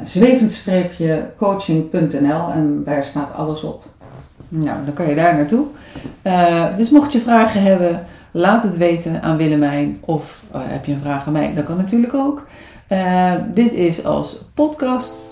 zwevend-coaching.nl 0.05 2.53
en 2.53 2.83
daar 2.85 3.05
staat 3.05 3.35
alles 3.35 3.63
op. 3.63 3.85
Nou, 4.49 4.85
dan 4.85 4.95
kan 4.95 5.09
je 5.09 5.15
daar 5.15 5.37
naartoe. 5.37 5.67
Dus 6.77 6.91
mocht 6.91 7.13
je 7.13 7.21
vragen 7.21 7.63
hebben, 7.63 8.05
laat 8.31 8.63
het 8.63 8.77
weten 8.77 9.23
aan 9.23 9.37
Willemijn. 9.37 9.99
Of 10.01 10.45
heb 10.57 10.85
je 10.85 10.93
een 10.93 10.99
vraag 10.99 11.27
aan 11.27 11.33
mij, 11.33 11.55
dat 11.55 11.65
kan 11.65 11.77
natuurlijk 11.77 12.15
ook. 12.15 12.47
Uh, 12.93 13.33
dit 13.55 13.73
is 13.73 14.05
als 14.05 14.45
podcast, 14.55 15.27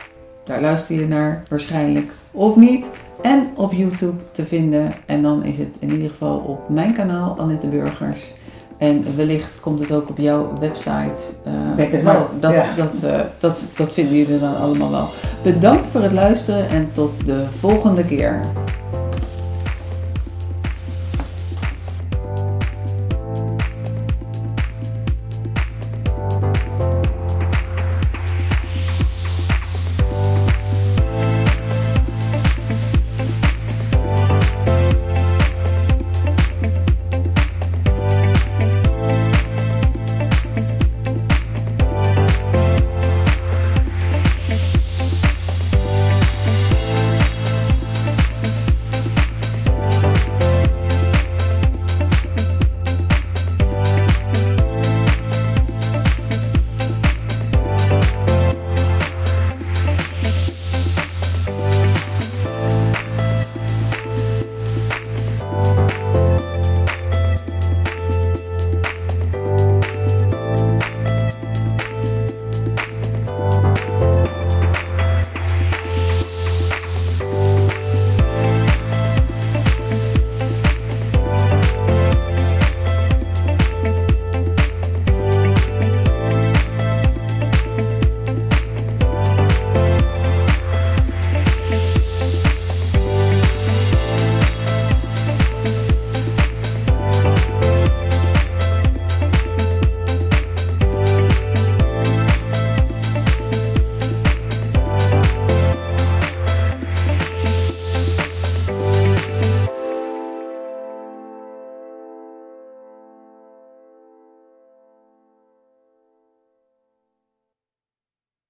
daar 0.44 0.60
luister 0.60 1.00
je 1.00 1.06
naar 1.06 1.42
waarschijnlijk 1.48 2.12
of 2.30 2.56
niet. 2.56 2.90
En 3.22 3.50
op 3.56 3.72
YouTube 3.72 4.22
te 4.32 4.44
vinden. 4.44 4.92
En 5.06 5.22
dan 5.22 5.44
is 5.44 5.58
het 5.58 5.76
in 5.80 5.90
ieder 5.92 6.10
geval 6.10 6.38
op 6.38 6.68
mijn 6.68 6.92
kanaal, 6.92 7.38
Annette 7.38 7.66
Burgers. 7.66 8.32
En 8.78 9.16
wellicht 9.16 9.60
komt 9.60 9.80
het 9.80 9.92
ook 9.92 10.08
op 10.08 10.18
jouw 10.18 10.58
website. 10.60 11.22
Uh, 11.46 11.76
Denk 11.76 11.92
het 11.92 12.02
wel. 12.02 12.28
Dat, 12.40 12.52
ja. 12.52 12.64
dat, 12.76 13.02
uh, 13.04 13.20
dat, 13.38 13.64
dat 13.76 13.92
vinden 13.92 14.16
jullie 14.16 14.38
dan 14.38 14.56
allemaal 14.56 14.90
wel. 14.90 15.08
Bedankt 15.42 15.86
voor 15.86 16.02
het 16.02 16.12
luisteren 16.12 16.68
en 16.68 16.88
tot 16.92 17.26
de 17.26 17.44
volgende 17.46 18.04
keer. 18.04 18.40